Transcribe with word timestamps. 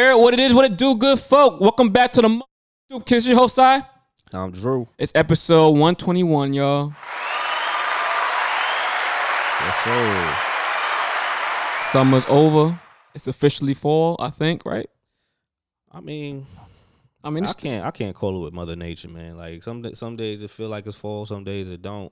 What 0.00 0.32
it 0.32 0.40
is, 0.40 0.54
what 0.54 0.64
it 0.64 0.78
do, 0.78 0.96
good 0.96 1.18
folk. 1.18 1.60
Welcome 1.60 1.90
back 1.90 2.10
to 2.12 2.22
the 2.22 2.42
Stoop 2.88 3.04
Kiss, 3.04 3.26
your 3.26 3.36
host, 3.36 3.58
I. 3.58 3.82
I'm 4.32 4.50
Drew. 4.50 4.88
It's 4.98 5.12
episode 5.14 5.72
121, 5.72 6.54
y'all. 6.54 6.94
Yes, 9.60 9.84
sir. 9.84 10.36
Summer's 11.92 12.24
over. 12.28 12.80
It's 13.14 13.26
officially 13.26 13.74
fall, 13.74 14.16
I 14.18 14.30
think, 14.30 14.64
right? 14.64 14.88
I 15.92 16.00
mean, 16.00 16.46
I 17.22 17.28
mean, 17.28 17.44
I 17.44 17.52
can't 17.52 17.84
I 17.84 17.90
can't 17.90 18.16
call 18.16 18.38
it 18.38 18.44
with 18.44 18.54
Mother 18.54 18.76
Nature, 18.76 19.10
man. 19.10 19.36
Like 19.36 19.62
some 19.62 19.94
some 19.94 20.16
days 20.16 20.42
it 20.42 20.48
feel 20.48 20.70
like 20.70 20.86
it's 20.86 20.96
fall, 20.96 21.26
some 21.26 21.44
days 21.44 21.68
it 21.68 21.82
don't. 21.82 22.10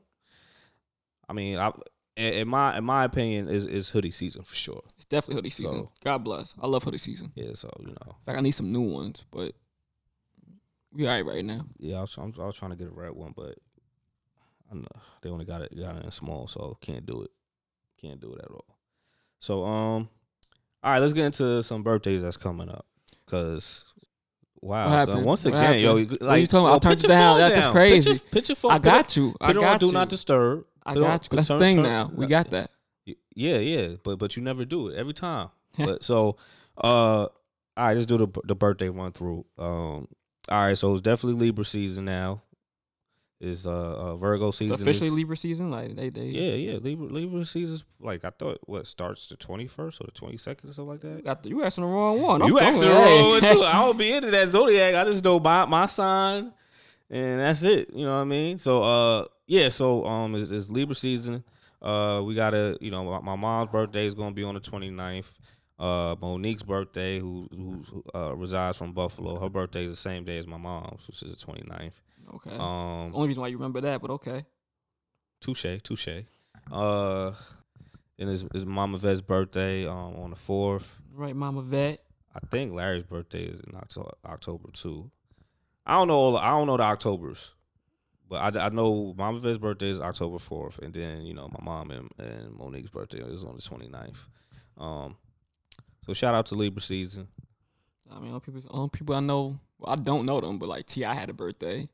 I 1.27 1.33
mean, 1.33 1.57
I 1.57 1.73
in 2.19 2.35
in 2.35 2.49
my 2.49 2.77
in 2.77 2.85
my 2.85 3.05
opinion 3.05 3.49
is 3.49 3.65
is 3.65 3.89
hoodie 3.89 4.11
season 4.11 4.43
for 4.43 4.55
sure. 4.55 4.83
Definitely 5.09 5.37
hoodie 5.37 5.51
season. 5.51 5.79
So- 5.85 5.91
God 6.05 6.19
bless. 6.25 6.55
I 6.63 6.67
love 6.67 6.83
hoodie 6.85 6.99
season. 6.99 7.33
Yeah, 7.35 7.51
so 7.55 7.71
you 7.81 7.87
know, 7.89 7.97
In 8.07 8.25
fact, 8.27 8.39
I 8.39 8.41
need 8.41 8.53
some 8.53 8.73
new 8.73 8.83
ones, 8.83 9.25
but 9.31 9.53
we 10.93 11.07
all 11.07 11.13
right 11.15 11.25
right 11.25 11.45
now. 11.45 11.65
yeah, 11.79 11.99
I 11.99 12.01
was, 12.01 12.17
I'm, 12.17 12.33
I 12.41 12.45
was 12.47 12.57
trying 12.57 12.71
to 12.73 12.77
get 12.77 12.89
a 12.89 12.91
red 12.91 13.13
one, 13.13 13.33
but 13.37 13.59
I 14.71 14.75
know 14.75 14.87
they 15.23 15.31
only 15.31 15.45
got 15.45 15.63
it 15.63 15.77
got 15.79 15.97
it 15.97 16.05
in 16.05 16.11
small, 16.11 16.47
so 16.49 16.77
can't 16.81 17.07
do 17.07 17.23
it. 17.23 17.31
Can't 18.01 18.21
do 18.21 18.33
it 18.35 18.41
at 18.45 18.51
all. 18.51 18.77
So 19.41 19.65
um, 19.65 20.09
all 20.83 20.93
right, 20.93 20.99
let's 20.99 21.13
get 21.13 21.25
into 21.27 21.63
some 21.63 21.83
birthdays 21.83 22.23
that's 22.23 22.37
coming 22.37 22.69
up, 22.69 22.87
cause. 23.27 23.85
Wow! 24.61 24.89
Happened? 24.89 25.25
once 25.25 25.45
What 25.45 25.55
again, 25.55 25.81
yo, 25.81 25.97
happened? 25.97 26.11
you- 26.11 26.17
What 26.27 26.33
are 26.33 26.37
you 26.37 26.43
like, 26.43 26.51
talking 26.51 26.67
about? 26.67 26.71
yo, 26.71 26.75
I 26.75 26.79
turned 26.95 27.05
it 27.05 27.07
down. 27.09 27.39
That's 27.39 27.55
just 27.55 27.71
crazy. 27.71 28.19
Put 28.33 28.49
your 28.49 28.57
phone. 28.57 28.73
I 28.73 28.79
got 28.81 29.17
you. 29.17 29.37
I 29.41 29.53
got 29.53 29.81
you. 29.81 29.89
do 29.89 29.95
not 29.95 30.09
disturb. 30.09 30.65
I 30.85 30.95
Put 30.95 30.99
it 31.01 31.05
on- 31.05 31.11
got 31.11 31.29
you. 31.33 31.37
That's 31.37 31.49
the 31.49 31.59
thing 31.61 31.81
now. 31.83 32.11
We 32.13 32.27
got 32.27 32.51
that. 32.51 32.73
Yeah, 33.39 33.59
yeah, 33.59 33.95
but 34.03 34.19
but 34.19 34.37
you 34.37 34.43
never 34.43 34.65
do 34.65 34.89
it 34.89 34.97
every 34.97 35.15
time. 35.15 35.51
but 35.79 36.03
so, 36.03 36.37
uh, 36.77 37.27
all 37.27 37.31
right, 37.77 37.95
let's 37.95 38.05
do 38.05 38.19
the 38.19 38.27
the 38.45 38.57
birthday 38.57 38.89
run 38.89 39.13
through. 39.13 39.47
Um, 39.57 40.09
all 40.49 40.63
right, 40.63 40.77
so 40.77 40.93
it's 40.93 41.03
definitely 41.03 41.39
Libra 41.47 41.65
season 41.65 42.05
now. 42.05 42.43
Is 43.41 43.65
uh, 43.65 43.71
uh 43.71 44.17
Virgo 44.17 44.51
season? 44.51 44.73
It's 44.73 44.83
officially 44.83 45.07
is- 45.07 45.15
Libra 45.15 45.37
season. 45.37 45.71
Like 45.71 45.95
they, 45.95 46.09
they. 46.09 46.25
Yeah, 46.25 46.73
yeah, 46.73 46.79
Libra 46.79 47.07
Libra 47.07 47.45
season's 47.45 47.85
like 48.01 48.25
I 48.25 48.31
thought. 48.31 48.59
What 48.67 48.89
starts 48.89 49.29
the 49.29 49.37
twenty 49.37 49.69
first 49.69 50.01
or 50.01 50.07
the 50.07 50.11
twenty 50.11 50.37
second 50.37 50.71
or 50.71 50.73
something 50.73 50.91
like 50.91 51.05
You 51.05 51.15
that. 51.15 51.25
got 51.25 51.43
the, 51.45 51.51
you 51.51 51.63
asking 51.63 51.85
the 51.85 51.91
wrong 51.91 52.21
one. 52.21 52.45
You 52.45 52.59
I'm 52.59 52.65
asked 52.65 52.81
the 52.81 52.89
wrong 52.89 53.31
one 53.31 53.41
too. 53.41 53.63
I 53.63 53.75
don't 53.75 53.97
be 53.97 54.13
into 54.13 54.33
that 54.33 54.49
zodiac. 54.49 54.97
I 54.97 55.05
just 55.05 55.23
know 55.23 55.39
my 55.39 55.65
my 55.67 55.87
sign, 55.87 56.53
and 57.09 57.41
that's 57.41 57.63
it. 57.63 57.95
You 57.95 58.05
know 58.05 58.17
what 58.17 58.23
I 58.23 58.25
mean? 58.25 58.59
So 58.59 58.83
uh, 58.83 59.25
yeah. 59.47 59.69
So 59.69 60.05
um, 60.05 60.35
it's, 60.35 60.51
it's 60.51 60.69
Libra 60.69 60.97
season. 60.97 61.45
Uh, 61.81 62.23
we 62.25 62.35
gotta 62.35 62.77
you 62.81 62.91
know 62.91 63.05
my, 63.05 63.21
my 63.21 63.37
mom's 63.37 63.71
birthday 63.71 64.07
is 64.07 64.15
gonna 64.15 64.35
be 64.35 64.45
on 64.45 64.55
the 64.55 64.61
29th. 64.61 65.39
Uh, 65.79 66.17
Monique's 66.21 66.65
birthday, 66.65 67.21
who 67.21 67.49
who 67.53 68.03
uh, 68.15 68.35
resides 68.35 68.77
from 68.77 68.93
Buffalo, 68.93 69.39
her 69.39 69.49
birthday 69.49 69.85
is 69.85 69.91
the 69.91 69.97
same 69.97 70.25
day 70.25 70.39
as 70.39 70.47
my 70.47 70.57
mom's, 70.57 71.07
which 71.07 71.23
is 71.23 71.35
the 71.35 71.47
29th. 71.47 71.93
Okay. 72.35 72.51
Um, 72.57 73.15
Only 73.15 73.29
reason 73.29 73.41
why 73.41 73.49
you 73.49 73.57
remember 73.57 73.81
that, 73.83 74.03
but 74.03 74.11
okay. 74.11 74.45
touche, 75.41 75.81
touche. 75.83 76.25
Uh, 76.71 77.33
and 78.19 78.29
it's, 78.29 78.45
it's 78.55 78.65
Mama 78.65 78.99
Vet's 78.99 79.21
birthday 79.21 79.87
um 79.87 80.17
on 80.17 80.31
the 80.31 80.37
fourth. 80.37 81.01
Right, 81.15 81.35
Mama 81.37 81.63
Vet. 81.63 82.03
I 82.35 82.41
think 82.51 82.73
Larry's 82.73 83.05
birthday 83.05 83.45
is 83.45 83.61
in 83.61 83.75
October, 83.77 84.11
October 84.25 84.71
too. 84.73 85.11
I 85.87 85.95
don't 85.95 86.09
know. 86.09 86.17
All, 86.19 86.37
I 86.37 86.51
don't 86.51 86.67
know 86.67 86.77
the 86.77 86.83
Octobers, 86.83 87.55
but 88.29 88.57
I, 88.57 88.67
I 88.67 88.69
know 88.71 89.15
Mama 89.17 89.39
Vet's 89.39 89.59
birthday 89.59 89.89
is 89.91 90.01
October 90.01 90.39
fourth, 90.39 90.79
and 90.79 90.93
then 90.93 91.23
you 91.23 91.35
know 91.35 91.49
my 91.49 91.65
mom 91.65 91.91
and, 91.91 92.11
and 92.19 92.53
Monique's 92.57 92.91
birthday 92.91 93.21
is 93.21 93.43
on 93.45 93.57
the 93.57 93.63
29th. 93.63 94.27
Um, 94.77 95.17
so 96.07 96.13
shout 96.13 96.35
out 96.35 96.47
to 96.47 96.55
Libra 96.55 96.81
season. 96.83 97.29
I 98.11 98.19
mean, 98.21 98.33
all 98.33 98.41
people, 98.41 98.63
all 98.71 98.89
people 98.89 99.15
I 99.15 99.21
know. 99.21 99.59
Well, 99.79 99.93
I 99.93 99.97
don't 99.97 100.25
know 100.27 100.41
them, 100.41 100.59
but 100.59 100.69
like 100.69 100.87
T.I. 100.87 101.15
had 101.15 101.31
a 101.31 101.33
birthday. 101.35 101.89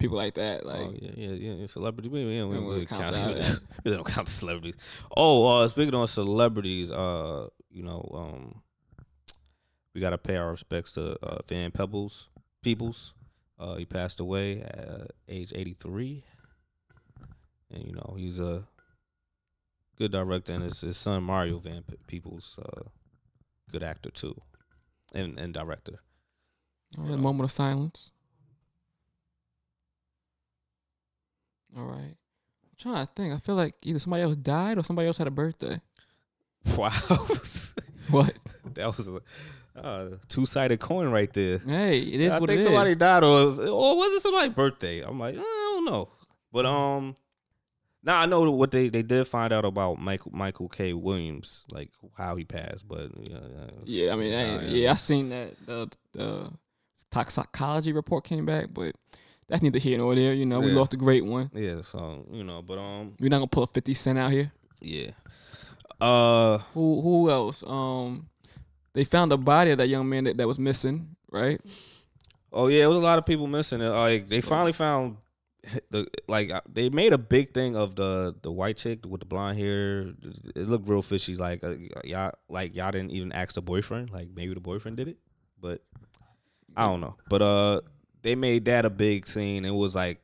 People 0.00 0.16
like 0.16 0.34
that, 0.34 0.66
like 0.66 0.80
oh 0.80 0.94
yeah, 1.00 1.10
yeah, 1.16 1.54
yeah. 1.54 1.66
Celebrity. 1.66 2.08
We, 2.08 2.24
we, 2.24 2.36
don't- 2.38 2.50
we 2.50 2.58
we 2.58 2.64
really 2.66 2.86
count 2.86 3.14
count, 3.14 3.60
we 3.84 3.92
don't 3.92 4.04
count 4.04 4.28
celebrities. 4.28 4.74
Oh, 5.16 5.46
uh, 5.62 5.68
speaking 5.68 5.94
of 5.94 6.10
celebrities, 6.10 6.90
uh, 6.90 7.46
you 7.70 7.84
know, 7.84 8.10
um, 8.12 8.62
we 9.94 10.00
gotta 10.00 10.18
pay 10.18 10.36
our 10.36 10.50
respects 10.50 10.92
to 10.94 11.16
uh, 11.24 11.38
Van 11.46 11.70
Peebles 11.70 12.28
Peoples. 12.62 13.14
Uh, 13.58 13.76
he 13.76 13.84
passed 13.86 14.20
away 14.20 14.60
at 14.60 15.10
age 15.28 15.52
eighty 15.54 15.74
three, 15.74 16.24
and 17.70 17.82
you 17.84 17.92
know 17.92 18.14
he's 18.18 18.38
a 18.38 18.64
good 19.96 20.12
director, 20.12 20.52
and 20.52 20.62
his, 20.62 20.82
his 20.82 20.96
son 20.98 21.22
Mario 21.22 21.58
Van 21.58 21.82
Pe- 21.82 21.96
Peoples, 22.06 22.58
uh, 22.62 22.82
good 23.72 23.82
actor 23.82 24.10
too, 24.10 24.38
and 25.14 25.38
and 25.38 25.54
director. 25.54 26.00
a 26.98 27.00
moment 27.16 27.44
of 27.44 27.50
silence. 27.50 28.12
All 31.76 31.84
right. 31.84 32.14
I'm 32.16 32.76
trying 32.78 33.06
to 33.06 33.12
think. 33.14 33.34
I 33.34 33.38
feel 33.38 33.54
like 33.54 33.74
either 33.82 33.98
somebody 33.98 34.22
else 34.22 34.36
died 34.36 34.78
or 34.78 34.84
somebody 34.84 35.06
else 35.06 35.18
had 35.18 35.26
a 35.26 35.30
birthday. 35.32 35.80
Wow, 36.76 36.90
What? 38.10 38.32
that 38.74 38.96
was 38.96 39.06
a 39.06 39.20
uh, 39.76 40.08
two 40.28 40.46
sided 40.46 40.80
coin 40.80 41.08
right 41.10 41.32
there. 41.32 41.58
hey, 41.58 41.98
it 41.98 42.20
is 42.20 42.32
I 42.32 42.38
what 42.38 42.48
think 42.48 42.58
it 42.58 42.60
is. 42.60 42.64
somebody 42.64 42.94
died, 42.94 43.22
or 43.24 43.46
was, 43.46 43.60
or 43.60 43.96
was 43.96 44.12
it 44.14 44.20
somebody's 44.22 44.54
birthday? 44.54 45.00
I'm 45.02 45.18
like, 45.18 45.36
I 45.36 45.40
don't 45.74 45.84
know, 45.84 46.08
but 46.52 46.66
um, 46.66 47.14
now 48.02 48.20
I 48.20 48.26
know 48.26 48.50
what 48.50 48.70
they 48.70 48.88
they 48.88 49.02
did 49.02 49.26
find 49.26 49.52
out 49.52 49.64
about 49.64 49.98
Michael 49.98 50.32
Michael 50.34 50.68
K. 50.68 50.92
Williams, 50.92 51.64
like 51.72 51.90
how 52.16 52.36
he 52.36 52.44
passed, 52.44 52.86
but 52.88 53.10
yeah, 53.28 53.38
Yeah, 53.84 54.12
I 54.12 54.16
mean, 54.16 54.32
I 54.34 54.64
yeah, 54.66 54.90
I 54.92 54.94
seen 54.94 55.28
that 55.30 55.54
the 55.66 55.88
the 56.12 56.50
toxicology 57.10 57.92
report 57.92 58.24
came 58.24 58.46
back, 58.46 58.66
but 58.72 58.94
that's 59.48 59.62
neither 59.62 59.78
here 59.78 59.98
nor 59.98 60.14
there. 60.14 60.34
You 60.34 60.46
know, 60.46 60.60
we 60.60 60.70
Yeah. 60.70 60.76
lost 60.78 60.94
a 60.94 60.96
great 60.96 61.24
one. 61.24 61.50
yeah. 61.54 61.80
So 61.82 62.26
you 62.32 62.44
know, 62.44 62.62
but 62.62 62.78
um, 62.78 63.14
We're 63.20 63.28
not 63.30 63.38
gonna 63.38 63.46
pull 63.48 63.62
a 63.64 63.66
fifty 63.68 63.94
cent 63.94 64.18
out 64.18 64.30
here. 64.32 64.52
yeah. 64.80 65.10
Uh, 66.00 66.58
Who 66.74 67.00
who 67.00 67.30
else? 67.30 67.64
Um, 67.66 68.28
they 68.96 69.04
found 69.04 69.30
the 69.30 69.38
body 69.38 69.70
of 69.70 69.78
that 69.78 69.88
young 69.88 70.08
man 70.08 70.24
that, 70.24 70.36
that 70.38 70.48
was 70.48 70.58
missing. 70.58 71.14
Right? 71.30 71.60
oh 72.56 72.68
yeah, 72.68 72.84
it 72.84 72.88
was 72.88 72.96
a 72.96 73.00
lot 73.00 73.18
of 73.18 73.26
people 73.26 73.46
missing 73.46 73.80
it. 73.80 73.90
Like 73.90 74.28
they 74.28 74.40
finally 74.40 74.72
found 74.72 75.18
the 75.90 76.08
like 76.26 76.50
uh, 76.50 76.62
they 76.72 76.88
made 76.88 77.12
a 77.12 77.18
big 77.18 77.52
thing 77.52 77.76
of 77.76 77.94
the 77.94 78.34
the 78.42 78.50
white 78.50 78.78
chick 78.78 79.06
with 79.06 79.20
the 79.20 79.26
blonde 79.26 79.58
hair. 79.58 80.12
It 80.54 80.68
looked 80.68 80.88
real 80.88 81.02
fishy. 81.02 81.36
Like 81.36 81.62
uh, 81.62 81.74
y'all 82.02 82.32
like 82.48 82.74
y'all 82.74 82.90
didn't 82.90 83.12
even 83.12 83.32
ask 83.32 83.54
the 83.54 83.62
boyfriend. 83.62 84.10
Like 84.10 84.28
maybe 84.34 84.54
the 84.54 84.60
boyfriend 84.60 84.96
did 84.96 85.08
it, 85.08 85.18
but 85.60 85.82
I 86.76 86.86
don't 86.86 87.00
know. 87.00 87.16
But 87.28 87.42
uh, 87.42 87.80
they 88.22 88.34
made 88.34 88.64
that 88.64 88.84
a 88.84 88.90
big 88.90 89.26
scene. 89.26 89.64
It 89.64 89.74
was 89.74 89.94
like 89.94 90.20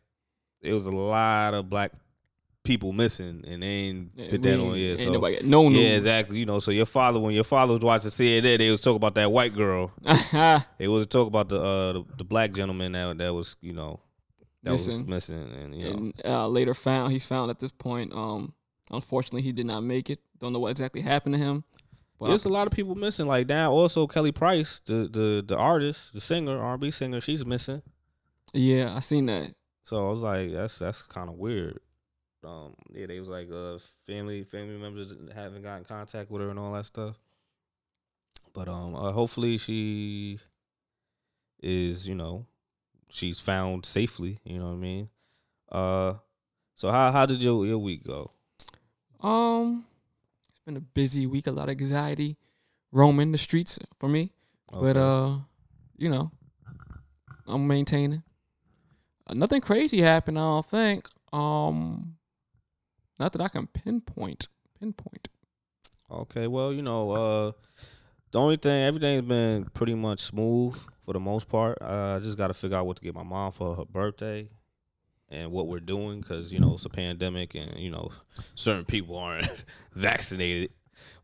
it 0.62 0.72
was 0.72 0.86
a 0.86 0.92
lot 0.92 1.54
of 1.54 1.68
black 1.68 1.92
people 2.64 2.92
missing, 2.92 3.44
and 3.46 3.62
they 3.62 3.66
ain't 3.66 4.12
Yeah, 4.14 4.30
put 4.30 4.42
that 4.42 4.58
on. 4.60 4.76
Yeah, 4.78 4.96
so 4.96 5.10
no 5.44 5.68
news. 5.68 5.80
yeah, 5.80 5.96
exactly. 5.96 6.38
You 6.38 6.46
know, 6.46 6.60
so 6.60 6.70
your 6.70 6.86
father 6.86 7.18
when 7.18 7.34
your 7.34 7.44
father 7.44 7.72
was 7.74 7.82
watching 7.82 8.10
CNN, 8.10 8.58
they 8.58 8.70
was 8.70 8.80
talking 8.80 8.96
about 8.96 9.14
that 9.16 9.30
white 9.32 9.54
girl. 9.54 9.92
They 10.78 10.88
was 10.88 11.06
talk 11.06 11.26
about 11.26 11.48
the 11.48 11.60
uh 11.60 11.92
the, 11.92 12.04
the 12.18 12.24
black 12.24 12.52
gentleman 12.52 12.92
that 12.92 13.18
that 13.18 13.32
was 13.34 13.56
you 13.60 13.72
know 13.72 14.00
that 14.62 14.72
was 14.72 14.86
Missing. 14.86 15.06
missing, 15.10 15.52
and 15.52 15.74
you 15.74 15.84
know 15.84 15.90
and 15.90 16.14
uh, 16.24 16.46
later 16.48 16.72
found 16.74 17.12
he's 17.12 17.26
found 17.26 17.50
at 17.50 17.58
this 17.58 17.72
point. 17.72 18.12
Um, 18.12 18.54
unfortunately, 18.92 19.42
he 19.42 19.50
did 19.52 19.66
not 19.66 19.82
make 19.82 20.08
it. 20.08 20.20
Don't 20.38 20.52
know 20.52 20.60
what 20.60 20.70
exactly 20.70 21.00
happened 21.00 21.34
to 21.34 21.38
him. 21.40 21.64
But 22.20 22.28
there's 22.28 22.44
a 22.44 22.48
lot 22.48 22.68
of 22.68 22.72
people 22.72 22.94
missing. 22.94 23.26
Like 23.26 23.48
now, 23.48 23.72
also 23.72 24.06
Kelly 24.06 24.30
Price, 24.30 24.78
the 24.86 25.08
the 25.10 25.42
the 25.44 25.56
artist, 25.56 26.12
the 26.14 26.20
singer, 26.20 26.62
R&B 26.62 26.92
singer, 26.92 27.20
she's 27.20 27.44
missing. 27.44 27.82
yeah, 28.54 28.94
I 28.94 29.00
seen 29.00 29.26
that. 29.26 29.52
So 29.82 30.06
I 30.06 30.10
was 30.12 30.20
like, 30.22 30.52
that's 30.52 30.78
that's 30.78 31.02
kind 31.02 31.28
of 31.28 31.34
weird. 31.34 31.80
Um, 32.44 32.74
yeah, 32.92 33.06
they 33.06 33.18
was 33.18 33.28
like, 33.28 33.50
uh, 33.50 33.78
family 34.06 34.44
family 34.44 34.76
members 34.76 35.14
haven't 35.34 35.62
got 35.62 35.78
in 35.78 35.84
contact 35.84 36.30
with 36.30 36.42
her 36.42 36.50
and 36.50 36.58
all 36.58 36.72
that 36.72 36.86
stuff. 36.86 37.16
But 38.52 38.68
um, 38.68 38.94
uh, 38.94 39.12
hopefully 39.12 39.58
she 39.58 40.38
is, 41.62 42.06
you 42.06 42.14
know, 42.14 42.46
she's 43.08 43.40
found 43.40 43.86
safely. 43.86 44.38
You 44.44 44.58
know 44.58 44.66
what 44.66 44.72
I 44.72 44.76
mean? 44.76 45.08
Uh, 45.70 46.14
so 46.74 46.90
how 46.90 47.12
how 47.12 47.26
did 47.26 47.42
your 47.42 47.64
your 47.64 47.78
week 47.78 48.04
go? 48.04 48.30
Um, 49.20 49.84
it's 50.50 50.60
been 50.60 50.76
a 50.76 50.80
busy 50.80 51.26
week. 51.26 51.46
A 51.46 51.52
lot 51.52 51.64
of 51.68 51.70
anxiety, 51.70 52.36
roaming 52.90 53.32
the 53.32 53.38
streets 53.38 53.78
for 53.98 54.08
me. 54.08 54.32
But 54.70 54.96
uh, 54.96 55.36
you 55.96 56.08
know, 56.08 56.30
I'm 57.46 57.66
maintaining. 57.66 58.22
Uh, 59.26 59.34
nothing 59.34 59.60
crazy 59.60 60.00
happened. 60.00 60.38
I 60.38 60.42
don't 60.42 60.66
think. 60.66 61.08
Um, 61.32 62.16
not 63.22 63.32
that 63.32 63.40
I 63.42 63.48
can 63.48 63.66
pinpoint. 63.68 64.48
Pinpoint. 64.80 65.28
Okay, 66.10 66.46
well, 66.46 66.72
you 66.72 66.82
know, 66.82 67.10
uh, 67.12 67.52
the 68.32 68.40
only 68.40 68.56
thing, 68.56 68.82
everything's 68.84 69.22
been 69.26 69.64
pretty 69.72 69.94
much 69.94 70.20
smooth 70.20 70.76
for 71.04 71.12
the 71.12 71.20
most 71.20 71.48
part. 71.48 71.78
Uh, 71.80 72.16
I 72.16 72.18
just 72.22 72.36
got 72.36 72.48
to 72.48 72.54
figure 72.54 72.76
out 72.76 72.86
what 72.86 72.96
to 72.96 73.02
get 73.02 73.14
my 73.14 73.22
mom 73.22 73.52
for 73.52 73.76
her 73.76 73.84
birthday 73.84 74.48
and 75.30 75.50
what 75.52 75.68
we're 75.68 75.80
doing 75.80 76.20
because, 76.20 76.52
you 76.52 76.58
know, 76.60 76.74
it's 76.74 76.84
a 76.84 76.88
pandemic 76.90 77.54
and, 77.54 77.78
you 77.78 77.90
know, 77.90 78.10
certain 78.54 78.84
people 78.84 79.16
aren't 79.16 79.64
vaccinated. 79.94 80.70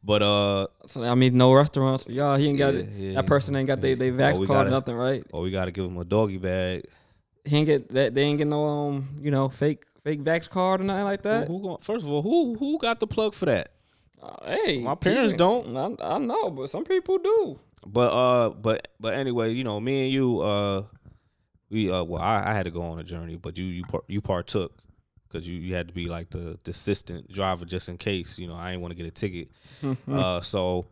But 0.02 0.22
uh, 0.22 0.68
So 0.86 1.02
I 1.02 1.14
mean, 1.14 1.36
no 1.36 1.52
restaurants 1.52 2.04
for 2.04 2.12
y'all. 2.12 2.36
He 2.36 2.48
ain't 2.48 2.58
got 2.58 2.74
Yeah, 2.74 2.80
it. 2.80 2.88
yeah. 2.96 3.14
That 3.16 3.26
person 3.26 3.54
ain't 3.56 3.66
got 3.66 3.80
they 3.80 3.94
they 3.94 4.10
vax 4.10 4.34
Oh, 4.34 4.36
card, 4.38 4.48
gotta- 4.48 4.70
nothing, 4.70 4.94
right? 4.94 5.24
or 5.32 5.42
we 5.42 5.50
gotta 5.50 5.70
give 5.72 5.84
him 5.84 5.98
a 5.98 6.04
doggy 6.04 6.38
bag. 6.38 6.84
He 7.44 7.56
ain't 7.56 7.66
get 7.66 7.88
that. 7.90 8.14
They 8.14 8.22
ain't 8.22 8.38
get 8.38 8.46
no 8.46 8.64
um, 8.64 9.08
you 9.20 9.30
know, 9.30 9.48
fake 9.48 9.84
fake 10.08 10.22
vax 10.22 10.48
card 10.48 10.80
or 10.80 10.84
nothing 10.84 11.04
like 11.04 11.22
that. 11.22 11.48
who 11.48 11.60
gon- 11.62 11.78
first 11.78 12.04
of 12.04 12.10
all, 12.10 12.22
who 12.22 12.54
who 12.56 12.78
got 12.78 12.98
the 13.00 13.06
plug 13.06 13.34
for 13.34 13.46
that? 13.46 13.68
Uh, 14.22 14.36
hey, 14.64 14.82
My 14.82 14.94
parents 14.94 15.32
don't. 15.34 15.76
I, 16.00 16.14
I 16.14 16.18
know, 16.18 16.50
but 16.50 16.68
some 16.70 16.84
people 16.84 17.18
do. 17.18 17.58
But 17.86 18.10
uh, 18.12 18.48
but 18.50 18.88
but 18.98 19.14
anyway, 19.14 19.52
you 19.52 19.64
know, 19.64 19.78
me 19.80 20.04
and 20.04 20.12
you, 20.12 20.40
uh, 20.40 20.82
we 21.70 21.90
uh, 21.90 22.02
well, 22.02 22.20
I, 22.22 22.50
I 22.50 22.52
had 22.54 22.64
to 22.64 22.70
go 22.70 22.82
on 22.82 22.98
a 22.98 23.04
journey, 23.04 23.36
but 23.36 23.56
you 23.58 23.64
you 23.66 23.84
par- 23.84 24.02
you 24.08 24.20
partook 24.20 24.72
because 25.28 25.46
you 25.46 25.56
you 25.56 25.74
had 25.74 25.86
to 25.88 25.94
be 25.94 26.08
like 26.08 26.30
the, 26.30 26.58
the 26.64 26.70
assistant 26.72 27.30
driver 27.32 27.64
just 27.64 27.88
in 27.88 27.96
case. 27.98 28.38
You 28.38 28.48
know, 28.48 28.54
I 28.56 28.70
didn't 28.70 28.82
want 28.82 28.92
to 28.92 28.96
get 28.96 29.06
a 29.06 29.10
ticket. 29.12 29.48
Uh, 30.10 30.40
so 30.40 30.86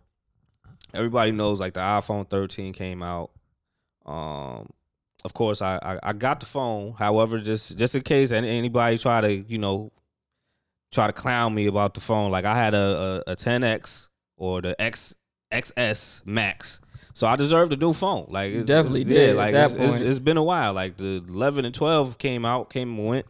everybody 0.94 1.32
knows 1.32 1.58
like 1.58 1.74
the 1.74 1.80
iPhone 1.80 2.28
13 2.30 2.72
came 2.72 3.02
out. 3.02 3.30
Um, 4.06 4.70
of 5.24 5.34
course, 5.34 5.60
I, 5.62 5.78
I 5.82 5.98
I 6.10 6.12
got 6.12 6.40
the 6.40 6.46
phone. 6.46 6.94
However, 6.98 7.40
just 7.40 7.76
just 7.78 7.94
in 7.94 8.02
case 8.02 8.30
any, 8.30 8.48
anybody 8.48 8.98
try 8.98 9.20
to 9.20 9.32
you 9.34 9.58
know 9.58 9.92
try 10.92 11.06
to 11.08 11.12
clown 11.12 11.54
me 11.54 11.66
about 11.66 11.94
the 11.94 12.00
phone, 12.00 12.30
like 12.30 12.44
I 12.44 12.54
had 12.56 12.74
a 12.74 13.22
a, 13.26 13.32
a 13.32 13.36
10x 13.36 14.08
or 14.36 14.62
the 14.62 14.80
X 14.80 15.14
XS 15.52 16.24
Max. 16.26 16.80
So 17.14 17.26
I 17.26 17.36
deserved 17.36 17.72
a 17.72 17.76
new 17.76 17.92
phone. 17.94 18.26
Like 18.28 18.52
it's, 18.52 18.66
definitely 18.66 19.00
it's- 19.02 19.14
did 19.16 19.30
at 19.30 19.36
Like 19.36 19.54
it's, 19.54 19.72
it's- 19.74 19.96
it's 19.98 20.18
been 20.18 20.36
a 20.36 20.42
while. 20.42 20.72
Like 20.74 20.96
the 20.98 21.24
11 21.26 21.64
and 21.64 21.74
12 21.74 22.18
came 22.18 22.44
out, 22.44 22.68
came 22.70 22.90
and 22.98 23.06
went. 23.06 23.26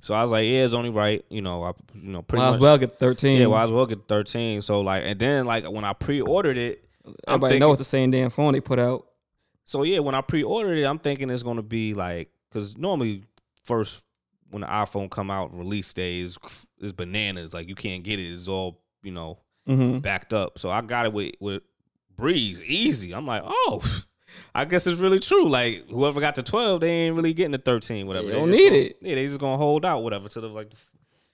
So 0.00 0.14
I 0.14 0.22
was 0.22 0.32
like, 0.32 0.44
yeah, 0.44 0.64
it's 0.64 0.74
only 0.74 0.90
right. 0.90 1.24
You 1.30 1.42
know, 1.42 1.62
I 1.62 1.72
you 1.94 2.10
know 2.10 2.22
pretty 2.22 2.42
Might 2.42 2.50
much. 2.50 2.56
as 2.56 2.62
well 2.62 2.76
get 2.78 2.98
thirteen. 2.98 3.40
Yeah, 3.40 3.46
well, 3.46 3.58
I 3.58 3.62
was 3.62 3.70
well 3.72 3.86
get 3.86 4.06
13. 4.08 4.60
So 4.60 4.80
like, 4.80 5.04
and 5.06 5.18
then 5.18 5.44
like 5.46 5.64
when 5.70 5.84
I 5.84 5.92
pre-ordered 5.92 6.58
it, 6.58 6.84
I'm 7.06 7.14
Everybody 7.28 7.52
thinking, 7.54 7.60
know 7.60 7.72
it's 7.72 7.78
the 7.78 7.84
same 7.84 8.10
damn 8.10 8.30
phone 8.30 8.52
they 8.52 8.60
put 8.60 8.78
out. 8.80 9.06
So 9.64 9.82
yeah, 9.82 9.98
when 10.00 10.14
I 10.14 10.20
pre-ordered 10.20 10.76
it, 10.78 10.84
I'm 10.84 10.98
thinking 10.98 11.30
it's 11.30 11.42
gonna 11.42 11.62
be 11.62 11.94
like, 11.94 12.30
cause 12.52 12.76
normally 12.76 13.24
first 13.64 14.04
when 14.50 14.60
the 14.62 14.66
iPhone 14.66 15.10
come 15.10 15.30
out 15.30 15.56
release 15.56 15.92
day 15.94 16.20
is 16.20 16.36
is 16.80 16.92
bananas. 16.92 17.54
Like 17.54 17.68
you 17.68 17.74
can't 17.74 18.02
get 18.04 18.18
it. 18.18 18.32
It's 18.32 18.48
all 18.48 18.80
you 19.02 19.12
know 19.12 19.38
Mm-hmm. 19.68 19.98
backed 20.00 20.32
up. 20.34 20.58
So 20.58 20.70
I 20.70 20.80
got 20.80 21.06
it 21.06 21.12
with 21.12 21.34
with 21.38 21.62
Breeze 22.16 22.62
easy. 22.64 23.12
I'm 23.14 23.26
like, 23.26 23.42
oh. 23.46 23.82
I 24.54 24.64
guess 24.64 24.86
it's 24.86 24.98
really 24.98 25.18
true. 25.20 25.46
Like 25.48 25.88
whoever 25.90 26.18
got 26.18 26.34
the 26.34 26.42
12, 26.42 26.80
they 26.80 26.88
ain't 26.90 27.14
really 27.16 27.34
getting 27.34 27.52
the 27.52 27.58
13, 27.58 28.06
whatever. 28.06 28.26
They 28.26 28.32
They 28.32 28.38
don't 28.38 28.50
need 28.50 28.68
gonna- 28.70 28.76
it. 28.82 28.96
Yeah, 29.02 29.14
they 29.16 29.26
just 29.26 29.38
gonna 29.38 29.58
hold 29.58 29.84
out, 29.84 30.02
whatever, 30.02 30.28
to 30.30 30.40
the 30.40 30.48
like 30.48 30.70
the 30.70 30.76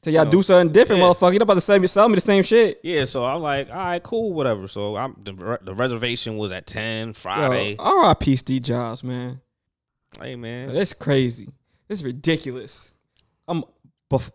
So 0.08 0.12
y'all 0.12 0.24
know, 0.24 0.30
do 0.30 0.42
something 0.42 0.72
different, 0.72 1.02
yeah. 1.02 1.08
motherfucker. 1.08 1.34
You 1.34 1.40
about 1.40 1.52
to 1.52 1.60
sell 1.60 1.78
me, 1.78 1.86
sell 1.86 2.08
me 2.08 2.14
the 2.14 2.22
same 2.22 2.42
shit. 2.42 2.80
Yeah, 2.82 3.04
so 3.04 3.26
I'm 3.26 3.42
like, 3.42 3.68
all 3.68 3.76
right, 3.76 4.02
cool, 4.02 4.32
whatever. 4.32 4.66
So 4.66 4.96
I'm 4.96 5.14
the, 5.22 5.58
the 5.60 5.74
reservation 5.74 6.38
was 6.38 6.50
at 6.50 6.66
ten 6.66 7.12
Friday. 7.12 7.76
R.I.P. 7.78 8.36
Steve 8.36 8.62
Jobs, 8.62 9.04
man. 9.04 9.42
hey 10.18 10.34
man, 10.34 10.72
That's 10.72 10.94
crazy. 10.94 11.48
This 11.88 11.98
is 11.98 12.06
ridiculous. 12.06 12.94
I'm 13.46 13.64
bef- 14.10 14.30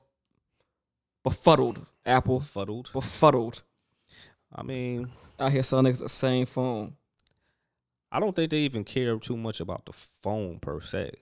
befuddled, 1.23 1.87
Apple. 2.05 2.41
fuddled. 2.41 2.91
Befuddled. 2.93 3.63
I 4.53 4.61
mean, 4.61 5.09
I 5.39 5.49
hear 5.49 5.63
some 5.63 5.85
niggas 5.85 6.03
the 6.03 6.09
same 6.09 6.45
phone. 6.45 6.93
I 8.11 8.19
don't 8.19 8.35
think 8.35 8.51
they 8.51 8.57
even 8.57 8.83
care 8.83 9.17
too 9.17 9.37
much 9.37 9.59
about 9.59 9.87
the 9.87 9.93
phone 9.93 10.59
per 10.59 10.81
se. 10.81 11.13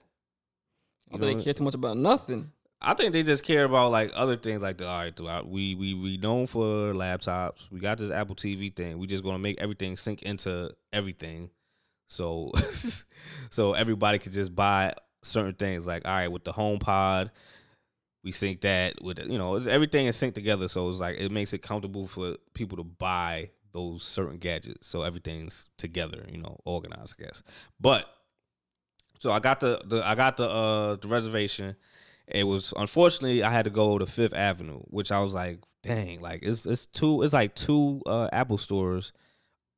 You 1.10 1.20
know, 1.20 1.26
they 1.26 1.42
care 1.42 1.54
too 1.54 1.64
much 1.64 1.76
about 1.76 1.96
nothing. 1.96 2.52
I 2.82 2.96
think 2.96 3.14
they 3.14 3.22
just 3.22 3.44
care 3.44 3.64
about 3.66 3.92
like 3.92 4.12
other 4.16 4.36
things, 4.36 4.62
like 4.62 4.78
the 4.78 4.88
all 4.88 5.04
right, 5.04 5.48
we 5.48 5.76
we 5.76 5.94
we 5.94 6.18
known 6.18 6.48
for 6.48 6.94
laptops. 6.94 7.70
We 7.70 7.80
got 7.80 8.00
this 8.00 8.10
Apple 8.10 8.36
TV 8.36 8.76
thing. 8.76 8.98
We 8.98 9.08
just 9.08 9.24
gonna 9.24 9.40
make 9.40 9.62
everything 9.62 9.96
sync 9.96 10.24
into 10.24 10.74
everything, 10.92 11.52
so 12.08 12.52
so 13.52 13.74
everybody 13.74 14.18
could 14.18 14.32
just 14.32 14.56
buy 14.56 14.96
certain 15.24 15.54
things. 15.54 15.86
Like 15.86 16.08
all 16.08 16.14
right, 16.14 16.32
with 16.32 16.44
the 16.44 16.52
Home 16.54 16.80
Pod, 16.80 17.30
we 18.24 18.32
sync 18.32 18.62
that 18.62 18.96
with 19.02 19.20
you 19.20 19.38
know 19.38 19.56
everything 19.58 20.08
is 20.08 20.16
synced 20.16 20.34
together. 20.34 20.68
So 20.68 20.90
it's 20.90 21.00
like 21.00 21.20
it 21.20 21.32
makes 21.32 21.54
it 21.54 21.62
comfortable 21.62 22.08
for 22.08 22.38
people 22.56 22.78
to 22.78 22.84
buy 22.84 23.52
those 23.74 24.04
certain 24.04 24.38
gadgets. 24.38 24.88
So 24.88 25.04
everything's 25.04 25.70
together, 25.78 26.26
you 26.30 26.40
know, 26.40 26.60
organized, 26.66 27.16
I 27.20 27.26
guess. 27.26 27.44
But 27.80 28.06
so 29.20 29.32
I 29.32 29.40
got 29.40 29.60
the, 29.60 29.82
the 29.86 30.06
I 30.06 30.16
got 30.16 30.38
the 30.38 30.50
uh 30.50 30.96
the 30.96 31.08
reservation. 31.08 31.76
It 32.28 32.44
was 32.46 32.74
unfortunately 32.78 33.44
I 33.44 33.50
had 33.52 33.66
to 33.66 33.72
go 33.72 33.98
to 33.98 34.06
Fifth 34.06 34.34
Avenue, 34.34 34.80
which 34.88 35.12
I 35.12 35.20
was 35.20 35.34
like, 35.34 35.60
dang, 35.84 36.22
like 36.22 36.40
it's 36.44 36.66
it's 36.66 36.86
two 36.86 37.24
it's 37.24 37.34
like 37.34 37.56
two 37.56 38.02
uh, 38.06 38.30
Apple 38.32 38.58
stores 38.58 39.12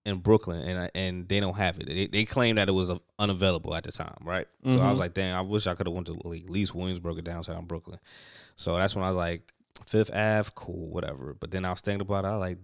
in 0.06 0.18
Brooklyn, 0.18 0.62
and 0.68 0.80
I, 0.80 0.90
and 0.94 1.28
they 1.30 1.40
don't 1.40 1.56
have 1.56 1.80
it. 1.80 1.88
They, 1.88 2.07
they 2.07 2.25
claim 2.25 2.57
that 2.57 2.68
it 2.68 2.74
was 2.74 2.90
uh, 2.90 2.98
unavailable 3.18 3.74
at 3.74 3.86
the 3.86 3.92
time, 3.94 4.18
right? 4.24 4.45
So 4.68 4.81
I 4.81 4.90
was 4.90 4.98
Mhm. 4.98 5.00
like, 5.00 5.13
dang, 5.13 5.34
I 5.34 5.40
wish 5.40 5.66
I 5.66 5.75
could 5.75 5.88
have 5.88 5.94
went 5.95 6.07
to 6.07 6.19
like, 6.25 6.44
at 6.44 6.50
least 6.50 6.75
Williamsburg 6.75 7.18
or 7.19 7.22
downtown 7.22 7.66
Brooklyn. 7.66 8.00
So 8.57 8.75
that's 8.75 8.96
when 8.96 9.06
I 9.06 9.07
was 9.07 9.16
like, 9.16 9.54
Fifth 9.88 10.12
Ave, 10.13 10.50
cool, 10.56 10.89
whatever. 10.89 11.34
But 11.39 11.51
then 11.51 11.63
I 11.63 11.72
was 11.72 11.80
thinking 11.80 12.01
about 12.01 12.25
it. 12.25 12.28
I 12.28 12.31
was 12.38 12.42
like, 12.42 12.57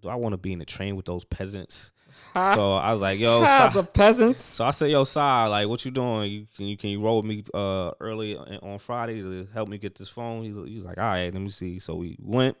do 0.00 0.08
I 0.08 0.14
want 0.14 0.32
to 0.32 0.38
be 0.38 0.52
in 0.54 0.58
the 0.58 0.64
train 0.64 0.96
with 0.96 1.04
those 1.04 1.24
peasants? 1.26 1.90
So 2.34 2.74
I 2.76 2.92
was 2.92 3.00
like, 3.00 3.18
yo, 3.18 3.40
Si- 3.40 3.74
the 3.80 3.84
peasants. 3.84 4.42
so 4.44 4.64
I 4.64 4.70
said, 4.72 4.90
"Yo, 4.90 5.04
Si, 5.04 5.18
like, 5.20 5.68
what 5.68 5.84
you 5.84 5.90
doing? 5.90 6.30
You 6.30 6.46
can 6.56 6.66
you 6.66 6.76
can 6.76 6.90
you 6.90 7.00
roll 7.00 7.18
with 7.18 7.26
me 7.26 7.44
uh 7.54 7.92
early 8.00 8.36
on 8.36 8.78
Friday 8.78 9.22
to 9.22 9.46
help 9.54 9.68
me 9.68 9.78
get 9.78 9.94
this 9.94 10.08
phone?" 10.08 10.42
He, 10.44 10.52
was- 10.52 10.68
he 10.68 10.76
was 10.76 10.84
like, 10.84 10.98
"All 10.98 11.04
right, 11.04 11.32
let 11.32 11.40
me 11.42 11.48
see." 11.50 11.78
So 11.78 11.94
we 11.94 12.16
went. 12.20 12.56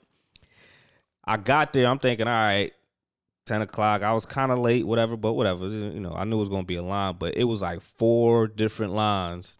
I 1.24 1.36
got 1.38 1.72
there. 1.72 1.86
I'm 1.88 1.98
thinking, 1.98 2.26
all 2.28 2.32
right, 2.32 2.70
ten 3.46 3.62
o'clock. 3.62 4.02
I 4.02 4.12
was 4.12 4.26
kind 4.26 4.52
of 4.52 4.58
late, 4.58 4.86
whatever, 4.86 5.16
but 5.16 5.32
whatever. 5.32 5.66
You 5.68 6.00
know, 6.00 6.12
I 6.14 6.24
knew 6.24 6.36
it 6.36 6.40
was 6.40 6.48
gonna 6.48 6.64
be 6.64 6.76
a 6.76 6.82
line, 6.82 7.16
but 7.18 7.36
it 7.36 7.44
was 7.44 7.62
like 7.62 7.80
four 7.80 8.46
different 8.46 8.92
lines. 8.92 9.58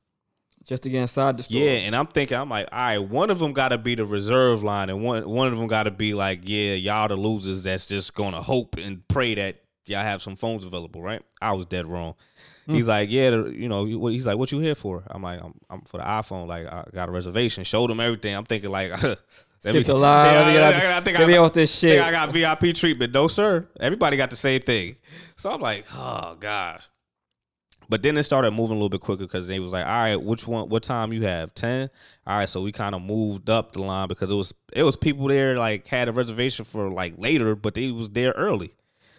Just 0.65 0.85
to 0.85 0.89
get 0.91 1.03
inside 1.03 1.37
the 1.37 1.43
store. 1.43 1.61
Yeah, 1.61 1.73
and 1.73 1.95
I'm 1.95 2.07
thinking, 2.07 2.39
I'm 2.39 2.49
like, 2.49 2.67
all 2.73 2.79
right, 2.81 2.99
one 2.99 3.29
of 3.29 3.39
them 3.39 3.53
got 3.53 3.69
to 3.69 3.77
be 3.77 3.95
the 3.97 4.07
reserve 4.07 4.63
line, 4.63 4.89
and 4.89 5.03
one 5.03 5.29
one 5.29 5.49
of 5.53 5.59
them 5.59 5.67
got 5.67 5.83
to 5.83 5.91
be 5.91 6.15
like, 6.15 6.41
yeah, 6.45 6.73
y'all 6.73 7.07
the 7.09 7.17
losers 7.17 7.65
that's 7.65 7.87
just 7.87 8.15
gonna 8.15 8.41
hope 8.41 8.77
and 8.79 9.07
pray 9.09 9.35
that 9.35 9.63
y'all 9.87 10.03
have 10.03 10.23
some 10.23 10.37
phones 10.37 10.65
available, 10.65 11.03
right? 11.03 11.23
I 11.41 11.53
was 11.53 11.67
dead 11.67 11.87
wrong. 11.87 12.15
Hmm. 12.67 12.75
He's 12.75 12.89
like, 12.89 13.11
yeah, 13.11 13.31
the, 13.31 13.55
you 13.55 13.69
know, 13.69 13.85
he's 13.85 14.27
like, 14.27 14.39
what 14.39 14.51
you 14.53 14.59
here 14.61 14.75
for? 14.75 15.03
I'm 15.07 15.23
like, 15.23 15.43
I'm, 15.43 15.55
I'm 15.69 15.81
for 15.83 15.99
the 15.99 16.05
iPhone. 16.05 16.47
Like, 16.47 16.67
I 16.67 16.85
got 16.93 17.09
a 17.09 17.13
reservation. 17.13 17.65
Showed 17.65 17.91
him 17.91 18.01
everything. 18.01 18.35
I'm 18.35 18.45
thinking 18.45 18.71
like, 18.71 18.93
Skip 19.61 19.87
the 19.87 19.95
line. 19.95 20.35
Yeah, 20.35 20.47
me 20.47 20.53
get 20.53 20.63
out- 20.63 20.75
I, 20.75 20.97
I 20.99 21.01
think 21.01 21.17
get 21.17 21.27
me 21.27 21.37
I, 21.37 21.39
off 21.39 21.53
this 21.55 21.75
shit. 21.75 22.01
I 22.01 22.11
got 22.11 22.31
VIP 22.31 22.75
treatment. 22.75 23.15
No, 23.15 23.29
sir. 23.29 23.67
Everybody 23.81 24.17
got 24.19 24.29
the 24.29 24.37
same 24.37 24.61
thing. 24.61 24.97
So 25.37 25.51
I'm 25.51 25.61
like, 25.61 25.87
oh 25.95 26.37
gosh. 26.39 26.87
But 27.89 28.03
then 28.03 28.17
it 28.17 28.23
started 28.23 28.51
moving 28.51 28.73
a 28.73 28.79
little 28.79 28.89
bit 28.89 29.01
quicker 29.01 29.25
because 29.25 29.47
they 29.47 29.59
was 29.61 29.73
like, 29.73 29.87
all 29.87 29.93
right, 29.93 30.17
which 30.17 30.47
one? 30.47 30.69
What 30.69 30.83
time 30.83 31.13
you 31.13 31.23
have? 31.23 31.55
Ten. 31.55 31.91
All 32.27 32.39
right, 32.39 32.49
so 32.49 32.63
we 32.63 32.73
kind 32.73 32.95
of 32.95 33.03
moved 33.03 33.51
up 33.51 33.73
the 33.73 33.83
line 33.83 34.09
because 34.09 34.31
it 34.31 34.35
was 34.35 34.53
it 34.73 34.83
was 34.83 34.97
people 34.97 35.29
there 35.29 35.57
like 35.57 35.87
had 35.87 36.09
a 36.09 36.13
reservation 36.13 36.65
for 36.65 36.91
like 36.91 37.15
later, 37.17 37.55
but 37.55 37.75
they 37.75 37.91
was 37.91 38.11
there 38.11 38.33
early. 38.33 38.75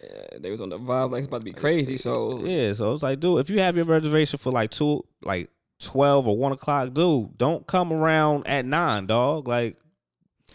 Yeah, 0.06 0.38
they 0.38 0.50
was 0.50 0.60
on 0.60 0.68
the 0.68 0.78
vibe 0.78 1.10
like 1.10 1.20
it's 1.20 1.28
about 1.28 1.38
to 1.38 1.44
be 1.44 1.52
crazy. 1.52 1.96
So 1.96 2.44
Yeah, 2.44 2.72
so 2.72 2.92
it's 2.92 3.02
like, 3.02 3.20
dude, 3.20 3.40
if 3.40 3.50
you 3.50 3.60
have 3.60 3.76
your 3.76 3.84
reservation 3.84 4.38
for 4.38 4.50
like 4.52 4.70
two, 4.70 5.04
like 5.22 5.50
twelve 5.78 6.26
or 6.26 6.36
one 6.36 6.52
o'clock, 6.52 6.92
dude, 6.92 7.36
don't 7.36 7.66
come 7.66 7.92
around 7.92 8.46
at 8.46 8.64
nine, 8.64 9.06
dog. 9.06 9.48
Like, 9.48 9.76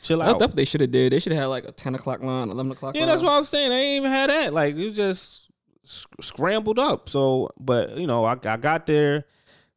chill 0.01 0.19
that's 0.19 0.33
out. 0.33 0.39
what 0.39 0.55
they 0.55 0.65
should 0.65 0.81
have 0.81 0.91
did. 0.91 1.11
They 1.11 1.19
should 1.19 1.33
have 1.33 1.41
had 1.41 1.47
like 1.47 1.65
a 1.65 1.71
ten 1.71 1.95
o'clock 1.95 2.21
line, 2.21 2.49
eleven 2.49 2.71
o'clock. 2.71 2.95
Yeah, 2.95 3.01
line. 3.01 3.09
that's 3.09 3.23
what 3.23 3.33
I'm 3.33 3.43
saying. 3.43 3.69
They 3.69 3.81
ain't 3.81 4.01
even 4.01 4.11
had 4.11 4.29
that. 4.29 4.53
Like 4.53 4.75
you 4.75 4.91
just 4.91 5.49
scrambled 5.83 6.79
up. 6.79 7.09
So, 7.09 7.51
but 7.59 7.97
you 7.97 8.07
know, 8.07 8.25
I, 8.25 8.37
I 8.43 8.57
got 8.57 8.85
there, 8.85 9.25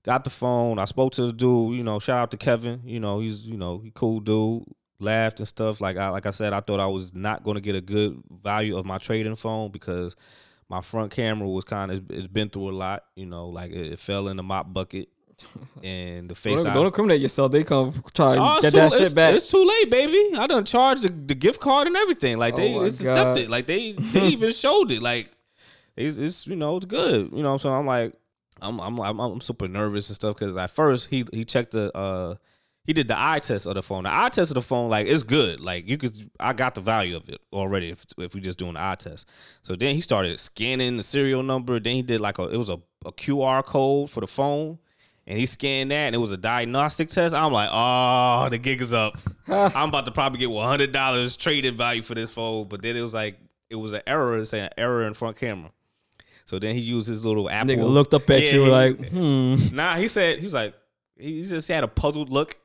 got 0.04 0.24
the 0.24 0.30
phone. 0.30 0.78
I 0.78 0.84
spoke 0.84 1.12
to 1.14 1.26
the 1.26 1.32
dude. 1.32 1.76
You 1.76 1.82
know, 1.82 1.98
shout 1.98 2.18
out 2.18 2.30
to 2.32 2.36
Kevin. 2.36 2.82
You 2.84 3.00
know, 3.00 3.20
he's 3.20 3.44
you 3.44 3.56
know 3.56 3.78
he 3.78 3.90
cool 3.90 4.20
dude. 4.20 4.64
Laughed 5.00 5.40
and 5.40 5.48
stuff. 5.48 5.80
Like 5.80 5.96
I 5.96 6.08
like 6.10 6.26
I 6.26 6.30
said, 6.30 6.52
I 6.52 6.60
thought 6.60 6.80
I 6.80 6.86
was 6.86 7.12
not 7.14 7.42
going 7.42 7.56
to 7.56 7.60
get 7.60 7.74
a 7.74 7.80
good 7.80 8.22
value 8.42 8.76
of 8.76 8.86
my 8.86 8.98
trading 8.98 9.34
phone 9.36 9.70
because 9.70 10.14
my 10.68 10.80
front 10.80 11.10
camera 11.12 11.48
was 11.48 11.64
kind 11.64 11.90
of 11.90 12.10
it's 12.10 12.26
been 12.28 12.48
through 12.48 12.70
a 12.70 12.72
lot. 12.72 13.04
You 13.16 13.26
know, 13.26 13.48
like 13.48 13.70
it, 13.72 13.92
it 13.94 13.98
fell 13.98 14.28
in 14.28 14.36
the 14.36 14.42
mop 14.42 14.72
bucket. 14.72 15.08
And 15.82 16.30
the 16.30 16.34
face 16.36 16.62
Don't, 16.62 16.68
I- 16.70 16.74
don't 16.74 16.86
incriminate 16.86 17.20
yourself. 17.20 17.50
They 17.52 17.64
come 17.64 17.92
try 18.14 18.36
to 18.36 18.40
Oh, 18.40 18.58
get 18.62 18.72
it's 18.72 18.74
that 18.76 18.92
shit 18.92 19.14
back. 19.14 19.34
It's 19.34 19.50
too 19.50 19.62
late, 19.64 19.90
baby. 19.90 20.36
I 20.38 20.46
done 20.46 20.64
charged 20.64 21.02
the, 21.02 21.08
the 21.08 21.34
gift 21.34 21.60
card 21.60 21.88
and 21.88 21.96
everything. 21.96 22.38
Like 22.38 22.54
they, 22.56 22.72
Oh 22.74 22.84
it's 22.84 23.02
God. 23.02 23.08
accepted. 23.10 23.50
Like 23.50 23.66
they, 23.66 23.92
they 23.92 24.28
even 24.28 24.52
showed 24.64 24.90
it. 24.92 25.02
Like 25.02 25.30
it's, 25.96 26.18
it's, 26.18 26.46
you 26.46 26.54
know, 26.56 26.76
it's 26.76 26.86
good. 26.86 27.30
You 27.32 27.42
know, 27.42 27.56
so 27.56 27.68
I'm 27.70 27.84
like, 27.84 28.14
I'm, 28.62 28.80
I'm, 28.80 28.98
I'm, 29.00 29.18
I'm 29.20 29.40
super 29.40 29.66
nervous 29.68 30.08
and 30.08 30.14
stuff 30.14 30.36
because 30.36 30.56
at 30.56 30.70
first 30.70 31.08
he, 31.08 31.24
he 31.32 31.44
checked 31.44 31.72
the, 31.72 31.94
uh, 31.96 32.36
he 32.84 32.92
did 32.92 33.08
the 33.08 33.18
eye 33.18 33.38
test 33.38 33.66
of 33.66 33.74
the 33.74 33.82
phone. 33.82 34.04
The 34.04 34.12
eye 34.14 34.28
test 34.28 34.50
of 34.50 34.54
the 34.56 34.62
phone, 34.62 34.90
like 34.90 35.06
it's 35.06 35.22
good. 35.22 35.60
Like 35.60 35.88
you 35.88 35.96
could, 35.98 36.12
I 36.38 36.52
got 36.52 36.74
the 36.74 36.80
value 36.80 37.16
of 37.16 37.28
it 37.28 37.40
already 37.52 37.90
if, 37.90 38.04
if 38.18 38.34
we 38.34 38.40
just 38.40 38.58
doing 38.58 38.74
the 38.74 38.80
eye 38.82 38.96
test. 38.96 39.28
So 39.62 39.74
then 39.76 39.94
he 39.94 40.00
started 40.00 40.38
scanning 40.38 40.96
the 40.96 41.02
serial 41.02 41.42
number. 41.42 41.80
Then 41.80 41.94
he 41.94 42.02
did 42.02 42.20
like 42.20 42.38
a, 42.38 42.44
it 42.48 42.56
was 42.56 42.68
a, 42.68 42.78
a 43.06 43.12
QR 43.12 43.64
code 43.64 44.10
for 44.10 44.20
the 44.20 44.26
phone. 44.26 44.78
and 45.26 45.38
he 45.38 45.46
scanned 45.46 45.90
that, 45.90 45.96
and 46.08 46.14
it 46.14 46.18
was 46.18 46.32
a 46.32 46.36
diagnostic 46.36 47.08
test. 47.08 47.34
I'm 47.34 47.52
like, 47.52 47.70
oh, 47.72 48.48
the 48.50 48.58
gig 48.58 48.82
is 48.82 48.92
up. 48.92 49.18
I'm 49.48 49.88
about 49.88 50.04
to 50.06 50.12
probably 50.12 50.38
get 50.38 50.50
one 50.50 50.68
hundred 50.68 50.92
dollars 50.92 51.36
trading 51.36 51.76
value 51.76 52.02
for 52.02 52.14
this 52.14 52.30
phone, 52.32 52.68
but 52.68 52.82
then 52.82 52.96
it 52.96 53.02
was 53.02 53.14
like 53.14 53.38
it 53.70 53.76
was 53.76 53.94
an 53.94 54.02
error, 54.06 54.44
saying 54.44 54.68
error 54.76 55.04
in 55.06 55.14
front 55.14 55.36
camera. 55.38 55.70
So 56.44 56.58
then 56.58 56.74
he 56.74 56.82
used 56.82 57.08
his 57.08 57.24
little 57.24 57.48
Apple. 57.48 57.74
Nigga 57.74 57.88
looked 57.88 58.12
up 58.12 58.28
at 58.28 58.42
Yeah, 58.42 58.50
you 58.52 58.64
he- 58.64 58.70
like, 58.70 59.08
hmm. 59.08 59.56
Nah, 59.74 59.96
he 59.96 60.08
said 60.08 60.38
he 60.38 60.44
was 60.44 60.52
like 60.52 60.74
he 61.16 61.42
just 61.46 61.68
had 61.68 61.82
a 61.84 61.88
puzzled 61.88 62.28
look. 62.28 62.58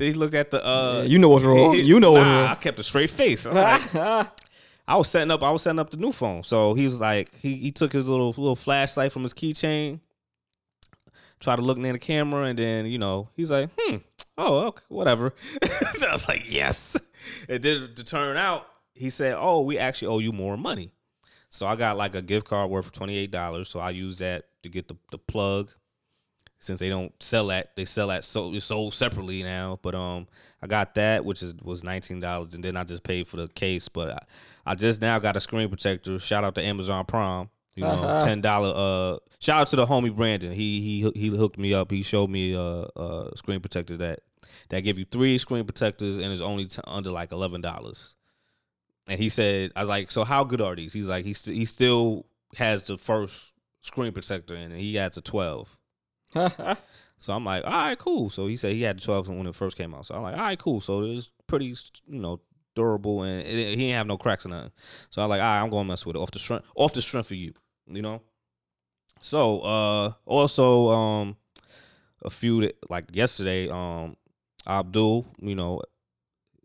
Then 0.00 0.08
he 0.08 0.14
looked 0.14 0.32
at 0.32 0.50
the 0.50 0.66
uh 0.66 1.02
Yeah, 1.02 1.02
you 1.02 1.18
know 1.18 1.28
what's 1.28 1.44
wrong. 1.50 1.74
You 1.74 2.00
know 2.00 2.12
what's 2.12 2.24
nah, 2.24 2.40
wrong. 2.40 2.48
I 2.48 2.54
kept 2.54 2.78
a 2.78 2.82
straight 2.82 3.10
face. 3.10 3.44
I'm 3.44 3.54
like, 3.54 3.94
I 4.88 4.96
was 4.96 5.08
setting 5.08 5.30
up 5.30 5.42
I 5.42 5.50
was 5.50 5.60
setting 5.60 5.78
up 5.78 5.90
the 5.90 5.98
new 5.98 6.10
phone. 6.10 6.42
So 6.42 6.72
he 6.72 6.84
was 6.84 6.98
like 6.98 7.34
he 7.36 7.56
he 7.56 7.70
took 7.70 7.92
his 7.92 8.08
little 8.08 8.28
little 8.28 8.56
flashlight 8.56 9.12
from 9.12 9.22
his 9.22 9.34
keychain, 9.34 10.00
tried 11.38 11.56
to 11.56 11.62
look 11.62 11.76
near 11.76 11.92
the 11.92 11.98
camera, 11.98 12.44
and 12.44 12.58
then, 12.58 12.86
you 12.86 12.96
know, 12.96 13.28
he's 13.36 13.50
like, 13.50 13.68
hmm, 13.76 13.96
oh, 14.38 14.68
okay, 14.68 14.84
whatever. 14.88 15.34
so 15.92 16.08
I 16.08 16.12
was 16.12 16.26
like, 16.26 16.50
yes. 16.50 16.96
And 17.46 17.62
then 17.62 17.90
to 17.94 18.02
turn 18.02 18.38
out, 18.38 18.68
he 18.94 19.10
said, 19.10 19.34
oh, 19.38 19.60
we 19.60 19.76
actually 19.78 20.08
owe 20.08 20.18
you 20.18 20.32
more 20.32 20.56
money. 20.56 20.92
So 21.50 21.66
I 21.66 21.76
got 21.76 21.98
like 21.98 22.14
a 22.14 22.22
gift 22.22 22.46
card 22.46 22.70
worth 22.70 22.90
$28. 22.92 23.66
So 23.66 23.80
I 23.80 23.90
use 23.90 24.16
that 24.18 24.46
to 24.62 24.70
get 24.70 24.88
the, 24.88 24.96
the 25.10 25.18
plug. 25.18 25.70
Since 26.62 26.80
they 26.80 26.90
don't 26.90 27.10
sell 27.22 27.46
that, 27.46 27.74
they 27.74 27.86
sell 27.86 28.08
that 28.08 28.22
so 28.22 28.52
it's 28.54 28.66
sold 28.66 28.92
separately 28.92 29.42
now. 29.42 29.78
But 29.80 29.94
um, 29.94 30.28
I 30.62 30.66
got 30.66 30.94
that, 30.96 31.24
which 31.24 31.42
is 31.42 31.54
was 31.62 31.82
nineteen 31.82 32.20
dollars, 32.20 32.54
and 32.54 32.62
then 32.62 32.76
I 32.76 32.84
just 32.84 33.02
paid 33.02 33.26
for 33.26 33.38
the 33.38 33.48
case. 33.48 33.88
But 33.88 34.10
I, 34.10 34.72
I 34.72 34.74
just 34.74 35.00
now 35.00 35.18
got 35.18 35.36
a 35.36 35.40
screen 35.40 35.68
protector. 35.68 36.18
Shout 36.18 36.44
out 36.44 36.54
to 36.56 36.62
Amazon 36.62 37.06
Prime. 37.06 37.48
You 37.76 37.84
know, 37.84 38.20
ten 38.22 38.42
dollar. 38.42 38.72
Uh, 38.76 39.18
shout 39.38 39.62
out 39.62 39.66
to 39.68 39.76
the 39.76 39.86
homie 39.86 40.14
Brandon. 40.14 40.52
He 40.52 40.80
he 40.80 41.10
he 41.18 41.28
hooked 41.28 41.58
me 41.58 41.72
up. 41.72 41.90
He 41.90 42.02
showed 42.02 42.28
me 42.28 42.52
a, 42.52 42.60
a 42.60 43.30
screen 43.36 43.60
protector 43.60 43.96
that 43.96 44.20
that 44.68 44.80
give 44.80 44.98
you 44.98 45.06
three 45.06 45.38
screen 45.38 45.64
protectors 45.64 46.18
and 46.18 46.30
is 46.30 46.42
only 46.42 46.66
t- 46.66 46.82
under 46.86 47.10
like 47.10 47.32
eleven 47.32 47.62
dollars. 47.62 48.16
And 49.08 49.18
he 49.18 49.28
said, 49.30 49.72
I 49.74 49.80
was 49.80 49.88
like, 49.88 50.10
so 50.10 50.24
how 50.24 50.44
good 50.44 50.60
are 50.60 50.76
these? 50.76 50.92
He's 50.92 51.08
like, 51.08 51.24
he 51.24 51.32
st- 51.32 51.56
he 51.56 51.64
still 51.64 52.26
has 52.56 52.82
the 52.82 52.98
first 52.98 53.52
screen 53.80 54.12
protector 54.12 54.54
and 54.54 54.74
he 54.74 54.96
has 54.96 55.16
a 55.16 55.22
twelve. 55.22 55.78
So 57.22 57.34
I'm 57.34 57.44
like, 57.44 57.64
all 57.66 57.70
right, 57.70 57.98
cool. 57.98 58.30
So 58.30 58.46
he 58.46 58.56
said 58.56 58.72
he 58.72 58.80
had 58.80 58.96
the 58.96 59.02
12 59.02 59.28
when 59.28 59.46
it 59.46 59.54
first 59.54 59.76
came 59.76 59.94
out. 59.94 60.06
So 60.06 60.14
I'm 60.14 60.22
like, 60.22 60.36
all 60.38 60.40
right, 60.40 60.58
cool. 60.58 60.80
So 60.80 61.02
it's 61.02 61.28
pretty, 61.46 61.66
you 62.06 62.18
know, 62.18 62.40
durable 62.74 63.24
and 63.24 63.42
it, 63.42 63.46
he 63.46 63.76
didn't 63.76 63.96
have 63.96 64.06
no 64.06 64.16
cracks 64.16 64.46
or 64.46 64.48
nothing. 64.48 64.72
So 65.10 65.20
I'm 65.20 65.28
like, 65.28 65.42
all 65.42 65.46
right, 65.46 65.60
I'm 65.62 65.68
gonna 65.68 65.84
mess 65.86 66.06
with 66.06 66.16
it 66.16 66.18
off 66.18 66.30
the 66.30 66.38
strength, 66.38 66.66
off 66.74 66.94
the 66.94 67.02
strength 67.02 67.30
of 67.30 67.36
you, 67.36 67.52
you 67.86 68.00
know. 68.00 68.22
So 69.20 69.60
uh, 69.60 70.12
also 70.24 70.88
um, 70.88 71.36
a 72.22 72.30
few 72.30 72.62
that- 72.62 72.78
like 72.88 73.06
yesterday, 73.12 73.68
um, 73.68 74.16
Abdul, 74.66 75.26
you 75.40 75.54
know, 75.54 75.82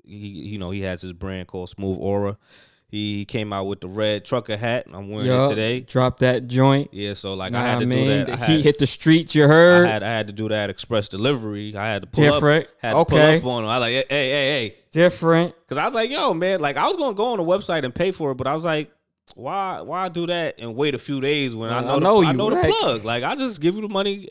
he 0.05 0.27
you 0.27 0.57
know 0.59 0.71
he 0.71 0.81
has 0.81 1.01
his 1.01 1.13
brand 1.13 1.47
called 1.47 1.69
Smooth 1.69 1.97
Aura. 1.99 2.37
He 2.87 3.25
came 3.25 3.51
out 3.51 3.65
with 3.65 3.81
the 3.81 3.87
red 3.87 4.23
trucker 4.25 4.55
hat. 4.55 4.85
I'm 4.93 5.09
wearing 5.09 5.29
it 5.29 5.49
today. 5.49 5.79
Drop 5.81 6.19
that 6.19 6.47
joint. 6.47 6.89
Yeah, 6.93 7.13
so 7.13 7.33
like 7.33 7.51
Nah, 7.51 7.61
I 7.63 7.67
had 7.67 7.79
to 7.79 7.85
mean, 7.85 8.05
do 8.07 8.25
that. 8.25 8.29
I 8.29 8.45
had, 8.45 8.61
hit 8.61 8.77
the 8.77 8.87
streets. 8.87 9.33
You 9.35 9.45
I 9.45 9.47
heard. 9.47 9.87
had 9.87 10.03
I 10.03 10.07
had 10.07 10.27
to 10.27 10.33
do 10.33 10.47
that 10.49 10.69
express 10.69 11.09
delivery. 11.09 11.75
I 11.75 11.87
had 11.87 12.03
to 12.03 12.07
pull 12.07 12.23
Different. 12.23 12.65
up, 12.65 12.71
had 12.79 12.91
to 12.91 12.97
Okay. 12.99 13.39
pull 13.41 13.51
up 13.51 13.57
on 13.57 13.63
him. 13.63 13.69
I 13.69 13.77
like, 13.79 13.91
hey, 13.93 14.05
hey, 14.09 14.29
hey, 14.29 14.67
hey, 14.69 14.75
Different. 14.91 15.55
because 15.67 15.77
I 15.77 15.85
was 15.85 15.95
like, 15.95 16.09
yo, 16.09 16.33
man, 16.33 16.59
like 16.61 16.77
I 16.77 16.87
was 16.87 16.95
gonna 16.95 17.15
go 17.15 17.31
on 17.33 17.37
the 17.37 17.43
website 17.43 17.83
and 17.83 17.93
pay 17.93 18.11
for 18.11 18.31
it, 18.31 18.35
but 18.35 18.47
I 18.47 18.53
was 18.53 18.63
like, 18.63 18.91
why, 19.33 19.81
why 19.81 20.07
do 20.07 20.27
that 20.27 20.55
and 20.59 20.75
wait 20.75 20.93
a 20.95 20.99
few 20.99 21.19
days 21.19 21.55
when 21.55 21.71
I 21.71 21.79
I 21.79 21.81
know, 21.81 21.99
know 21.99 22.21
the, 22.21 22.27
I 22.27 22.31
you, 22.31 22.37
know 22.37 22.49
the 22.51 22.57
plug? 22.79 23.03
Like 23.03 23.23
I 23.23 23.35
just 23.35 23.59
give 23.59 23.75
you 23.75 23.81
the 23.81 23.89
money. 23.89 24.29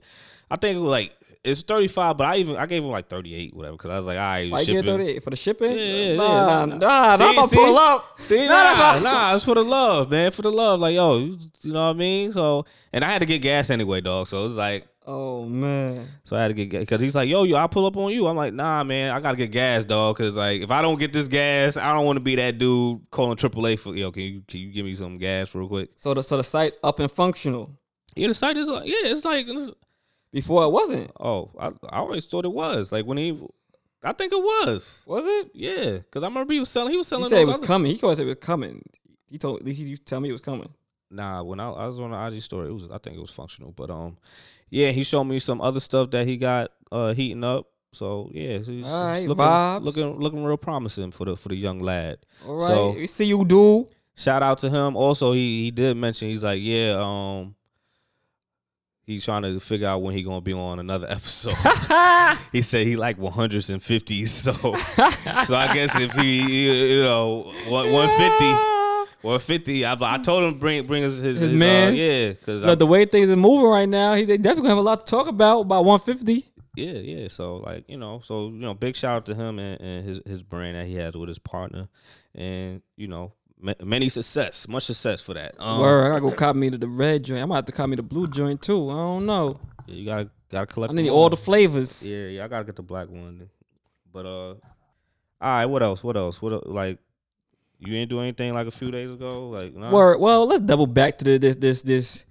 I 0.50 0.56
think 0.56 0.76
it 0.76 0.80
was 0.80 0.88
like 0.90 1.12
it's 1.44 1.62
thirty 1.62 1.88
five, 1.88 2.16
but 2.16 2.26
I 2.26 2.36
even 2.36 2.56
I 2.56 2.66
gave 2.66 2.82
him 2.82 2.90
like 2.90 3.08
thirty 3.08 3.34
eight, 3.34 3.54
whatever, 3.54 3.76
because 3.76 3.90
I 3.90 3.96
was 3.96 4.06
like, 4.06 4.16
all 4.16 4.22
right, 4.24 4.50
Why 4.50 4.60
you 4.60 4.74
get 4.74 4.84
38 4.86 5.22
for 5.22 5.30
the 5.30 5.36
shipping? 5.36 5.70
Yeah, 5.72 5.76
yeah, 5.84 6.04
yeah. 6.12 6.16
nah, 6.16 6.64
Nah, 6.64 6.64
nah, 6.64 6.76
nah. 6.76 6.76
nah, 6.78 7.12
I'm 7.12 7.18
See, 7.18 7.36
about 7.36 7.50
to 7.50 7.56
pull 7.56 7.78
up. 7.78 8.20
See, 8.20 8.48
Nah, 8.48 8.62
nah, 8.74 8.92
nah. 8.94 9.00
nah, 9.00 9.34
it's 9.34 9.44
for 9.44 9.54
the 9.54 9.64
love, 9.64 10.10
man, 10.10 10.30
for 10.30 10.42
the 10.42 10.50
love. 10.52 10.80
Like, 10.80 10.94
yo, 10.94 11.18
you, 11.18 11.38
you 11.62 11.72
know 11.72 11.84
what 11.86 11.90
I 11.96 11.98
mean? 11.98 12.32
So, 12.32 12.64
and 12.92 13.04
I 13.04 13.12
had 13.12 13.18
to 13.20 13.26
get 13.26 13.40
gas 13.42 13.70
anyway, 13.70 14.00
dog. 14.00 14.26
So 14.28 14.40
it 14.40 14.44
was 14.44 14.56
like, 14.56 14.86
Oh 15.06 15.44
man. 15.44 16.08
so 16.24 16.34
I 16.34 16.40
had 16.40 16.48
to 16.48 16.54
get 16.54 16.70
gas 16.70 16.80
because 16.80 17.02
he's 17.02 17.14
like, 17.14 17.28
yo, 17.28 17.42
yo, 17.42 17.56
I'll 17.58 17.68
pull 17.68 17.84
up 17.84 17.94
on 17.98 18.10
you. 18.10 18.26
I'm 18.26 18.36
like, 18.36 18.54
nah, 18.54 18.82
man, 18.84 19.10
I 19.10 19.20
gotta 19.20 19.36
get 19.36 19.50
gas, 19.50 19.84
dog. 19.84 20.16
Because 20.16 20.34
like, 20.34 20.62
if 20.62 20.70
I 20.70 20.80
don't 20.80 20.98
get 20.98 21.12
this 21.12 21.28
gas, 21.28 21.76
I 21.76 21.92
don't 21.92 22.06
want 22.06 22.16
to 22.16 22.20
be 22.20 22.36
that 22.36 22.56
dude 22.56 23.02
calling 23.10 23.36
AAA 23.36 23.78
for, 23.78 23.94
yo, 23.94 24.10
can 24.10 24.22
you 24.22 24.42
can 24.48 24.60
you 24.60 24.72
give 24.72 24.86
me 24.86 24.94
some 24.94 25.18
gas 25.18 25.54
real 25.54 25.68
quick? 25.68 25.90
So 25.94 26.14
the 26.14 26.22
so 26.22 26.38
the 26.38 26.42
site's 26.44 26.78
up 26.82 27.00
and 27.00 27.10
functional. 27.12 27.70
Yeah, 28.16 28.28
the 28.28 28.34
site 28.34 28.56
is 28.56 28.68
like, 28.68 28.86
yeah, 28.86 28.94
it's 29.10 29.24
like, 29.26 29.46
it's- 29.46 29.70
Before 30.34 30.64
it 30.64 30.70
wasn't. 30.70 31.10
oh, 31.20 31.50
I, 31.58 31.68
I 31.88 31.98
always 32.00 32.26
thought 32.26 32.44
it 32.44 32.52
was 32.52 32.90
like 32.92 33.06
when 33.06 33.18
he, 33.18 33.40
I 34.02 34.12
think 34.12 34.32
it 34.32 34.38
was, 34.38 35.00
Was 35.06 35.24
it? 35.26 35.50
yeah, 35.54 35.98
because 35.98 36.22
I 36.22 36.26
remember 36.26 36.52
he 36.52 36.58
was 36.60 36.68
selling, 36.68 36.90
he 36.90 36.98
was 36.98 37.06
selling. 37.08 37.24
He 37.24 37.30
said 37.30 37.42
it 37.42 37.46
was 37.46 37.58
other- 37.58 37.66
coming. 37.66 37.92
He 37.92 37.98
told 37.98 38.12
us 38.14 38.18
it 38.18 38.24
was 38.26 38.36
coming. 38.40 38.82
He 39.30 39.38
told 39.38 39.60
at 39.60 39.64
least 39.64 39.80
he 39.80 39.96
tell 39.96 40.20
me 40.20 40.28
it 40.28 40.32
was 40.32 40.40
coming. 40.40 40.68
Nah, 41.10 41.42
when 41.42 41.60
I, 41.60 41.70
I 41.70 41.86
was 41.86 42.00
on 42.00 42.10
the 42.10 42.26
IG 42.36 42.42
story, 42.42 42.68
it 42.68 42.72
was 42.72 42.90
I 42.90 42.98
think 42.98 43.16
it 43.16 43.20
was 43.20 43.30
functional. 43.30 43.70
But 43.72 43.90
um, 43.90 44.16
yeah, 44.70 44.90
he 44.90 45.04
showed 45.04 45.24
me 45.24 45.38
some 45.38 45.60
other 45.60 45.78
stuff 45.80 46.10
that 46.10 46.26
he 46.26 46.36
got 46.36 46.70
uh 46.90 47.14
heating 47.14 47.44
up. 47.44 47.68
So 47.92 48.28
yeah, 48.32 48.60
so 48.62 48.72
he's, 48.72 48.86
All 48.86 49.04
right, 49.04 49.18
he's 49.20 49.28
looking, 49.28 49.44
vibes. 49.44 49.82
looking 49.84 50.18
looking 50.18 50.42
real 50.44 50.56
promising 50.56 51.12
for 51.12 51.24
the 51.26 51.36
for 51.36 51.48
the 51.50 51.54
young 51.56 51.78
lad. 51.78 52.18
All 52.46 52.56
right. 52.56 52.66
So- 52.66 52.90
we 52.92 53.06
see 53.06 53.26
you 53.26 53.44
do. 53.44 53.86
Shout 54.16 54.42
out 54.42 54.58
to 54.58 54.70
him. 54.70 54.96
Also, 54.96 55.32
he 55.32 55.64
he 55.64 55.70
did 55.70 55.96
mention 55.96 56.28
he's 56.28 56.42
like 56.42 56.60
yeah 56.60 56.96
um. 57.00 57.54
He's 59.06 59.24
trying 59.24 59.42
to 59.42 59.60
figure 59.60 59.86
out 59.86 60.00
when 60.02 60.14
he 60.14 60.22
gonna 60.22 60.40
be 60.40 60.52
on 60.54 60.78
another 60.78 61.06
episode. 61.10 61.54
he 62.52 62.62
said 62.62 62.86
he 62.86 62.96
like 62.96 63.18
150s, 63.18 64.28
so 64.28 64.52
so 65.44 65.56
I 65.56 65.72
guess 65.74 65.94
if 66.00 66.12
he 66.14 66.94
you 66.96 67.02
know 67.02 67.52
one- 67.68 67.92
150, 67.92 68.44
150, 69.22 69.84
I, 69.84 69.96
I 70.00 70.18
told 70.18 70.44
him 70.44 70.58
bring 70.58 70.86
bring 70.86 71.02
his 71.02 71.18
his, 71.18 71.40
His 71.40 71.52
uh, 71.52 71.56
man? 71.56 71.94
yeah, 71.94 72.30
because 72.30 72.62
the 72.78 72.86
way 72.86 73.04
things 73.04 73.30
are 73.30 73.36
moving 73.36 73.66
right 73.68 73.88
now, 73.88 74.14
he 74.14 74.24
they 74.24 74.38
definitely 74.38 74.70
have 74.70 74.78
a 74.78 74.82
lot 74.82 75.04
to 75.04 75.10
talk 75.10 75.26
about 75.28 75.60
about 75.60 75.84
150. 75.84 76.46
Yeah, 76.76 76.92
yeah. 76.92 77.28
So 77.28 77.58
like 77.58 77.84
you 77.88 77.96
know, 77.96 78.20
so 78.24 78.46
you 78.46 78.52
know, 78.60 78.74
big 78.74 78.96
shout 78.96 79.16
out 79.16 79.26
to 79.26 79.34
him 79.34 79.58
and, 79.58 79.80
and 79.80 80.04
his 80.08 80.20
his 80.26 80.42
brand 80.42 80.76
that 80.76 80.86
he 80.86 80.94
has 80.96 81.14
with 81.14 81.28
his 81.28 81.38
partner, 81.38 81.88
and 82.34 82.82
you 82.96 83.06
know, 83.08 83.32
many 83.82 84.08
success, 84.08 84.68
much 84.68 84.84
success 84.84 85.22
for 85.22 85.34
that. 85.34 85.54
Um, 85.58 85.80
Word, 85.80 86.04
I 86.06 86.08
gotta 86.08 86.20
go 86.20 86.30
copy 86.32 86.58
me 86.58 86.70
to 86.70 86.78
the 86.78 86.88
red 86.88 87.22
joint. 87.24 87.42
I 87.42 87.46
might 87.46 87.56
have 87.56 87.64
to 87.66 87.72
copy 87.72 87.90
me 87.90 87.96
the 87.96 88.02
blue 88.02 88.26
joint 88.26 88.60
too. 88.62 88.90
I 88.90 88.94
don't 88.94 89.26
know. 89.26 89.60
yeah, 89.86 89.94
you 89.94 90.04
gotta 90.04 90.30
gotta 90.50 90.66
collect. 90.66 90.92
I 90.92 90.96
need 90.96 91.08
all 91.10 91.30
the 91.30 91.36
flavors. 91.36 92.06
Yeah, 92.06 92.26
yeah. 92.26 92.44
I 92.44 92.48
gotta 92.48 92.64
get 92.64 92.76
the 92.76 92.82
black 92.82 93.08
one. 93.08 93.48
But 94.12 94.26
uh, 94.26 94.48
all 94.50 94.56
right. 95.40 95.66
What 95.66 95.82
else? 95.82 96.02
What 96.04 96.16
else? 96.16 96.40
What 96.42 96.68
like? 96.68 96.98
You 97.80 97.94
ain't 97.96 98.08
do 98.08 98.20
anything 98.20 98.54
like 98.54 98.66
a 98.66 98.70
few 98.70 98.90
days 98.90 99.10
ago, 99.10 99.48
like 99.50 99.74
nah? 99.74 99.90
Word. 99.90 100.20
Well, 100.20 100.46
let's 100.46 100.62
double 100.62 100.86
back 100.86 101.18
to 101.18 101.24
the, 101.24 101.38
this 101.38 101.56
this 101.56 101.82
this 101.82 102.24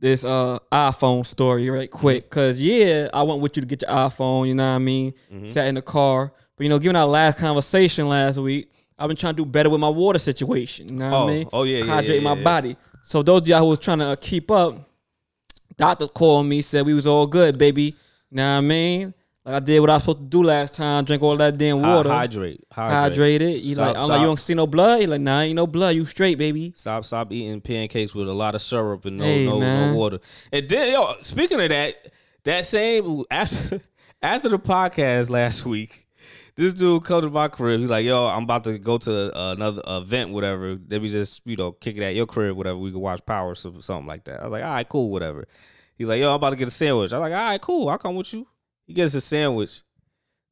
this 0.00 0.24
uh 0.24 0.58
iPhone 0.72 1.26
story 1.26 1.68
right 1.70 1.90
quick. 1.90 2.30
Cause 2.30 2.60
yeah, 2.60 3.08
I 3.12 3.22
went 3.22 3.40
with 3.40 3.56
you 3.56 3.62
to 3.62 3.66
get 3.66 3.82
your 3.82 3.90
iPhone. 3.90 4.48
You 4.48 4.54
know 4.54 4.68
what 4.70 4.76
I 4.76 4.78
mean? 4.78 5.12
Sat 5.44 5.66
in 5.66 5.74
the 5.74 5.82
car, 5.82 6.32
but 6.56 6.64
you 6.64 6.70
know, 6.70 6.78
given 6.78 6.96
our 6.96 7.06
last 7.06 7.38
conversation 7.38 8.08
last 8.08 8.38
week, 8.38 8.70
I've 8.98 9.08
been 9.08 9.16
trying 9.16 9.34
to 9.36 9.44
do 9.44 9.46
better 9.46 9.70
with 9.70 9.80
my 9.80 9.88
water 9.88 10.18
situation. 10.18 10.88
You 10.88 10.96
know 10.96 11.10
what 11.10 11.16
Oh, 11.16 11.24
I 11.24 11.30
mean? 11.30 11.48
oh, 11.52 11.62
yeah, 11.64 11.78
yeah, 11.78 11.84
hydrate 11.84 12.16
yeah, 12.16 12.20
my 12.20 12.36
yeah. 12.36 12.44
body. 12.44 12.76
So 13.02 13.22
those 13.22 13.42
of 13.42 13.48
y'all 13.48 13.60
who 13.60 13.66
was 13.66 13.78
trying 13.78 13.98
to 14.00 14.06
uh, 14.06 14.16
keep 14.20 14.50
up, 14.50 14.76
doctor 15.76 16.06
called 16.08 16.46
me 16.46 16.62
said 16.62 16.84
we 16.86 16.94
was 16.94 17.06
all 17.06 17.26
good, 17.26 17.58
baby. 17.58 17.82
You 17.82 18.36
know 18.36 18.52
what 18.54 18.58
I 18.58 18.60
mean? 18.62 19.14
Like 19.44 19.54
I 19.54 19.60
did 19.60 19.80
what 19.80 19.88
I 19.88 19.94
was 19.94 20.02
supposed 20.02 20.18
to 20.18 20.24
do 20.24 20.42
last 20.42 20.74
time, 20.74 21.04
drink 21.04 21.22
all 21.22 21.36
that 21.38 21.56
damn 21.56 21.80
water, 21.80 22.10
hydrate, 22.10 22.60
hydrate. 22.70 23.40
hydrated. 23.40 23.62
You 23.62 23.76
like, 23.76 23.90
I'm 23.90 23.94
stop. 23.94 24.08
like, 24.10 24.20
you 24.20 24.26
don't 24.26 24.38
see 24.40 24.52
no 24.54 24.66
blood? 24.66 25.00
He 25.00 25.06
like, 25.06 25.22
nah, 25.22 25.40
ain't 25.40 25.56
no 25.56 25.66
blood. 25.66 25.94
You 25.94 26.04
straight, 26.04 26.36
baby. 26.36 26.72
Stop, 26.76 27.04
stop 27.06 27.32
eating 27.32 27.60
pancakes 27.62 28.14
with 28.14 28.28
a 28.28 28.32
lot 28.32 28.54
of 28.54 28.60
syrup 28.60 29.06
and 29.06 29.16
no, 29.16 29.24
Hey, 29.24 29.46
no, 29.46 29.58
man. 29.58 29.92
no 29.92 29.98
water. 29.98 30.18
And 30.52 30.68
then, 30.68 30.92
yo, 30.92 31.14
speaking 31.22 31.60
of 31.60 31.68
that, 31.70 31.94
that 32.44 32.66
same 32.66 33.24
after 33.30 33.80
after 34.22 34.48
the 34.50 34.58
podcast 34.58 35.30
last 35.30 35.64
week, 35.64 36.06
this 36.58 36.74
dude 36.74 37.04
come 37.04 37.22
to 37.22 37.30
my 37.30 37.46
crib. 37.46 37.78
He's 37.78 37.88
like, 37.88 38.04
"Yo, 38.04 38.26
I'm 38.26 38.42
about 38.42 38.64
to 38.64 38.78
go 38.78 38.98
to 38.98 39.38
uh, 39.38 39.52
another 39.52 39.80
event, 39.86 40.30
whatever. 40.30 40.74
Then 40.74 41.00
we 41.00 41.08
just, 41.08 41.40
you 41.44 41.56
know, 41.56 41.70
kick 41.70 41.96
it 41.96 42.02
at 42.02 42.16
your 42.16 42.26
crib, 42.26 42.56
whatever. 42.56 42.76
We 42.76 42.90
can 42.90 42.98
watch 43.00 43.24
Power, 43.24 43.50
or 43.50 43.54
something 43.54 44.06
like 44.06 44.24
that." 44.24 44.40
I 44.40 44.44
was 44.44 44.52
like, 44.52 44.64
"All 44.64 44.70
right, 44.72 44.88
cool, 44.88 45.10
whatever." 45.10 45.46
He's 45.94 46.08
like, 46.08 46.18
"Yo, 46.20 46.28
I'm 46.28 46.34
about 46.34 46.50
to 46.50 46.56
get 46.56 46.66
a 46.66 46.72
sandwich." 46.72 47.12
I'm 47.12 47.20
like, 47.20 47.32
"All 47.32 47.38
right, 47.38 47.60
cool. 47.60 47.88
I'll 47.88 47.96
come 47.98 48.16
with 48.16 48.32
you." 48.32 48.46
He 48.88 48.92
gets 48.92 49.14
a 49.14 49.20
sandwich, 49.20 49.82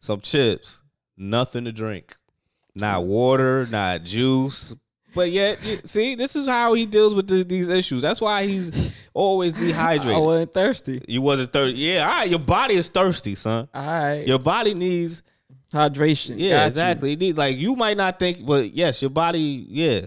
some 0.00 0.20
chips, 0.20 0.84
nothing 1.16 1.64
to 1.64 1.72
drink, 1.72 2.16
not 2.76 3.04
water, 3.04 3.66
not 3.68 4.04
juice. 4.04 4.76
But 5.12 5.30
yet, 5.32 5.58
see, 5.88 6.14
this 6.14 6.36
is 6.36 6.46
how 6.46 6.74
he 6.74 6.86
deals 6.86 7.14
with 7.14 7.26
this, 7.26 7.46
these 7.46 7.68
issues. 7.68 8.02
That's 8.02 8.20
why 8.20 8.46
he's 8.46 8.94
always 9.12 9.52
dehydrated. 9.54 10.14
I 10.14 10.18
wasn't 10.18 10.52
thirsty. 10.54 11.02
You 11.08 11.22
wasn't 11.22 11.52
thirsty. 11.52 11.78
Yeah, 11.78 12.06
all 12.08 12.18
right. 12.18 12.30
Your 12.30 12.38
body 12.38 12.74
is 12.74 12.90
thirsty, 12.90 13.34
son. 13.34 13.66
All 13.74 13.86
right. 13.86 14.24
Your 14.26 14.38
body 14.38 14.74
needs. 14.74 15.22
Hydration. 15.72 16.36
Yeah, 16.38 16.58
Got 16.60 16.66
exactly. 16.68 17.16
Needs 17.16 17.38
like 17.38 17.56
you 17.56 17.74
might 17.76 17.96
not 17.96 18.18
think, 18.18 18.44
but 18.46 18.72
yes, 18.72 19.02
your 19.02 19.10
body. 19.10 19.66
Yeah. 19.68 20.06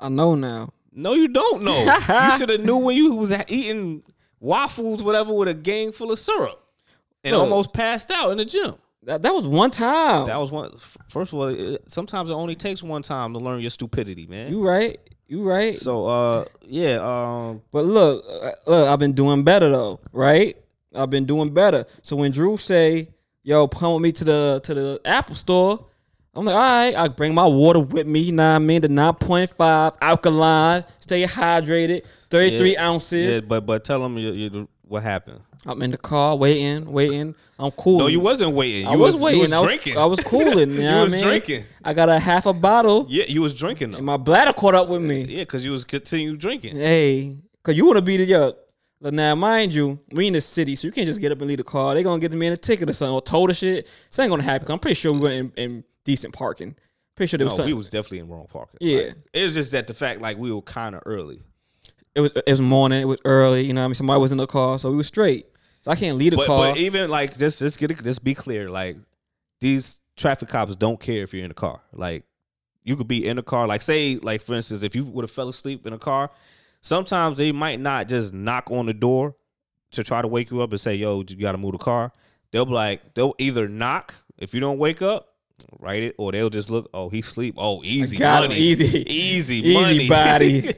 I 0.00 0.08
know 0.08 0.34
now. 0.34 0.72
No, 0.92 1.14
you 1.14 1.28
don't 1.28 1.62
know. 1.62 1.78
you 2.08 2.36
should 2.38 2.48
have 2.50 2.60
knew 2.64 2.76
when 2.78 2.96
you 2.96 3.14
was 3.14 3.32
eating 3.48 4.02
waffles, 4.40 5.02
whatever, 5.02 5.32
with 5.32 5.48
a 5.48 5.54
gang 5.54 5.92
full 5.92 6.12
of 6.12 6.18
syrup. 6.18 6.60
and 7.24 7.32
Look. 7.32 7.42
almost 7.42 7.72
passed 7.72 8.10
out 8.10 8.30
in 8.30 8.38
the 8.38 8.44
gym. 8.44 8.74
That, 9.04 9.22
that 9.22 9.32
was 9.34 9.46
one 9.48 9.70
time. 9.70 10.26
That 10.26 10.38
was 10.38 10.50
one. 10.50 10.76
First 11.08 11.32
of 11.32 11.38
all, 11.38 11.46
it, 11.48 11.82
sometimes 11.90 12.30
it 12.30 12.34
only 12.34 12.54
takes 12.54 12.82
one 12.82 13.02
time 13.02 13.32
to 13.32 13.38
learn 13.38 13.60
your 13.60 13.70
stupidity, 13.70 14.26
man. 14.26 14.50
you 14.52 14.66
right. 14.66 14.98
You 15.26 15.48
right. 15.48 15.78
so, 15.78 16.06
uh, 16.06 16.44
yeah, 16.62 16.98
um, 17.00 17.62
But 17.72 17.86
look, 17.86 18.24
uh, 18.28 18.50
look, 18.66 18.88
I've 18.88 18.98
been 18.98 19.12
doing 19.12 19.44
better 19.44 19.70
though, 19.70 19.98
right? 20.12 20.56
I've 20.94 21.08
been 21.10 21.24
doing 21.24 21.54
better. 21.54 21.86
So 22.02 22.16
when 22.16 22.32
Drew 22.32 22.56
say, 22.58 23.08
"Yo, 23.42 23.66
come 23.68 23.94
with 23.94 24.02
me 24.02 24.12
to 24.12 24.24
the 24.24 24.60
to 24.64 24.74
the 24.74 25.00
Apple 25.04 25.34
store," 25.34 25.86
I'm 26.34 26.44
like, 26.44 26.54
"All 26.54 26.60
right, 26.60 26.94
I 26.96 27.08
bring 27.08 27.34
my 27.34 27.46
water 27.46 27.80
with 27.80 28.06
me." 28.06 28.20
You 28.20 28.32
know 28.32 28.50
what 28.50 28.56
I 28.56 28.58
mean? 28.60 28.80
The 28.82 28.88
9.5 28.88 29.96
alkaline, 30.00 30.84
stay 30.98 31.24
hydrated, 31.24 32.02
33 32.30 32.72
Yeah. 32.72 32.88
ounces. 32.88 33.34
yeah, 33.36 33.40
but 33.40 33.66
but 33.66 33.84
tell 33.84 34.00
them 34.00 34.16
you, 34.18 34.32
you, 34.32 34.68
what 34.86 35.02
happened. 35.02 35.40
I'm 35.64 35.80
in 35.82 35.92
the 35.92 35.96
car 35.96 36.34
waiting, 36.36 36.90
waiting. 36.90 37.36
I'm 37.56 37.70
cool. 37.72 37.98
No, 38.00 38.06
you 38.08 38.18
wasn't 38.18 38.52
waiting. 38.52 38.88
I 38.88 38.94
You 38.94 38.98
was, 38.98 39.14
was, 39.14 39.22
waiting. 39.22 39.38
You 39.42 39.44
was 39.44 39.52
I 39.52 39.60
was 39.60 39.66
drinking. 39.68 39.96
I 39.96 40.04
was 40.06 40.18
cooling. 40.24 40.70
You, 40.70 40.76
You 40.76 40.82
know 40.82 40.96
what 40.98 41.04
was 41.04 41.12
I 41.12 41.16
mean? 41.18 41.24
drinking. 41.24 41.64
I 41.84 41.94
got 41.94 42.08
a 42.08 42.18
half 42.18 42.46
a 42.46 42.52
bottle, 42.52 43.06
Yeah, 43.08 43.26
you 43.28 43.42
was 43.42 43.54
drinking 43.54 43.92
though. 43.92 43.98
and 43.98 44.06
my 44.06 44.16
bladder 44.16 44.52
caught 44.52 44.74
up 44.74 44.88
with 44.88 45.02
me. 45.02 45.22
Yeah, 45.22 45.42
because 45.42 45.64
you 45.64 45.70
was 45.70 45.84
continue 45.84 46.36
drinking. 46.36 46.74
Hey, 46.76 47.36
cause 47.62 47.76
you 47.76 47.86
want 47.86 47.98
to 47.98 48.02
be 48.02 48.16
the, 48.16 48.34
up. 48.34 48.58
Now, 49.10 49.34
mind 49.34 49.74
you, 49.74 49.98
we 50.12 50.28
in 50.28 50.32
the 50.32 50.40
city, 50.40 50.76
so 50.76 50.86
you 50.86 50.92
can't 50.92 51.06
just 51.06 51.20
get 51.20 51.32
up 51.32 51.38
and 51.38 51.48
leave 51.48 51.58
the 51.58 51.64
car. 51.64 51.94
They're 51.94 52.04
gonna 52.04 52.20
get 52.20 52.30
the 52.30 52.36
man 52.36 52.52
a 52.52 52.56
ticket 52.56 52.88
or 52.88 52.92
something 52.92 53.14
or 53.14 53.20
told 53.22 53.50
the 53.50 53.54
shit. 53.54 53.84
This 54.08 54.18
ain't 54.18 54.30
gonna 54.30 54.42
happen. 54.42 54.70
I'm 54.70 54.78
pretty 54.78 54.94
sure 54.94 55.12
we 55.12 55.18
were 55.20 55.30
in, 55.30 55.52
in 55.56 55.84
decent 56.04 56.34
parking. 56.34 56.76
Pretty 57.16 57.28
sure 57.30 57.38
there 57.38 57.44
was 57.46 57.54
No, 57.54 57.56
something. 57.58 57.74
we 57.74 57.78
was 57.78 57.88
definitely 57.88 58.20
in 58.20 58.28
wrong 58.28 58.46
parking. 58.50 58.78
Yeah. 58.80 58.98
Like, 59.08 59.14
it 59.32 59.42
was 59.42 59.54
just 59.54 59.72
that 59.72 59.86
the 59.86 59.94
fact 59.94 60.20
like 60.20 60.38
we 60.38 60.52
were 60.52 60.62
kind 60.62 60.94
of 60.94 61.02
early. 61.04 61.42
it 62.14 62.20
was 62.20 62.30
it 62.34 62.50
was 62.50 62.60
morning. 62.60 63.02
It 63.02 63.06
was 63.06 63.18
early. 63.24 63.62
You 63.66 63.72
know, 63.74 63.80
what 63.80 63.86
I 63.86 63.88
mean, 63.88 63.94
somebody 63.96 64.20
was 64.20 64.32
in 64.32 64.38
the 64.38 64.46
car, 64.46 64.78
so 64.78 64.90
we 64.90 64.96
was 64.96 65.08
straight. 65.08 65.46
So 65.82 65.90
I 65.90 65.96
can't 65.96 66.16
leave 66.16 66.30
the 66.30 66.36
But, 66.36 66.46
car. 66.46 66.70
but 66.72 66.78
even 66.78 67.10
like 67.10 67.36
just 67.36 67.58
just 67.58 67.78
get 67.78 67.90
it, 67.90 68.02
just 68.04 68.22
be 68.22 68.34
clear. 68.34 68.70
Like 68.70 68.96
these 69.60 70.00
traffic 70.16 70.48
cops 70.48 70.76
don't 70.76 71.00
care 71.00 71.22
if 71.22 71.34
you're 71.34 71.42
in 71.42 71.48
the 71.48 71.54
car. 71.54 71.80
Like 71.92 72.24
you 72.84 72.96
could 72.96 73.08
be 73.08 73.26
in 73.26 73.36
the 73.36 73.42
car. 73.42 73.66
Like 73.66 73.82
say 73.82 74.16
like 74.22 74.42
for 74.42 74.54
instance, 74.54 74.82
if 74.84 74.94
you 74.94 75.04
would 75.06 75.24
have 75.24 75.30
fell 75.30 75.48
asleep 75.48 75.86
in 75.86 75.92
a 75.92 75.98
car, 75.98 76.30
sometimes 76.82 77.38
they 77.38 77.52
might 77.52 77.80
not 77.80 78.08
just 78.08 78.32
knock 78.32 78.70
on 78.70 78.86
the 78.86 78.94
door 78.94 79.34
to 79.92 80.02
try 80.04 80.20
to 80.22 80.28
wake 80.28 80.50
you 80.50 80.60
up 80.62 80.70
and 80.70 80.80
say, 80.80 80.94
"Yo, 80.94 81.22
you 81.26 81.36
got 81.36 81.52
to 81.52 81.58
move 81.58 81.72
the 81.72 81.78
car." 81.78 82.12
They'll 82.50 82.66
be 82.66 82.72
like, 82.72 83.14
they'll 83.14 83.34
either 83.38 83.66
knock 83.66 84.14
if 84.38 84.52
you 84.52 84.60
don't 84.60 84.78
wake 84.78 85.00
up. 85.00 85.28
Write 85.78 86.02
it, 86.02 86.14
or 86.18 86.32
they'll 86.32 86.50
just 86.50 86.70
look. 86.70 86.90
Oh, 86.92 87.08
he 87.08 87.22
sleep. 87.22 87.54
Oh, 87.56 87.82
easy 87.84 88.16
got 88.16 88.42
money, 88.42 88.56
Easy. 88.60 88.98
easy, 89.10 89.56
Easy 89.58 89.74
money. 89.74 90.08
body. 90.08 90.74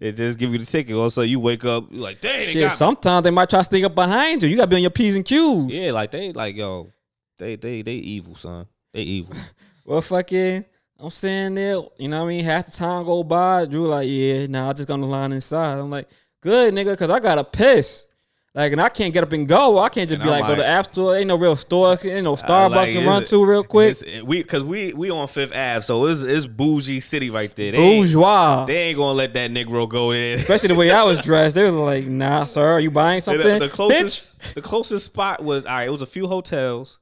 it 0.00 0.12
just 0.16 0.38
give 0.38 0.52
you 0.52 0.58
the 0.58 0.66
ticket. 0.66 0.96
Also, 0.96 1.22
you 1.22 1.38
wake 1.38 1.64
up 1.64 1.86
you're 1.90 2.02
like, 2.02 2.20
dang, 2.20 2.32
they 2.40 2.46
shit, 2.46 2.62
me." 2.64 2.68
sometimes 2.70 3.22
they 3.24 3.30
might 3.30 3.48
try 3.48 3.60
to 3.60 3.64
sneak 3.64 3.84
up 3.84 3.94
behind 3.94 4.42
you. 4.42 4.48
You 4.48 4.56
gotta 4.56 4.68
be 4.68 4.76
on 4.76 4.82
your 4.82 4.90
p's 4.90 5.14
and 5.14 5.24
q's. 5.24 5.66
Yeah, 5.72 5.92
like 5.92 6.10
they 6.10 6.32
like 6.32 6.56
yo, 6.56 6.92
they 7.38 7.54
they 7.56 7.82
they 7.82 7.94
evil, 7.94 8.34
son. 8.34 8.66
They 8.92 9.02
evil. 9.02 9.34
Well, 9.84 10.02
fucking, 10.02 10.66
I'm 11.00 11.10
saying 11.10 11.54
there, 11.54 11.80
you 11.98 12.08
know 12.08 12.18
what 12.24 12.26
I 12.26 12.28
mean? 12.28 12.44
Half 12.44 12.66
the 12.66 12.72
time 12.72 13.04
go 13.04 13.22
by, 13.22 13.66
Drew 13.66 13.86
like, 13.86 14.08
yeah, 14.10 14.46
nah, 14.48 14.70
I 14.70 14.72
just 14.72 14.88
gonna 14.88 15.06
line 15.06 15.30
inside. 15.32 15.78
I'm 15.78 15.90
like, 15.90 16.08
good 16.40 16.74
nigga, 16.74 16.98
cause 16.98 17.08
I 17.10 17.20
gotta 17.20 17.44
piss. 17.44 18.06
Like, 18.54 18.72
and 18.72 18.80
I 18.80 18.88
can't 18.88 19.14
get 19.14 19.22
up 19.22 19.32
and 19.32 19.46
go. 19.46 19.78
I 19.78 19.88
can't 19.90 20.08
just 20.08 20.20
And 20.20 20.28
be 20.28 20.34
I'm 20.34 20.40
like, 20.40 20.48
go 20.48 20.56
to 20.56 20.62
the 20.62 20.66
app 20.66 20.86
store. 20.86 21.16
Ain't 21.16 21.28
no 21.28 21.38
real 21.38 21.54
store. 21.54 21.96
Ain't 22.02 22.24
no 22.24 22.34
Starbucks 22.34 22.70
like, 22.74 22.90
to 22.92 23.06
run 23.06 23.22
it- 23.22 23.26
to 23.28 23.44
real 23.44 23.62
quick. 23.62 23.96
We 24.24 24.42
cause 24.42 24.64
we 24.64 24.92
we 24.94 25.10
on 25.12 25.28
Fifth 25.28 25.52
Ave, 25.52 25.82
so 25.82 26.06
it's 26.06 26.22
it's 26.22 26.46
bougie 26.46 26.98
city 26.98 27.30
right 27.30 27.54
there. 27.54 27.70
They 27.72 27.78
ain't, 27.78 28.06
Bourgeois. 28.06 28.64
they 28.64 28.76
ain't 28.76 28.96
gonna 28.98 29.12
let 29.12 29.34
that 29.34 29.52
Negro 29.52 29.88
go 29.88 30.10
in. 30.10 30.34
Especially 30.40 30.68
the 30.68 30.74
way 30.74 30.90
I 30.90 31.04
was 31.04 31.20
dressed. 31.20 31.54
They 31.54 31.62
was 31.62 31.74
like, 31.74 32.06
nah, 32.06 32.46
sir, 32.46 32.66
are 32.66 32.80
you 32.80 32.90
buying 32.90 33.18
the, 33.18 33.22
something? 33.22 33.58
the 33.60 33.68
closest 33.68 34.38
Bitch. 34.38 34.54
the 34.54 34.62
closest 34.62 35.04
spot 35.04 35.44
was 35.44 35.64
all 35.64 35.74
right. 35.76 35.86
It 35.86 35.92
was 35.92 36.02
a 36.02 36.06
few 36.06 36.26
hotels. 36.26 36.98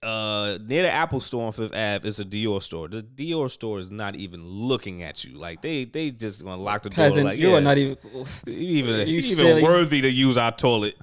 Uh, 0.00 0.58
near 0.64 0.82
the 0.82 0.90
Apple 0.90 1.20
store 1.20 1.46
on 1.46 1.52
Fifth 1.52 1.72
Ave 1.72 2.06
is 2.06 2.20
a 2.20 2.24
Dior 2.24 2.62
store. 2.62 2.86
The 2.86 3.02
Dior 3.02 3.50
store 3.50 3.80
is 3.80 3.90
not 3.90 4.14
even 4.14 4.44
looking 4.44 5.02
at 5.02 5.24
you. 5.24 5.36
Like 5.36 5.60
they 5.60 5.84
they 5.86 6.12
just 6.12 6.44
gonna 6.44 6.62
lock 6.62 6.84
the 6.84 6.90
door. 6.90 7.10
Like 7.10 7.38
you 7.38 7.50
yeah, 7.50 7.56
are 7.56 7.60
not 7.60 7.78
even. 7.78 7.96
you 8.14 8.24
even 8.46 9.08
you 9.08 9.14
you 9.14 9.18
even 9.18 9.36
silly. 9.36 9.62
worthy 9.62 10.00
to 10.02 10.10
use 10.10 10.36
our 10.36 10.52
toilet. 10.52 10.94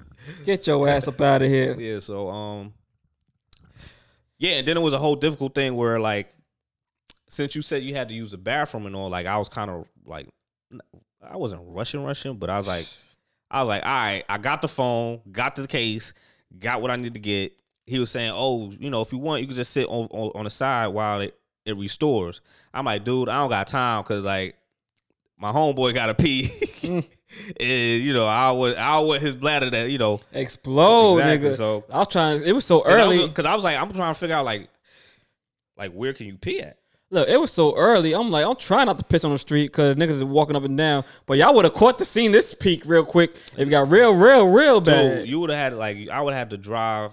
Get 0.46 0.66
your 0.66 0.88
ass 0.88 1.08
up 1.08 1.20
out 1.20 1.42
of 1.42 1.48
here. 1.48 1.76
Yeah, 1.78 1.98
so 1.98 2.30
um 2.30 2.72
Yeah, 4.38 4.52
and 4.52 4.66
then 4.66 4.78
it 4.78 4.80
was 4.80 4.94
a 4.94 4.98
whole 4.98 5.16
difficult 5.16 5.54
thing 5.54 5.74
where 5.76 6.00
like 6.00 6.32
since 7.28 7.54
you 7.54 7.60
said 7.60 7.82
you 7.82 7.94
had 7.94 8.08
to 8.08 8.14
use 8.14 8.30
the 8.30 8.38
bathroom 8.38 8.86
and 8.86 8.96
all, 8.96 9.10
like 9.10 9.26
I 9.26 9.36
was 9.36 9.50
kind 9.50 9.70
of 9.70 9.86
like 10.06 10.26
I 11.22 11.36
wasn't 11.36 11.60
rushing 11.66 12.02
rushing, 12.02 12.36
but 12.36 12.48
I 12.48 12.56
was 12.56 12.66
like 12.66 12.86
I 13.50 13.62
was 13.62 13.68
like, 13.68 13.84
all 13.84 13.92
right, 13.92 14.24
I 14.26 14.38
got 14.38 14.62
the 14.62 14.68
phone, 14.68 15.20
got 15.30 15.54
the 15.54 15.66
case, 15.66 16.14
got 16.58 16.80
what 16.80 16.90
I 16.90 16.96
need 16.96 17.12
to 17.12 17.20
get. 17.20 17.52
He 17.86 17.98
was 17.98 18.10
saying, 18.10 18.32
oh, 18.34 18.72
you 18.78 18.90
know, 18.90 19.00
if 19.00 19.12
you 19.12 19.18
want, 19.18 19.40
you 19.42 19.46
can 19.46 19.56
just 19.56 19.72
sit 19.72 19.86
on 19.86 20.06
on, 20.10 20.32
on 20.34 20.44
the 20.44 20.50
side 20.50 20.88
while 20.88 21.20
it, 21.20 21.38
it 21.64 21.76
restores. 21.76 22.40
I'm 22.74 22.84
like, 22.84 23.04
dude, 23.04 23.28
I 23.28 23.38
don't 23.40 23.50
got 23.50 23.68
time 23.68 24.02
because 24.02 24.24
like 24.24 24.56
my 25.38 25.52
homeboy 25.52 25.94
got 25.94 26.06
to 26.06 26.14
pee, 26.14 26.44
mm. 26.44 27.06
and 27.60 28.02
you 28.02 28.12
know, 28.12 28.26
I 28.26 28.50
would 28.50 28.76
I 28.76 28.98
want 29.00 29.22
his 29.22 29.36
bladder 29.36 29.70
to 29.70 29.88
you 29.90 29.98
know 29.98 30.20
Explode, 30.32 31.18
Exactly, 31.18 31.50
nigga. 31.50 31.56
so- 31.56 31.84
I 31.92 31.98
was 31.98 32.08
trying. 32.08 32.42
It 32.42 32.52
was 32.52 32.64
so 32.64 32.82
early. 32.84 33.26
because 33.28 33.46
I 33.46 33.54
was 33.54 33.62
like, 33.62 33.76
I'm 33.76 33.92
trying 33.92 34.14
to 34.14 34.18
figure 34.18 34.34
out 34.34 34.44
like, 34.44 34.68
like 35.76 35.92
where 35.92 36.12
can 36.12 36.26
you 36.26 36.36
pee 36.36 36.60
at? 36.60 36.78
Look, 37.10 37.28
it 37.28 37.40
was 37.40 37.52
so 37.52 37.76
early. 37.76 38.14
I'm 38.14 38.32
like, 38.32 38.44
I'm 38.44 38.56
trying 38.56 38.86
not 38.86 38.98
to 38.98 39.04
piss 39.04 39.24
on 39.24 39.30
the 39.30 39.38
street 39.38 39.68
because 39.68 39.94
niggas 39.94 40.10
is 40.10 40.24
walking 40.24 40.56
up 40.56 40.64
and 40.64 40.76
down. 40.76 41.04
But 41.26 41.38
y'all 41.38 41.54
would 41.54 41.64
have 41.64 41.74
caught 41.74 41.98
the 41.98 42.04
scene 42.04 42.32
this 42.32 42.52
peak 42.52 42.82
real 42.84 43.04
quick 43.04 43.30
if 43.56 43.60
it 43.60 43.70
got 43.70 43.88
real, 43.88 44.12
real, 44.12 44.52
real 44.52 44.80
bad. 44.80 45.18
Dude, 45.20 45.28
you 45.28 45.38
would 45.38 45.50
have 45.50 45.58
had 45.58 45.74
like 45.74 46.10
I 46.10 46.20
would 46.20 46.34
have 46.34 46.48
to 46.48 46.56
drive 46.56 47.12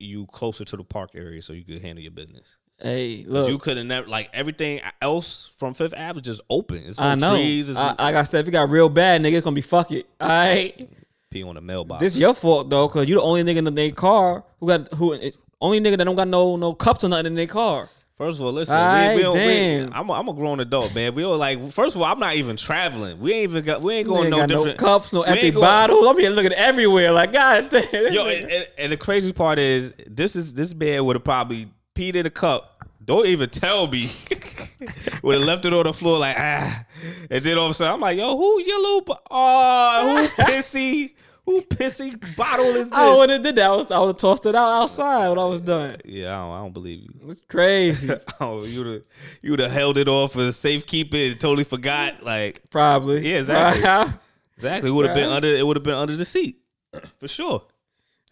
you 0.00 0.26
closer 0.26 0.64
to 0.64 0.76
the 0.76 0.84
park 0.84 1.10
area 1.14 1.42
so 1.42 1.52
you 1.52 1.64
could 1.64 1.80
handle 1.80 2.02
your 2.02 2.10
business. 2.12 2.56
Hey, 2.82 3.24
look, 3.26 3.50
you 3.50 3.58
could 3.58 3.76
have 3.76 3.86
never 3.86 4.08
like 4.08 4.30
everything 4.32 4.80
else 5.02 5.54
from 5.58 5.74
Fifth 5.74 5.92
Ave 5.94 6.20
is 6.20 6.24
just 6.24 6.40
open. 6.48 6.78
It's 6.78 6.98
I 6.98 7.14
know. 7.14 7.34
trees. 7.34 7.68
It's 7.68 7.78
I, 7.78 7.94
like 7.98 8.14
I 8.14 8.22
said, 8.22 8.40
if 8.40 8.48
it 8.48 8.52
got 8.52 8.70
real 8.70 8.88
bad, 8.88 9.20
nigga, 9.20 9.34
it's 9.34 9.44
gonna 9.44 9.54
be 9.54 9.60
fuck 9.60 9.92
it. 9.92 10.06
All 10.18 10.28
right, 10.28 10.88
pee 11.30 11.42
on 11.42 11.56
the 11.56 11.60
mailbox. 11.60 12.02
this 12.02 12.16
your 12.16 12.34
fault 12.34 12.70
though, 12.70 12.88
cause 12.88 13.06
you 13.06 13.16
the 13.16 13.22
only 13.22 13.44
nigga 13.44 13.66
in 13.66 13.74
their 13.74 13.90
car 13.90 14.44
who 14.58 14.68
got 14.68 14.92
who 14.94 15.18
only 15.60 15.80
nigga 15.80 15.98
that 15.98 16.04
don't 16.04 16.16
got 16.16 16.28
no 16.28 16.56
no 16.56 16.72
cups 16.72 17.04
or 17.04 17.08
nothing 17.08 17.26
in 17.26 17.34
their 17.34 17.46
car. 17.46 17.88
First 18.20 18.38
of 18.38 18.44
all, 18.44 18.52
listen, 18.52 18.76
Aight, 18.76 19.12
we, 19.12 19.16
we 19.16 19.22
don't, 19.22 19.32
we, 19.34 19.40
damn. 19.40 19.94
I'm, 19.94 20.10
a, 20.10 20.12
I'm 20.12 20.28
a 20.28 20.34
grown 20.34 20.60
adult, 20.60 20.94
man. 20.94 21.14
We 21.14 21.24
all 21.24 21.38
like. 21.38 21.70
First 21.70 21.96
of 21.96 22.02
all, 22.02 22.12
I'm 22.12 22.18
not 22.18 22.36
even 22.36 22.54
traveling. 22.54 23.18
We 23.18 23.32
ain't 23.32 23.50
even 23.50 23.64
got. 23.64 23.80
We 23.80 23.94
ain't 23.94 24.08
going 24.08 24.24
ain't 24.24 24.30
no 24.32 24.36
got 24.36 24.50
no 24.50 24.58
different 24.58 24.78
cups, 24.78 25.14
no 25.14 25.22
empty 25.22 25.50
bottles. 25.50 26.06
I'm 26.06 26.18
here 26.18 26.28
looking 26.28 26.52
everywhere. 26.52 27.12
Like 27.12 27.32
God 27.32 27.70
damn. 27.70 28.12
Yo, 28.12 28.26
and, 28.26 28.50
and, 28.50 28.68
and 28.76 28.92
the 28.92 28.98
crazy 28.98 29.32
part 29.32 29.58
is 29.58 29.94
this 30.06 30.36
is 30.36 30.52
this 30.52 30.74
man 30.74 31.06
would 31.06 31.16
have 31.16 31.24
probably 31.24 31.70
peed 31.94 32.14
in 32.14 32.26
a 32.26 32.30
cup. 32.30 32.86
Don't 33.02 33.24
even 33.24 33.48
tell 33.48 33.86
me. 33.86 34.02
would 35.22 35.38
have 35.38 35.46
left 35.46 35.64
it 35.64 35.72
on 35.72 35.84
the 35.84 35.94
floor 35.94 36.18
like 36.18 36.36
ah, 36.38 36.84
and 37.30 37.42
then 37.42 37.56
all 37.56 37.64
of 37.64 37.70
a 37.70 37.74
sudden 37.74 37.94
I'm 37.94 38.00
like, 38.00 38.18
yo, 38.18 38.36
who 38.36 38.60
yellow? 38.60 39.00
bo- 39.00 39.18
Oh, 39.30 40.18
who 40.36 40.42
pissy? 40.44 41.14
Who 41.46 41.62
pissy 41.62 42.36
bottle 42.36 42.66
is 42.66 42.88
this? 42.88 42.98
I 42.98 43.14
would 43.16 43.30
have 43.30 43.42
did 43.42 43.56
that. 43.56 43.70
I 43.70 43.98
would 43.98 44.06
have 44.08 44.16
tossed 44.16 44.46
it 44.46 44.54
out 44.54 44.82
outside 44.82 45.28
when 45.30 45.38
I 45.38 45.44
was 45.44 45.60
done. 45.60 45.96
yeah, 46.04 46.36
I 46.36 46.46
don't, 46.46 46.52
I 46.52 46.58
don't 46.58 46.74
believe 46.74 47.02
you. 47.02 47.10
It's 47.28 47.40
crazy. 47.42 48.12
oh, 48.40 48.64
you'd 48.64 48.86
have 48.86 49.02
you 49.42 49.50
would 49.50 49.60
have 49.60 49.72
held 49.72 49.98
it 49.98 50.08
off 50.08 50.34
for 50.34 50.52
safekeeping 50.52 51.32
and 51.32 51.40
totally 51.40 51.64
forgot. 51.64 52.22
Like 52.22 52.60
Probably. 52.70 53.28
Yeah, 53.28 53.38
exactly. 53.38 53.82
Right. 53.82 54.08
exactly, 54.56 54.90
it 54.90 54.92
would 54.92 55.06
have 55.06 55.16
been 55.16 55.30
under. 55.30 55.48
It 55.48 55.66
would 55.66 55.76
have 55.76 55.84
been 55.84 55.94
under 55.94 56.16
the 56.16 56.24
seat 56.24 56.60
for 57.18 57.28
sure. 57.28 57.62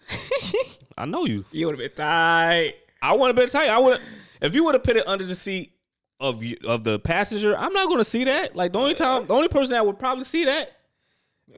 I 0.99 1.05
know 1.05 1.25
you. 1.27 1.45
you 1.53 1.67
would 1.67 1.79
have 1.79 1.81
been 1.81 1.95
tight. 1.95 2.75
I 3.01 3.13
want 3.15 3.37
to 3.37 3.47
tell 3.47 3.65
you, 3.65 3.71
I 3.71 3.79
would 3.79 4.01
if 4.41 4.55
you 4.55 4.65
would 4.65 4.75
have 4.75 4.85
put 4.85 4.97
it 4.97 5.07
under 5.07 5.25
the 5.25 5.35
seat 5.35 5.73
of 6.21 6.43
you, 6.43 6.57
of 6.67 6.85
the 6.85 6.99
passenger. 6.99 7.57
I'm 7.57 7.73
not 7.73 7.87
going 7.87 7.99
to 7.99 8.05
see 8.05 8.25
that. 8.25 8.57
Like 8.57 8.73
the 8.73 8.79
only 8.79 8.95
time, 8.95 9.27
the 9.27 9.35
only 9.35 9.49
person 9.49 9.73
that 9.73 9.87
would 9.87 9.99
probably 9.99 10.25
see 10.25 10.45
that 10.45 10.78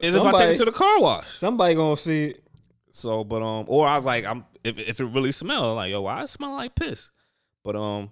is 0.01 0.15
if 0.15 0.23
I 0.23 0.31
take 0.31 0.55
it 0.55 0.57
to 0.57 0.65
the 0.65 0.71
car 0.71 1.01
wash. 1.01 1.29
Somebody 1.29 1.75
gonna 1.75 1.97
see 1.97 2.25
it. 2.25 2.43
So, 2.91 3.23
but 3.23 3.41
um, 3.41 3.65
or 3.67 3.87
I 3.87 3.97
was 3.97 4.05
like, 4.05 4.25
I'm 4.25 4.45
if 4.63 4.77
if 4.77 4.99
it 4.99 5.05
really 5.05 5.31
smells, 5.31 5.75
like 5.75 5.91
yo, 5.91 6.01
why 6.01 6.23
it 6.23 6.27
smell 6.27 6.53
like 6.53 6.75
piss? 6.75 7.09
But 7.63 7.75
um, 7.75 8.11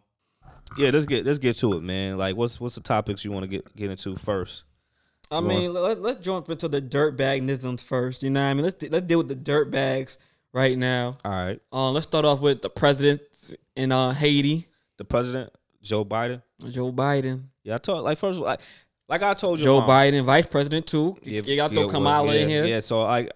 yeah, 0.77 0.89
let's 0.91 1.05
get 1.05 1.25
let's 1.25 1.39
get 1.39 1.57
to 1.57 1.73
it, 1.73 1.83
man. 1.83 2.17
Like, 2.17 2.35
what's 2.35 2.59
what's 2.59 2.75
the 2.75 2.81
topics 2.81 3.25
you 3.25 3.31
want 3.31 3.43
to 3.43 3.47
get 3.47 3.75
get 3.75 3.89
into 3.89 4.15
first? 4.15 4.63
I 5.31 5.41
Go 5.41 5.47
mean, 5.47 5.73
let, 5.73 6.01
let's 6.01 6.21
jump 6.21 6.49
into 6.49 6.67
the 6.67 6.81
dirt 6.81 7.15
bag 7.15 7.43
nisms 7.43 7.83
first. 7.83 8.23
You 8.23 8.31
know 8.31 8.41
what 8.41 8.49
I 8.49 8.53
mean? 8.53 8.63
Let's 8.63 8.89
let's 8.89 9.05
deal 9.05 9.19
with 9.19 9.27
the 9.27 9.35
dirt 9.35 9.69
bags 9.69 10.17
right 10.53 10.77
now. 10.77 11.17
All 11.23 11.31
right, 11.31 11.59
Uh, 11.71 11.91
let's 11.91 12.07
start 12.07 12.25
off 12.25 12.39
with 12.41 12.61
the 12.61 12.69
president 12.69 13.21
in 13.75 13.91
uh, 13.91 14.13
Haiti, 14.13 14.67
the 14.97 15.05
president, 15.05 15.51
Joe 15.81 16.03
Biden. 16.03 16.41
Joe 16.69 16.91
Biden. 16.91 17.43
Yeah, 17.63 17.75
I 17.75 17.77
talk 17.77 18.03
like 18.03 18.17
first, 18.17 18.39
of 18.39 18.45
like 18.45 18.61
like 19.09 19.23
I 19.23 19.33
told 19.33 19.59
you, 19.59 19.65
Joe 19.65 19.81
Biden, 19.81 20.23
vice 20.23 20.45
president 20.45 20.85
too. 20.87 21.17
Yeah, 21.23 21.41
you 21.43 21.55
got 21.55 21.71
to 21.71 21.81
yeah, 21.81 21.87
Kamala 21.87 22.27
well, 22.27 22.35
yeah, 22.35 22.41
in 22.41 22.49
here. 22.49 22.65
Yeah, 22.65 22.79
so 22.79 23.01
like 23.03 23.31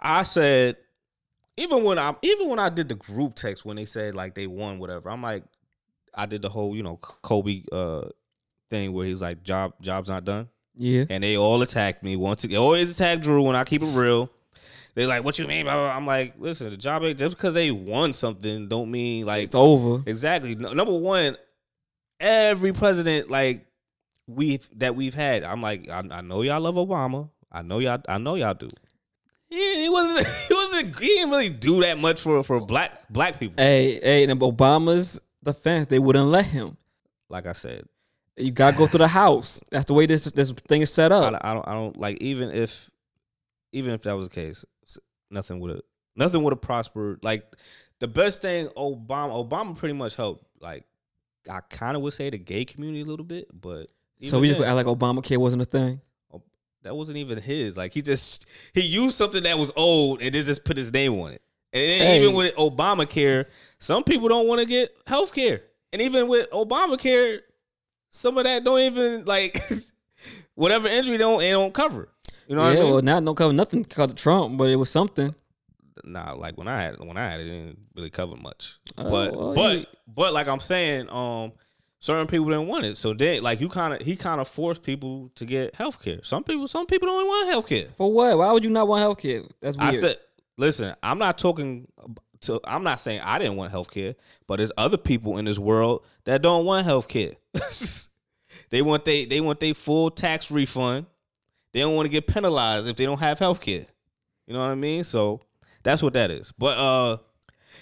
I 0.00 0.22
said, 0.22 0.76
even 1.56 1.84
when 1.84 1.98
I 1.98 2.14
even 2.22 2.48
when 2.48 2.58
I 2.58 2.68
did 2.68 2.88
the 2.88 2.94
group 2.94 3.34
text 3.34 3.64
when 3.64 3.76
they 3.76 3.84
said 3.86 4.14
like 4.14 4.34
they 4.34 4.46
won 4.46 4.78
whatever, 4.78 5.10
I'm 5.10 5.22
like, 5.22 5.44
I 6.14 6.26
did 6.26 6.42
the 6.42 6.48
whole 6.48 6.74
you 6.76 6.82
know 6.82 6.96
Kobe 6.96 7.62
uh 7.72 8.02
thing 8.70 8.92
where 8.92 9.06
he's 9.06 9.20
like 9.20 9.42
job 9.42 9.74
job's 9.80 10.08
not 10.08 10.24
done, 10.24 10.48
Yeah. 10.76 11.04
and 11.10 11.22
they 11.22 11.36
all 11.36 11.60
attacked 11.62 12.02
me 12.04 12.16
once 12.16 12.44
again. 12.44 12.58
Always 12.58 12.90
attack 12.94 13.20
Drew 13.20 13.42
when 13.42 13.56
I 13.56 13.64
keep 13.64 13.82
it 13.82 13.86
real. 13.96 14.30
They're 14.94 15.06
like, 15.06 15.24
what 15.24 15.38
you 15.38 15.46
mean? 15.46 15.68
I'm 15.68 16.06
like, 16.06 16.34
listen, 16.38 16.70
the 16.70 16.76
job 16.78 17.04
ain't 17.04 17.18
just 17.18 17.36
because 17.36 17.52
they 17.52 17.70
won 17.70 18.14
something 18.14 18.66
don't 18.66 18.90
mean 18.90 19.26
like 19.26 19.44
It's 19.44 19.54
over. 19.54 20.02
exactly. 20.08 20.54
No- 20.54 20.72
number 20.72 20.94
one, 20.96 21.36
every 22.18 22.72
president 22.72 23.30
like 23.30 23.65
we 24.26 24.60
that 24.76 24.94
we've 24.96 25.14
had, 25.14 25.44
I'm 25.44 25.60
like, 25.62 25.88
I, 25.88 26.02
I 26.10 26.20
know 26.20 26.42
y'all 26.42 26.60
love 26.60 26.74
Obama. 26.76 27.30
I 27.50 27.62
know 27.62 27.78
y'all. 27.78 28.00
I 28.08 28.18
know 28.18 28.34
y'all 28.34 28.54
do. 28.54 28.70
He, 29.48 29.82
he 29.84 29.88
wasn't. 29.88 30.26
He 30.48 30.54
wasn't. 30.54 30.98
He 30.98 31.06
didn't 31.06 31.30
really 31.30 31.50
do 31.50 31.80
that 31.82 31.98
much 31.98 32.20
for 32.20 32.42
for 32.42 32.60
black 32.60 33.08
black 33.08 33.38
people. 33.38 33.62
Hey, 33.62 34.00
hey, 34.02 34.24
and 34.24 34.40
Obama's 34.40 35.20
defense, 35.42 35.86
they 35.86 35.98
wouldn't 35.98 36.26
let 36.26 36.44
him. 36.46 36.76
Like 37.28 37.46
I 37.46 37.52
said, 37.52 37.84
You 38.36 38.50
gotta 38.50 38.76
go 38.76 38.86
through 38.86 38.98
the 38.98 39.08
house. 39.08 39.60
That's 39.70 39.84
the 39.84 39.94
way 39.94 40.06
this 40.06 40.24
this 40.32 40.50
thing 40.68 40.82
is 40.82 40.92
set 40.92 41.12
up. 41.12 41.32
don't- 41.32 41.44
I 41.44 41.54
don't. 41.54 41.68
I 41.68 41.74
don't 41.74 41.96
like 41.96 42.20
even 42.20 42.50
if 42.50 42.90
even 43.72 43.92
if 43.94 44.02
that 44.02 44.16
was 44.16 44.28
the 44.28 44.34
case, 44.34 44.64
nothing 45.30 45.60
would 45.60 45.70
have 45.70 45.80
nothing 46.16 46.42
would 46.42 46.52
have 46.52 46.60
prospered. 46.60 47.22
Like 47.22 47.44
the 48.00 48.08
best 48.08 48.42
thing 48.42 48.66
Obama 48.76 49.48
Obama 49.48 49.76
pretty 49.76 49.94
much 49.94 50.16
helped. 50.16 50.44
Like 50.60 50.84
I 51.48 51.60
kind 51.70 51.96
of 51.96 52.02
would 52.02 52.12
say 52.12 52.28
the 52.30 52.38
gay 52.38 52.64
community 52.64 53.02
a 53.02 53.04
little 53.06 53.24
bit, 53.24 53.48
but 53.52 53.88
So 54.22 54.40
we 54.40 54.48
just 54.48 54.60
then, 54.60 54.68
act 54.68 54.86
like 54.86 54.86
Obamacare 54.98 55.36
wasn't 55.38 55.62
a 55.62 55.66
thing. 55.66 56.00
that 56.82 56.94
wasn't 56.94 57.18
even 57.18 57.38
his. 57.38 57.76
Like 57.76 57.92
he 57.92 58.02
just 58.02 58.46
he 58.72 58.80
used 58.82 59.16
something 59.16 59.42
that 59.42 59.58
was 59.58 59.72
old 59.76 60.22
and 60.22 60.34
then 60.34 60.44
just 60.44 60.64
put 60.64 60.76
his 60.76 60.92
name 60.92 61.14
on 61.20 61.32
it. 61.32 61.42
And 61.72 61.82
Hey. 62.08 62.22
even 62.22 62.34
with 62.34 62.54
Obamacare, 62.56 63.46
some 63.78 64.02
people 64.04 64.28
don't 64.28 64.48
want 64.48 64.60
to 64.62 64.66
get 64.66 64.90
health 65.06 65.34
care. 65.34 65.62
And 65.92 66.00
even 66.00 66.28
with 66.28 66.48
Obamacare, 66.50 67.40
some 68.10 68.38
of 68.38 68.44
that 68.44 68.64
don't 68.64 68.80
even 68.80 69.24
like 69.26 69.60
whatever 70.54 70.88
injury 70.88 71.18
don't 71.18 71.42
it 71.42 71.50
don't 71.50 71.74
cover. 71.74 72.08
You 72.48 72.54
know 72.56 72.62
yeah, 72.62 72.68
what 72.68 72.78
I 72.78 72.82
mean? 72.82 72.92
well, 72.92 73.02
now 73.02 73.20
no 73.20 73.34
cover 73.34 73.52
nothing 73.52 73.82
because 73.82 74.12
of 74.12 74.14
Trump, 74.16 74.56
but 74.56 74.68
it 74.70 74.76
was 74.76 74.88
something. 74.88 75.34
nah, 76.04 76.32
like 76.32 76.56
when 76.56 76.68
I 76.68 76.80
had 76.82 76.98
when 77.00 77.16
I 77.16 77.28
had 77.28 77.40
it, 77.40 77.46
it 77.46 77.50
didn't 77.50 77.78
really 77.94 78.10
cover 78.10 78.36
much. 78.36 78.76
Oh, 78.96 79.10
but 79.10 79.54
but 79.54 79.78
you- 79.80 79.86
but 80.08 80.32
like 80.32 80.46
I'm 80.46 80.60
saying, 80.60 81.08
um, 81.10 81.52
certain 82.00 82.26
people 82.26 82.46
didn't 82.46 82.68
want 82.68 82.86
it. 82.86 82.96
So 82.96 83.12
then 83.12 83.42
like 83.42 83.60
you 83.60 83.68
kind 83.68 83.94
of 83.94 84.02
he 84.02 84.16
kind 84.16 84.40
of 84.40 84.48
forced 84.48 84.82
people 84.82 85.30
to 85.34 85.44
get 85.44 85.74
health 85.74 86.02
care. 86.02 86.20
Some 86.22 86.44
people 86.44 86.68
some 86.68 86.86
people 86.86 87.08
don't 87.08 87.26
want 87.26 87.48
health 87.48 87.68
care. 87.68 87.86
For 87.96 88.12
what? 88.12 88.38
Why 88.38 88.52
would 88.52 88.64
you 88.64 88.70
not 88.70 88.88
want 88.88 89.00
health 89.00 89.18
care? 89.18 89.42
That's 89.60 89.76
weird. 89.76 89.94
I 89.94 89.96
said, 89.96 90.16
listen, 90.56 90.94
I'm 91.02 91.18
not 91.18 91.38
talking 91.38 91.88
to. 92.42 92.60
I'm 92.64 92.84
not 92.84 93.00
saying 93.00 93.20
I 93.22 93.38
didn't 93.38 93.56
want 93.56 93.70
health 93.70 93.90
care, 93.90 94.14
but 94.46 94.56
there's 94.56 94.72
other 94.76 94.96
people 94.96 95.38
in 95.38 95.44
this 95.44 95.58
world 95.58 96.04
that 96.24 96.42
don't 96.42 96.64
want 96.64 96.86
health 96.86 97.08
care. 97.08 97.32
they 98.70 98.82
want 98.82 99.04
they 99.04 99.24
they 99.24 99.40
want 99.40 99.60
their 99.60 99.74
full 99.74 100.10
tax 100.10 100.50
refund. 100.50 101.06
They 101.72 101.80
don't 101.80 101.94
want 101.94 102.06
to 102.06 102.10
get 102.10 102.26
penalized 102.26 102.88
if 102.88 102.96
they 102.96 103.04
don't 103.04 103.20
have 103.20 103.38
health 103.38 103.60
care. 103.60 103.84
You 104.46 104.54
know 104.54 104.60
what 104.60 104.70
I 104.70 104.76
mean? 104.76 105.04
So 105.04 105.40
that's 105.82 106.02
what 106.02 106.14
that 106.14 106.30
is. 106.30 106.52
But 106.56 106.78
uh, 106.78 107.18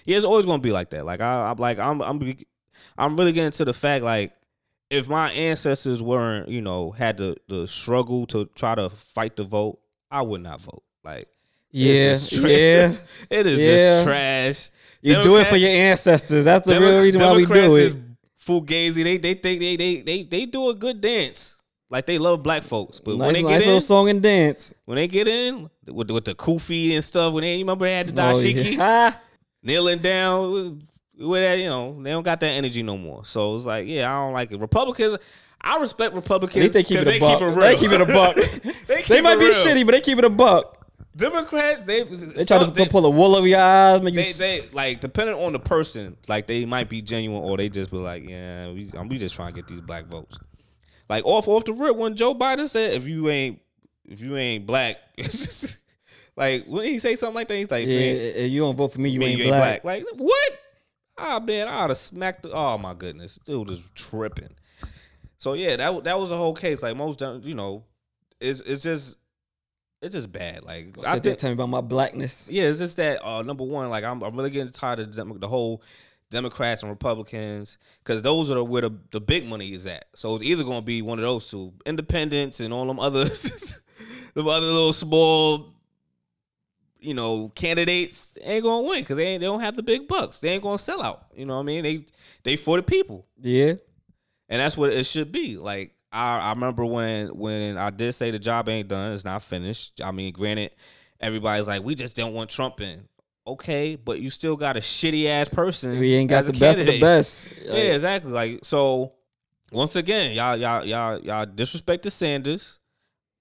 yeah, 0.05 0.17
it's 0.17 0.25
always 0.25 0.47
gonna 0.47 0.61
be 0.61 0.73
like 0.73 0.91
that. 0.91 1.05
Like 1.05 1.21
I, 1.21 1.51
I'm 1.51 1.57
like 1.57 1.79
I'm 1.79 2.01
I'm 2.01 2.19
I'm 2.99 3.17
really 3.17 3.33
getting 3.33 3.51
to 3.53 3.65
the 3.65 3.73
fact 3.75 4.05
like 4.05 4.33
if 4.91 5.09
my 5.09 5.31
ancestors 5.33 6.03
weren't 6.03 6.49
you 6.49 6.61
know 6.63 6.91
had 6.93 7.17
the 7.17 7.37
the 7.49 7.67
struggle 7.69 8.27
to 8.29 8.47
try 8.55 8.75
to 8.75 8.89
fight 8.91 9.37
the 9.37 9.45
vote, 9.45 9.79
I 10.11 10.23
would 10.23 10.43
not 10.43 10.61
vote. 10.61 10.83
Like 11.05 11.25
yeah, 11.71 12.13
it's 12.13 12.29
just 12.29 12.41
tra- 12.43 12.51
yeah. 12.51 12.93
it 13.41 13.47
is 13.47 13.59
Yeah. 13.59 13.75
just 13.75 14.05
trash. 14.07 14.71
You 15.03 15.23
do 15.23 15.37
it 15.39 15.47
for 15.49 15.57
your 15.57 15.71
ancestors. 15.71 16.45
That's 16.47 16.67
the 16.67 16.75
Demo- 16.75 16.91
real 16.93 17.03
reason 17.03 17.21
why 17.21 17.35
we 17.35 17.45
do 17.47 17.77
it. 17.77 17.95
Fugazi, 18.41 19.03
they 19.05 19.17
they 19.19 19.35
think 19.35 19.61
they, 19.61 19.77
they 19.77 20.01
they 20.03 20.23
they 20.23 20.47
do 20.47 20.69
a 20.71 20.75
good 20.75 21.01
dance. 21.01 21.57
Like 21.91 22.07
they 22.07 22.19
love 22.19 22.43
black 22.43 22.63
folks, 22.63 22.99
but 23.01 23.17
Nice, 23.17 23.27
when 23.27 23.35
they 23.35 23.43
nice 23.43 23.51
get 23.53 23.59
little 23.61 23.75
in, 23.77 23.81
song 23.81 24.09
and 24.09 24.23
dance. 24.23 24.75
when 24.85 24.97
they 24.97 25.07
get 25.09 25.29
in 25.29 25.71
with 25.87 26.11
with 26.11 26.25
the 26.25 26.35
kufi 26.35 26.93
and 26.95 27.05
stuff, 27.05 27.33
when 27.35 27.43
they 27.43 27.55
you 27.55 27.59
remember 27.65 27.85
they 27.87 27.95
had 27.95 28.09
the 28.09 28.23
Oh, 28.23 28.35
dashiki 28.35 28.73
yeah. 28.77 29.11
Ah, 29.15 29.21
kneeling 29.63 29.99
down 30.01 30.87
with 31.19 31.43
that, 31.43 31.59
you 31.59 31.69
know, 31.69 32.03
they 32.03 32.11
don't 32.11 32.23
got 32.23 32.41
that 32.41 32.53
energy 32.53 32.83
no 32.83 32.97
more. 32.97 33.25
So 33.25 33.55
it's 33.55 33.65
like, 33.65 33.87
yeah, 33.87 34.11
I 34.11 34.25
don't 34.25 34.33
like 34.33 34.51
it. 34.53 34.59
Republicans, 34.59 35.17
I 35.61 35.81
respect 35.81 36.15
Republicans. 36.15 36.57
At 36.57 36.63
least 36.63 36.75
they 36.75 36.83
keep 36.83 36.99
it 37.01 37.17
a 37.17 37.21
buck. 37.21 37.41
They 37.57 37.77
keep 37.77 37.93
it 37.93 38.01
a 38.01 38.07
buck. 38.07 38.37
they, 38.87 39.03
they 39.03 39.21
might 39.21 39.39
be 39.39 39.47
real. 39.47 39.55
shitty, 39.55 39.85
but 39.87 39.93
they 39.93 40.01
keep 40.01 40.19
it 40.19 40.25
a 40.25 40.31
buck. 40.31 40.85
Democrats, 41.17 41.87
they 41.87 42.03
They 42.03 42.45
try 42.45 42.59
to, 42.59 42.71
to 42.71 42.87
pull 42.87 43.07
a 43.07 43.11
wool 43.11 43.37
over 43.37 43.47
your 43.47 43.61
eyes, 43.61 44.03
make 44.03 44.15
you. 44.15 44.25
they, 44.25 44.33
they 44.33 44.61
like 44.73 45.01
depending 45.01 45.37
on 45.37 45.53
the 45.53 45.61
person, 45.61 46.17
like 46.27 46.49
they 46.49 46.65
might 46.65 46.89
be 46.89 47.01
genuine 47.01 47.43
or 47.43 47.57
they 47.57 47.69
just 47.69 47.93
be 47.93 47.99
like, 47.99 48.29
yeah, 48.29 48.73
we, 48.73 48.91
we 49.09 49.19
just 49.19 49.37
trying 49.37 49.51
to 49.51 49.55
get 49.55 49.69
these 49.69 49.81
black 49.81 50.07
votes. 50.07 50.37
Like 51.09 51.25
off 51.25 51.47
off 51.47 51.65
the 51.65 51.73
rip, 51.73 51.97
when 51.97 52.17
Joe 52.17 52.35
Biden 52.35 52.69
said, 52.69 52.95
if 52.95 53.07
you 53.07 53.29
ain't 53.31 53.61
if 54.07 54.21
you 54.21 54.37
ain't 54.37 54.67
black, 54.67 54.97
like 56.37 56.65
when 56.67 56.85
he 56.85 56.99
say 56.99 57.15
something 57.15 57.37
like 57.37 57.49
that, 57.49 57.57
he's 57.57 57.71
like, 57.71 57.87
yeah, 57.87 57.95
if 57.95 58.51
you 58.51 58.61
don't 58.61 58.77
vote 58.77 58.93
for 58.93 59.01
me, 59.01 59.11
you 59.11 59.23
ain't 59.23 59.39
you 59.39 59.47
black. 59.47 59.85
Like 59.85 60.05
what? 60.17 60.59
Ah 61.17 61.41
man, 61.41 61.69
I 61.69 61.83
would 61.83 61.91
have 61.91 61.99
smacked. 61.99 62.43
The, 62.43 62.53
oh 62.53 62.79
my 62.79 62.95
goodness, 62.95 63.39
dude 63.45 63.71
is 63.71 63.81
tripping. 63.95 64.57
So 65.39 65.55
yeah, 65.55 65.77
that 65.77 66.05
that 66.05 66.19
was 66.19 66.31
a 66.31 66.37
whole 66.37 66.55
case. 66.55 66.83
Like 66.83 66.97
most, 66.97 67.21
you 67.21 67.55
know, 67.55 67.85
it's 68.41 68.61
it's 68.61 68.83
just 68.83 69.17
it's 70.03 70.15
just 70.15 70.33
bad. 70.33 70.65
Like 70.65 70.97
I 71.07 71.19
think 71.19 71.39
tell 71.39 71.51
me 71.51 71.55
about 71.55 71.69
my 71.69 71.81
blackness. 71.81 72.49
yeah, 72.51 72.65
it's 72.65 72.79
just 72.79 72.97
that 72.97 73.25
uh, 73.25 73.43
number 73.43 73.65
one, 73.65 73.91
like 73.91 74.05
I'm, 74.05 74.23
I'm 74.23 74.37
really 74.37 74.51
getting 74.51 74.73
tired 74.73 75.01
of 75.01 75.15
the, 75.15 75.25
the 75.39 75.49
whole 75.49 75.83
Democrats 76.31 76.83
and 76.83 76.91
Republicans 76.91 77.79
because 78.03 78.23
those 78.23 78.51
are 78.51 78.63
where 78.63 78.83
the, 78.83 78.99
the 79.13 79.21
big 79.21 79.47
money 79.47 79.73
is 79.73 79.87
at. 79.87 80.05
So 80.15 80.37
it's 80.37 80.45
either 80.45 80.65
going 80.65 80.81
to 80.81 80.85
be 80.85 81.01
one 81.01 81.19
of 81.19 81.23
those 81.23 81.49
two, 81.49 81.73
independents 81.87 82.61
and 82.61 82.73
all 82.73 82.87
them 82.87 83.01
other, 83.01 83.25
them 84.35 84.49
other 84.49 84.67
little 84.67 84.93
small, 84.93 85.74
you 87.05 87.15
know, 87.15 87.51
candidates 87.55 88.37
ain't 88.43 88.65
to 88.65 88.89
win 88.89 89.03
because 89.03 89.17
they 89.17 89.27
ain't, 89.27 89.41
they 89.41 89.47
don't 89.47 89.61
have 89.61 89.77
the 89.77 89.83
big 89.83 90.09
bucks. 90.09 90.41
They 90.41 90.51
ain't 90.51 90.63
to 90.63 90.79
sell 90.79 91.03
out. 91.03 91.27
You 91.35 91.47
know 91.47 91.57
what 91.57 91.63
I 91.63 91.65
mean? 91.65 91.83
They 91.85 92.07
they 92.43 92.57
for 92.57 92.77
the 92.77 92.83
people 92.83 93.27
Yeah, 93.41 93.75
and 94.49 94.61
that's 94.61 94.77
what 94.77 94.93
it 94.93 95.05
should 95.05 95.31
be. 95.31 95.57
Like 95.57 95.95
I, 96.11 96.39
I 96.39 96.51
remember 96.51 96.87
when 96.87 97.29
when 97.29 97.77
I 97.77 97.91
did 97.91 98.13
say 98.15 98.31
the 98.31 98.39
job 98.39 98.69
ain't 98.69 98.89
done, 98.89 99.13
it's 99.13 99.25
not 99.25 99.43
finished. 99.43 100.01
I 100.03 100.13
mean, 100.13 100.33
granted, 100.33 100.71
everybody's 101.21 101.67
like, 101.67 101.83
we 101.83 101.95
just 101.95 102.17
don't 102.17 102.33
want 102.33 102.51
Trump 102.51 102.81
in. 102.81 103.07
Okay, 103.47 103.97
but 103.97 104.21
you 104.21 104.31
still 104.31 104.57
got 104.57 104.77
a 104.79 104.81
shitty 104.81 105.27
ass 105.27 105.51
person. 105.51 105.99
we 105.99 106.15
ain't 106.15 106.31
got 106.31 106.45
the 106.45 106.53
best 106.53 106.81
of 106.81 106.87
the 106.87 107.01
best. 107.01 107.53
Yeah, 107.63 107.75
exactly. 107.75 108.33
Like 108.33 108.61
so, 108.63 109.13
once 109.71 109.97
again, 109.97 110.33
y'all 110.33 110.57
y'all 110.57 110.85
y'all 110.85 111.19
y'all 111.21 111.45
disrespected 111.45 112.11
Sanders. 112.11 112.79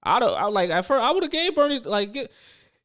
I 0.01 0.19
don't. 0.19 0.37
I 0.37 0.47
like 0.47 0.69
at 0.69 0.85
first 0.85 1.01
I 1.01 1.11
would 1.11 1.23
have 1.23 1.31
gave 1.31 1.55
Bernie 1.55 1.79
like 1.79 2.11
get, 2.11 2.31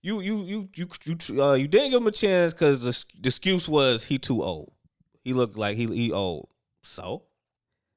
you 0.03 0.21
you 0.21 0.43
you 0.45 0.69
you 0.75 0.89
you 1.05 1.43
uh, 1.43 1.55
you 1.55 1.69
didn't 1.69 1.91
give 1.91 2.01
him 2.01 2.07
a 2.07 2.13
chance 2.13 2.53
because 2.53 2.83
the, 2.83 3.21
the 3.21 3.29
excuse 3.29 3.69
was 3.69 4.05
he 4.05 4.19
too 4.19 4.43
old. 4.43 4.73
He 5.25 5.33
looked 5.33 5.57
like 5.57 5.77
he 5.77 5.87
he 5.87 6.13
old. 6.13 6.49
So 6.83 7.25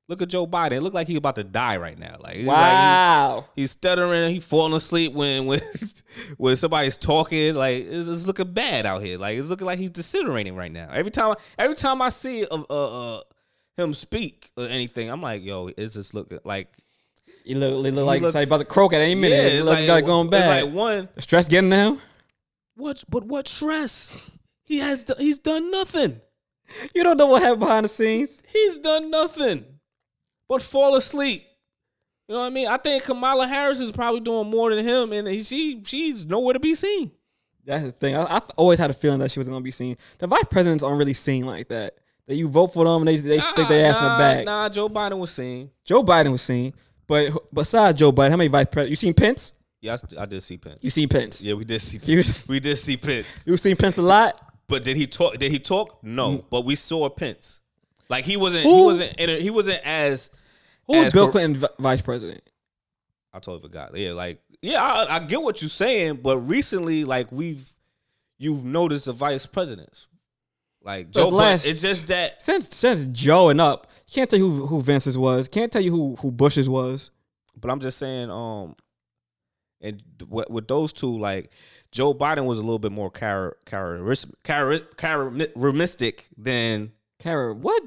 look 0.07 0.21
at 0.21 0.27
Joe 0.27 0.45
Biden. 0.45 0.73
It 0.73 0.81
looked 0.81 0.95
like 0.95 1.07
he 1.07 1.15
about 1.15 1.35
to 1.35 1.43
die 1.43 1.77
right 1.77 1.97
now. 1.97 2.17
Like 2.19 2.35
it's 2.37 2.47
like 2.47 2.71
he- 2.71 2.77
Wow. 2.77 3.45
he's 3.55 3.71
stuttering. 3.71 4.33
He 4.33 4.39
falling 4.39 4.73
asleep 4.73 5.13
when 5.13 5.45
when 5.47 5.59
when 6.37 6.55
somebody's 6.55 6.97
talking. 6.97 7.55
Like 7.55 7.85
it's, 7.85 8.07
it's 8.07 8.27
looking 8.27 8.51
bad 8.51 8.85
out 8.85 9.01
here. 9.03 9.17
Like 9.17 9.37
it's 9.37 9.49
looking 9.49 9.67
like 9.67 9.79
he's 9.79 9.91
decelerating 9.91 10.55
right 10.55 10.71
now. 10.71 10.89
Every 10.91 11.11
time 11.11 11.35
every 11.57 11.75
time 11.75 12.01
I 12.01 12.09
see 12.09 12.45
uh, 12.45 12.63
uh, 12.69 13.17
uh 13.17 13.21
him 13.77 13.93
speak 13.93 14.51
or 14.57 14.65
anything, 14.65 15.09
I'm 15.09 15.21
like, 15.21 15.43
yo, 15.43 15.69
is 15.77 15.93
this 15.93 16.13
looking 16.13 16.39
like 16.43 16.67
You 17.43 17.57
look, 17.57 17.83
they 17.83 17.91
look 17.91 18.05
like 18.05 18.21
look- 18.21 18.31
somebody 18.33 18.49
about 18.49 18.57
to 18.59 18.65
croak 18.65 18.93
at 18.93 19.01
any 19.01 19.15
minute. 19.15 19.35
Yeah, 19.35 19.41
it's 19.59 19.65
look 19.65 19.75
like, 19.79 19.89
like 19.89 20.05
going 20.05 20.29
bad. 20.29 20.63
like 20.65 20.73
one. 20.73 21.09
Stress 21.17 21.47
getting 21.47 21.69
down. 21.69 21.99
What? 22.75 23.03
But 23.09 23.25
what 23.25 23.47
stress? 23.47 24.31
He 24.63 24.79
has. 24.79 25.05
He's 25.17 25.39
done 25.39 25.71
nothing. 25.71 26.21
You 26.95 27.03
don't 27.03 27.17
know 27.17 27.27
what 27.27 27.41
happened 27.41 27.59
behind 27.61 27.83
the 27.85 27.89
scenes. 27.89 28.41
He's 28.47 28.79
done 28.79 29.11
nothing 29.11 29.65
but 30.47 30.61
fall 30.61 30.95
asleep. 30.95 31.43
You 32.27 32.35
know 32.35 32.41
what 32.41 32.47
I 32.47 32.49
mean? 32.51 32.67
I 32.69 32.77
think 32.77 33.03
Kamala 33.03 33.45
Harris 33.47 33.81
is 33.81 33.91
probably 33.91 34.21
doing 34.21 34.49
more 34.49 34.73
than 34.73 34.85
him, 34.85 35.11
and 35.11 35.27
he- 35.27 35.43
she 35.43 35.83
she's 35.83 36.25
nowhere 36.25 36.53
to 36.53 36.59
be 36.59 36.75
seen. 36.75 37.11
That's 37.65 37.83
the 37.83 37.91
thing. 37.91 38.15
I, 38.15 38.37
I've 38.37 38.49
always 38.55 38.79
had 38.79 38.89
a 38.89 38.93
feeling 38.93 39.19
that 39.19 39.31
she 39.31 39.39
was 39.39 39.47
going 39.47 39.59
to 39.59 39.63
be 39.63 39.71
seen. 39.71 39.97
The 40.17 40.27
vice 40.27 40.45
presidents 40.49 40.83
aren't 40.83 40.97
really 40.97 41.13
seen 41.13 41.45
like 41.45 41.67
that. 41.67 41.95
That 42.27 42.35
you 42.35 42.47
vote 42.47 42.73
for 42.73 42.85
them 42.85 43.01
and 43.01 43.07
they 43.07 43.17
they 43.17 43.39
stick 43.39 43.67
their 43.67 43.87
ass 43.87 43.97
in 43.97 44.03
the 44.03 44.17
back. 44.17 44.45
Nah, 44.45 44.69
Joe 44.69 44.87
Biden 44.87 45.19
was 45.19 45.31
seen. 45.31 45.69
Joe 45.83 46.01
Biden 46.03 46.31
was 46.31 46.41
seen, 46.41 46.73
but 47.11 47.53
besides 47.53 47.99
Joe 47.99 48.11
Biden, 48.13 48.29
how 48.31 48.37
many 48.37 48.47
vice 48.47 48.67
presidents? 48.67 48.89
You 48.89 48.95
seen 49.07 49.13
Pence? 49.13 49.53
Yeah, 49.81 49.97
I, 50.17 50.21
I 50.21 50.25
did 50.25 50.41
see 50.41 50.57
Pence. 50.57 50.77
You 50.81 50.89
seen 50.89 51.09
Pence? 51.09 51.43
Yeah, 51.43 51.55
we 51.55 51.65
did 51.65 51.79
see. 51.81 51.99
You, 52.03 52.23
We 52.47 52.59
did 52.61 52.77
see 52.77 52.95
Pence. 52.95 53.43
you 53.45 53.57
seen 53.57 53.75
Pence 53.75 53.97
a 53.97 54.01
lot? 54.01 54.39
But 54.67 54.83
did 54.85 54.95
he 54.95 55.07
talk? 55.07 55.37
Did 55.37 55.51
he 55.51 55.59
talk? 55.59 55.99
No. 56.03 56.45
But 56.49 56.63
we 56.63 56.75
saw 56.75 57.09
Pence. 57.09 57.59
Like 58.09 58.23
he 58.23 58.37
wasn't. 58.37 58.63
He 58.65 58.69
Mm. 58.71 58.77
Who? 58.79 58.85
wasn't. 58.85 59.15
in 59.19 59.41
He 59.41 59.49
wasn't 59.49 59.81
as. 59.83 60.29
Who 60.87 60.93
was 61.03 61.11
Bill 61.13 61.25
per- 61.25 61.31
Clinton 61.33 61.55
vi- 61.61 61.67
vice 61.79 62.01
president? 62.01 62.41
I 63.33 63.39
totally 63.39 63.61
forgot. 63.61 63.95
Yeah, 63.97 64.13
like 64.13 64.41
yeah, 64.61 64.81
I, 64.81 65.15
I 65.15 65.19
get 65.19 65.41
what 65.41 65.61
you're 65.61 65.69
saying, 65.69 66.19
but 66.23 66.37
recently, 66.37 67.03
like 67.03 67.31
we've 67.31 67.69
you've 68.37 68.63
noticed 68.63 69.05
the 69.05 69.13
vice 69.13 69.45
presidents, 69.45 70.07
like 70.83 71.11
Joe. 71.11 71.27
Last- 71.29 71.65
it's 71.65 71.81
just 71.81 72.07
that 72.07 72.41
Since 72.41 72.75
since 72.75 73.07
Joe 73.07 73.49
and 73.49 73.61
up, 73.61 73.87
can't 74.11 74.29
tell 74.29 74.39
you 74.39 74.49
who, 74.51 74.65
who 74.67 74.81
Vance's 74.81 75.17
was. 75.17 75.47
Can't 75.47 75.71
tell 75.71 75.81
you 75.81 75.91
who 75.91 76.15
who 76.17 76.31
Bush's 76.31 76.67
was. 76.69 77.11
But 77.59 77.69
I'm 77.69 77.79
just 77.79 77.97
saying, 77.97 78.29
um, 78.31 78.75
And 79.81 80.01
with, 80.27 80.49
with 80.49 80.67
those 80.67 80.93
two, 80.93 81.17
like 81.17 81.51
Joe 81.91 82.13
Biden 82.13 82.45
was 82.45 82.57
a 82.57 82.61
little 82.61 82.79
bit 82.79 82.91
more 82.91 83.11
char- 83.11 83.57
charis- 83.65 84.25
char- 84.45 84.79
charismatic 84.97 86.23
than 86.37 86.91
Char- 87.21 87.53
what? 87.53 87.83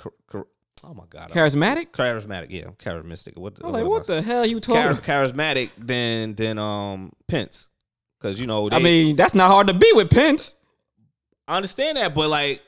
char- 0.00 0.12
char- 0.30 0.46
oh 0.84 0.94
my 0.94 1.04
god, 1.10 1.30
Charismatic? 1.30 1.90
charismatic. 1.90 2.46
Yeah, 2.50 2.66
charismatic. 2.78 3.36
What? 3.36 3.54
I'm 3.62 3.72
like, 3.72 3.82
am 3.82 3.88
what 3.88 4.06
the 4.06 4.22
hell 4.22 4.46
you 4.46 4.60
talking? 4.60 5.02
Char- 5.02 5.24
charismatic 5.26 5.70
than 5.78 6.34
than 6.34 6.58
um 6.58 7.12
Pence, 7.26 7.70
because 8.20 8.38
you 8.40 8.46
know 8.46 8.68
they, 8.68 8.76
I 8.76 8.78
mean, 8.80 9.16
that's 9.16 9.34
not 9.34 9.48
hard 9.50 9.66
to 9.68 9.74
be 9.74 9.90
with 9.94 10.10
Pence. 10.10 10.54
I 11.48 11.56
understand 11.56 11.96
that, 11.96 12.14
but 12.14 12.28
like 12.28 12.62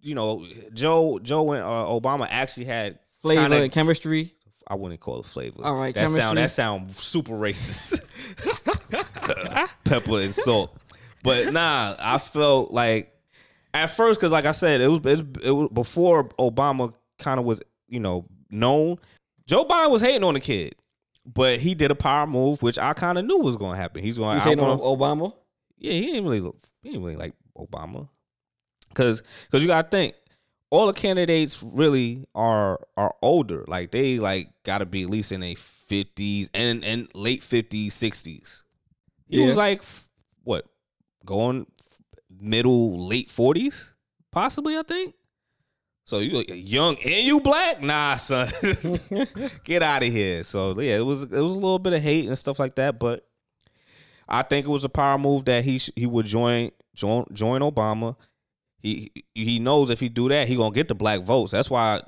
you 0.00 0.14
know, 0.14 0.44
Joe 0.72 1.18
Joe 1.22 1.52
and 1.52 1.62
uh, 1.62 1.66
Obama 1.86 2.26
actually 2.28 2.64
had 2.64 2.98
Flavor 3.22 3.42
kinda- 3.42 3.62
and 3.62 3.72
chemistry. 3.72 4.34
I 4.70 4.74
wouldn't 4.74 5.00
call 5.00 5.20
it 5.20 5.24
flavor. 5.24 5.64
All 5.64 5.74
right, 5.74 5.94
that 5.94 6.00
chemistry. 6.00 6.20
sound 6.20 6.38
that 6.38 6.50
sound 6.50 6.92
super 6.92 7.32
racist. 7.32 8.04
Pepper 9.84 10.20
and 10.20 10.34
salt, 10.34 10.76
but 11.22 11.54
nah, 11.54 11.96
I 11.98 12.18
felt 12.18 12.70
like 12.70 13.10
at 13.72 13.86
first 13.86 14.20
because 14.20 14.30
like 14.30 14.44
I 14.44 14.52
said, 14.52 14.82
it 14.82 14.88
was 14.88 15.00
it 15.06 15.26
it 15.42 15.50
was 15.52 15.70
before 15.72 16.28
Obama 16.38 16.92
kind 17.18 17.40
of 17.40 17.46
was 17.46 17.62
you 17.88 18.00
know 18.00 18.26
known. 18.50 18.98
Joe 19.46 19.64
Biden 19.64 19.90
was 19.90 20.02
hating 20.02 20.24
on 20.24 20.34
the 20.34 20.40
kid, 20.40 20.74
but 21.24 21.60
he 21.60 21.74
did 21.74 21.90
a 21.90 21.94
power 21.94 22.26
move, 22.26 22.62
which 22.62 22.78
I 22.78 22.92
kind 22.92 23.16
of 23.16 23.24
knew 23.24 23.38
was 23.38 23.56
going 23.56 23.72
to 23.72 23.80
happen. 23.80 24.02
He's 24.02 24.18
going. 24.18 24.36
To 24.36 24.40
saying 24.42 24.60
on 24.60 24.78
Obama? 24.80 25.32
yeah, 25.78 25.92
he 25.92 26.06
didn't 26.06 26.24
really 26.24 26.40
look, 26.40 26.58
he 26.82 26.90
didn't 26.90 27.04
really 27.04 27.16
like 27.16 27.32
Obama, 27.58 28.08
cause 28.94 29.22
cause 29.50 29.60
you 29.60 29.66
gotta 29.66 29.88
think 29.88 30.14
all 30.70 30.86
the 30.86 30.92
candidates 30.92 31.62
really 31.62 32.26
are 32.34 32.78
are 32.96 33.14
older. 33.22 33.64
Like 33.66 33.90
they 33.90 34.18
like 34.18 34.50
gotta 34.64 34.86
be 34.86 35.02
at 35.02 35.10
least 35.10 35.32
in 35.32 35.40
their 35.40 35.56
fifties 35.56 36.50
and 36.54 36.84
and 36.84 37.08
late 37.14 37.42
fifties, 37.42 37.94
sixties. 37.94 38.64
He 39.28 39.40
Yeah. 39.40 39.46
was 39.46 39.56
like 39.56 39.82
what 40.44 40.66
going 41.24 41.66
middle 42.40 43.06
late 43.06 43.30
forties, 43.30 43.94
possibly. 44.30 44.76
I 44.76 44.82
think. 44.82 45.14
So 46.04 46.20
you 46.20 46.42
young 46.54 46.96
and 47.04 47.26
you 47.26 47.38
black? 47.40 47.82
Nah, 47.82 48.14
son, 48.16 48.48
get 49.64 49.82
out 49.82 50.02
of 50.02 50.08
here. 50.10 50.42
So 50.42 50.78
yeah, 50.80 50.96
it 50.96 51.04
was 51.04 51.24
it 51.24 51.30
was 51.30 51.52
a 51.52 51.54
little 51.54 51.78
bit 51.78 51.92
of 51.92 52.02
hate 52.02 52.26
and 52.28 52.38
stuff 52.38 52.58
like 52.58 52.76
that, 52.76 52.98
but 52.98 53.26
I 54.26 54.42
think 54.42 54.66
it 54.66 54.70
was 54.70 54.84
a 54.84 54.88
power 54.88 55.18
move 55.18 55.44
that 55.46 55.64
he 55.64 55.78
sh- 55.78 55.90
he 55.96 56.06
would 56.06 56.24
join 56.26 56.70
join 56.98 57.24
join 57.32 57.60
Obama. 57.60 58.16
He 58.80 59.10
he 59.34 59.58
knows 59.58 59.90
if 59.90 60.00
he 60.00 60.08
do 60.08 60.28
that, 60.28 60.48
he 60.48 60.56
gonna 60.56 60.74
get 60.74 60.88
the 60.88 60.94
black 60.94 61.22
votes. 61.22 61.52
That's 61.52 61.70
why 61.70 62.02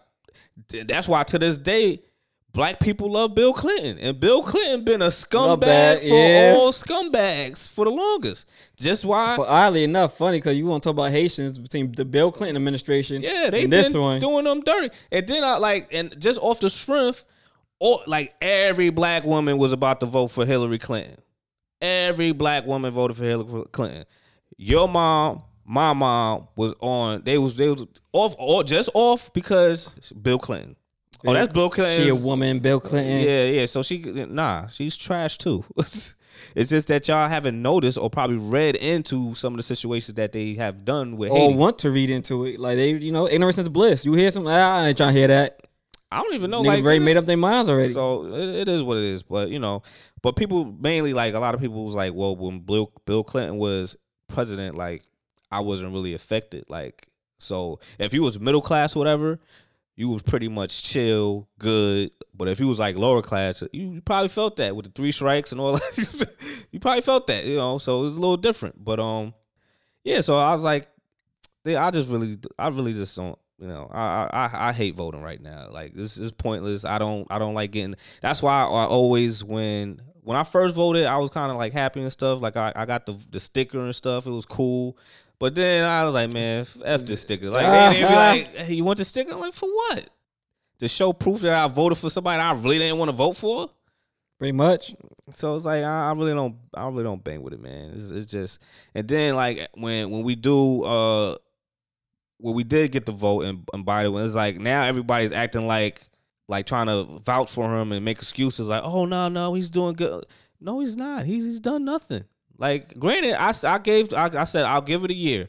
that's 0.69 1.09
why 1.09 1.23
to 1.25 1.39
this 1.39 1.59
day, 1.59 2.03
black 2.53 2.81
people 2.81 3.13
love 3.13 3.35
Bill 3.35 3.53
Clinton, 3.53 3.99
and 3.99 4.21
Bill 4.21 4.43
Clinton 4.43 4.85
been 4.85 5.03
a 5.03 5.07
scumbag 5.07 6.01
for 6.01 6.07
yeah. 6.07 6.55
all 6.57 6.73
scumbags 6.73 7.69
for 7.69 7.85
the 7.85 7.91
longest. 7.91 8.47
Just 8.77 9.05
why. 9.05 9.37
But 9.37 9.49
oddly 9.49 9.85
enough, 9.85 10.17
funny 10.17 10.39
because 10.39 10.57
you 10.57 10.67
want 10.67 10.83
to 10.83 10.89
talk 10.89 10.95
about 10.95 11.11
Haitians 11.11 11.59
between 11.59 11.93
the 11.93 12.05
Bill 12.05 12.31
Clinton 12.31 12.57
administration 12.57 13.23
Yeah, 13.23 13.51
they 13.51 13.63
and 13.63 13.71
been 13.71 13.83
this 13.83 13.97
one. 13.97 14.21
doing 14.21 14.45
them 14.45 14.61
dirty. 14.63 14.95
And 15.11 15.27
then 15.27 15.45
I 15.45 15.57
like, 15.57 15.89
and 15.93 16.15
just 16.21 16.39
off 16.41 16.61
the 16.61 16.71
strength, 16.71 17.25
all 17.79 18.03
like 18.07 18.35
every 18.41 18.91
black 18.91 19.25
woman 19.25 19.59
was 19.59 19.73
about 19.73 20.01
to 20.01 20.07
vote 20.07 20.29
for 20.29 20.45
Hillary 20.45 20.79
Clinton. 20.79 21.17
Every 21.81 22.33
black 22.33 22.67
woman 22.67 22.93
voted 22.93 23.17
for 23.17 23.25
Hillary 23.25 23.65
Clinton. 23.73 24.05
Your 24.63 24.89
mom, 24.89 25.43
my 25.65 25.95
mom 25.95 26.49
was 26.55 26.75
on. 26.81 27.23
They 27.25 27.39
was 27.39 27.57
they 27.57 27.71
was 27.71 27.87
off, 28.13 28.35
or 28.39 28.63
just 28.63 28.91
off 28.93 29.33
because 29.33 29.89
Bill 30.13 30.39
Clinton. 30.39 30.77
Oh, 31.27 31.33
that's 31.33 31.51
Bill 31.51 31.71
Clinton. 31.71 32.05
She 32.05 32.11
a 32.11 32.15
woman, 32.15 32.59
Bill 32.59 32.79
Clinton. 32.79 33.21
Yeah, 33.21 33.45
yeah. 33.45 33.65
So 33.65 33.83
she 33.83 34.01
nah, 34.01 34.67
she's 34.69 34.99
trash 34.99 35.39
too. 35.39 35.65
it's 35.77 36.15
just 36.55 36.89
that 36.89 37.09
y'all 37.09 37.27
haven't 37.27 37.63
noticed 37.63 37.97
or 37.97 38.11
probably 38.11 38.37
read 38.37 38.77
into 38.77 39.35
some 39.35 39.55
of 39.55 39.57
the 39.57 39.63
situations 39.63 40.17
that 40.17 40.33
they 40.33 40.53
have 40.55 40.85
done 40.85 41.17
with 41.17 41.31
Or 41.31 41.39
Haiti. 41.39 41.55
want 41.55 41.79
to 41.79 41.91
read 41.91 42.11
into 42.11 42.45
it. 42.45 42.61
Like 42.61 42.77
they, 42.77 42.91
you 42.91 43.13
know, 43.13 43.27
ignorance 43.27 43.57
is 43.57 43.71
bliss. 43.71 44.05
You 44.05 44.13
hear 44.13 44.31
something, 44.31 44.53
ah, 44.53 44.81
I 44.81 44.89
ain't 44.89 44.97
trying 44.99 45.15
to 45.15 45.19
hear 45.19 45.29
that. 45.29 45.59
I 46.13 46.23
don't 46.23 46.35
even 46.35 46.51
know. 46.51 46.61
Niggas 46.61 46.67
like 46.67 46.85
already 46.85 46.99
made 46.99 47.17
up 47.17 47.25
their 47.25 47.39
minds 47.39 47.71
already. 47.71 47.95
So 47.95 48.27
it, 48.35 48.49
it 48.63 48.69
is 48.69 48.83
what 48.83 48.99
it 48.99 49.05
is. 49.05 49.23
But 49.23 49.49
you 49.49 49.59
know, 49.59 49.85
but 50.21 50.37
people 50.37 50.67
mainly 50.79 51.15
like 51.15 51.33
a 51.33 51.39
lot 51.39 51.55
of 51.55 51.63
people 51.63 51.87
was 51.87 51.95
like, 51.95 52.13
well, 52.13 52.37
when 52.37 52.61
Bill 52.61 52.93
Bill 53.07 53.25
Clinton 53.25 53.57
was 53.57 53.97
president, 54.31 54.77
like 54.77 55.03
I 55.51 55.61
wasn't 55.61 55.93
really 55.93 56.15
affected. 56.15 56.65
Like 56.69 57.09
so, 57.39 57.81
if 57.99 58.15
you 58.15 58.23
was 58.23 58.39
middle 58.39 58.63
class, 58.63 58.95
whatever, 58.95 59.41
you 59.97 60.09
was 60.09 60.23
pretty 60.23 60.49
much 60.49 60.83
chill, 60.83 61.49
good. 61.59 62.11
But 62.35 62.49
if 62.49 62.61
you 62.61 62.67
was 62.67 62.79
like 62.79 62.97
lower 62.97 63.23
class, 63.23 63.63
you, 63.73 64.01
probably 64.01 64.29
felt 64.29 64.57
that 64.57 64.75
with 64.75 64.87
the 64.87 64.93
three 64.93 65.13
strikes 65.13 65.53
and 65.53 65.61
all 65.61 65.73
that. 65.75 66.67
you 66.71 66.81
probably 66.81 67.03
felt 67.03 67.27
that, 67.27 67.45
you 67.45 67.57
know. 67.57 67.79
So 67.79 68.01
it 68.01 68.03
was 68.05 68.17
a 68.17 68.21
little 68.21 68.37
different. 68.37 68.83
But 68.83 68.99
um, 68.99 69.35
yeah. 70.05 70.21
So 70.21 70.39
I 70.39 70.53
was 70.55 70.63
like, 70.63 70.89
I 71.67 71.91
just 71.91 72.11
really, 72.11 72.39
I 72.59 72.69
really 72.69 72.95
just 72.95 73.17
don't. 73.17 73.39
You 73.59 73.69
know, 73.69 73.91
I, 73.93 74.27
I 74.33 74.69
I 74.69 74.73
hate 74.73 74.95
voting 74.95 75.21
right 75.21 75.41
now. 75.41 75.69
Like 75.71 75.93
this 75.93 76.17
is 76.17 76.33
pointless. 76.33 76.87
I 76.87 76.99
don't 76.99 77.27
I 77.31 77.39
don't 77.39 77.53
like 77.53 77.73
getting. 77.73 77.95
That's 78.23 78.41
why 78.41 78.63
I 78.63 78.87
always 78.87 79.45
when 79.45 80.01
when 80.31 80.37
I 80.37 80.45
first 80.45 80.77
voted, 80.77 81.07
I 81.07 81.17
was 81.17 81.29
kind 81.29 81.51
of 81.51 81.57
like 81.57 81.73
happy 81.73 82.01
and 82.01 82.13
stuff. 82.13 82.41
Like 82.41 82.57
I, 82.57 82.73
I 82.77 82.87
got 82.87 83.05
the 83.05 83.15
the 83.33 83.41
sticker 83.41 83.81
and 83.81 83.93
stuff. 83.93 84.29
It 84.29 84.31
was 84.31 84.47
cool. 84.47 84.97
But 85.41 85.57
then 85.57 85.85
I 85.85 86.05
was 86.05 86.15
like, 86.15 86.33
man, 86.33 86.61
f- 86.61 87.05
this 87.05 87.23
sticker. 87.23 87.51
Like 87.51 87.67
they, 87.67 88.01
they 88.01 88.09
be 88.09 88.15
like, 88.15 88.47
hey, 88.67 88.75
you 88.75 88.85
want 88.85 88.99
the 88.99 89.05
sticker? 89.05 89.33
I'm 89.33 89.41
like, 89.41 89.55
for 89.55 89.69
what? 89.69 90.09
To 90.79 90.87
show 90.87 91.13
proof 91.13 91.41
that 91.41 91.53
I 91.53 91.67
voted 91.67 91.99
for 91.99 92.09
somebody 92.11 92.41
I 92.41 92.53
really 92.53 92.79
didn't 92.79 92.99
want 92.99 93.09
to 93.09 93.17
vote 93.17 93.33
for. 93.39 93.71
Pretty 94.39 94.53
much. 94.53 94.95
So 95.35 95.57
it's 95.57 95.65
like 95.65 95.83
I, 95.83 96.11
I 96.11 96.13
really 96.13 96.35
don't 96.35 96.55
I 96.75 96.87
really 96.87 97.03
don't 97.03 97.25
bang 97.25 97.43
with 97.43 97.55
it, 97.55 97.61
man. 97.61 97.95
It's, 97.97 98.11
it's 98.11 98.31
just 98.31 98.63
and 98.95 99.09
then 99.09 99.35
like 99.35 99.67
when 99.75 100.11
when 100.11 100.23
we 100.23 100.37
do 100.37 100.85
uh 100.85 101.35
when 102.39 102.55
we 102.55 102.63
did 102.63 102.93
get 102.93 103.05
the 103.05 103.11
vote 103.11 103.47
and, 103.47 103.69
and 103.75 103.85
Biden 103.85 104.25
it's 104.25 104.37
like 104.37 104.61
now 104.61 104.85
everybody's 104.85 105.33
acting 105.33 105.67
like 105.67 106.09
like 106.51 106.67
trying 106.67 106.87
to 106.87 107.05
vouch 107.25 107.51
for 107.51 107.75
him 107.81 107.93
and 107.93 108.05
make 108.05 108.19
excuses 108.19 108.69
like 108.69 108.83
oh 108.85 109.07
no 109.07 109.29
no 109.29 109.55
he's 109.55 109.71
doing 109.71 109.95
good. 109.95 110.25
No, 110.61 110.81
he's 110.81 110.97
not. 110.97 111.25
He's 111.25 111.45
he's 111.47 111.61
done 111.61 111.85
nothing. 111.87 112.25
Like 112.59 112.99
granted, 112.99 113.35
I, 113.41 113.55
I 113.65 113.79
gave 113.79 114.13
I, 114.13 114.29
I 114.37 114.45
said 114.45 114.65
I'll 114.65 114.83
give 114.83 115.05
it 115.05 115.11
a 115.11 115.15
year. 115.15 115.49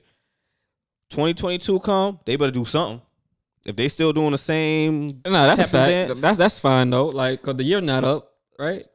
2022 1.09 1.79
come, 1.81 2.19
they 2.25 2.35
better 2.37 2.51
do 2.51 2.63
something. 2.65 3.01
If 3.65 3.75
they 3.75 3.89
still 3.89 4.13
doing 4.13 4.31
the 4.31 4.37
same, 4.37 5.07
No, 5.25 5.31
that's 5.31 5.59
a 5.59 5.63
fact. 5.67 5.89
dance, 6.09 6.21
That's 6.21 6.37
that's 6.37 6.59
fine 6.59 6.89
though. 6.89 7.07
Like, 7.07 7.41
cause 7.41 7.55
the 7.57 7.63
year's 7.63 7.83
not 7.83 8.03
up, 8.03 8.31
right? 8.57 8.85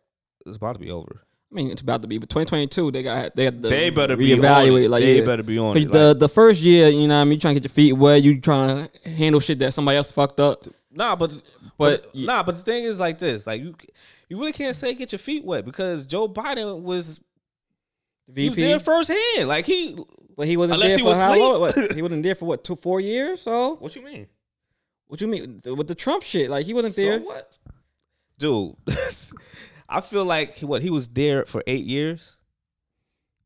it's 0.47 0.57
about 0.57 0.75
to 0.75 0.79
be 0.79 0.91
over. 0.91 1.23
I 1.53 1.55
mean, 1.55 1.71
it's 1.71 1.83
about 1.83 2.03
to 2.03 2.09
be, 2.09 2.19
but 2.19 2.29
2022 2.29 2.91
they 2.91 3.03
got 3.03 3.37
they 3.37 3.45
got 3.45 3.63
the 3.63 3.69
They 3.69 3.91
better 3.91 4.17
be 4.17 4.31
reevaluate. 4.31 4.87
on. 4.87 4.91
Like, 4.91 5.03
they 5.03 5.19
yeah. 5.21 5.25
better 5.27 5.43
be 5.43 5.59
on 5.59 5.77
it. 5.77 5.93
the 5.93 6.09
Like- 6.09 6.19
the 6.19 6.29
first 6.29 6.63
year, 6.63 6.89
you 6.89 7.07
know, 7.07 7.15
what 7.17 7.21
I 7.21 7.25
mean, 7.25 7.33
you 7.35 7.39
trying 7.41 7.55
to 7.55 7.61
get 7.61 7.69
your 7.71 7.75
feet 7.75 7.93
wet, 7.93 8.23
you 8.23 8.41
trying 8.41 8.89
to 8.89 9.09
handle 9.11 9.41
shit 9.41 9.59
that 9.61 9.73
somebody 9.75 9.99
else 9.99 10.11
fucked 10.11 10.41
up. 10.41 10.67
Nah, 10.97 11.15
but 11.17 11.31
But- 11.79 12.03
but, 12.05 12.15
nah, 12.15 12.43
but 12.43 12.55
the 12.57 12.63
thing 12.63 12.85
is 12.85 12.99
like 12.99 13.19
this: 13.19 13.47
like 13.47 13.61
you, 13.63 13.75
you 14.29 14.39
really 14.39 14.53
can't 14.53 14.75
say 14.75 14.95
get 14.95 15.13
your 15.13 15.19
feet 15.19 15.45
wet 15.45 15.65
because 15.65 16.07
Joe 16.07 16.27
Biden 16.29 16.81
was 16.83 17.21
he 18.35 18.49
was 18.49 18.57
VP, 18.57 18.63
there 18.69 18.81
firsthand. 18.81 19.47
Like 19.49 19.67
he, 19.67 19.97
but 20.37 20.47
he 20.47 20.57
wasn't 20.57 20.75
unless 20.75 20.91
there 20.93 20.97
he 20.99 21.03
for 21.05 21.09
was 21.11 21.19
how 21.19 21.31
asleep. 21.33 21.43
long? 21.43 21.61
What, 21.61 21.93
he 21.95 22.03
wasn't 22.03 22.23
there 22.23 22.35
for 22.35 22.47
what 22.47 22.65
two, 22.65 22.75
four 22.77 23.01
years? 23.01 23.43
So 23.43 23.77
what 23.77 23.95
you 23.95 24.03
mean? 24.03 24.27
what 25.09 25.21
you 25.21 25.29
mean 25.29 25.61
with 25.65 25.87
the 25.87 25.95
Trump 25.95 26.23
shit? 26.25 26.51
Like 26.51 26.67
he 26.67 26.75
wasn't 26.75 26.95
So 26.95 27.03
there. 27.03 27.21
what, 27.21 27.57
dude? 28.39 28.75
I 29.89 30.01
feel 30.01 30.25
like 30.25 30.55
he- 30.55 30.67
what 30.67 30.83
he 30.83 30.91
was 30.91 31.07
there 31.09 31.45
for 31.45 31.63
eight 31.69 31.85
years. 31.85 32.39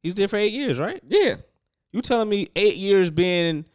He 0.02 0.08
was 0.08 0.14
there 0.14 0.28
for 0.28 0.36
eight 0.36 0.52
years, 0.54 0.78
right? 0.78 1.02
Yeah, 1.06 1.34
You 1.92 2.00
telling 2.00 2.30
me 2.30 2.48
eight 2.56 2.76
years 2.76 3.10
being 3.10 3.66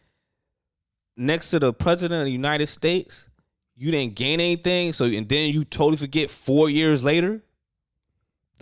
next 1.15 1.51
to 1.51 1.59
the 1.59 1.71
president 1.73 2.21
of 2.21 2.25
the 2.25 2.31
United 2.31 2.65
States, 2.67 3.29
you 3.77 3.91
didn't 3.91 4.15
gain 4.15 4.39
anything, 4.39 4.93
so 4.93 5.05
and 5.05 5.27
then 5.27 5.53
you 5.53 5.65
totally 5.65 5.97
forget 5.97 6.29
four 6.29 6.69
years 6.69 7.03
later? 7.03 7.41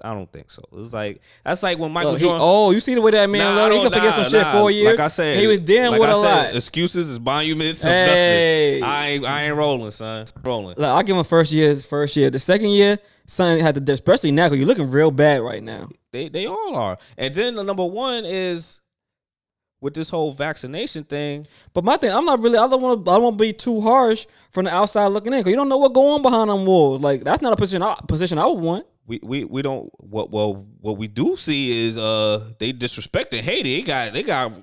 I 0.03 0.13
don't 0.13 0.29
think 0.31 0.49
so. 0.49 0.63
It's 0.73 0.91
like 0.91 1.21
that's 1.45 1.61
like 1.61 1.77
when 1.77 1.91
Michael 1.91 2.13
Look, 2.13 2.19
he- 2.21 2.25
Jordan. 2.25 2.41
oh, 2.43 2.71
you 2.71 2.79
see 2.79 2.95
the 2.95 2.99
way 3.01 3.11
that 3.11 3.29
man 3.29 3.55
Nah, 3.55 3.63
look? 3.65 3.73
He 3.73 3.79
can 3.81 3.91
forget 3.91 4.15
some 4.15 4.23
shit 4.25 4.41
nah. 4.41 4.51
four 4.59 4.71
years. 4.71 4.97
Like 4.97 5.05
I 5.05 5.07
said, 5.07 5.37
he 5.37 5.45
was 5.47 5.59
dealing 5.59 5.91
like 5.91 6.01
with 6.01 6.09
I 6.09 6.13
a 6.13 6.15
said, 6.15 6.45
lot. 6.47 6.55
Excuses 6.55 7.09
is 7.11 7.19
monuments 7.19 7.83
Hey. 7.83 8.79
nothing. 8.81 8.89
I 8.91 9.07
ain't, 9.09 9.25
I 9.25 9.43
ain't 9.43 9.55
rolling, 9.55 9.91
son. 9.91 10.25
Rolling. 10.43 10.75
Look, 10.77 10.79
I'll 10.89 11.03
give 11.03 11.15
him 11.15 11.23
first 11.23 11.51
year 11.53 11.69
his 11.69 11.85
first 11.85 12.17
year. 12.17 12.29
The 12.31 12.39
second 12.39 12.69
year, 12.71 12.97
son 13.27 13.59
had 13.59 13.75
to, 13.85 13.93
especially 13.93 14.31
now, 14.31 14.47
because 14.47 14.57
you're 14.57 14.67
looking 14.67 14.89
real 14.89 15.11
bad 15.11 15.41
right 15.41 15.61
now. 15.63 15.89
They 16.11 16.27
they 16.27 16.47
all 16.47 16.75
are. 16.75 16.97
And 17.17 17.33
then 17.33 17.53
the 17.55 17.63
number 17.63 17.85
one 17.85 18.25
is 18.25 18.81
with 19.83 19.93
this 19.93 20.09
whole 20.09 20.31
vaccination 20.31 21.03
thing. 21.03 21.45
But 21.73 21.83
my 21.83 21.97
thing, 21.97 22.09
I'm 22.11 22.25
not 22.25 22.41
really. 22.41 22.57
I 22.57 22.67
don't 22.67 22.81
want 22.81 23.05
to. 23.05 23.11
I 23.11 23.15
don't 23.15 23.23
want 23.23 23.37
to 23.37 23.43
be 23.43 23.53
too 23.53 23.81
harsh 23.81 24.25
from 24.51 24.65
the 24.65 24.73
outside 24.73 25.07
looking 25.07 25.33
in, 25.33 25.39
because 25.41 25.51
you 25.51 25.57
don't 25.57 25.69
know 25.69 25.77
what 25.77 25.93
going 25.93 26.13
on 26.13 26.21
behind 26.21 26.49
them 26.49 26.65
walls. 26.65 27.01
Like 27.01 27.23
that's 27.23 27.41
not 27.41 27.53
a 27.53 27.55
position. 27.57 27.83
I, 27.83 27.95
position 28.07 28.39
I 28.39 28.47
would 28.47 28.59
want. 28.59 28.87
We, 29.05 29.19
we 29.21 29.43
we 29.43 29.61
don't 29.61 29.91
what 30.01 30.31
well 30.31 30.65
what 30.79 30.97
we 30.97 31.07
do 31.07 31.35
see 31.35 31.85
is 31.85 31.97
uh 31.97 32.51
they 32.57 32.71
disrespecting 32.71 33.41
Haiti. 33.41 33.81
They 33.81 33.83
got 33.85 34.13
they 34.13 34.23
got 34.23 34.53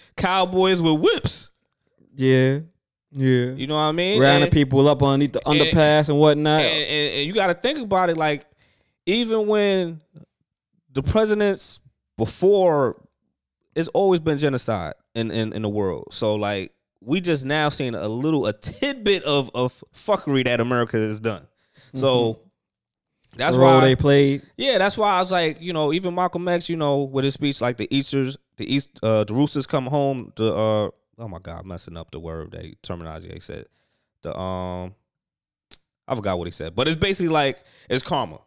cowboys 0.16 0.80
with 0.80 1.00
whips. 1.00 1.50
Yeah, 2.14 2.60
yeah. 3.10 3.50
You 3.50 3.66
know 3.66 3.74
what 3.74 3.80
I 3.80 3.92
mean? 3.92 4.22
Rounding 4.22 4.44
And- 4.44 4.52
people 4.52 4.86
up 4.88 5.02
underneath 5.02 5.32
the 5.32 5.40
underpass 5.40 6.08
and 6.08 6.18
whatnot. 6.20 6.60
and, 6.62 6.84
and, 6.84 7.14
and 7.16 7.26
you 7.26 7.34
got 7.34 7.48
to 7.48 7.54
think 7.54 7.80
about 7.80 8.10
it 8.10 8.16
like 8.16 8.46
even 9.06 9.48
when 9.48 10.00
the 10.92 11.02
presidents 11.02 11.80
before 12.16 13.02
it's 13.78 13.88
always 13.88 14.20
been 14.20 14.38
genocide 14.38 14.94
in, 15.14 15.30
in 15.30 15.52
in 15.52 15.62
the 15.62 15.68
world. 15.68 16.08
So 16.10 16.34
like 16.34 16.72
we 17.00 17.20
just 17.20 17.44
now 17.44 17.68
seeing 17.68 17.94
a 17.94 18.08
little 18.08 18.46
a 18.46 18.52
tidbit 18.52 19.22
of 19.22 19.50
of 19.54 19.84
fuckery 19.94 20.44
that 20.44 20.60
America 20.60 20.98
has 20.98 21.20
done. 21.20 21.46
So 21.94 22.40
that's 23.36 23.54
the 23.56 23.62
role 23.62 23.76
why 23.76 23.80
they 23.86 23.96
played. 23.96 24.42
yeah, 24.56 24.78
that's 24.78 24.98
why 24.98 25.12
I 25.12 25.20
was 25.20 25.30
like, 25.30 25.60
you 25.60 25.72
know, 25.72 25.92
even 25.92 26.14
Malcolm 26.14 26.46
X, 26.48 26.68
you 26.68 26.76
know, 26.76 27.04
with 27.04 27.24
his 27.24 27.34
speech, 27.34 27.60
like 27.60 27.76
the 27.76 27.86
Easters, 27.96 28.36
the 28.56 28.74
East, 28.74 28.98
uh, 29.02 29.24
the 29.24 29.32
Roosters 29.32 29.66
come 29.66 29.86
home. 29.86 30.32
The 30.36 30.52
uh, 30.52 30.90
oh 31.18 31.28
my 31.28 31.38
God, 31.38 31.64
messing 31.64 31.96
up 31.96 32.10
the 32.10 32.18
word 32.18 32.50
they 32.50 32.74
terminology 32.82 33.28
they 33.28 33.38
said. 33.38 33.66
The 34.22 34.36
um, 34.36 34.94
I 36.08 36.16
forgot 36.16 36.36
what 36.38 36.48
he 36.48 36.52
said, 36.52 36.74
but 36.74 36.88
it's 36.88 36.96
basically 36.96 37.28
like 37.28 37.58
it's 37.88 38.02
karma. 38.02 38.40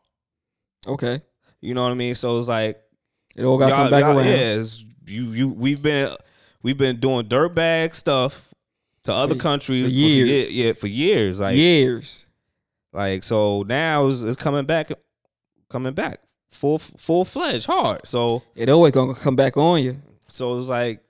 Okay, 0.86 1.20
You 1.62 1.74
know 1.74 1.84
what 1.84 1.92
I 1.92 1.96
mean? 1.96 2.16
So 2.16 2.38
it's 2.38 2.48
like 2.48 2.82
it 3.36 3.46
all 3.46 3.58
got 3.58 3.70
to 3.70 3.76
come 3.76 3.92
back 3.92 4.04
around. 4.04 4.26
Yeah, 4.26 4.56
it's, 4.56 4.84
you 5.06 5.24
you 5.24 5.50
we've 5.50 5.82
been 5.82 6.16
we've 6.64 6.78
been 6.78 7.00
doing 7.00 7.26
dirtbag 7.28 7.94
stuff 7.96 8.54
to 9.04 9.14
other 9.14 9.36
For- 9.36 9.42
countries 9.42 9.88
for 9.88 9.94
years. 9.94 10.52
yeah, 10.52 10.66
yeah, 10.68 10.74
for 10.74 10.88
years. 10.88 11.40
Like 11.40 11.56
Years. 11.56 12.26
like 12.94 13.24
so 13.24 13.64
now 13.64 14.08
it's, 14.08 14.22
it's 14.24 14.38
coming 14.38 14.66
back, 14.66 14.92
coming 15.70 15.94
back 15.94 16.20
full 16.52 16.78
full 16.80 17.26
fledged 17.26 17.66
hard. 17.66 18.06
So. 18.06 18.44
It 18.56 18.70
always 18.70 18.92
gonna 18.92 19.14
come 19.16 19.36
back 19.36 19.58
on 19.58 19.82
you. 19.82 20.02
So 20.28 20.60
it's 20.60 20.70
like, 20.70 21.02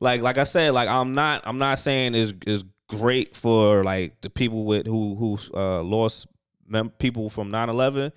like, 0.00 0.22
like 0.22 0.38
I 0.38 0.44
said, 0.44 0.72
like 0.72 0.88
I'm 0.88 1.12
not, 1.14 1.42
I'm 1.44 1.58
not 1.58 1.78
saying 1.78 2.14
is 2.14 2.34
is 2.46 2.64
great 2.88 3.34
for 3.36 3.82
like 3.82 4.20
the 4.20 4.30
people 4.30 4.64
with 4.64 4.86
who 4.86 5.14
who 5.14 5.38
uh, 5.54 5.82
lost 5.82 6.26
mem- 6.66 6.90
people 6.90 7.30
from 7.30 7.50
9-11. 7.50 8.12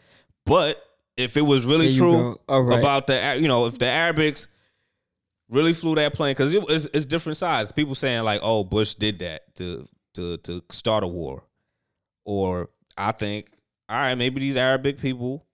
but 0.46 0.82
if 1.18 1.38
it 1.38 1.42
was 1.42 1.66
really 1.66 1.94
true 1.94 2.38
right. 2.50 2.78
about 2.80 3.08
the, 3.08 3.38
you 3.40 3.48
know, 3.48 3.68
if 3.68 3.80
the 3.80 3.86
Arabics 3.86 4.48
really 5.50 5.74
flew 5.74 5.96
that 5.96 6.14
plane, 6.14 6.32
because 6.32 6.54
it, 6.54 6.64
it's, 6.70 6.86
it's 6.94 7.06
different 7.06 7.38
sides. 7.38 7.72
People 7.72 7.96
saying 7.96 8.24
like, 8.24 8.42
oh, 8.44 8.64
Bush 8.64 8.96
did 8.96 9.20
that 9.20 9.56
to 9.56 9.88
to 10.16 10.38
to 10.38 10.64
start 10.72 11.04
a 11.04 11.08
war, 11.08 11.44
or 12.26 12.70
I 12.98 13.12
think, 13.12 13.48
all 13.90 13.98
right, 13.98 14.16
maybe 14.16 14.40
these 14.40 14.56
Arabic 14.56 15.00
people 15.00 15.46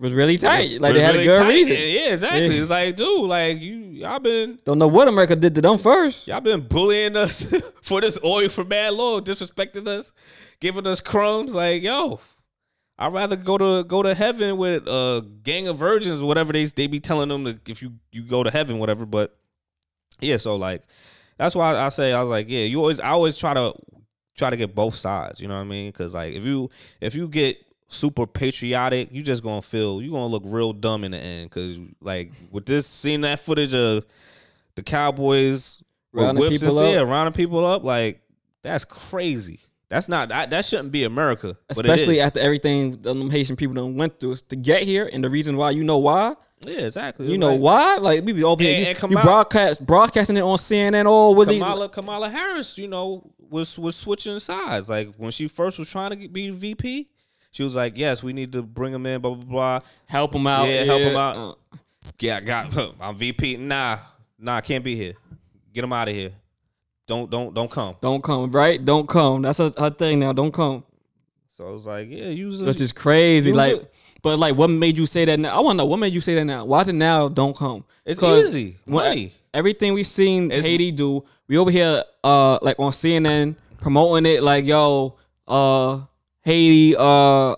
was 0.00 0.14
really 0.14 0.38
tight. 0.38 0.80
Like 0.80 0.92
was 0.92 0.98
they 0.98 1.04
had 1.04 1.14
really 1.14 1.26
a 1.26 1.30
good 1.30 1.38
tight. 1.42 1.48
reason. 1.48 1.76
Yeah, 1.76 2.12
exactly. 2.12 2.46
Yeah. 2.46 2.60
It's 2.60 2.70
like, 2.70 2.96
dude, 2.96 3.28
like 3.28 3.60
you, 3.60 3.76
y'all 3.76 4.18
been 4.18 4.58
Don't 4.64 4.78
know 4.78 4.88
what 4.88 5.08
America 5.08 5.36
did 5.36 5.54
to 5.54 5.60
them 5.60 5.78
first. 5.78 6.26
Y'all 6.26 6.40
been 6.40 6.66
bullying 6.66 7.16
us 7.16 7.54
for 7.82 8.00
this 8.00 8.18
oil 8.24 8.48
for 8.48 8.64
bad 8.64 8.94
law, 8.94 9.20
disrespecting 9.20 9.86
us, 9.86 10.12
giving 10.60 10.86
us 10.86 11.00
crumbs. 11.00 11.54
Like, 11.54 11.82
yo, 11.82 12.20
I'd 12.98 13.12
rather 13.12 13.36
go 13.36 13.58
to 13.58 13.84
go 13.84 14.02
to 14.02 14.14
heaven 14.14 14.56
with 14.56 14.86
a 14.86 15.26
gang 15.42 15.68
of 15.68 15.76
virgins, 15.76 16.22
whatever 16.22 16.52
they 16.52 16.64
they 16.64 16.86
be 16.86 17.00
telling 17.00 17.28
them 17.28 17.44
to, 17.44 17.60
if 17.66 17.82
you 17.82 17.92
you 18.10 18.22
go 18.22 18.42
to 18.42 18.50
heaven, 18.50 18.78
whatever. 18.78 19.04
But 19.04 19.36
yeah, 20.20 20.36
so 20.36 20.56
like 20.56 20.82
that's 21.36 21.54
why 21.54 21.76
I 21.76 21.88
say 21.88 22.12
I 22.12 22.20
was 22.20 22.30
like, 22.30 22.48
yeah, 22.48 22.64
you 22.64 22.78
always 22.78 23.00
I 23.00 23.10
always 23.10 23.36
try 23.36 23.54
to 23.54 23.74
try 24.36 24.50
to 24.50 24.56
get 24.56 24.74
both 24.74 24.94
sides. 24.94 25.40
You 25.40 25.48
know 25.48 25.54
what 25.54 25.60
I 25.60 25.64
mean? 25.64 25.90
Because 25.90 26.14
like 26.14 26.34
if 26.34 26.44
you 26.44 26.70
if 27.00 27.14
you 27.14 27.28
get 27.28 27.58
super 27.88 28.26
patriotic, 28.26 29.08
you 29.12 29.22
just 29.22 29.42
gonna 29.42 29.62
feel 29.62 30.02
you 30.02 30.10
gonna 30.10 30.26
look 30.26 30.42
real 30.46 30.72
dumb 30.72 31.04
in 31.04 31.12
the 31.12 31.18
end. 31.18 31.50
Because 31.50 31.78
like 32.00 32.32
with 32.50 32.66
this 32.66 32.86
seeing 32.86 33.22
that 33.22 33.40
footage 33.40 33.74
of 33.74 34.04
the 34.74 34.82
Cowboys 34.82 35.82
Rounding 36.12 36.40
whips 36.42 36.62
and 36.62 36.70
people 36.70 36.78
up. 36.78 36.92
yeah, 36.92 37.00
rounding 37.00 37.34
people 37.34 37.64
up, 37.64 37.84
like 37.84 38.20
that's 38.62 38.84
crazy. 38.84 39.60
That's 39.88 40.08
not 40.08 40.28
that, 40.28 40.50
that 40.50 40.64
shouldn't 40.64 40.92
be 40.92 41.04
America, 41.04 41.56
but 41.68 41.78
it 41.78 41.84
Especially 41.90 42.20
after 42.20 42.40
everything 42.40 42.92
the 42.92 43.14
Haitian 43.30 43.56
people 43.56 43.74
done 43.74 43.96
went 43.96 44.18
through 44.20 44.36
to 44.36 44.56
get 44.56 44.82
here, 44.82 45.08
and 45.12 45.22
the 45.22 45.30
reason 45.30 45.56
why 45.56 45.70
you 45.70 45.84
know 45.84 45.98
why. 45.98 46.34
Yeah, 46.66 46.80
exactly. 46.80 47.26
You 47.26 47.34
It's 47.34 47.40
know 47.40 47.52
like 47.54 47.60
why? 47.60 47.96
Like 47.96 48.24
we 48.24 48.32
be 48.32 48.44
over 48.44 48.62
here. 48.62 48.74
And- 48.88 48.98
You, 48.98 49.02
and 49.02 49.12
you 49.12 49.18
broadcast 49.22 49.84
broadcasting 49.84 50.36
it 50.36 50.42
on 50.42 50.56
CNN 50.56 51.06
all 51.06 51.34
with 51.34 51.48
Kamala 51.48 51.88
Kamala 51.88 52.28
Harris, 52.30 52.76
you 52.78 52.88
know, 52.88 53.22
was 53.48 53.78
was 53.78 53.96
switching 53.96 54.38
sides. 54.38 54.88
Like 54.88 55.14
when 55.16 55.30
she 55.30 55.48
first 55.48 55.78
was 55.78 55.90
trying 55.90 56.10
to 56.10 56.16
get, 56.16 56.32
be 56.32 56.50
VP, 56.50 57.08
she 57.50 57.62
was 57.62 57.74
like, 57.74 57.96
"Yes, 57.96 58.22
we 58.22 58.32
need 58.32 58.52
to 58.52 58.62
bring 58.62 58.92
him 58.92 59.06
in." 59.06 59.20
Blah 59.20 59.34
blah 59.34 59.44
blah. 59.44 59.80
help 60.06 60.32
them 60.32 60.46
out. 60.46 60.68
Yeah, 60.68 60.84
help 60.84 61.00
'em 61.02 61.16
out. 61.16 61.36
Uh, 61.36 61.76
Yeah, 62.20 62.36
I 62.36 62.40
got. 62.40 62.94
I'm 63.00 63.16
VP. 63.16 63.56
Nah, 63.56 63.98
nah, 64.38 64.56
I 64.56 64.60
can't 64.60 64.84
be 64.84 64.94
here. 64.94 65.14
Get 65.72 65.84
him 65.84 65.92
out 65.92 66.08
of 66.08 66.14
here. 66.14 66.32
Don't 67.06 67.30
don't 67.30 67.52
don't 67.54 67.70
come. 67.70 67.96
don't 68.00 68.22
come, 68.22 68.50
right? 68.52 68.84
Don't 68.84 69.08
come. 69.08 69.42
That's 69.42 69.58
her, 69.58 69.70
her 69.78 69.90
thing 69.90 70.20
now. 70.20 70.32
Don't 70.32 70.52
come. 70.52 70.84
So 71.56 71.66
I 71.68 71.70
was 71.72 71.86
like, 71.86 72.08
yeah, 72.08 72.26
use 72.28 72.62
Which 72.62 72.80
is 72.80 72.92
crazy. 72.92 73.52
Like, 73.52 73.74
it. 73.74 73.94
But 74.22 74.38
like, 74.38 74.56
what 74.56 74.68
made 74.70 74.96
you 74.98 75.06
say 75.06 75.24
that 75.24 75.38
now? 75.40 75.56
I 75.56 75.60
want 75.60 75.78
to 75.78 75.84
know 75.84 75.86
what 75.86 75.98
made 75.98 76.12
you 76.12 76.20
say 76.20 76.34
that 76.34 76.44
now. 76.44 76.64
Why 76.64 76.82
is 76.82 76.88
it 76.88 76.94
now? 76.94 77.28
Don't 77.28 77.56
come. 77.56 77.84
It's 78.04 78.22
easy. 78.22 78.76
when- 78.84 79.04
Money. 79.04 79.32
everything 79.54 79.94
we 79.94 80.04
seen 80.04 80.50
It's- 80.50 80.64
Haiti 80.64 80.92
do, 80.92 81.24
we 81.48 81.58
over 81.58 81.70
here, 81.70 82.02
uh, 82.24 82.58
like 82.62 82.78
on 82.78 82.92
CNN 82.92 83.56
promoting 83.80 84.26
it, 84.32 84.42
like 84.42 84.64
yo, 84.66 85.16
uh, 85.48 86.00
Haiti, 86.42 86.94
uh, 86.98 87.56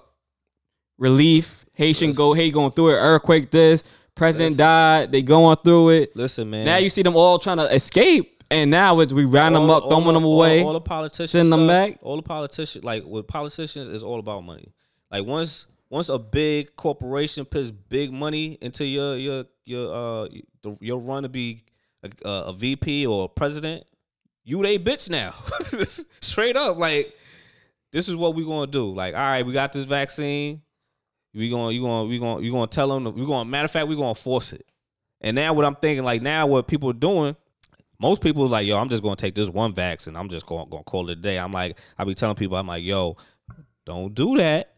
relief, 0.98 1.64
Haitian 1.74 2.12
go, 2.12 2.32
Haiti 2.34 2.50
going 2.50 2.70
through 2.70 2.90
it, 2.90 2.94
earthquake, 2.98 3.50
this 3.50 3.82
president 4.14 4.56
died, 4.56 5.10
they 5.12 5.22
going 5.22 5.56
through 5.64 5.90
it. 5.90 6.16
Listen, 6.16 6.48
man. 6.50 6.64
Now 6.66 6.76
you 6.76 6.90
see 6.90 7.02
them 7.02 7.16
all 7.16 7.38
trying 7.38 7.56
to 7.58 7.74
escape, 7.74 8.42
and 8.50 8.70
now 8.70 9.00
it's 9.00 9.12
we 9.12 9.24
round 9.24 9.56
them 9.56 9.68
up, 9.70 9.88
throwing 9.88 10.12
them 10.14 10.24
away. 10.24 10.62
All, 10.62 10.72
the 10.74 10.80
politicians, 10.80 11.30
send 11.30 11.52
them 11.52 11.66
back. 11.66 11.98
All 12.02 12.16
the 12.16 12.22
politicians, 12.22 12.84
like 12.84 13.04
with 13.04 13.26
politicians, 13.26 13.88
is 13.88 14.02
all 14.02 14.18
about 14.18 14.44
money. 14.44 14.72
Like 15.10 15.24
once 15.24 15.66
once 15.92 16.08
a 16.08 16.18
big 16.18 16.74
corporation 16.74 17.44
puts 17.44 17.70
big 17.70 18.10
money 18.10 18.56
into 18.62 18.82
your 18.82 19.14
your 19.14 19.44
your 19.66 19.94
uh 19.94 20.28
your 20.80 20.98
run 20.98 21.22
to 21.22 21.28
be 21.28 21.62
a, 22.02 22.30
a 22.30 22.52
VP 22.54 23.06
or 23.06 23.26
a 23.26 23.28
president, 23.28 23.84
you 24.42 24.62
they 24.62 24.78
bitch 24.78 25.10
now. 25.10 25.32
Straight 26.22 26.56
up, 26.56 26.78
like 26.78 27.14
this 27.92 28.08
is 28.08 28.16
what 28.16 28.34
we 28.34 28.42
gonna 28.42 28.66
do. 28.66 28.90
Like, 28.90 29.14
all 29.14 29.20
right, 29.20 29.44
we 29.44 29.52
got 29.52 29.74
this 29.74 29.84
vaccine. 29.84 30.62
We 31.34 31.50
gonna 31.50 31.72
you 31.72 31.82
gonna 31.82 32.08
we 32.08 32.18
gonna 32.18 32.40
you 32.40 32.50
gonna 32.50 32.68
tell 32.68 32.88
them. 32.88 33.14
We 33.14 33.26
gonna 33.26 33.44
matter 33.44 33.66
of 33.66 33.70
fact, 33.70 33.86
we 33.86 33.94
gonna 33.94 34.14
force 34.14 34.54
it. 34.54 34.64
And 35.20 35.34
now 35.34 35.52
what 35.52 35.66
I'm 35.66 35.76
thinking, 35.76 36.04
like 36.04 36.22
now 36.22 36.46
what 36.46 36.68
people 36.68 36.88
are 36.88 36.94
doing, 36.94 37.36
most 38.00 38.22
people 38.22 38.48
like, 38.48 38.66
yo, 38.66 38.78
I'm 38.78 38.88
just 38.88 39.02
gonna 39.02 39.16
take 39.16 39.34
this 39.34 39.50
one 39.50 39.74
vaccine. 39.74 40.16
I'm 40.16 40.30
just 40.30 40.46
gonna, 40.46 40.64
gonna 40.70 40.84
call 40.84 41.10
it 41.10 41.18
a 41.18 41.20
day. 41.20 41.38
I'm 41.38 41.52
like, 41.52 41.78
I 41.98 42.04
be 42.04 42.14
telling 42.14 42.34
people, 42.34 42.56
I'm 42.56 42.66
like, 42.66 42.82
yo, 42.82 43.18
don't 43.84 44.14
do 44.14 44.38
that. 44.38 44.71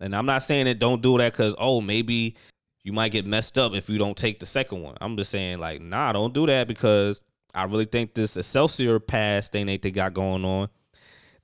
And 0.00 0.14
I'm 0.16 0.26
not 0.26 0.42
saying 0.42 0.64
that 0.66 0.78
don't 0.78 1.02
do 1.02 1.18
that 1.18 1.32
because 1.32 1.54
oh 1.58 1.80
maybe 1.80 2.36
you 2.82 2.92
might 2.92 3.12
get 3.12 3.26
messed 3.26 3.58
up 3.58 3.74
if 3.74 3.88
you 3.90 3.98
don't 3.98 4.16
take 4.16 4.40
the 4.40 4.46
second 4.46 4.82
one. 4.82 4.96
I'm 5.00 5.16
just 5.16 5.30
saying 5.30 5.58
like, 5.58 5.80
nah, 5.82 6.12
don't 6.12 6.32
do 6.32 6.46
that 6.46 6.66
because 6.68 7.20
I 7.54 7.64
really 7.64 7.84
think 7.84 8.14
this 8.14 8.36
Excelsior 8.36 8.98
pass 9.00 9.48
thing 9.48 9.66
that 9.66 9.82
they 9.82 9.90
got 9.90 10.14
going 10.14 10.44
on, 10.44 10.68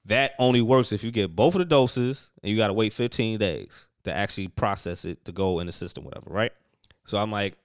that 0.07 0.33
only 0.38 0.62
works 0.62 0.92
if 0.92 1.03
you 1.05 1.11
get 1.11 1.35
both 1.37 1.55
of 1.55 1.59
the 1.59 1.64
doses 1.64 2.31
and 2.42 2.51
you 2.51 2.57
gotta 2.57 2.73
wait 2.73 2.92
15 2.92 3.38
days 3.38 3.88
to 4.05 4.14
actually 4.14 4.49
process 4.49 5.05
it 5.05 5.25
to 5.25 5.33
go 5.33 5.59
in 5.59 5.66
the 5.66 5.73
system, 5.73 6.05
whatever, 6.05 6.31
right? 6.31 6.53
So 7.07 7.19
I'm 7.19 7.31
like, 7.31 7.57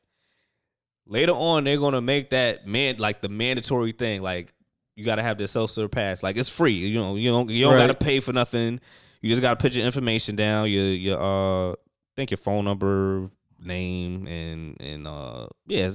later 1.05 1.33
on 1.33 1.63
they're 1.63 1.77
gonna 1.77 2.01
make 2.01 2.31
that 2.31 2.67
man 2.67 2.97
like 2.97 3.21
the 3.21 3.29
mandatory 3.29 3.91
thing, 3.91 4.21
like 4.21 4.53
you 4.95 5.05
gotta 5.05 5.23
have 5.23 5.37
the 5.37 5.47
self-serve 5.47 5.91
pass. 5.91 6.23
Like 6.23 6.35
it's 6.37 6.49
free. 6.49 6.73
You 6.73 6.99
know, 6.99 7.15
you 7.15 7.29
don't 7.31 7.49
you 7.49 7.63
don't 7.63 7.73
Right. 7.75 7.87
gotta 7.87 7.93
pay 7.93 8.19
for 8.19 8.33
nothing. 8.33 8.79
You 9.21 9.29
just 9.29 9.41
gotta 9.41 9.55
put 9.55 9.73
your 9.73 9.85
information 9.85 10.35
down, 10.35 10.69
your 10.69 10.83
your 10.83 11.19
uh 11.19 11.71
I 11.71 12.13
think 12.15 12.31
your 12.31 12.37
phone 12.37 12.65
number, 12.65 13.29
name, 13.63 14.27
and 14.27 14.77
and 14.79 15.07
uh 15.07 15.47
yeah, 15.67 15.91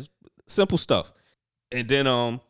simple 0.47 0.79
stuff. 0.79 1.13
And 1.73 1.89
then 1.89 2.07
um 2.07 2.41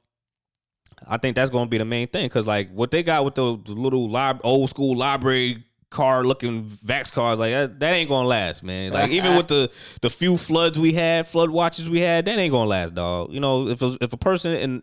I 1.06 1.18
think 1.18 1.36
that's 1.36 1.50
gonna 1.50 1.68
be 1.68 1.78
the 1.78 1.84
main 1.84 2.08
thing 2.08 2.26
because 2.26 2.46
like 2.46 2.70
what 2.72 2.90
they 2.90 3.02
got 3.02 3.24
with 3.24 3.34
the, 3.34 3.60
the 3.64 3.72
little 3.72 4.10
lib- 4.10 4.40
old 4.44 4.70
school 4.70 4.96
library 4.96 5.64
card 5.90 6.26
looking 6.26 6.64
vax 6.64 7.12
cards 7.12 7.38
like 7.38 7.52
that, 7.52 7.80
that 7.80 7.94
ain't 7.94 8.08
gonna 8.08 8.28
last, 8.28 8.62
man. 8.62 8.92
Like 8.96 9.10
even 9.10 9.36
with 9.36 9.48
the 9.48 9.70
the 10.02 10.10
few 10.10 10.36
floods 10.36 10.78
we 10.78 10.92
had, 10.92 11.28
flood 11.28 11.50
watches 11.50 11.88
we 11.88 12.00
had, 12.00 12.24
that 12.24 12.38
ain't 12.38 12.52
gonna 12.52 12.68
last, 12.68 12.94
dog. 12.94 13.32
You 13.32 13.40
know, 13.40 13.68
if 13.68 13.82
a, 13.82 13.96
if 14.00 14.12
a 14.12 14.16
person 14.16 14.52
in 14.52 14.82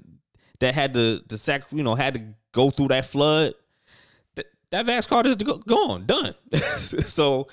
that 0.59 0.74
had 0.74 0.93
to 0.93 1.22
the 1.28 1.38
sac, 1.38 1.72
you 1.72 1.84
know, 1.84 1.95
had 1.95 2.13
to 2.15 2.22
go 2.51 2.70
through 2.70 2.89
that 2.89 3.05
flood, 3.05 3.53
that, 4.74 4.86
vax 4.88 5.07
card 5.07 5.28
is 5.28 5.36
go- 5.36 5.59
gone, 5.59 6.05
done. 6.05 6.34
so 6.53 7.47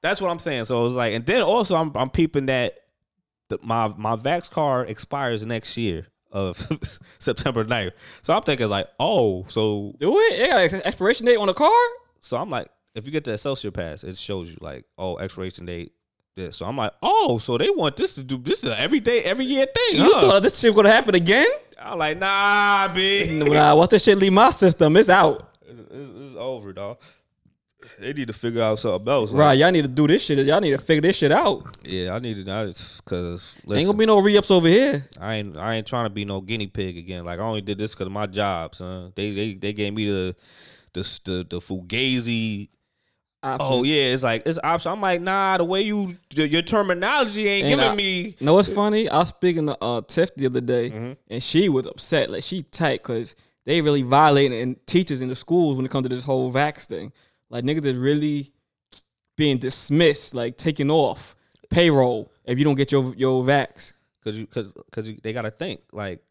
that's 0.00 0.20
what 0.20 0.30
I'm 0.30 0.38
saying. 0.38 0.66
So 0.66 0.86
it's 0.86 0.94
like, 0.94 1.12
and 1.12 1.26
then 1.26 1.42
also 1.42 1.74
I'm 1.76 1.92
I'm 1.96 2.08
peeping 2.08 2.46
that 2.46 2.78
the, 3.48 3.58
my 3.62 3.88
my 3.96 4.16
vax 4.16 4.48
card 4.48 4.88
expires 4.88 5.44
next 5.44 5.76
year 5.76 6.06
of 6.30 6.56
September 7.18 7.64
9th. 7.64 7.92
So 8.22 8.32
I'm 8.32 8.42
thinking 8.42 8.68
like, 8.68 8.86
oh, 9.00 9.44
so 9.48 9.94
Do 9.98 10.16
it. 10.18 10.38
They 10.38 10.48
got 10.48 10.72
an 10.72 10.86
expiration 10.86 11.26
date 11.26 11.36
on 11.36 11.48
the 11.48 11.54
card. 11.54 11.90
so 12.20 12.36
I'm 12.36 12.48
like, 12.48 12.68
if 12.94 13.06
you 13.06 13.12
get 13.12 13.24
the 13.24 13.32
Excelsior 13.32 13.70
pass, 13.70 14.04
it 14.04 14.16
shows 14.16 14.50
you 14.50 14.56
like, 14.60 14.84
oh, 14.96 15.18
expiration 15.18 15.66
date. 15.66 15.92
This. 16.34 16.56
So 16.56 16.64
I'm 16.64 16.78
like, 16.78 16.92
oh, 17.02 17.36
so 17.36 17.58
they 17.58 17.68
want 17.68 17.96
this 17.96 18.14
to 18.14 18.22
do 18.22 18.38
this 18.38 18.64
is 18.64 18.72
an 18.72 18.78
everyday, 18.78 19.20
every 19.22 19.44
year 19.44 19.66
thing. 19.66 20.00
You 20.00 20.14
huh? 20.14 20.20
thought 20.22 20.42
this 20.42 20.58
shit 20.58 20.74
gonna 20.74 20.88
happen 20.88 21.14
again? 21.14 21.46
I'm 21.78 21.98
like, 21.98 22.16
nah, 22.16 22.88
B. 22.88 23.42
Nah, 23.44 23.74
once 23.74 23.90
this 23.90 24.04
shit 24.04 24.16
leave 24.16 24.32
my 24.32 24.48
system, 24.48 24.96
it's 24.96 25.10
out. 25.10 25.51
It's, 25.90 26.10
it's- 26.20 26.34
over, 26.36 26.72
dog. 26.72 26.98
They 27.98 28.12
need 28.12 28.28
to 28.28 28.32
figure 28.32 28.62
out 28.62 28.78
something 28.78 29.08
else. 29.12 29.32
like- 29.32 29.40
Right, 29.40 29.58
y'all 29.58 29.72
need 29.72 29.82
to 29.82 29.88
do 29.88 30.06
this 30.06 30.24
shit. 30.24 30.38
Y'all 30.46 30.60
need 30.60 30.70
to 30.70 30.78
figure 30.78 31.00
this 31.02 31.16
shit 31.16 31.32
out. 31.32 31.64
Yeah, 31.84 32.14
I 32.14 32.20
need 32.20 32.36
to 32.36 32.44
know 32.44 32.66
because 32.68 33.56
Ain't 33.68 33.86
gonna 33.86 33.98
be 33.98 34.06
no 34.06 34.20
re-ups 34.20 34.52
over 34.52 34.68
here. 34.68 35.04
I 35.20 35.34
ain't 35.36 35.56
I 35.56 35.74
ain't 35.74 35.86
trying 35.88 36.04
to 36.06 36.10
be 36.10 36.24
no 36.24 36.40
guinea 36.40 36.68
pig 36.68 36.96
again. 36.96 37.24
Like 37.24 37.40
I 37.40 37.42
only 37.42 37.60
did 37.60 37.78
this 37.78 37.92
because 37.92 38.06
of 38.06 38.12
my 38.12 38.26
job, 38.26 38.76
son. 38.76 39.12
They 39.16 39.32
they 39.34 39.54
they 39.54 39.72
gave 39.72 39.94
me 39.94 40.06
the 40.06 40.36
the 40.92 41.20
the, 41.24 41.46
the 41.50 41.58
fugazi. 41.58 42.68
Oh 43.42 43.82
yeah, 43.82 44.12
it's 44.14 44.22
like 44.22 44.44
it's 44.46 44.60
option. 44.62 44.92
I'm 44.92 45.00
like, 45.00 45.20
nah. 45.20 45.56
The 45.58 45.64
way 45.64 45.82
you 45.82 46.14
your 46.36 46.62
terminology 46.62 47.48
ain't, 47.48 47.66
Ain't 47.66 47.80
giving 47.80 47.92
I- 47.92 47.96
me. 47.96 48.36
No, 48.40 48.60
it's 48.60 48.72
funny? 48.72 49.08
I 49.08 49.18
was 49.18 49.28
speaking 49.30 49.66
to 49.66 49.76
uh, 49.82 50.02
Tiff 50.02 50.32
the 50.36 50.46
other 50.46 50.60
day, 50.60 50.90
Mm-hmm. 50.90 51.12
and 51.28 51.42
she 51.42 51.68
was 51.68 51.86
upset. 51.86 52.30
Like 52.30 52.44
she 52.44 52.62
tight 52.62 53.02
because 53.02 53.34
they 53.64 53.80
really 53.80 54.02
violating 54.02 54.60
and 54.60 54.86
teachers 54.86 55.20
in 55.20 55.28
the 55.28 55.36
schools 55.36 55.76
when 55.76 55.84
it 55.86 55.90
comes 55.90 56.08
to 56.08 56.14
this 56.14 56.24
whole 56.24 56.52
vax 56.52 56.86
thing. 56.86 57.12
Like 57.50 57.64
niggas 57.64 57.84
is 57.84 57.96
really 57.96 58.52
being 59.36 59.58
dismissed, 59.58 60.34
like 60.34 60.56
taken 60.56 60.90
off 60.90 61.34
payroll 61.70 62.32
if 62.44 62.58
you 62.58 62.64
don't 62.64 62.74
get 62.76 62.90
your 62.92 63.14
your 63.16 63.44
vax. 63.44 63.92
Cause 64.24 64.36
you 64.36 64.46
cause 64.46 64.72
cause 64.92 65.08
you, 65.08 65.18
they 65.22 65.32
gotta 65.32 65.50
think 65.50 65.80
like. 65.92 66.22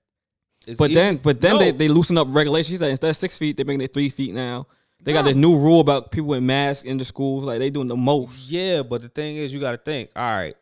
it's 0.66 0.78
But 0.80 0.92
easy- 0.92 1.00
then, 1.00 1.18
but 1.18 1.42
then 1.42 1.54
No. 1.54 1.60
they, 1.60 1.72
they 1.72 1.88
loosen 1.90 2.18
up 2.18 2.28
regulations. 2.32 2.80
Said 2.80 2.90
instead 2.90 3.10
of 3.10 3.16
six 3.18 3.38
feet, 3.38 3.58
they're 3.58 3.66
making 3.66 3.82
it 3.82 3.94
three 3.94 4.10
feet 4.10 4.34
now. 4.34 4.68
They 5.04 5.14
got 5.14 5.26
this 5.26 5.36
new 5.36 5.58
rule 5.58 5.80
about 5.80 6.12
people 6.12 6.36
in 6.36 6.46
masks 6.46 6.84
in 6.84 6.98
the 7.00 7.06
schools. 7.06 7.44
Like 7.44 7.58
they 7.60 7.70
doing 7.72 7.88
the 7.88 7.98
most. 7.98 8.50
Yeah, 8.52 8.84
but 8.84 9.02
the 9.02 9.10
thing 9.10 9.36
is, 9.38 9.52
you 9.52 9.60
got 9.60 9.72
to 9.72 9.78
think. 9.78 10.12
All 10.16 10.22
right, 10.24 10.56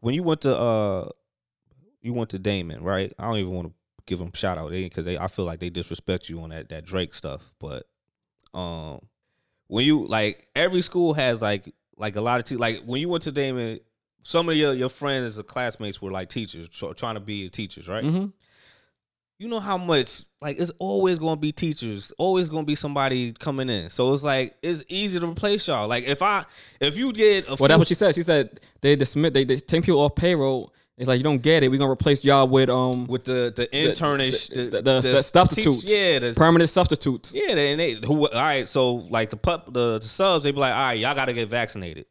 when 0.00 0.14
you 0.14 0.22
went 0.22 0.42
to 0.42 0.54
uh, 0.56 1.08
you 2.02 2.12
went 2.12 2.30
to 2.30 2.38
Damon, 2.38 2.82
right? 2.84 3.12
I 3.18 3.24
don't 3.24 3.38
even 3.38 3.52
want 3.52 3.68
to 3.68 3.74
give 4.06 4.18
them 4.18 4.30
shout 4.34 4.58
out 4.58 4.70
because 4.70 5.04
they, 5.04 5.18
I 5.18 5.28
feel 5.28 5.44
like 5.44 5.58
they 5.60 5.70
disrespect 5.70 6.28
you 6.28 6.40
on 6.40 6.50
that 6.50 6.68
that 6.70 6.84
Drake 6.84 7.14
stuff. 7.14 7.52
But 7.58 7.84
um, 8.54 9.00
when 9.68 9.84
you 9.84 10.04
like 10.06 10.48
every 10.54 10.80
school 10.82 11.14
has 11.14 11.40
like 11.42 11.72
like 11.96 12.16
a 12.16 12.20
lot 12.20 12.40
of 12.40 12.46
te- 12.46 12.56
like 12.56 12.82
when 12.84 13.00
you 13.00 13.08
went 13.08 13.22
to 13.24 13.32
Damon, 13.32 13.80
some 14.22 14.48
of 14.48 14.56
your 14.56 14.74
your 14.74 14.88
friends 14.88 15.38
or 15.38 15.42
classmates 15.42 16.00
were 16.02 16.10
like 16.10 16.28
teachers 16.28 16.68
tr- 16.68 16.92
trying 16.92 17.14
to 17.14 17.20
be 17.20 17.48
teachers, 17.48 17.88
right? 17.88 18.04
hmm 18.04 18.26
you 19.38 19.48
know 19.48 19.58
how 19.58 19.76
much 19.76 20.22
like 20.40 20.56
it's 20.60 20.70
always 20.78 21.18
gonna 21.18 21.34
be 21.34 21.50
teachers, 21.50 22.12
always 22.16 22.48
gonna 22.48 22.62
be 22.64 22.76
somebody 22.76 23.32
coming 23.32 23.68
in. 23.68 23.90
So 23.90 24.14
it's 24.14 24.22
like 24.22 24.54
it's 24.62 24.84
easy 24.86 25.18
to 25.18 25.26
replace 25.26 25.66
y'all. 25.66 25.88
Like 25.88 26.04
if 26.06 26.22
I 26.22 26.44
if 26.80 26.96
you 26.96 27.12
get 27.12 27.46
a 27.46 27.48
Well, 27.48 27.56
few- 27.56 27.68
that's 27.68 27.78
what 27.80 27.88
she 27.88 27.94
said. 27.94 28.14
She 28.14 28.22
said 28.22 28.56
they 28.82 28.94
dismiss 28.94 29.32
they, 29.32 29.42
they 29.44 29.56
take 29.56 29.84
people 29.84 30.00
off 30.00 30.14
payroll. 30.14 30.72
It's 30.98 31.08
like 31.08 31.16
you 31.18 31.24
don't 31.24 31.40
get 31.42 31.62
it. 31.62 31.70
We're 31.70 31.78
gonna 31.78 31.90
replace 31.90 32.22
y'all 32.24 32.46
with 32.46 32.68
um 32.68 33.06
with 33.06 33.24
the 33.24 33.52
the 33.54 33.66
internish 33.68 34.50
the- 34.50 34.64
the, 34.68 34.82
the- 34.82 35.00
the 35.00 35.22
substitutes. 35.22 35.80
teach- 35.82 35.90
yeah, 35.90 36.18
the, 36.18 36.34
permanent 36.36 36.68
substitutes. 36.70 37.32
yeah, 37.34 37.54
they, 37.54 37.72
and 37.72 37.80
they 37.80 37.92
who 38.06 38.28
all 38.28 38.40
right. 38.40 38.68
So 38.68 38.96
like 38.96 39.30
the 39.30 39.36
pup 39.38 39.72
the, 39.72 39.98
the 39.98 40.04
subs, 40.04 40.44
they 40.44 40.50
be 40.52 40.58
like, 40.58 40.72
all 40.74 40.78
right, 40.88 40.98
y'all 40.98 41.14
gotta 41.14 41.32
get 41.32 41.48
vaccinated 41.48 42.06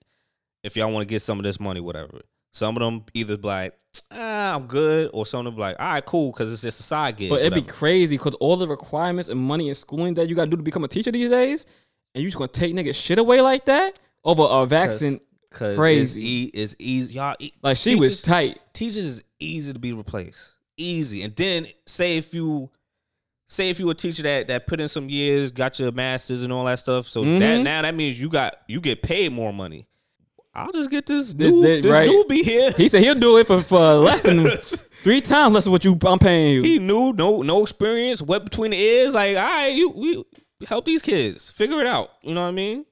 if 0.64 0.76
y'all 0.76 0.92
want 0.92 1.02
to 1.08 1.12
get 1.14 1.22
some 1.22 1.38
of 1.40 1.44
this 1.44 1.60
money, 1.60 1.80
whatever. 1.80 2.22
Some 2.54 2.76
of 2.76 2.82
them 2.82 3.06
either 3.14 3.38
be 3.38 3.48
like, 3.48 3.74
ah, 4.12 4.56
I'm 4.56 4.66
good, 4.68 5.10
or 5.14 5.26
some 5.26 5.40
of 5.40 5.46
them 5.46 5.56
be 5.56 5.62
like, 5.62 5.78
all 5.80 5.94
right, 5.94 6.04
cool, 6.06 6.32
because 6.32 6.52
it's 6.52 6.62
just 6.64 6.80
a 6.82 6.84
side 6.84 7.16
gig. 7.18 7.30
But 7.30 7.42
it'd 7.42 7.54
be 7.54 7.62
crazy 7.62 8.18
because 8.18 8.34
all 8.36 8.58
the 8.58 8.68
requirements 8.68 9.30
and 9.30 9.40
money 9.40 9.70
and 9.70 9.78
schooling 9.78 10.16
that 10.16 10.28
you 10.28 10.36
gotta 10.36 10.50
do 10.50 10.58
to 10.58 10.64
become 10.64 10.84
a 10.84 10.88
teacher 10.90 11.12
these 11.12 11.30
days, 11.30 11.66
and 12.14 12.22
you 12.24 12.28
just 12.30 12.38
gonna 12.38 12.48
take 12.50 12.74
niggas 12.76 12.96
shit 12.96 13.20
away 13.20 13.40
like 13.42 13.66
that 13.66 13.98
over 14.26 14.44
a 14.50 14.66
vaccine. 14.66 15.20
Cause 15.52 15.76
crazy. 15.78 16.46
It's, 16.46 16.56
e- 16.56 16.62
it's 16.62 16.76
easy, 16.80 17.14
y'all. 17.16 17.36
e- 17.40 17.52
Like 17.62 17.78
she 17.78 17.96
was 17.96 18.22
tight. 18.22 18.60
teachers 18.74 18.98
is 19.06 19.24
easy 19.40 19.74
to 19.74 19.80
be 19.80 19.92
replaced. 19.94 20.52
Easy. 20.78 21.24
And 21.24 21.36
then 21.36 21.68
say 21.86 22.18
if 22.18 22.34
you 22.34 22.70
say 23.50 23.70
if 23.70 23.78
you 23.80 23.90
a 23.90 23.94
teacher 23.96 24.24
that 24.24 24.48
that 24.48 24.66
put 24.66 24.80
in 24.80 24.88
some 24.88 25.10
years, 25.10 25.52
got 25.52 25.78
your 25.78 25.92
masters 25.92 26.44
and 26.44 26.54
all 26.54 26.64
that 26.66 26.80
stuff. 26.80 27.06
So 27.06 27.22
that 27.24 27.28
Mhm. 27.42 27.64
now 27.64 27.82
that 27.82 27.94
means 27.96 28.20
you 28.20 28.30
got 28.30 28.56
you 28.68 28.80
get 28.80 29.02
paid 29.02 29.32
more 29.34 29.52
money. 29.52 29.88
I'll 30.54 30.72
just 30.72 30.90
get 30.90 31.06
this 31.06 31.34
This- 31.34 31.52
new 31.52 31.62
this- 31.62 31.84
this, 31.84 31.92
right. 31.92 32.10
newbie 32.10 32.44
here. 32.44 32.72
He 32.72 32.88
said 32.90 33.04
he'll 33.04 33.16
do 33.16 33.38
it 33.38 33.48
for, 33.48 33.62
for 33.62 33.78
less 33.96 34.22
than 34.22 34.48
three 35.04 35.20
times 35.22 35.54
less 35.54 35.64
than 35.66 35.72
what 35.72 35.84
you 35.84 35.98
I'm 36.06 36.20
paying 36.20 36.56
you. 36.56 36.62
he 36.62 36.80
knew 36.80 37.12
no 37.14 37.42
no 37.42 37.62
experience, 37.62 38.22
wet 38.22 38.46
between 38.46 38.72
the 38.72 38.78
ears. 38.78 39.14
Like, 39.14 39.36
all 39.36 39.44
right, 39.44 39.68
you 39.68 39.90
we 39.90 40.24
help 40.66 40.86
these 40.86 41.02
kids 41.02 41.52
figure 41.52 41.82
it 41.82 41.88
out. 41.88 42.10
You 42.24 42.34
know 42.34 42.42
what 42.42 42.48
I 42.48 42.52
mean? 42.52 42.86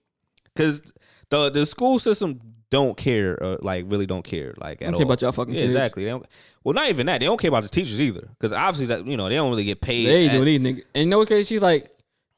Because 0.53 0.91
the 1.30 1.49
the 1.49 1.66
school 1.66 1.99
system 1.99 2.39
don't 2.72 2.95
care, 2.95 3.41
uh, 3.41 3.57
like 3.61 3.86
really 3.88 4.05
don't 4.05 4.24
care, 4.24 4.53
like 4.57 4.82
at 4.82 4.86
don't 4.86 4.93
all 4.93 4.99
care 4.99 5.05
about 5.05 5.22
y'all 5.22 5.32
fucking 5.32 5.53
yeah, 5.53 5.61
kids. 5.61 5.74
Exactly. 5.74 6.03
They 6.03 6.11
don't, 6.11 6.26
well, 6.63 6.74
not 6.74 6.89
even 6.89 7.07
that. 7.07 7.20
They 7.20 7.26
don't 7.26 7.39
care 7.39 7.49
about 7.49 7.63
the 7.63 7.70
teachers 7.70 7.99
either, 7.99 8.28
because 8.30 8.53
obviously 8.53 8.88
that 8.88 9.05
you 9.07 9.17
know 9.17 9.28
they 9.30 9.36
don't 9.36 9.49
really 9.49 9.65
get 9.65 9.82
paid. 9.82 10.05
They 10.07 10.15
ain't 10.24 10.34
at- 10.34 10.36
doing 10.36 10.45
these 10.45 10.59
niggas. 10.59 10.84
And 10.93 11.03
you 11.03 11.09
know 11.09 11.17
what's 11.20 11.30
crazy? 11.30 11.55
She's 11.55 11.61
like, 11.61 11.89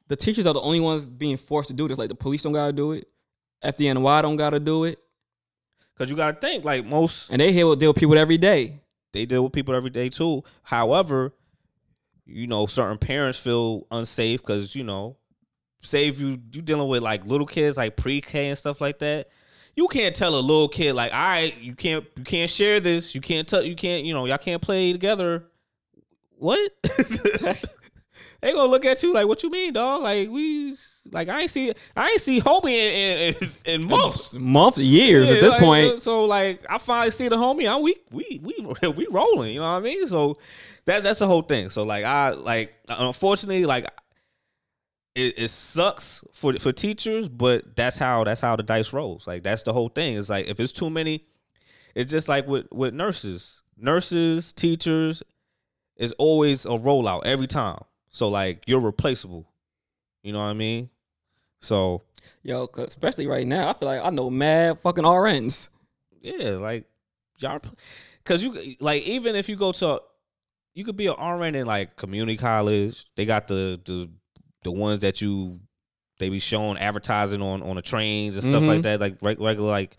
the 0.07 0.15
teachers 0.15 0.45
are 0.47 0.53
the 0.53 0.61
only 0.61 0.79
ones 0.79 1.07
being 1.09 1.37
forced 1.37 1.69
to 1.69 1.73
do 1.73 1.87
this. 1.87 1.97
Like 1.97 2.09
the 2.09 2.15
police 2.15 2.43
don't 2.43 2.53
gotta 2.53 2.73
do 2.73 2.93
it. 2.93 3.07
FDNY 3.63 4.21
don't 4.21 4.37
gotta 4.37 4.59
do 4.59 4.85
it. 4.85 4.99
Cause 5.97 6.09
you 6.09 6.15
gotta 6.15 6.39
think 6.39 6.65
like 6.65 6.83
most 6.85 7.29
And 7.29 7.39
they 7.39 7.51
deal 7.51 7.75
deal 7.75 7.91
with 7.91 7.97
people 7.97 8.17
every 8.17 8.37
day. 8.37 8.81
they 9.13 9.25
deal 9.25 9.43
with 9.43 9.53
people 9.53 9.75
every 9.75 9.91
day 9.91 10.09
too. 10.09 10.43
However, 10.63 11.33
you 12.25 12.47
know 12.47 12.65
certain 12.65 12.97
parents 12.97 13.37
feel 13.37 13.85
unsafe 13.91 14.41
because 14.41 14.75
you 14.75 14.83
know, 14.83 15.17
say 15.81 16.07
if 16.07 16.19
you 16.19 16.39
you 16.51 16.61
dealing 16.61 16.87
with 16.87 17.03
like 17.03 17.25
little 17.25 17.45
kids 17.45 17.77
like 17.77 17.97
pre 17.97 18.19
K 18.21 18.49
and 18.49 18.57
stuff 18.57 18.81
like 18.81 18.99
that, 18.99 19.29
you 19.75 19.87
can't 19.87 20.15
tell 20.15 20.35
a 20.35 20.39
little 20.39 20.67
kid 20.67 20.93
like, 20.93 21.13
all 21.13 21.29
right, 21.29 21.57
you 21.59 21.75
can't 21.75 22.05
you 22.15 22.23
can't 22.23 22.49
share 22.49 22.79
this, 22.79 23.15
you 23.15 23.21
can't 23.21 23.47
tell 23.47 23.63
you 23.63 23.75
can't 23.75 24.05
you 24.05 24.13
know 24.13 24.25
y'all 24.25 24.37
can't 24.37 24.61
play 24.61 24.91
together. 24.91 25.45
What? 26.37 26.71
they 28.41 28.53
gonna 28.53 28.71
look 28.71 28.85
at 28.85 29.03
you 29.03 29.13
like, 29.13 29.27
what 29.27 29.43
you 29.43 29.49
mean, 29.49 29.73
dog? 29.73 30.01
Like 30.01 30.29
we 30.29 30.75
like 31.11 31.29
I 31.29 31.41
ain't 31.41 31.51
see 31.51 31.71
I 31.95 32.09
ain't 32.09 32.21
see 32.21 32.41
homie 32.41 32.71
in 32.71 33.17
in, 33.17 33.35
in, 33.65 33.81
in 33.81 33.87
months. 33.87 34.33
Months, 34.33 34.79
years 34.79 35.29
Yeah, 35.29 35.35
at 35.35 35.41
this 35.41 35.51
like, 35.51 35.61
point. 35.61 36.01
So 36.01 36.25
like 36.25 36.65
I 36.69 36.77
finally 36.77 37.11
see 37.11 37.27
the 37.27 37.37
homie. 37.37 37.67
I, 37.67 37.77
we 37.77 37.95
we 38.11 38.41
we 38.41 38.89
we 38.89 39.07
rolling. 39.09 39.53
You 39.53 39.61
know 39.61 39.71
what 39.71 39.77
I 39.77 39.81
mean? 39.81 40.07
So 40.07 40.37
that's 40.85 41.03
that's 41.03 41.19
the 41.19 41.27
whole 41.27 41.41
thing. 41.41 41.69
So 41.69 41.83
like 41.83 42.03
I 42.03 42.31
like 42.31 42.73
unfortunately 42.89 43.65
like 43.65 43.87
it, 45.15 45.33
it 45.37 45.49
sucks 45.49 46.23
for 46.33 46.53
for 46.53 46.71
teachers, 46.71 47.27
but 47.27 47.75
that's 47.75 47.97
how 47.97 48.23
that's 48.23 48.41
how 48.41 48.55
the 48.55 48.63
dice 48.63 48.93
rolls. 48.93 49.27
Like 49.27 49.43
that's 49.43 49.63
the 49.63 49.73
whole 49.73 49.89
thing. 49.89 50.17
It's 50.17 50.29
like 50.29 50.47
if 50.47 50.59
it's 50.59 50.71
too 50.71 50.89
many, 50.89 51.23
it's 51.95 52.11
just 52.11 52.27
like 52.27 52.47
with 52.47 52.67
with 52.71 52.93
nurses, 52.93 53.63
nurses, 53.77 54.53
teachers. 54.53 55.23
Is 55.97 56.13
always 56.13 56.65
a 56.65 56.69
rollout 56.69 57.25
every 57.25 57.45
time. 57.45 57.79
So 58.09 58.29
like 58.29 58.63
you're 58.65 58.79
replaceable. 58.79 59.47
You 60.23 60.33
know 60.33 60.39
what 60.39 60.45
I 60.45 60.53
mean? 60.53 60.89
So 61.59 62.01
Yo, 62.43 62.67
especially 62.77 63.27
right 63.27 63.45
now, 63.45 63.69
I 63.69 63.73
feel 63.73 63.87
like 63.87 64.03
I 64.03 64.09
know 64.09 64.29
mad 64.29 64.79
fucking 64.79 65.03
RNs. 65.03 65.69
Yeah, 66.21 66.51
like 66.51 66.85
y'all, 67.37 67.59
because 68.23 68.43
you 68.43 68.75
like 68.79 69.03
even 69.03 69.35
if 69.35 69.49
you 69.49 69.55
go 69.55 69.71
to, 69.73 70.01
you 70.73 70.83
could 70.83 70.97
be 70.97 71.07
an 71.07 71.15
RN 71.19 71.55
in 71.55 71.67
like 71.67 71.95
community 71.97 72.37
college. 72.37 73.05
They 73.15 73.25
got 73.25 73.47
the 73.47 73.79
the 73.85 74.09
the 74.63 74.71
ones 74.71 75.01
that 75.01 75.21
you 75.21 75.59
they 76.19 76.29
be 76.29 76.39
showing 76.39 76.77
advertising 76.77 77.41
on 77.41 77.61
on 77.63 77.75
the 77.75 77.81
trains 77.81 78.35
and 78.35 78.43
stuff 78.45 78.63
like 78.63 78.81
Mhm. 78.81 78.83
that, 78.83 78.99
like 79.01 79.17
regular 79.39 79.69
like. 79.69 79.97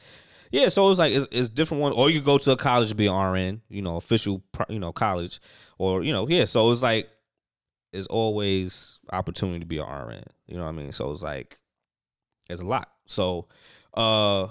Yeah, 0.52 0.68
so 0.68 0.90
it's 0.90 0.98
like 0.98 1.14
it's, 1.14 1.26
it's 1.32 1.48
different 1.48 1.80
one, 1.80 1.92
or 1.94 2.10
you 2.10 2.20
go 2.20 2.36
to 2.36 2.50
a 2.52 2.56
college 2.56 2.90
to 2.90 2.94
be 2.94 3.06
an 3.06 3.14
RN, 3.14 3.62
you 3.70 3.80
know, 3.80 3.96
official, 3.96 4.42
you 4.68 4.78
know, 4.78 4.92
college, 4.92 5.40
or 5.78 6.02
you 6.04 6.12
know, 6.12 6.28
yeah. 6.28 6.44
So 6.44 6.70
it's 6.70 6.82
like, 6.82 7.08
it's 7.90 8.06
always 8.08 9.00
opportunity 9.10 9.60
to 9.60 9.64
be 9.66 9.78
an 9.78 9.86
RN. 9.88 10.22
You 10.46 10.56
know 10.58 10.64
what 10.64 10.68
I 10.68 10.72
mean? 10.72 10.92
So 10.92 11.10
it's 11.10 11.22
like, 11.22 11.58
it's 12.50 12.60
a 12.60 12.66
lot. 12.66 12.90
So, 13.06 13.46
uh, 13.94 14.48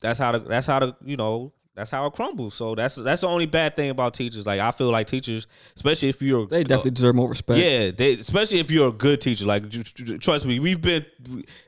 that's 0.00 0.20
how 0.20 0.32
the 0.32 0.38
that's 0.38 0.68
how 0.68 0.78
the 0.78 0.96
you 1.04 1.16
know 1.16 1.52
that's 1.76 1.90
how 1.90 2.06
it 2.06 2.12
crumbles. 2.12 2.54
So 2.54 2.74
that's 2.74 2.94
that's 2.94 3.22
the 3.22 3.26
only 3.28 3.46
bad 3.46 3.74
thing 3.76 3.90
about 3.90 4.14
teachers. 4.14 4.46
Like 4.46 4.60
I 4.60 4.70
feel 4.70 4.90
like 4.90 5.06
teachers, 5.06 5.46
especially 5.76 6.08
if 6.08 6.22
you're 6.22 6.46
They 6.46 6.62
definitely 6.62 6.92
deserve 6.92 7.14
more 7.16 7.28
respect. 7.28 7.58
yeah, 7.58 7.90
they 7.90 8.14
especially 8.14 8.60
if 8.60 8.70
you're 8.70 8.88
a 8.88 8.92
good 8.92 9.20
teacher. 9.20 9.44
Like 9.46 9.70
tr- 9.70 9.82
tr- 9.82 10.16
trust 10.18 10.46
me, 10.46 10.60
we've 10.60 10.80
been 10.80 11.04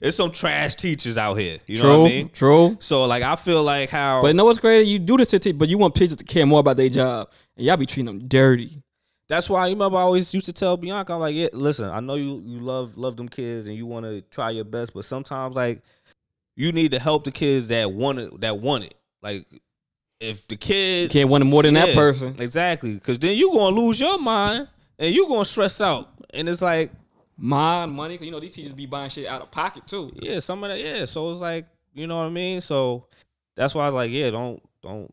there's 0.00 0.14
some 0.16 0.30
trash 0.30 0.76
teachers 0.76 1.18
out 1.18 1.34
here. 1.34 1.58
You 1.66 1.78
true, 1.78 1.88
know 1.88 2.02
what 2.02 2.06
I 2.10 2.14
mean? 2.14 2.28
true. 2.30 2.76
So 2.80 3.04
like 3.04 3.22
I 3.24 3.34
feel 3.36 3.62
like 3.62 3.90
how 3.90 4.22
But 4.22 4.28
you 4.28 4.34
know 4.34 4.44
what's 4.44 4.60
crazy? 4.60 4.88
You 4.90 4.98
do 5.00 5.16
this 5.16 5.28
to 5.30 5.38
teach, 5.38 5.58
but 5.58 5.68
you 5.68 5.78
want 5.78 5.94
teachers 5.94 6.16
to 6.18 6.24
care 6.24 6.46
more 6.46 6.60
about 6.60 6.76
their 6.76 6.88
job, 6.88 7.28
and 7.56 7.66
y'all 7.66 7.76
be 7.76 7.86
treating 7.86 8.06
them 8.06 8.28
dirty. 8.28 8.80
that's 9.28 9.50
why 9.50 9.66
you 9.66 9.74
remember 9.74 9.96
I 9.98 10.02
always 10.02 10.32
used 10.32 10.46
to 10.46 10.52
tell 10.52 10.76
Bianca, 10.76 11.14
I'm 11.14 11.18
like, 11.20 11.34
yeah, 11.34 11.48
listen, 11.52 11.90
I 11.90 11.98
know 11.98 12.14
you 12.14 12.40
you 12.44 12.60
love 12.60 12.96
love 12.96 13.16
them 13.16 13.28
kids 13.28 13.66
and 13.66 13.74
you 13.76 13.86
want 13.86 14.06
to 14.06 14.20
try 14.30 14.50
your 14.50 14.64
best, 14.64 14.94
but 14.94 15.04
sometimes 15.04 15.56
like 15.56 15.82
you 16.54 16.70
need 16.70 16.92
to 16.92 17.00
help 17.00 17.24
the 17.24 17.32
kids 17.32 17.66
that 17.68 17.90
want 17.92 18.20
it 18.20 18.40
that 18.42 18.58
want 18.58 18.84
it. 18.84 18.94
Like 19.20 19.44
if 20.20 20.46
the 20.48 20.56
kid 20.56 21.10
can't 21.10 21.28
want 21.28 21.42
it 21.42 21.46
more 21.46 21.62
than 21.62 21.74
that 21.74 21.94
person. 21.94 22.34
exactly, 22.38 22.94
because 22.94 23.18
then 23.18 23.36
you 23.36 23.52
gonna 23.52 23.76
lose 23.76 24.00
your 24.00 24.18
mind 24.18 24.68
and 24.98 25.14
you 25.14 25.26
gonna 25.28 25.44
stress 25.44 25.80
out, 25.80 26.08
and 26.32 26.48
it's 26.48 26.62
like 26.62 26.90
Mind, 27.38 27.92
money, 27.92 28.16
cause 28.16 28.24
you 28.24 28.32
know 28.32 28.40
these 28.40 28.54
teachers 28.54 28.72
be 28.72 28.86
buying 28.86 29.10
shit 29.10 29.26
out 29.26 29.42
of 29.42 29.50
pocket 29.50 29.86
too. 29.86 30.10
yeah, 30.16 30.38
some 30.38 30.64
of 30.64 30.70
that, 30.70 30.80
yeah. 30.80 31.04
So 31.04 31.30
it's 31.32 31.40
like, 31.40 31.66
you 31.92 32.06
know 32.06 32.16
what 32.16 32.24
I 32.24 32.30
mean? 32.30 32.62
So 32.62 33.08
that's 33.54 33.74
why 33.74 33.82
I 33.84 33.88
was 33.88 33.94
like, 33.94 34.10
yeah, 34.10 34.30
don't 34.30 34.62
don't 34.82 35.12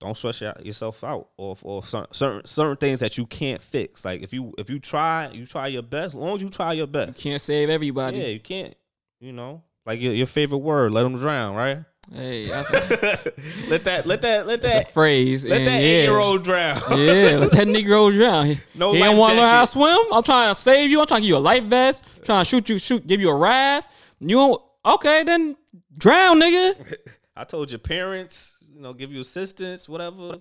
don't 0.00 0.16
stress 0.16 0.40
your- 0.40 0.54
yourself 0.62 1.02
out 1.02 1.30
or 1.36 1.56
or 1.62 1.82
certain 1.82 2.14
certain 2.14 2.46
certain 2.46 2.76
things 2.76 3.00
that 3.00 3.18
you 3.18 3.26
can't 3.26 3.60
fix. 3.60 4.04
Like 4.04 4.22
if 4.22 4.32
you 4.32 4.54
if 4.56 4.70
you 4.70 4.78
try, 4.78 5.30
you 5.32 5.46
try 5.46 5.66
your 5.66 5.82
best. 5.82 6.08
As 6.08 6.14
long 6.14 6.36
as 6.36 6.42
you 6.42 6.48
try 6.48 6.74
your 6.74 6.86
best, 6.86 7.24
You 7.24 7.30
can't 7.30 7.42
save 7.42 7.68
everybody. 7.70 8.18
Yeah, 8.18 8.26
you 8.28 8.40
can't. 8.40 8.74
You 9.18 9.32
know, 9.32 9.62
Like 9.84 10.00
your, 10.00 10.12
your 10.12 10.26
favorite 10.26 10.58
word, 10.58 10.92
let 10.92 11.02
them 11.02 11.16
drown, 11.16 11.56
right? 11.56 11.78
Hey, 12.12 12.44
a, 12.44 12.48
let 13.68 13.84
that 13.84 14.02
let 14.04 14.20
that 14.22 14.46
let 14.46 14.62
that 14.62 14.90
phrase. 14.90 15.44
let 15.44 15.64
that 15.64 15.64
yeah. 15.64 15.78
eight 15.78 16.02
year 16.02 16.18
old 16.18 16.44
drown. 16.44 16.76
Yeah, 16.90 17.38
let 17.38 17.50
that 17.52 17.66
Negro 17.66 18.12
drown. 18.12 18.46
He, 18.46 18.58
No 18.74 18.92
he 18.92 18.98
don't 18.98 19.16
want 19.16 19.32
to 19.32 19.40
learn 19.40 19.48
how 19.48 19.62
to 19.62 19.66
swim. 19.66 19.98
I'm 20.12 20.22
trying 20.22 20.54
to 20.54 20.60
save 20.60 20.90
you. 20.90 21.00
I'm 21.00 21.06
trying 21.06 21.22
to 21.22 21.22
give 21.22 21.30
you 21.30 21.36
a 21.36 21.38
life 21.38 21.64
vest. 21.64 22.04
trying 22.22 22.44
to 22.44 22.48
shoot 22.48 22.68
you, 22.68 22.78
shoot, 22.78 23.06
give 23.06 23.20
you 23.20 23.30
a 23.30 23.36
raft. 23.36 23.90
You 24.20 24.36
don't, 24.36 24.62
okay? 24.84 25.22
Then 25.24 25.56
drown, 25.96 26.40
nigga. 26.40 26.94
I 27.36 27.44
told 27.44 27.70
your 27.70 27.80
parents, 27.80 28.58
you 28.72 28.80
know, 28.80 28.92
give 28.92 29.10
you 29.10 29.20
assistance, 29.20 29.88
whatever. 29.88 30.36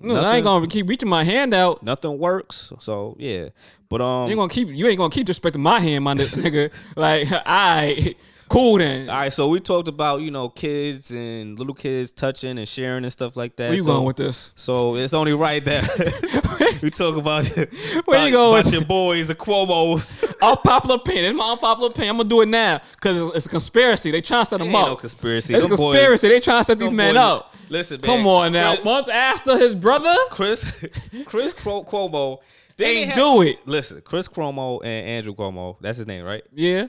No, 0.00 0.20
I 0.20 0.36
ain't 0.36 0.44
gonna 0.44 0.66
keep 0.66 0.88
reaching 0.88 1.08
my 1.08 1.24
hand 1.24 1.54
out. 1.54 1.82
Nothing 1.82 2.18
works. 2.18 2.72
So 2.80 3.16
yeah. 3.18 3.48
But 3.88 4.00
um 4.00 4.24
You 4.28 4.32
ain't 4.32 4.38
gonna 4.38 4.48
keep. 4.48 4.68
You 4.68 4.86
ain't 4.86 4.98
gonna 4.98 5.10
keep 5.10 5.26
disrespecting 5.26 5.60
my 5.60 5.80
hand, 5.80 6.04
my 6.04 6.14
nigga. 6.14 6.72
Like, 6.96 7.28
I 7.30 8.14
cool 8.48 8.78
then. 8.78 9.08
all 9.08 9.16
right, 9.16 9.32
so 9.32 9.48
we 9.48 9.60
talked 9.60 9.88
about, 9.88 10.20
you 10.20 10.30
know, 10.30 10.48
kids 10.48 11.10
and 11.10 11.58
little 11.58 11.74
kids 11.74 12.12
touching 12.12 12.58
and 12.58 12.68
sharing 12.68 13.04
and 13.04 13.12
stuff 13.12 13.36
like 13.36 13.56
that. 13.56 13.68
Where 13.68 13.76
you 13.76 13.82
so, 13.82 13.92
going 13.92 14.04
with 14.06 14.16
this? 14.16 14.52
So 14.54 14.96
it's 14.96 15.14
only 15.14 15.32
right 15.32 15.64
that 15.64 16.78
we 16.82 16.90
talk 16.90 17.16
about 17.16 17.46
Where 18.04 18.26
you 18.26 18.32
going 18.32 18.54
about 18.60 18.64
with 18.64 18.72
your 18.72 18.84
boys, 18.84 19.28
the 19.28 19.34
Cuomo's. 19.34 20.22
Unpopular 20.42 20.96
opinion. 20.96 21.24
It's 21.26 21.36
my 21.36 21.52
unpopular 21.52 21.88
opinion. 21.90 22.10
I'm 22.10 22.16
gonna 22.18 22.28
do 22.28 22.42
it 22.42 22.48
now 22.48 22.80
because 22.94 23.20
it's, 23.22 23.36
it's 23.36 23.46
a 23.46 23.48
conspiracy. 23.50 24.10
They 24.10 24.20
trying 24.20 24.42
to 24.42 24.46
set 24.46 24.58
them 24.58 24.68
Ain't 24.68 24.76
up. 24.76 24.88
no 24.88 24.96
conspiracy. 24.96 25.54
It's 25.54 25.64
a 25.64 25.68
boys- 25.68 25.78
conspiracy. 25.78 26.28
they 26.28 26.40
trying 26.40 26.60
to 26.60 26.64
set 26.64 26.78
these 26.78 26.92
men 26.92 27.14
boys- 27.14 27.22
up. 27.22 27.54
Listen, 27.70 28.00
man. 28.02 28.18
Come 28.18 28.26
on 28.26 28.52
now. 28.52 28.74
Chris, 28.74 28.84
Months 28.84 29.08
after 29.08 29.56
his 29.58 29.74
brother 29.74 30.14
Chris, 30.30 30.84
Chris 31.24 31.54
Cuo- 31.54 31.86
Cuomo. 31.88 32.38
they 32.76 33.06
have- 33.06 33.14
do 33.14 33.40
it. 33.42 33.66
Listen, 33.66 34.02
Chris 34.02 34.28
Cuomo 34.28 34.80
and 34.84 35.06
Andrew 35.08 35.34
Cuomo. 35.34 35.76
That's 35.80 35.96
his 35.98 36.06
name, 36.06 36.24
right? 36.24 36.42
Yeah. 36.52 36.88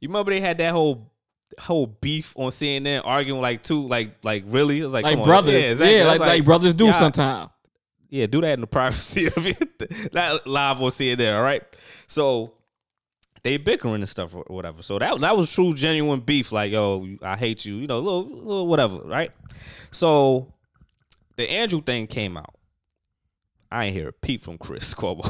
You 0.00 0.08
remember 0.08 0.30
they 0.30 0.40
had 0.40 0.58
that 0.58 0.72
whole 0.72 1.10
whole 1.58 1.86
beef 1.86 2.34
on 2.36 2.50
CNN, 2.50 3.02
arguing 3.04 3.40
like 3.40 3.62
two, 3.62 3.86
like 3.86 4.12
like 4.22 4.44
really, 4.46 4.80
it 4.80 4.84
was 4.84 4.92
like 4.92 5.04
Like 5.04 5.18
on. 5.18 5.24
brothers. 5.24 5.52
Yeah, 5.54 5.60
Yeah, 5.60 5.70
exactly. 5.72 6.00
I 6.00 6.04
was 6.04 6.20
like, 6.20 6.28
like 6.28 6.44
brothers 6.44 6.74
do 6.74 6.92
sometimes. 6.92 7.50
Yeah, 8.10 8.26
do 8.26 8.40
that 8.40 8.54
in 8.54 8.60
the 8.60 8.66
privacy 8.78 9.26
of 9.26 9.46
it, 9.46 10.14
not 10.14 10.46
live 10.46 10.80
on 10.82 10.90
CNN. 10.90 11.36
All 11.36 11.42
right, 11.42 11.62
so 12.06 12.54
they 13.42 13.56
bickering 13.56 13.96
and 13.96 14.08
stuff 14.08 14.34
or 14.34 14.44
whatever. 14.48 14.82
So 14.82 14.98
that 14.98 15.18
that 15.20 15.36
was 15.36 15.52
true, 15.52 15.74
genuine 15.74 16.20
beef. 16.20 16.52
Like 16.52 16.72
yo, 16.72 17.06
I 17.22 17.36
hate 17.36 17.64
you, 17.64 17.76
you 17.76 17.86
know, 17.86 17.98
little 17.98 18.24
little 18.28 18.66
whatever, 18.66 18.98
right? 18.98 19.30
So 19.90 20.52
the 21.36 21.50
Andrew 21.50 21.80
thing 21.82 22.06
came 22.06 22.36
out. 22.36 22.54
I 23.70 23.86
ain't 23.86 23.94
hear 23.94 24.08
a 24.08 24.12
peep 24.12 24.42
from 24.42 24.56
Chris 24.58 24.94
Cuomo. 24.98 25.24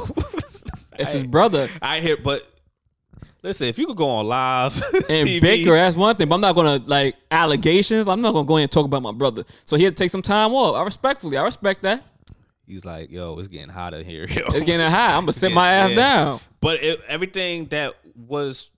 It's 0.99 1.13
his 1.13 1.25
brother. 1.25 1.69
I 1.83 2.01
hear, 2.01 2.17
but 2.17 2.43
listen, 3.43 3.69
if 3.69 3.79
you 3.79 3.87
could 3.87 3.97
go 3.97 4.09
on 4.09 4.27
live 4.27 4.75
And 5.09 5.27
TV, 5.27 5.41
Baker, 5.41 5.73
that's 5.73 5.97
one 5.97 6.17
thing, 6.17 6.29
but 6.29 6.37
I'm 6.37 6.41
not 6.41 6.55
gonna 6.55 6.83
like 6.87 7.17
allegations. 7.31 8.07
I'm 8.07 8.21
not 8.21 8.33
gonna 8.33 8.47
go 8.47 8.57
in 8.57 8.63
and 8.63 8.71
talk 8.71 8.85
about 8.85 9.03
my 9.03 9.13
brother. 9.13 9.45
So 9.65 9.77
he 9.77 9.85
had 9.85 9.97
to 9.97 10.03
take 10.03 10.11
some 10.11 10.23
time 10.23 10.53
off. 10.53 10.77
I 10.77 10.83
respectfully, 10.85 11.37
I 11.37 11.45
respect 11.45 11.83
that. 11.83 12.03
he's 12.67 12.85
like, 12.85 13.11
"Yo, 13.11 13.39
it's 13.39 13.49
getting 13.49 13.69
hot 13.69 13.95
in 13.95 14.05
here." 14.05 14.27
Yo. 14.29 14.43
It's 14.49 14.65
getting 14.65 14.91
hot. 14.91 15.15
I'm 15.15 15.23
gonna 15.23 15.33
sit 15.33 15.53
my 15.53 15.71
ass 15.71 15.91
yeah. 15.91 15.97
down. 15.97 16.41
But 16.61 16.83
it, 16.83 17.01
everything 17.09 17.67
that 17.67 17.95
was 18.15 18.71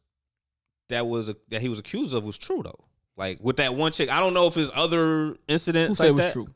that 0.88 1.06
was 1.06 1.32
that 1.48 1.60
he 1.60 1.68
was 1.68 1.78
accused 1.78 2.14
of 2.14 2.24
was 2.24 2.38
true 2.38 2.62
though. 2.62 2.84
Like 3.16 3.38
with 3.40 3.56
that 3.56 3.74
one 3.74 3.92
chick, 3.92 4.10
I 4.10 4.20
don't 4.20 4.34
know 4.34 4.46
if 4.46 4.54
his 4.54 4.70
other 4.74 5.26
Who 5.26 5.38
incidents 5.48 5.98
said 5.98 6.04
like 6.04 6.10
it 6.10 6.14
was 6.14 6.24
that, 6.26 6.32
true? 6.32 6.48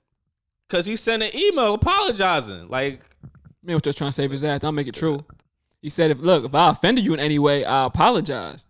Cause 0.68 0.86
he 0.86 0.96
sent 0.96 1.22
an 1.22 1.30
email 1.36 1.74
apologizing. 1.74 2.68
Like 2.68 3.00
Man 3.64 3.74
was 3.74 3.82
just 3.82 3.98
trying 3.98 4.08
to 4.08 4.12
save 4.12 4.30
his 4.30 4.44
ass. 4.44 4.62
I'll 4.62 4.72
make 4.72 4.86
it 4.86 4.94
true. 4.94 5.24
He 5.84 5.90
said, 5.90 6.10
"If 6.10 6.20
look, 6.20 6.46
if 6.46 6.54
I 6.54 6.70
offended 6.70 7.04
you 7.04 7.12
in 7.12 7.20
any 7.20 7.38
way, 7.38 7.62
I 7.62 7.84
apologize." 7.84 8.66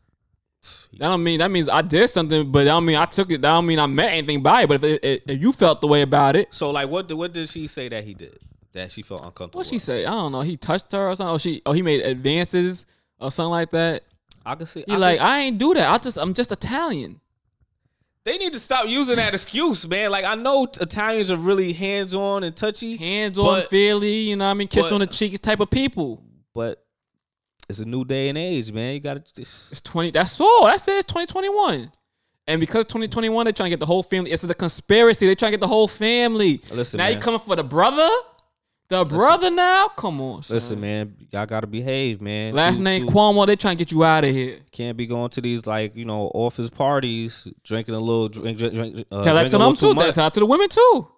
That 0.98 1.08
don't 1.08 1.22
mean 1.22 1.38
that 1.38 1.50
means 1.52 1.68
I 1.68 1.80
did 1.80 2.08
something, 2.08 2.50
but 2.50 2.64
that 2.64 2.70
don't 2.70 2.84
mean 2.84 2.96
I 2.96 3.04
took 3.04 3.30
it. 3.30 3.40
That 3.40 3.52
don't 3.52 3.66
mean 3.66 3.78
I 3.78 3.86
meant 3.86 4.14
anything 4.14 4.42
by 4.42 4.62
it. 4.62 4.68
But 4.68 4.82
if, 4.82 4.98
if, 5.00 5.20
if 5.28 5.40
you 5.40 5.52
felt 5.52 5.80
the 5.80 5.86
way 5.86 6.02
about 6.02 6.34
it, 6.34 6.52
so, 6.52 6.72
like 6.72 6.88
what 6.88 7.06
did 7.06 7.14
what 7.14 7.32
did 7.32 7.48
she 7.48 7.68
say 7.68 7.88
that 7.88 8.02
he 8.02 8.14
did 8.14 8.36
that 8.72 8.90
she 8.90 9.02
felt 9.02 9.20
uncomfortable? 9.20 9.60
what 9.60 9.68
she 9.68 9.78
say? 9.78 10.04
I 10.04 10.10
don't 10.10 10.32
know. 10.32 10.40
He 10.40 10.56
touched 10.56 10.90
her 10.90 11.06
or 11.08 11.14
something. 11.14 11.36
Or 11.36 11.38
she, 11.38 11.62
oh, 11.64 11.70
he 11.70 11.82
made 11.82 12.00
advances 12.04 12.84
or 13.20 13.30
something 13.30 13.52
like 13.52 13.70
that. 13.70 14.02
I 14.44 14.56
can 14.56 14.66
see. 14.66 14.82
He 14.84 14.94
I 14.94 14.96
like, 14.96 15.20
I 15.20 15.38
ain't 15.42 15.58
do 15.58 15.72
that. 15.74 15.88
I 15.88 15.98
just, 15.98 16.16
I'm 16.16 16.34
just 16.34 16.50
Italian. 16.50 17.20
they 18.24 18.38
need 18.38 18.52
to 18.54 18.58
stop 18.58 18.88
using 18.88 19.14
that 19.16 19.34
excuse, 19.34 19.86
man. 19.86 20.10
Like 20.10 20.24
I 20.24 20.34
know 20.34 20.64
Italians 20.80 21.30
are 21.30 21.36
really 21.36 21.72
hands 21.72 22.12
on 22.12 22.42
and 22.42 22.56
touchy, 22.56 22.96
Hands 22.96 23.38
on, 23.38 23.62
feely. 23.68 24.08
You 24.08 24.34
know, 24.34 24.46
what 24.46 24.50
I 24.50 24.54
mean, 24.54 24.66
kiss 24.66 24.88
but- 24.88 24.94
on 24.94 25.00
the 25.00 25.06
cheek 25.06 25.40
type 25.40 25.60
of 25.60 25.70
people. 25.70 26.20
but 26.52 26.83
it's 27.68 27.78
a 27.78 27.84
new 27.84 28.04
day 28.04 28.28
and 28.28 28.38
age, 28.38 28.72
man. 28.72 28.94
You 28.94 29.00
gotta. 29.00 29.22
It's 29.36 29.80
twenty. 29.80 30.10
That's 30.10 30.40
all. 30.40 30.66
That's 30.66 30.86
it. 30.88 30.96
It's 30.96 31.04
twenty 31.06 31.26
twenty 31.26 31.48
one. 31.48 31.90
And 32.46 32.60
because 32.60 32.84
twenty 32.86 33.08
twenty 33.08 33.28
one, 33.28 33.44
they're 33.44 33.52
trying 33.52 33.66
to 33.66 33.70
get 33.70 33.80
the 33.80 33.86
whole 33.86 34.02
family. 34.02 34.30
It's 34.30 34.44
a 34.44 34.54
conspiracy. 34.54 35.26
They're 35.26 35.34
trying 35.34 35.52
to 35.52 35.58
get 35.58 35.60
the 35.60 35.68
whole 35.68 35.88
family. 35.88 36.60
Listen, 36.72 36.98
now 36.98 37.08
you 37.08 37.18
coming 37.18 37.40
for 37.40 37.56
the 37.56 37.64
brother? 37.64 38.08
The 38.88 39.02
brother 39.06 39.50
now? 39.50 39.88
Come 39.88 40.20
on, 40.20 40.42
son. 40.42 40.56
Listen, 40.56 40.78
man, 40.78 41.16
y'all 41.32 41.46
gotta 41.46 41.66
behave, 41.66 42.20
man. 42.20 42.52
Last 42.52 42.80
name 42.80 43.04
you 43.04 43.08
Cuomo. 43.08 43.46
They 43.46 43.56
trying 43.56 43.76
to 43.76 43.78
get 43.78 43.90
you 43.90 44.04
out 44.04 44.24
of 44.24 44.30
here. 44.30 44.58
Can't 44.72 44.94
be 44.94 45.06
going 45.06 45.30
to 45.30 45.40
these 45.40 45.66
like 45.66 45.96
you 45.96 46.04
know 46.04 46.30
office 46.34 46.68
parties, 46.68 47.48
drinking 47.64 47.94
a 47.94 47.98
little 47.98 48.28
drink, 48.28 48.58
drink, 48.58 48.74
drink 48.74 49.06
uh, 49.10 49.22
Tell 49.22 49.34
that 49.36 49.50
to 49.50 49.56
them 49.56 49.74
too. 49.74 49.94
too 49.94 50.00
Tell 50.00 50.12
that 50.12 50.34
to 50.34 50.40
the 50.40 50.46
women 50.46 50.68
too. 50.68 51.08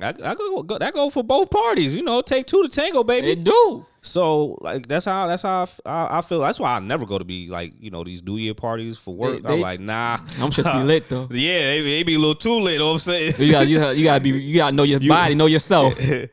I, 0.00 0.08
I 0.10 0.34
go, 0.34 0.62
go, 0.62 0.78
that 0.78 0.92
go 0.92 1.08
for 1.08 1.24
both 1.24 1.50
parties. 1.50 1.96
You 1.96 2.02
know, 2.02 2.20
take 2.20 2.46
two 2.46 2.62
to 2.62 2.68
tango, 2.68 3.02
baby. 3.02 3.28
They 3.28 3.34
do. 3.36 3.86
so 4.02 4.58
like 4.60 4.86
that's 4.86 5.06
how 5.06 5.26
that's 5.26 5.42
how 5.42 5.66
I 5.86 6.20
feel. 6.20 6.40
That's 6.40 6.60
why 6.60 6.76
I 6.76 6.80
never 6.80 7.06
go 7.06 7.16
to 7.18 7.24
be 7.24 7.48
like 7.48 7.72
you 7.80 7.90
know 7.90 8.04
these 8.04 8.22
New 8.22 8.36
Year 8.36 8.52
parties 8.52 8.98
for 8.98 9.14
work. 9.14 9.42
They- 9.42 9.48
I'm 9.48 9.56
they- 9.56 9.62
like 9.62 9.80
nah. 9.80 10.18
I'm 10.38 10.50
just 10.50 10.70
be 10.70 10.82
lit 10.82 11.08
though. 11.08 11.28
Yeah, 11.32 11.60
they, 11.60 11.82
they 11.82 12.02
be 12.02 12.14
a 12.14 12.18
little 12.18 12.34
too 12.34 12.60
late. 12.60 12.74
You 12.74 12.78
know 12.80 12.86
what 12.88 12.92
I'm 12.92 12.98
saying? 12.98 13.32
You 13.38 13.50
got 13.52 13.66
you 13.68 13.78
got 13.78 13.96
you 13.96 14.04
got 14.04 14.18
to 14.18 14.20
be 14.24 14.30
you 14.30 14.56
got 14.56 14.70
to 14.70 14.76
know 14.76 14.82
your 14.82 15.00
body, 15.08 15.34
know 15.34 15.46
yourself. 15.46 15.96
then 15.98 16.28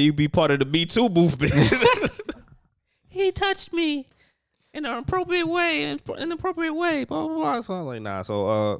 you 0.00 0.12
be 0.12 0.28
part 0.28 0.52
of 0.52 0.60
the 0.60 0.64
Me 0.64 0.86
Too 0.86 1.08
movement. 1.08 1.52
he 3.08 3.32
touched 3.32 3.72
me 3.72 4.06
in 4.72 4.84
an 4.86 4.94
appropriate 4.96 5.46
way, 5.46 5.82
in 5.84 5.98
an 6.18 6.30
appropriate 6.32 6.74
way, 6.74 7.04
blah 7.04 7.26
blah 7.26 7.36
blah. 7.36 7.60
So 7.62 7.74
I'm 7.74 7.86
like, 7.86 8.02
nah. 8.02 8.22
So 8.22 8.48
uh, 8.48 8.78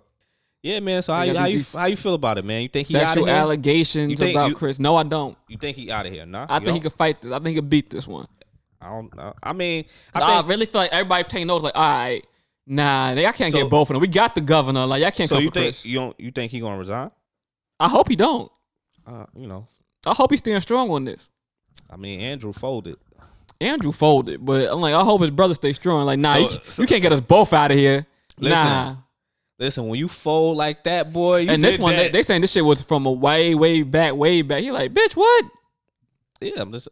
yeah, 0.62 0.80
man. 0.80 1.02
So 1.02 1.12
how 1.12 1.22
you 1.22 1.36
how 1.36 1.46
you 1.46 1.62
how 1.72 1.86
you 1.86 1.96
feel 1.96 2.14
about 2.14 2.38
it, 2.38 2.44
man? 2.44 2.62
You 2.62 2.68
think 2.68 2.86
he 2.88 2.92
Sexual 2.94 3.26
here? 3.26 3.34
allegations 3.34 4.18
think 4.18 4.34
about 4.36 4.50
you- 4.50 4.54
Chris. 4.56 4.78
No, 4.78 4.96
I 4.96 5.02
don't. 5.02 5.36
You 5.48 5.56
think 5.56 5.76
he 5.76 5.90
out 5.90 6.06
of 6.06 6.12
here? 6.12 6.26
Nah. 6.26 6.46
I 6.48 6.58
think 6.58 6.66
he 6.68 6.72
don't? 6.72 6.80
could 6.82 6.92
fight 6.92 7.20
this. 7.20 7.30
I 7.32 7.36
think 7.36 7.48
he 7.48 7.54
could 7.56 7.70
beat 7.70 7.90
this 7.90 8.06
one. 8.08 8.26
I 8.80 8.90
don't 8.90 9.14
know. 9.16 9.34
I 9.42 9.52
mean, 9.52 9.84
I 10.14 10.20
I, 10.20 10.46
really 10.46 10.66
feel 10.66 10.80
like 10.82 10.92
everybody 10.92 11.24
taking 11.24 11.48
notes. 11.48 11.64
Like, 11.64 11.74
all 11.74 11.82
right, 11.82 12.24
nah, 12.66 13.14
they, 13.14 13.26
I 13.26 13.32
can't 13.32 13.52
So- 13.52 13.62
get 13.62 13.70
both 13.70 13.90
of 13.90 13.94
them. 13.94 14.00
We 14.00 14.08
got 14.08 14.34
the 14.34 14.40
governor. 14.40 14.86
Like, 14.86 15.02
I 15.02 15.10
can't 15.10 15.28
so 15.28 15.36
come 15.36 15.42
you 15.44 15.48
for 15.50 15.54
think 15.54 15.64
Chris. 15.66 15.86
you 15.86 15.98
don't? 15.98 16.18
You 16.20 16.30
think 16.30 16.52
he 16.52 16.60
gonna 16.60 16.78
resign? 16.78 17.10
I 17.80 17.88
hope 17.88 18.08
he 18.08 18.16
don't. 18.16 18.50
Uh, 19.06 19.26
you 19.34 19.46
know, 19.46 19.66
I 20.06 20.14
hope 20.14 20.30
he's 20.30 20.40
staying 20.40 20.60
strong 20.60 20.90
on 20.90 21.04
this. 21.04 21.28
I 21.90 21.96
mean, 21.96 22.20
Andrew 22.20 22.52
folded. 22.52 22.96
Andrew 23.60 23.90
folded, 23.90 24.44
but 24.44 24.70
I'm 24.70 24.80
like, 24.80 24.94
I 24.94 25.02
hope 25.02 25.22
his 25.22 25.30
brother 25.32 25.54
stays 25.54 25.74
strong. 25.76 26.04
Like, 26.06 26.18
nah, 26.20 26.34
So- 26.34 26.40
you, 26.40 26.48
so- 26.68 26.82
you 26.82 26.88
can't 26.88 27.02
get 27.02 27.12
us 27.12 27.20
both 27.20 27.52
out 27.52 27.72
of 27.72 27.76
here. 27.78 28.06
Listen, 28.38 28.52
nah. 28.64 28.96
Listen, 29.58 29.88
when 29.88 29.98
you 29.98 30.06
fold 30.08 30.56
like 30.56 30.84
that, 30.84 31.12
boy, 31.12 31.38
you 31.38 31.50
And 31.50 31.62
this 31.62 31.78
one, 31.78 31.96
they, 31.96 32.04
that. 32.04 32.12
they 32.12 32.22
saying 32.22 32.42
this 32.42 32.52
shit 32.52 32.64
was 32.64 32.82
from 32.82 33.06
a 33.06 33.12
way, 33.12 33.54
way 33.56 33.82
back, 33.82 34.14
way 34.14 34.42
back. 34.42 34.62
He 34.62 34.70
like, 34.70 34.94
bitch, 34.94 35.16
what? 35.16 35.44
yeah, 36.40 36.52
I'm 36.62 36.72
just. 36.72 36.88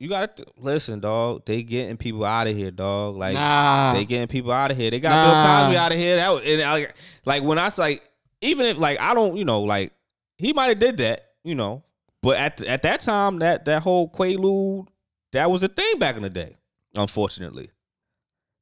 You 0.00 0.08
got 0.08 0.36
to 0.38 0.46
listen, 0.56 0.98
dog. 0.98 1.44
They 1.46 1.62
getting 1.62 1.96
people 1.96 2.24
out 2.24 2.48
of 2.48 2.56
here, 2.56 2.72
dog. 2.72 3.14
Like 3.14 3.34
Nah. 3.34 3.92
they 3.92 4.04
getting 4.04 4.26
people 4.26 4.50
out 4.50 4.72
of 4.72 4.76
here. 4.76 4.90
They 4.90 4.98
got 4.98 5.10
Nah. 5.10 5.26
Bill 5.26 5.66
Cosby 5.66 5.76
out 5.76 5.92
of 5.92 5.98
here. 5.98 6.16
That 6.16 6.28
was, 6.30 6.42
and 6.44 6.60
uh, 6.60 6.64
I, 6.66 6.86
like 7.24 7.44
when 7.44 7.56
I 7.60 7.64
was 7.66 7.78
like, 7.78 8.02
even 8.40 8.66
if 8.66 8.78
like 8.78 8.98
I 8.98 9.14
don't, 9.14 9.36
you 9.36 9.44
know, 9.44 9.62
like 9.62 9.92
he 10.38 10.52
might 10.52 10.66
have 10.70 10.80
did 10.80 10.96
that, 10.96 11.26
you 11.44 11.54
know, 11.54 11.84
but 12.20 12.36
at 12.36 12.60
at 12.62 12.82
that 12.82 13.02
time, 13.02 13.38
that 13.38 13.64
that 13.66 13.82
whole 13.82 14.10
Quaalude, 14.10 14.88
that 15.30 15.48
was 15.48 15.62
a 15.62 15.68
thing 15.68 16.00
back 16.00 16.16
in 16.16 16.22
the 16.22 16.30
day. 16.30 16.56
Unfortunately, 16.96 17.70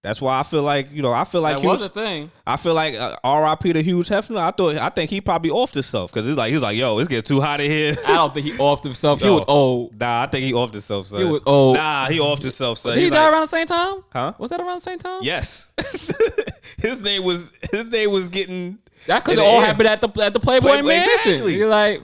that's 0.03 0.21
why 0.23 0.41
I 0.41 0.43
feel 0.45 0.63
like 0.63 0.89
you 0.93 1.03
know 1.03 1.13
I 1.13 1.25
feel 1.25 1.41
like 1.43 1.57
that 1.57 1.61
he 1.61 1.67
was 1.67 1.83
a 1.85 1.89
thing. 1.91 2.31
I 2.47 2.57
feel 2.57 2.73
like 2.75 2.95
uh, 2.95 3.17
R.I.P. 3.23 3.73
to 3.75 3.83
Hugh 3.83 3.99
Hefner. 3.99 4.39
I 4.39 4.51
thought 4.51 4.77
I 4.77 4.89
think 4.89 5.11
he 5.11 5.21
probably 5.21 5.51
offed 5.51 5.75
himself 5.75 6.11
because 6.13 6.27
it's 6.29 6.39
like 6.39 6.53
he's 6.53 6.63
like, 6.63 6.77
yo, 6.77 6.99
it's 6.99 7.09
getting 7.09 7.23
too 7.25 7.41
hot 7.41 7.61
in 7.61 7.71
here. 7.71 7.95
I 8.07 8.15
don't 8.15 8.33
think 8.33 8.47
he 8.47 8.53
offed 8.53 8.83
himself. 8.83 9.21
He 9.21 9.27
No. 9.27 9.35
was 9.35 9.45
old. 9.47 9.99
Nah, 10.01 10.23
I 10.23 10.27
think 10.29 10.45
he 10.45 10.53
offed 10.53 10.73
himself, 10.73 11.07
son. 11.07 11.21
He 11.21 11.27
was 11.27 11.43
old. 11.45 11.77
Nah, 11.77 12.07
he 12.09 12.19
offed 12.19 12.43
himself, 12.43 12.79
son. 12.79 12.95
Did 12.95 13.05
he 13.05 13.11
die 13.11 13.23
like, 13.25 13.33
around 13.33 13.43
the 13.43 13.47
same 13.49 13.67
time? 13.67 13.97
huh? 14.13 14.33
Was 14.39 14.51
that 14.51 14.61
around 14.61 14.77
the 14.77 14.81
same 14.81 14.99
time? 14.99 15.21
Yes. 15.23 15.71
his 16.79 17.03
name 17.03 17.25
was 17.25 17.53
his 17.71 17.91
name 17.91 18.11
was 18.11 18.29
getting 18.31 18.79
That 19.07 19.23
because 19.25 19.39
it 19.39 19.43
all 19.45 19.61
air. 19.61 19.67
happened 19.67 19.89
at 19.89 20.01
the 20.01 20.09
at 20.23 20.33
the 20.35 20.41
Playboy 20.41 20.69
Playboy- 20.69 20.89
Mansion. 20.89 21.13
exactly. 21.33 21.57
You're 21.59 21.69
like, 21.69 22.03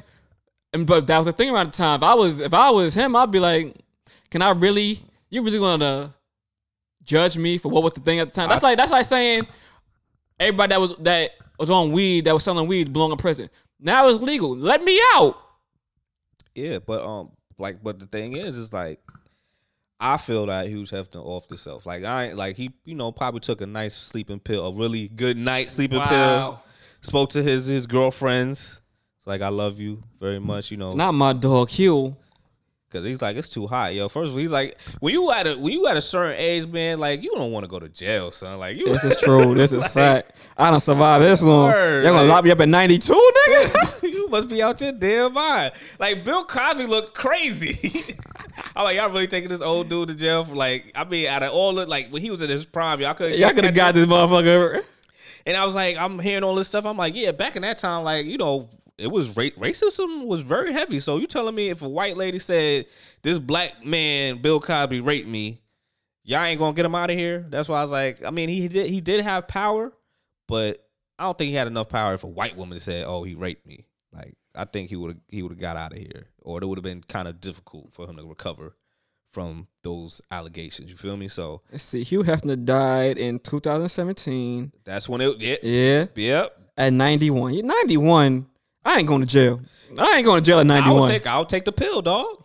and 0.75 0.87
but 0.87 1.07
that 1.07 1.19
was 1.19 1.27
the 1.27 1.33
thing 1.33 1.51
around 1.55 1.69
the 1.69 1.73
time. 1.73 1.97
If 2.01 2.03
I 2.03 2.15
was 2.15 2.41
if 2.41 2.53
I 2.53 2.71
was 2.71 2.93
him, 2.95 3.17
I'd 3.17 3.31
be 3.31 3.41
like, 3.41 3.75
can 4.31 4.43
I 4.43 4.51
really? 4.51 5.01
You 5.31 5.43
really 5.43 5.59
gonna 5.59 6.15
judge 7.07 7.39
me 7.39 7.57
for 7.57 7.71
what 7.71 7.83
was 7.83 7.95
the 7.95 8.01
thing 8.01 8.19
at 8.19 8.29
the 8.29 8.35
time? 8.35 8.49
That's 8.49 8.63
like 8.63 8.77
that's 8.77 8.93
like 8.93 9.07
saying 9.07 9.47
everybody 10.39 10.71
that 10.71 10.81
was 10.81 10.97
that 10.99 11.31
was 11.59 11.71
on 11.71 11.93
weed 11.93 12.27
that 12.27 12.35
was 12.35 12.45
selling 12.45 12.69
weed 12.69 12.93
belong 12.93 13.13
in 13.13 13.17
prison. 13.17 13.49
Now 13.81 14.09
it's 14.09 14.21
legal. 14.21 14.55
Let 14.57 14.83
me 14.83 15.01
out. 15.15 15.39
Yeah, 16.55 16.81
but 16.81 17.03
um 17.05 17.31
like 17.59 17.83
but 17.83 17.99
the 17.99 18.07
thing 18.07 18.37
is 18.37 18.59
is 18.59 18.73
like 18.73 19.01
I 19.99 20.19
feel 20.19 20.45
that 20.47 20.69
Hugh 20.69 20.83
Hefner 20.83 21.25
off 21.25 21.49
the 21.49 21.57
self. 21.57 21.87
Like 21.87 22.05
I 22.05 22.33
like 22.33 22.57
he, 22.57 22.73
you 22.85 22.95
know, 22.95 23.13
probably 23.13 23.41
took 23.41 23.63
a 23.63 23.67
nice 23.67 23.95
sleeping 23.95 24.41
pill, 24.41 24.67
a 24.67 24.73
really 24.73 25.09
good 25.09 25.39
night 25.39 25.71
sleeping 25.71 26.01
pill. 26.01 26.63
Spoke 27.01 27.31
to 27.31 27.43
his 27.43 27.67
his 27.67 27.87
girlfriends. 27.87 28.83
It's 29.19 29.27
like 29.27 29.41
I 29.41 29.49
love 29.49 29.81
you 29.81 30.03
very 30.21 30.39
much, 30.39 30.71
you 30.71 30.77
know. 30.77 30.95
Not 30.95 31.13
my 31.13 31.33
dog 31.33 31.71
Hugh. 31.71 32.15
Cause 32.97 33.05
he's 33.05 33.23
like, 33.23 33.37
it's 33.37 33.49
too 33.49 33.67
hot, 33.67 33.95
yo. 33.95 34.09
First 34.09 34.29
of 34.29 34.33
all, 34.35 34.39
he's 34.39 34.53
like, 34.53 34.81
when 35.01 35.13
you 35.15 35.31
at 35.33 35.47
a 35.47 35.57
when 35.57 35.73
you 35.73 35.87
at 35.87 35.97
a 35.97 36.03
certain 36.03 36.37
age, 36.39 36.67
man, 36.67 36.99
like 36.99 37.23
you 37.23 37.33
don't 37.35 37.53
want 37.53 37.65
to 37.65 37.69
go 37.69 37.79
to 37.79 37.89
jail, 37.89 38.31
son. 38.31 38.59
Like 38.59 38.77
you 38.77 38.87
This 38.87 39.05
is 39.05 39.21
true. 39.21 39.55
This 39.55 39.73
is 39.73 39.87
fact. 39.89 40.33
I 40.57 40.71
don't 40.71 40.81
survive 40.81 41.21
this 41.23 41.43
long. 41.43 41.71
Word, 41.71 42.05
Y'all 42.05 42.13
gonna 42.13 42.23
like- 42.27 42.33
lock 42.35 42.45
me 42.45 42.51
up 42.51 42.61
at 42.61 42.69
92, 42.69 43.13
nigga? 43.13 44.03
you 44.13 44.29
must 44.29 44.49
be 44.49 44.63
out 44.63 44.81
your 44.81 44.93
damn 44.93 45.33
mind. 45.33 45.73
Like 45.99 46.25
Bill 46.25 46.45
Cosby 46.45 46.87
looked 46.87 47.15
crazy. 47.15 48.15
I'm 48.75 48.85
like, 48.85 48.97
y'all 48.97 49.11
really 49.11 49.27
taking 49.27 49.49
this 49.51 49.61
old 49.63 49.89
dude 49.89 50.09
to 50.09 50.15
jail 50.15 50.45
for 50.45 50.55
like? 50.55 50.91
I 50.95 51.05
mean, 51.05 51.27
out 51.27 51.43
of 51.43 51.53
all 51.53 51.75
the 51.75 51.87
like 51.87 52.11
when 52.11 52.23
he 52.23 52.31
was 52.31 52.43
in 52.43 52.51
his 52.51 52.65
prime, 52.65 53.01
y'all 53.01 53.15
could 53.15 53.35
Y'all 53.37 53.51
could 53.51 53.65
have 53.65 53.75
got 53.75 53.95
this 53.95 54.07
motherfucker. 54.07 54.83
And 55.47 55.57
I 55.57 55.65
was 55.65 55.75
like, 55.75 55.97
I'm 55.97 56.19
hearing 56.19 56.43
all 56.43 56.55
this 56.57 56.69
stuff. 56.69 56.85
I'm 56.87 56.97
like, 56.97 57.15
yeah, 57.15 57.31
back 57.33 57.55
in 57.55 57.63
that 57.63 57.79
time, 57.79 58.03
like 58.05 58.27
you 58.27 58.37
know, 58.39 58.69
it 58.99 59.09
was 59.09 59.37
ra- 59.37 59.45
racism 59.59 60.25
was 60.27 60.43
very 60.43 60.73
heavy. 60.73 61.01
So 61.01 61.19
you 61.19 61.27
telling 61.27 61.55
me 61.55 61.69
if 61.71 61.83
a 61.83 61.89
white 61.89 62.17
lady 62.17 62.39
said 62.39 62.87
this 63.23 63.39
black 63.39 63.85
man 63.85 64.39
Bill 64.43 64.61
Cosby 64.61 65.01
raped 65.01 65.29
me, 65.29 65.61
y'all 66.25 66.43
ain't 66.45 66.59
gonna 66.59 66.75
get 66.75 66.87
him 66.87 66.95
out 66.95 67.11
of 67.11 67.17
here? 67.17 67.45
That's 67.49 67.69
why 67.69 67.79
I 67.81 67.83
was 67.83 67.91
like, 67.91 68.25
I 68.25 68.31
mean, 68.31 68.49
he 68.49 68.69
did 68.69 68.89
he 68.91 69.01
did 69.01 69.21
have 69.21 69.49
power, 69.49 69.93
but 70.49 70.79
I 71.19 71.25
don't 71.25 71.37
think 71.39 71.49
he 71.51 71.55
had 71.55 71.67
enough 71.67 71.89
power 71.89 72.15
if 72.15 72.25
a 72.25 72.29
white 72.29 72.57
woman 72.57 72.79
said, 72.81 73.05
"Oh, 73.07 73.23
he 73.23 73.35
raped 73.35 73.67
me." 73.67 73.87
Like 74.13 74.35
I 74.55 74.65
think 74.65 74.89
he 74.91 74.97
would 74.97 75.21
he 75.29 75.43
would 75.43 75.53
have 75.53 75.61
got 75.61 75.77
out 75.77 75.93
of 75.93 75.99
here, 75.99 76.27
or 76.43 76.63
it 76.63 76.67
would 76.67 76.79
have 76.79 76.85
been 76.85 77.03
kind 77.03 77.27
of 77.29 77.41
difficult 77.41 77.93
for 77.93 78.07
him 78.09 78.17
to 78.17 78.25
recover 78.25 78.77
from 79.33 79.67
those 79.83 80.23
allegations. 80.31 80.91
You 80.91 80.97
feel 80.97 81.17
me? 81.17 81.29
So 81.29 81.61
Let's 81.71 81.85
see. 81.85 82.03
Hugh 82.03 82.23
Hefner 82.23 82.63
died 82.65 83.19
in 83.19 83.39
2017. 83.39 84.73
that's 84.85 85.09
when 85.09 85.21
it. 85.21 85.41
Yeah. 85.41 85.57
Yeah, 85.63 86.07
Yep. 86.15 86.61
at 86.79 86.93
91. 86.95 87.55
Yeah, 87.55 87.63
91. 87.63 88.47
I 88.87 88.99
ain't 88.99 89.09
going 89.09 89.21
to 89.21 89.27
jail. 89.27 89.61
I 89.99 90.17
ain't 90.17 90.25
going 90.25 90.41
to 90.41 90.47
jail 90.47 90.61
at 90.61 90.67
91. 90.67 91.11
take 91.11 91.27
I'll 91.27 91.45
take 91.45 91.65
the 91.65 91.73
pill, 91.73 92.03
dog. 92.03 92.45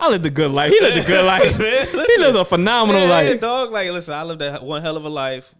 I 0.00 0.08
lived 0.08 0.24
a 0.24 0.30
good 0.30 0.50
life. 0.50 0.72
He 0.72 0.80
lived 0.80 1.04
a 1.04 1.06
good 1.06 1.24
life. 1.26 1.58
man, 1.58 1.86
he 1.86 2.22
lived 2.22 2.36
a 2.36 2.44
phenomenal 2.44 3.02
yeah, 3.02 3.08
life. 3.10 3.40
dog. 3.40 3.70
Like, 3.70 3.90
listen, 3.90 4.14
I 4.14 4.22
lived 4.22 4.40
that 4.40 4.62
one 4.62 4.80
hell 4.80 4.96
of 4.96 5.04
a 5.04 5.08
life. 5.08 5.54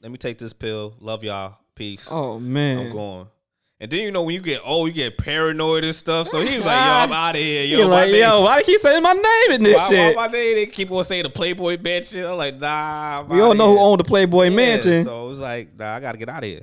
Let 0.00 0.10
me 0.10 0.16
take 0.18 0.38
this 0.38 0.52
pill. 0.52 0.94
Love 1.00 1.24
y'all. 1.24 1.58
Peace. 1.74 2.08
Oh 2.10 2.38
man. 2.38 2.86
I'm 2.86 2.92
going. 2.92 3.26
And 3.80 3.90
then 3.90 4.00
you 4.00 4.12
know 4.12 4.22
when 4.22 4.34
you 4.34 4.40
get 4.40 4.62
old, 4.64 4.86
you 4.88 4.94
get 4.94 5.18
paranoid 5.18 5.84
and 5.84 5.94
stuff. 5.94 6.28
So 6.28 6.40
he 6.40 6.56
was 6.56 6.64
like, 6.64 6.76
"Yo, 6.76 6.80
I'm 6.92 7.12
out 7.12 7.34
of 7.34 7.40
here, 7.42 7.64
yo." 7.64 7.78
You're 7.78 7.86
like, 7.88 8.10
name- 8.10 8.20
yo, 8.22 8.42
why 8.42 8.54
do 8.54 8.58
you 8.60 8.64
keep 8.78 8.80
saying 8.80 9.02
my 9.02 9.12
name 9.12 9.56
in 9.58 9.62
this 9.64 9.76
why, 9.76 9.88
shit? 9.88 10.16
why 10.16 10.26
my 10.26 10.32
name? 10.32 10.54
They 10.54 10.66
keep 10.66 10.90
on 10.90 11.04
saying 11.04 11.24
the 11.24 11.30
Playboy 11.30 11.78
Mansion. 11.82 12.24
I'm 12.24 12.36
like, 12.36 12.58
nah. 12.58 13.20
I'm 13.20 13.28
we 13.28 13.40
all 13.40 13.54
know 13.54 13.76
who 13.76 13.80
owned 13.80 14.00
the 14.00 14.04
Playboy 14.04 14.44
Yeah, 14.44 14.50
Mansion. 14.50 15.04
So 15.04 15.26
it 15.26 15.28
was 15.28 15.40
like, 15.40 15.76
nah, 15.76 15.96
I 15.96 16.00
gotta 16.00 16.16
get 16.16 16.28
out 16.28 16.44
of 16.44 16.48
here. 16.48 16.62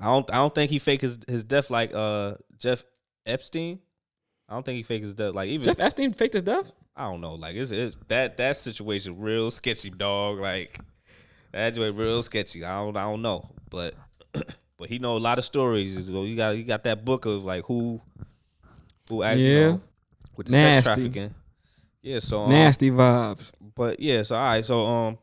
I 0.00 0.06
don't. 0.06 0.30
I 0.32 0.36
don't 0.36 0.54
think 0.54 0.70
he 0.70 0.78
faked 0.78 1.02
his 1.02 1.18
his 1.26 1.44
death 1.44 1.70
like 1.70 1.92
uh 1.94 2.34
Jeff 2.58 2.84
Epstein. 3.26 3.80
I 4.48 4.54
don't 4.54 4.64
think 4.64 4.76
he 4.76 4.82
faked 4.82 5.04
his 5.04 5.14
death 5.14 5.34
like 5.34 5.48
even 5.48 5.64
Jeff 5.64 5.80
Epstein 5.80 6.12
faked 6.12 6.34
his 6.34 6.42
death. 6.42 6.70
I 6.96 7.10
don't 7.10 7.20
know. 7.20 7.34
Like 7.34 7.54
it's, 7.54 7.70
it's 7.70 7.96
that 8.08 8.36
that 8.38 8.56
situation 8.56 9.18
real 9.20 9.50
sketchy, 9.50 9.90
dog. 9.90 10.38
Like 10.38 10.78
that 11.52 11.70
joint 11.74 11.96
real 11.96 12.22
sketchy. 12.22 12.64
I 12.64 12.80
don't 12.82 12.96
I 12.96 13.02
don't 13.02 13.22
know, 13.22 13.48
but 13.70 13.94
but 14.78 14.88
he 14.88 14.98
know 14.98 15.16
a 15.16 15.18
lot 15.18 15.38
of 15.38 15.44
stories. 15.44 15.94
So 16.06 16.22
you 16.24 16.36
got 16.36 16.56
you 16.56 16.64
got 16.64 16.84
that 16.84 17.04
book 17.04 17.24
of 17.26 17.44
like 17.44 17.64
who 17.66 18.00
who 19.08 19.22
actually 19.22 19.54
Yeah. 19.54 19.68
know, 19.68 19.80
with 20.36 20.46
the 20.46 20.52
sex 20.52 20.86
Nasty. 20.86 21.02
trafficking. 21.02 21.34
Yeah. 22.02 22.18
So 22.20 22.44
um, 22.44 22.50
Nasty 22.50 22.90
vibes. 22.90 23.50
But 23.74 24.00
yeah. 24.00 24.22
So 24.22 24.36
all 24.36 24.42
right. 24.42 24.64
So 24.64 24.86
um, 24.86 25.18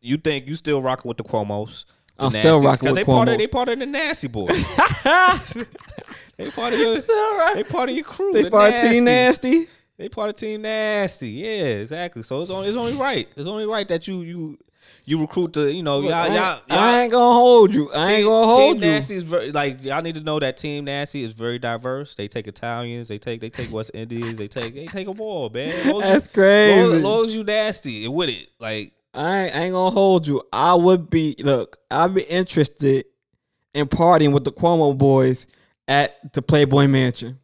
you 0.00 0.16
think 0.16 0.46
you 0.46 0.54
still 0.56 0.80
rocking 0.82 1.08
with 1.08 1.16
the 1.18 1.24
Cuomo's? 1.24 1.84
I'm 2.18 2.30
still 2.30 2.62
rocking 2.62 2.88
with 2.90 2.96
they 2.96 3.04
Part 3.04 3.28
of, 3.28 3.38
they 3.38 3.46
part 3.46 3.68
of 3.68 3.78
the 3.78 3.86
nasty 3.86 4.28
boys. 4.28 4.48
they 6.36 6.50
part 6.50 6.72
of 6.72 6.78
your. 6.78 6.98
They 7.54 7.64
part 7.64 7.88
of 7.88 7.94
your 7.94 8.04
crew. 8.04 8.32
They 8.32 8.42
the 8.44 8.50
part 8.50 8.74
of 8.74 8.80
Team 8.80 9.04
Nasty. 9.04 9.66
They 9.96 10.08
part 10.08 10.30
of 10.30 10.36
Team 10.36 10.62
Nasty. 10.62 11.28
Yeah, 11.28 11.48
exactly. 11.80 12.22
So 12.22 12.42
it's 12.42 12.50
only 12.50 12.68
it's 12.68 12.76
only 12.76 12.94
right. 12.94 13.28
It's 13.36 13.46
only 13.46 13.66
right 13.66 13.86
that 13.88 14.06
you 14.06 14.22
you 14.22 14.58
you 15.04 15.20
recruit 15.20 15.52
the 15.54 15.72
you 15.72 15.82
know 15.82 15.98
Look, 16.00 16.10
y'all 16.10 16.18
I, 16.18 16.26
y'all. 16.28 16.54
ain't, 16.54 16.62
I 16.70 16.74
y'all 16.92 17.00
ain't 17.02 17.12
gonna 17.12 17.34
hold 17.34 17.74
you. 17.74 17.90
I 17.92 18.12
ain't 18.12 18.24
gonna 18.26 18.46
hold 18.46 18.74
Team 18.74 18.76
you. 18.76 18.80
Team 18.82 18.90
Nasty 18.92 19.14
is 19.16 19.22
very 19.24 19.52
like 19.52 19.82
y'all 19.84 20.02
need 20.02 20.14
to 20.16 20.20
know 20.20 20.38
that 20.38 20.56
Team 20.56 20.84
Nasty 20.84 21.22
is 21.24 21.32
very 21.32 21.58
diverse. 21.58 22.14
They 22.14 22.28
take 22.28 22.46
Italians. 22.46 23.08
They 23.08 23.18
take 23.18 23.40
they 23.40 23.50
take 23.50 23.72
West 23.72 23.90
Indians. 23.94 24.38
They 24.38 24.48
take 24.48 24.74
they 24.74 24.86
take 24.86 25.06
them 25.06 25.20
all, 25.20 25.50
man. 25.50 25.68
As 25.68 25.84
That's 25.84 26.26
you- 26.26 26.32
crazy. 26.32 26.82
Long, 26.82 26.94
as 26.96 27.02
long 27.02 27.24
as 27.26 27.34
you 27.34 27.44
nasty 27.44 28.04
and 28.04 28.14
with 28.14 28.30
it, 28.30 28.48
like 28.60 28.92
I 29.14 29.44
ain't, 29.46 29.56
I 29.56 29.58
ain't 29.64 29.72
gonna 29.72 29.90
hold 29.90 30.26
you. 30.26 30.42
I 30.52 30.74
would 30.74 31.10
be 31.10 31.34
look. 31.38 31.78
I'd 31.90 32.14
be 32.14 32.22
interested 32.22 33.04
in 33.74 33.86
partying 33.86 34.32
with 34.32 34.44
the 34.44 34.52
Cuomo 34.52 34.96
boys 34.96 35.46
at 35.86 36.32
the 36.34 36.42
Playboy 36.42 36.86
Mansion. 36.88 37.38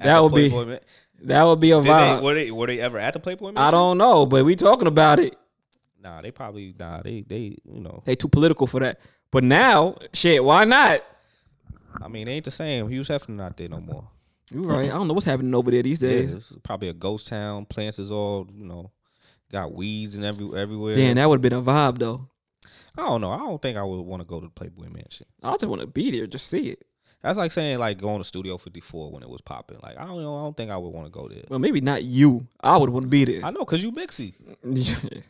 at 0.00 0.04
That 0.06 0.20
would 0.22 0.34
be 0.34 0.48
Man- 0.50 0.80
that 1.22 1.42
would 1.44 1.58
be 1.60 1.72
a 1.72 1.76
Did 1.76 1.84
they, 1.86 1.90
vibe. 1.90 2.22
were 2.22 2.34
they 2.34 2.50
were 2.52 2.66
they 2.68 2.78
ever 2.80 2.98
at 2.98 3.12
the 3.14 3.20
Playboy 3.20 3.46
Mansion? 3.46 3.62
I 3.62 3.70
don't 3.72 3.98
know, 3.98 4.24
but 4.26 4.44
we 4.44 4.54
talking 4.54 4.86
about 4.86 5.18
it. 5.18 5.36
Nah, 6.00 6.22
they 6.22 6.30
probably 6.30 6.74
nah. 6.78 7.02
They 7.02 7.22
they 7.22 7.56
you 7.64 7.80
know. 7.80 8.02
They 8.06 8.14
too 8.14 8.28
political 8.28 8.66
for 8.68 8.80
that. 8.80 9.00
But 9.32 9.42
now, 9.44 9.96
shit, 10.14 10.42
why 10.42 10.64
not? 10.64 11.02
I 12.00 12.06
mean, 12.08 12.26
they 12.26 12.34
ain't 12.34 12.44
the 12.44 12.50
same. 12.52 12.88
Hughes 12.88 13.08
Hefner 13.08 13.30
not 13.30 13.56
there 13.56 13.68
no 13.68 13.80
more. 13.80 14.08
You 14.50 14.62
right. 14.62 14.86
I 14.86 14.92
don't 14.92 15.08
know 15.08 15.14
what's 15.14 15.26
happening 15.26 15.54
over 15.54 15.70
there 15.70 15.82
these 15.82 16.00
Yeah, 16.00 16.08
days. 16.08 16.32
it's 16.32 16.56
probably 16.62 16.88
a 16.88 16.94
ghost 16.94 17.26
town. 17.26 17.66
Plants 17.66 17.98
is 17.98 18.10
all 18.10 18.48
you 18.54 18.64
know, 18.64 18.92
got 19.52 19.72
weeds 19.72 20.14
and 20.16 20.24
every 20.24 20.46
everywhere. 20.58 20.96
Damn, 20.96 21.16
that 21.16 21.28
would 21.28 21.42
have 21.44 21.50
been 21.50 21.58
a 21.58 21.62
vibe 21.62 21.98
though. 21.98 22.28
I 22.96 23.06
don't 23.06 23.20
know. 23.20 23.30
I 23.30 23.38
don't 23.38 23.62
think 23.62 23.78
I 23.78 23.82
would 23.84 24.00
want 24.00 24.22
to 24.22 24.26
go 24.26 24.40
to 24.40 24.46
the 24.46 24.50
Playboy 24.50 24.88
Mansion. 24.88 25.26
I 25.42 25.52
just 25.52 25.66
want 25.66 25.80
to 25.82 25.86
be 25.86 26.10
there, 26.10 26.26
just 26.26 26.48
see 26.48 26.70
it. 26.70 26.84
That's 27.22 27.38
like 27.38 27.50
saying 27.52 27.78
like 27.78 27.98
going 27.98 28.18
to 28.18 28.24
Studio 28.24 28.58
54 28.58 29.10
when 29.12 29.22
it 29.22 29.28
was 29.28 29.40
popping. 29.40 29.78
Like 29.82 29.98
I 29.98 30.04
don't 30.06 30.22
know. 30.22 30.36
I 30.38 30.42
don't 30.42 30.56
think 30.56 30.70
I 30.70 30.76
would 30.76 30.90
want 30.90 31.06
to 31.06 31.10
go 31.12 31.28
there. 31.28 31.42
Well, 31.48 31.58
maybe 31.58 31.80
not 31.80 32.02
you. 32.04 32.46
I 32.60 32.76
would 32.76 32.90
want 32.90 33.04
to 33.04 33.08
be 33.10 33.24
there. 33.24 33.44
I 33.44 33.50
know 33.50 33.60
because 33.60 33.82
you 33.82 33.92
mixy. 33.92 34.34
you 34.64 35.22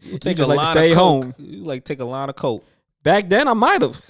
You 0.00 0.18
take 0.18 0.36
just 0.36 0.46
a 0.46 0.54
like 0.54 0.58
line 0.58 0.66
stay 0.72 0.90
of 0.92 0.96
coke. 0.96 1.24
home. 1.24 1.34
You 1.38 1.64
like 1.64 1.84
take 1.84 2.00
a 2.00 2.04
line 2.04 2.28
of 2.28 2.36
coke. 2.36 2.64
Back 3.02 3.28
then, 3.28 3.48
I 3.48 3.52
might 3.54 3.82
have. 3.82 4.00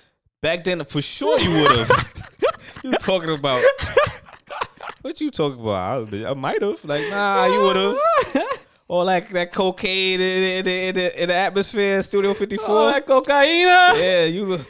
Back 0.41 0.63
then, 0.65 0.85
for 0.85 1.03
sure 1.03 1.39
you 1.41 1.51
would 1.63 1.77
have. 1.77 2.15
you 2.85 2.93
talking 2.93 3.31
about? 3.31 3.63
What 5.03 5.21
you 5.21 5.31
talking 5.31 5.61
about? 5.61 6.15
I, 6.15 6.31
I 6.31 6.33
might 6.33 6.63
have. 6.63 6.83
Like 6.83 7.03
nah, 7.11 7.45
you 7.45 7.61
would 7.63 7.77
have. 7.77 7.97
Or 8.87 9.03
like 9.05 9.31
that 9.31 9.53
cocaine 9.53 10.21
in, 10.21 10.43
in, 10.43 10.67
in, 10.67 10.69
in, 10.69 10.95
the, 10.95 11.23
in 11.23 11.29
the 11.29 11.35
atmosphere, 11.35 12.03
Studio 12.03 12.35
54. 12.35 12.67
Oh, 12.69 12.87
that 12.93 13.07
cocaine. 13.07 13.67
Yeah, 13.67 14.25
you. 14.25 14.45
look- 14.47 14.67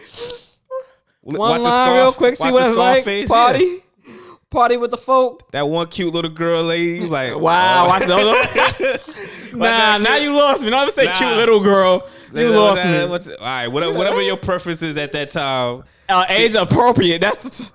One 1.21 1.39
watch 1.39 1.61
line 1.63 1.97
real 1.99 2.13
quick, 2.13 2.37
see 2.37 2.45
watch 2.45 2.53
what 2.53 2.67
it's 2.69 2.77
like. 2.77 3.03
Scarface, 3.03 3.29
Party, 3.29 3.65
yeah. 4.07 4.15
party 4.51 4.77
with 4.77 4.91
the 4.93 4.97
folk. 4.99 5.51
That 5.53 5.69
one 5.69 5.89
cute 5.89 6.13
little 6.13 6.31
girl 6.31 6.63
lady. 6.63 7.01
Like 7.07 7.35
Wow, 7.39 7.85
oh. 7.85 7.89
watch 7.89 8.07
those. 8.07 9.55
nah, 9.55 9.99
now 9.99 10.17
you 10.17 10.33
lost 10.33 10.63
me. 10.63 10.71
Now 10.71 10.83
I'm 10.85 10.91
say 10.91 11.07
Nah. 11.07 11.17
cute 11.19 11.33
little 11.37 11.61
girl. 11.61 12.07
You 12.33 12.51
lost 12.51 12.85
me. 12.85 13.07
what's- 13.07 13.29
all 13.29 13.37
right, 13.39 13.69
whatever, 13.69 13.95
whatever 13.97 14.23
your 14.23 14.37
preference 14.37 14.83
is 14.83 14.97
at 14.97 15.13
that 15.13 15.31
time. 15.31 15.83
Uh, 16.09 16.25
age 16.29 16.55
appropriate. 16.55 17.21
That's 17.21 17.43
the. 17.45 17.65
T- 17.65 17.71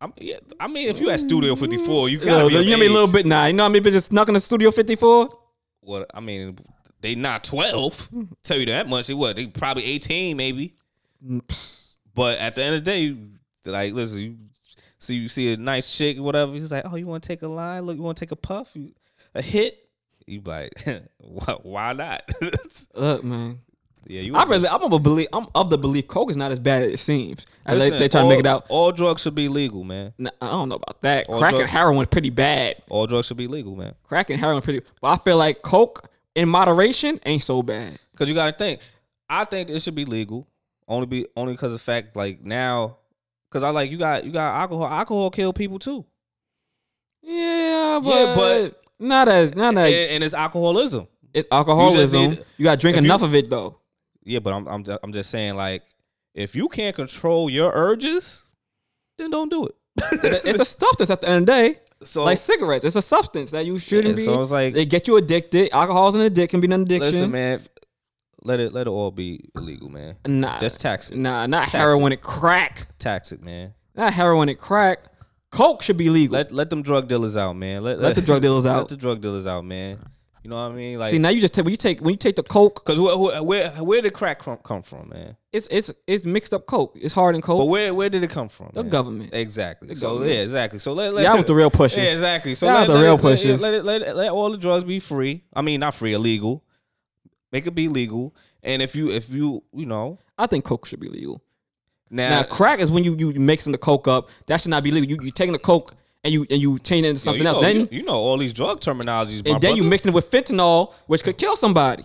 I 0.00 0.06
mean, 0.20 0.34
I 0.60 0.68
mean, 0.68 0.88
if 0.88 1.00
you 1.00 1.08
at 1.10 1.18
Studio 1.20 1.56
54, 1.56 2.08
you 2.10 2.18
Yo, 2.18 2.24
got 2.26 2.52
you 2.52 2.70
know 2.70 2.76
me 2.76 2.86
a 2.86 2.90
little 2.90 3.10
bit. 3.10 3.24
Nah, 3.24 3.46
you 3.46 3.54
know 3.54 3.62
how 3.62 3.68
many 3.70 3.82
bitches 3.82 4.02
snuck 4.04 4.28
in 4.28 4.34
the 4.34 4.40
studio 4.40 4.70
54? 4.70 5.30
Well, 5.84 6.06
I 6.12 6.20
mean, 6.20 6.56
they 7.00 7.14
not 7.14 7.44
12. 7.44 7.92
Mm-hmm. 7.94 8.22
Tell 8.42 8.58
you 8.58 8.66
that 8.66 8.88
much. 8.88 9.06
They 9.06 9.14
what? 9.14 9.36
They 9.36 9.46
probably 9.46 9.84
18, 9.84 10.36
maybe. 10.36 10.74
Mm, 11.24 11.96
but 12.14 12.38
at 12.38 12.54
the 12.54 12.62
end 12.62 12.76
of 12.76 12.84
the 12.84 12.90
day, 12.90 13.16
like, 13.70 13.92
listen, 13.92 14.18
you 14.18 14.36
see, 14.98 15.14
you 15.14 15.28
see 15.28 15.52
a 15.52 15.56
nice 15.56 15.96
chick, 15.96 16.18
or 16.18 16.22
whatever. 16.22 16.52
He's 16.52 16.72
like, 16.72 16.84
oh, 16.90 16.96
you 16.96 17.06
want 17.06 17.22
to 17.22 17.28
take 17.28 17.42
a 17.42 17.48
line? 17.48 17.82
Look, 17.82 17.96
you 17.96 18.02
want 18.02 18.16
to 18.18 18.24
take 18.24 18.32
a 18.32 18.36
puff? 18.36 18.74
You, 18.74 18.92
a 19.34 19.42
hit? 19.42 19.88
You 20.26 20.40
like, 20.44 20.72
why, 21.18 21.56
why 21.62 21.92
not? 21.92 22.22
Look, 22.94 23.24
man. 23.24 23.58
Yeah, 24.06 24.20
you. 24.22 24.34
I 24.34 24.44
really, 24.44 24.68
I'm 24.68 24.82
of 24.82 24.92
a 24.92 24.98
belief. 24.98 25.28
I'm 25.32 25.46
of 25.54 25.70
the 25.70 25.78
belief. 25.78 26.08
Coke 26.08 26.30
is 26.30 26.36
not 26.36 26.52
as 26.52 26.58
bad 26.60 26.82
as 26.82 26.92
it 26.92 26.98
seems. 26.98 27.46
As 27.66 27.78
they, 27.78 27.86
Listen, 27.86 27.98
they 27.98 28.08
try 28.08 28.22
to 28.22 28.28
make 28.28 28.40
it 28.40 28.46
out. 28.46 28.66
All 28.68 28.92
drugs 28.92 29.22
should 29.22 29.34
be 29.34 29.48
legal, 29.48 29.84
man. 29.84 30.12
Nah, 30.18 30.30
I 30.40 30.50
don't 30.50 30.68
know 30.68 30.76
about 30.76 31.00
that. 31.02 31.28
All 31.28 31.38
Crack 31.38 31.52
and 31.52 31.58
drugs- 31.60 31.72
heroin 31.72 32.02
is 32.02 32.08
pretty 32.08 32.30
bad. 32.30 32.76
All 32.88 33.06
drugs 33.06 33.26
should 33.26 33.36
be 33.36 33.46
legal, 33.46 33.74
man. 33.76 33.94
Crack 34.04 34.30
and 34.30 34.38
heroin 34.40 34.62
pretty. 34.62 34.82
But 35.00 35.08
I 35.08 35.16
feel 35.16 35.36
like 35.36 35.62
Coke 35.62 36.08
in 36.34 36.48
moderation 36.48 37.18
ain't 37.24 37.42
so 37.42 37.62
bad. 37.62 37.98
Because 38.12 38.28
you 38.28 38.34
got 38.34 38.46
to 38.46 38.56
think. 38.56 38.80
I 39.28 39.44
think 39.44 39.70
it 39.70 39.80
should 39.80 39.94
be 39.94 40.04
legal. 40.04 40.46
Only 40.86 41.06
be 41.06 41.26
only 41.36 41.54
because 41.54 41.72
of 41.72 41.78
the 41.78 41.84
fact 41.84 42.14
like 42.14 42.44
now. 42.44 42.98
Because 43.50 43.62
I 43.62 43.70
like 43.70 43.90
you 43.90 43.96
got 43.98 44.24
you 44.24 44.32
got 44.32 44.54
alcohol. 44.54 44.86
Alcohol 44.86 45.30
kill 45.30 45.52
people 45.52 45.78
too. 45.78 46.04
Yeah, 47.22 48.00
but, 48.02 48.10
Yeah, 48.10 48.34
but- 48.36 48.80
not 48.98 49.28
as 49.28 49.54
not 49.54 49.76
as 49.76 49.92
and, 49.92 50.10
and 50.12 50.24
it's 50.24 50.34
alcoholism. 50.34 51.08
it's 51.32 51.48
alcoholism. 51.50 52.22
You, 52.22 52.28
need- 52.28 52.44
got 52.62 52.74
to 52.74 52.80
drink 52.80 52.96
if 52.96 53.02
you- 53.02 53.08
enough 53.08 53.22
of 53.22 53.34
it 53.34 53.48
though. 53.50 53.78
Yeah, 54.24 54.38
but 54.40 54.52
I'm 54.52 54.66
I'm 54.66 54.84
just, 54.84 54.98
I'm 55.02 55.12
just 55.12 55.30
saying 55.30 55.54
like 55.54 55.82
if 56.34 56.54
you 56.54 56.68
can't 56.68 56.94
control 56.96 57.48
your 57.50 57.70
urges, 57.74 58.46
then 59.18 59.30
don't 59.30 59.48
do 59.50 59.66
it. 59.66 59.74
it's 60.44 60.58
a 60.58 60.64
substance 60.64 61.10
at 61.10 61.20
the 61.20 61.28
end 61.28 61.36
of 61.42 61.46
the 61.46 61.52
day. 61.52 61.78
so 62.04 62.24
like 62.24 62.38
cigarettes. 62.38 62.84
It's 62.84 62.96
a 62.96 63.02
substance 63.02 63.50
that 63.52 63.64
you 63.66 63.78
shouldn't 63.78 64.08
Yeah, 64.10 64.16
be. 64.16 64.24
so 64.24 64.40
it's 64.42 64.50
like- 64.50 64.74
they 64.74 64.84
get 64.86 65.06
you 65.06 65.16
addicted. 65.16 65.70
Alcohol's 65.72 66.14
an 66.16 66.22
addiction, 66.22 66.60
can 66.60 66.68
be 66.68 66.74
an 66.74 66.82
addiction. 66.82 67.12
listen, 67.12 67.30
man. 67.30 67.60
Let 68.46 68.60
it 68.60 68.72
let 68.74 68.86
it 68.86 68.90
all 68.90 69.10
be 69.10 69.48
illegal, 69.54 69.88
man. 69.88 70.16
Nah, 70.26 70.58
Just 70.58 70.80
tax 70.80 71.10
it. 71.10 71.16
Nah, 71.16 71.46
not 71.46 71.62
Tax 71.68 71.72
heroin 71.72 72.12
and 72.12 72.20
crack. 72.20 72.88
Tax 72.98 73.32
it, 73.32 73.42
man. 73.42 73.72
Not 73.94 74.12
heroin 74.12 74.48
and 74.50 74.58
crack. 74.58 74.98
Coke 75.50 75.82
should 75.82 75.96
be 75.96 76.10
legal. 76.10 76.34
Let 76.34 76.50
let 76.52 76.68
them 76.68 76.82
drug 76.82 77.08
dealers 77.08 77.36
out, 77.38 77.54
man. 77.56 77.82
Let, 77.84 78.00
Let 78.00 78.16
the 78.16 78.20
drug 78.22 78.42
dealers 78.42 78.66
out. 78.70 78.78
Let 78.78 78.88
the 78.88 78.96
drug 78.96 79.20
dealers 79.22 79.46
out, 79.46 79.64
man. 79.64 79.98
You 80.44 80.50
know 80.50 80.56
what 80.56 80.72
I 80.72 80.74
mean? 80.74 80.98
Like, 80.98 81.10
See, 81.10 81.18
now 81.18 81.30
you 81.30 81.40
just 81.40 81.54
take 81.54 81.64
when 81.64 81.70
you 81.70 81.78
take 81.78 82.00
when 82.02 82.10
you 82.12 82.18
take 82.18 82.36
the 82.36 82.42
Coke, 82.42 82.84
cause 82.84 83.00
where, 83.00 83.42
where 83.42 83.70
where 83.70 84.02
did 84.02 84.12
crack 84.12 84.40
come, 84.40 84.58
come 84.58 84.82
from, 84.82 85.08
man? 85.08 85.38
it's 85.50 85.66
it's 85.70 85.90
it's 86.06 86.26
mixed 86.26 86.52
up 86.52 86.66
Coke. 86.66 86.92
It's 87.00 87.14
hard 87.14 87.34
and 87.34 87.42
But 87.42 87.64
where 87.64 87.94
where 87.94 88.10
did 88.10 88.22
it 88.22 88.28
come 88.28 88.50
from? 88.50 88.68
The 88.74 88.82
man? 88.82 88.90
government. 88.90 89.30
Exactly. 89.32 89.94
so 89.94 90.08
government. 90.08 90.32
yeah, 90.32 90.40
exactly. 90.42 90.80
So 90.80 90.92
let, 90.92 91.14
let 91.14 91.24
Y'all 91.24 91.38
was 91.38 91.46
the 91.46 91.54
real 91.54 91.70
pushers. 91.70 91.96
Yeah, 92.04 92.10
exactly. 92.10 92.54
So 92.54 92.66
Y'all 92.66 92.80
let, 92.80 92.88
the 92.88 92.94
let 92.94 93.00
real 93.00 93.08
it- 93.14 93.14
let 93.14 93.20
pushers. 93.22 93.62
Let 93.62 93.84
let 93.86 94.16
let 94.16 94.30
all 94.32 94.50
the 94.50 94.58
drugs 94.58 94.84
be 94.84 95.00
free. 95.00 95.44
I 95.54 95.62
mean, 95.62 95.80
not 95.80 95.94
free, 95.94 96.12
illegal. 96.12 96.62
Make 97.50 97.66
it 97.66 97.74
be 97.74 97.88
legal. 97.88 98.34
And 98.62 98.82
if 98.82 98.94
you 98.94 99.08
if 99.08 99.30
you 99.30 99.62
you 99.72 99.86
know 99.86 100.18
I 100.36 100.46
think 100.46 100.66
Coke 100.66 100.84
should 100.84 101.00
be 101.00 101.08
legal. 101.08 101.40
now, 102.10 102.28
Now, 102.28 102.42
crack 102.42 102.80
is 102.80 102.90
when 102.90 103.02
you 103.02 103.16
you 103.16 103.32
mixing 103.40 103.72
the 103.72 103.78
Coke 103.78 104.08
up. 104.08 104.28
That 104.46 104.60
should 104.60 104.72
not 104.72 104.82
be 104.84 104.90
legal. 104.90 105.08
You 105.08 105.24
you 105.24 105.30
taking 105.30 105.54
the 105.54 105.58
Coke 105.58 105.92
and 106.24 106.32
you 106.32 106.46
and 106.50 106.60
you 106.60 106.78
changing 106.78 107.04
it 107.04 107.08
into 107.10 107.18
yo, 107.20 107.24
something 107.24 107.42
you 107.42 107.48
else. 107.48 107.56
know, 107.56 107.62
then 107.62 107.76
you, 107.80 107.88
you 107.90 108.02
know 108.02 108.14
all 108.16 108.36
these 108.38 108.52
drug 108.52 108.80
terminologies, 108.80 109.44
my 109.44 109.52
and 109.52 109.60
then 109.62 109.76
you 109.76 109.82
brother. 109.82 109.90
mixing 109.90 110.12
it 110.12 110.14
with 110.14 110.30
fentanyl, 110.30 110.92
which 111.06 111.22
could 111.22 111.38
kill 111.38 111.56
somebody. 111.56 112.04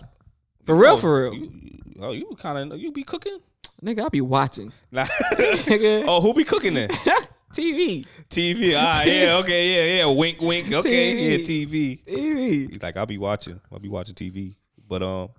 For 0.66 0.74
real, 0.76 0.92
Oh, 0.92 0.96
for 0.98 1.22
real. 1.22 1.34
You, 1.34 1.40
you- 1.52 1.80
oh, 2.02 2.12
you 2.12 2.36
kind 2.38 2.72
of 2.72 2.78
you 2.78 2.92
be 2.92 3.02
cooking. 3.02 3.38
Nigga, 3.82 4.04
I 4.04 4.08
be 4.10 4.20
watching. 4.20 4.72
Nah. 4.92 5.04
Nigga. 5.04 6.04
oh, 6.06 6.20
who 6.20 6.34
be 6.34 6.44
cooking 6.44 6.74
then? 6.74 6.88
TV. 7.52 8.06
TV. 8.28 8.74
Ah, 8.76 9.02
yeah, 9.02 9.36
okay, 9.38 9.96
yeah, 9.96 9.98
yeah. 10.04 10.06
Wink, 10.14 10.40
wink. 10.40 10.70
Okay, 10.72 11.14
TV. 11.14 11.30
yeah, 11.30 11.36
TV. 11.38 12.04
TV. 12.04 12.72
He's 12.72 12.82
like, 12.82 12.96
I'll 12.96 13.06
be 13.06 13.18
watching. 13.18 13.60
I'll 13.72 13.78
be 13.80 13.88
watching 13.88 14.14
TV. 14.14 14.54
But 14.86 15.02
um, 15.02 15.30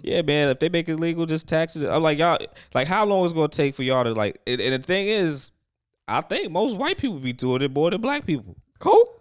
yeah, 0.00 0.22
man. 0.22 0.48
If 0.48 0.60
they 0.60 0.68
make 0.70 0.88
it 0.88 0.96
legal, 0.96 1.26
just 1.26 1.46
taxes. 1.48 1.82
I'm 1.84 2.02
like 2.02 2.18
y'all. 2.18 2.38
Like, 2.72 2.86
how 2.88 3.04
long 3.04 3.26
is 3.26 3.32
it 3.32 3.34
gonna 3.34 3.48
take 3.48 3.74
for 3.74 3.82
y'all 3.82 4.04
to 4.04 4.12
like? 4.14 4.38
And, 4.46 4.60
and 4.60 4.74
the 4.82 4.86
thing 4.86 5.08
is, 5.08 5.50
I 6.08 6.20
think 6.20 6.50
most 6.52 6.76
white 6.76 6.98
people 6.98 7.18
be 7.18 7.32
doing 7.32 7.62
it 7.62 7.72
more 7.72 7.90
than 7.90 8.00
black 8.00 8.26
people. 8.26 8.56
Coke? 8.78 9.12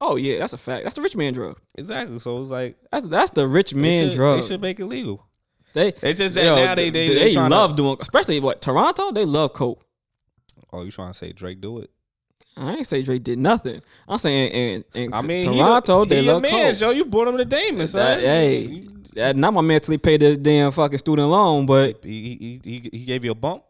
Oh 0.00 0.16
yeah, 0.16 0.38
that's 0.38 0.52
a 0.52 0.58
fact. 0.58 0.84
That's 0.84 0.96
the 0.96 1.02
rich 1.02 1.16
man 1.16 1.32
drug. 1.32 1.58
Exactly. 1.74 2.18
So 2.18 2.40
it's 2.42 2.50
like 2.50 2.76
That's 2.92 3.08
that's 3.08 3.30
the 3.30 3.48
rich 3.48 3.70
they 3.70 3.80
man 3.80 4.10
should, 4.10 4.16
drug. 4.16 4.42
They 4.42 4.46
should 4.46 4.60
make 4.60 4.78
it 4.78 4.84
legal. 4.86 5.26
They 5.72 5.88
It's 6.02 6.18
just 6.18 6.34
that 6.34 6.44
yo, 6.44 6.56
now 6.56 6.74
they 6.74 6.90
they, 6.90 7.08
they, 7.08 7.34
tryna- 7.34 7.50
love 7.50 7.76
doing, 7.76 7.96
especially 8.00 8.40
what 8.40 8.60
Toronto. 8.60 9.12
They 9.12 9.24
love 9.24 9.52
Coke. 9.54 9.82
Oh, 10.72 10.84
you 10.84 10.90
trying 10.90 11.12
to 11.12 11.14
say 11.18 11.32
Drake 11.32 11.60
do 11.60 11.78
it? 11.78 11.90
I 12.58 12.76
ain't 12.76 12.86
say 12.86 13.02
Drake 13.02 13.22
did 13.22 13.38
nothing. 13.38 13.82
I'm 14.08 14.18
saying 14.18 14.50
in, 14.52 14.84
in 14.94 15.14
I 15.14 15.20
mean, 15.22 15.44
Toronto 15.44 16.04
he, 16.04 16.08
they 16.10 16.22
he 16.22 16.28
love 16.30 16.42
man, 16.42 16.50
Coke. 16.72 16.76
Joe. 16.76 16.90
You 16.90 17.04
brought 17.04 17.28
him 17.28 17.36
to 17.38 17.44
Damon, 17.44 17.86
son. 17.86 18.18
That- 18.18 18.20
hey, 18.24 18.88
that, 19.14 19.36
not 19.36 19.54
my 19.54 19.80
he 19.86 19.98
paid 19.98 20.20
this 20.20 20.38
damn 20.38 20.72
fucking 20.72 20.98
student 20.98 21.28
loan, 21.28 21.66
but 21.66 22.02
He, 22.04 22.60
he, 22.64 22.80
he, 22.80 22.90
he 22.98 23.04
gave 23.04 23.24
you 23.24 23.30
a 23.30 23.34
bump. 23.34 23.62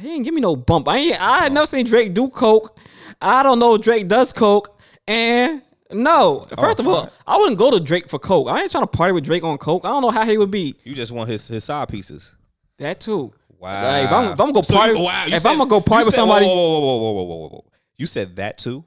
He 0.00 0.08
didn't 0.08 0.24
give 0.24 0.34
me 0.34 0.40
no 0.40 0.56
bump. 0.56 0.88
I 0.88 0.96
ain't, 0.98 1.20
I 1.20 1.40
had 1.40 1.52
never 1.52 1.66
seen 1.66 1.84
Drake 1.86 2.14
do 2.14 2.28
coke. 2.28 2.76
I 3.20 3.42
don't 3.42 3.58
know 3.58 3.76
Drake 3.78 4.08
does 4.08 4.32
coke, 4.32 4.80
and 5.06 5.62
no. 5.92 6.42
Oh, 6.50 6.56
First 6.56 6.80
of 6.80 6.88
all. 6.88 7.08
I 7.26 7.36
wouldn't 7.36 7.58
go 7.58 7.70
to 7.70 7.80
Drake 7.80 8.08
for 8.08 8.18
coke. 8.18 8.48
I 8.48 8.62
ain't 8.62 8.70
trying 8.70 8.84
to 8.84 8.86
party 8.86 9.12
with 9.12 9.24
Drake 9.24 9.42
on 9.44 9.58
coke. 9.58 9.84
I 9.84 9.88
don't 9.88 10.02
know 10.02 10.10
how 10.10 10.24
he 10.24 10.38
would 10.38 10.50
be. 10.50 10.74
You 10.84 10.94
just 10.94 11.12
want 11.12 11.28
his 11.28 11.46
his 11.48 11.64
side 11.64 11.88
pieces. 11.88 12.34
That 12.78 13.00
too. 13.00 13.32
Wow. 13.58 13.82
Like, 13.82 14.04
if 14.06 14.12
I'm 14.12 14.24
if 14.24 14.30
I'm 14.32 14.36
gonna 14.38 14.52
go 14.52 14.62
So 14.62 14.74
party, 14.74 14.92
you- 14.94 15.04
wow, 15.04 15.24
you 15.26 15.34
if 15.36 15.42
said- 15.42 15.50
I'm 15.52 15.58
gonna 15.58 15.68
go 15.68 15.80
party 15.82 16.04
with 16.06 16.14
said- 16.14 16.20
somebody, 16.20 16.46
Whoa, 16.46 16.54
whoa, 16.54 16.78
whoa, 16.80 16.80
whoa, 16.80 17.12
whoa, 17.12 17.22
whoa, 17.24 17.36
whoa, 17.36 17.48
whoa. 17.48 17.64
You 17.98 18.06
said 18.06 18.36
that 18.36 18.56
too. 18.56 18.84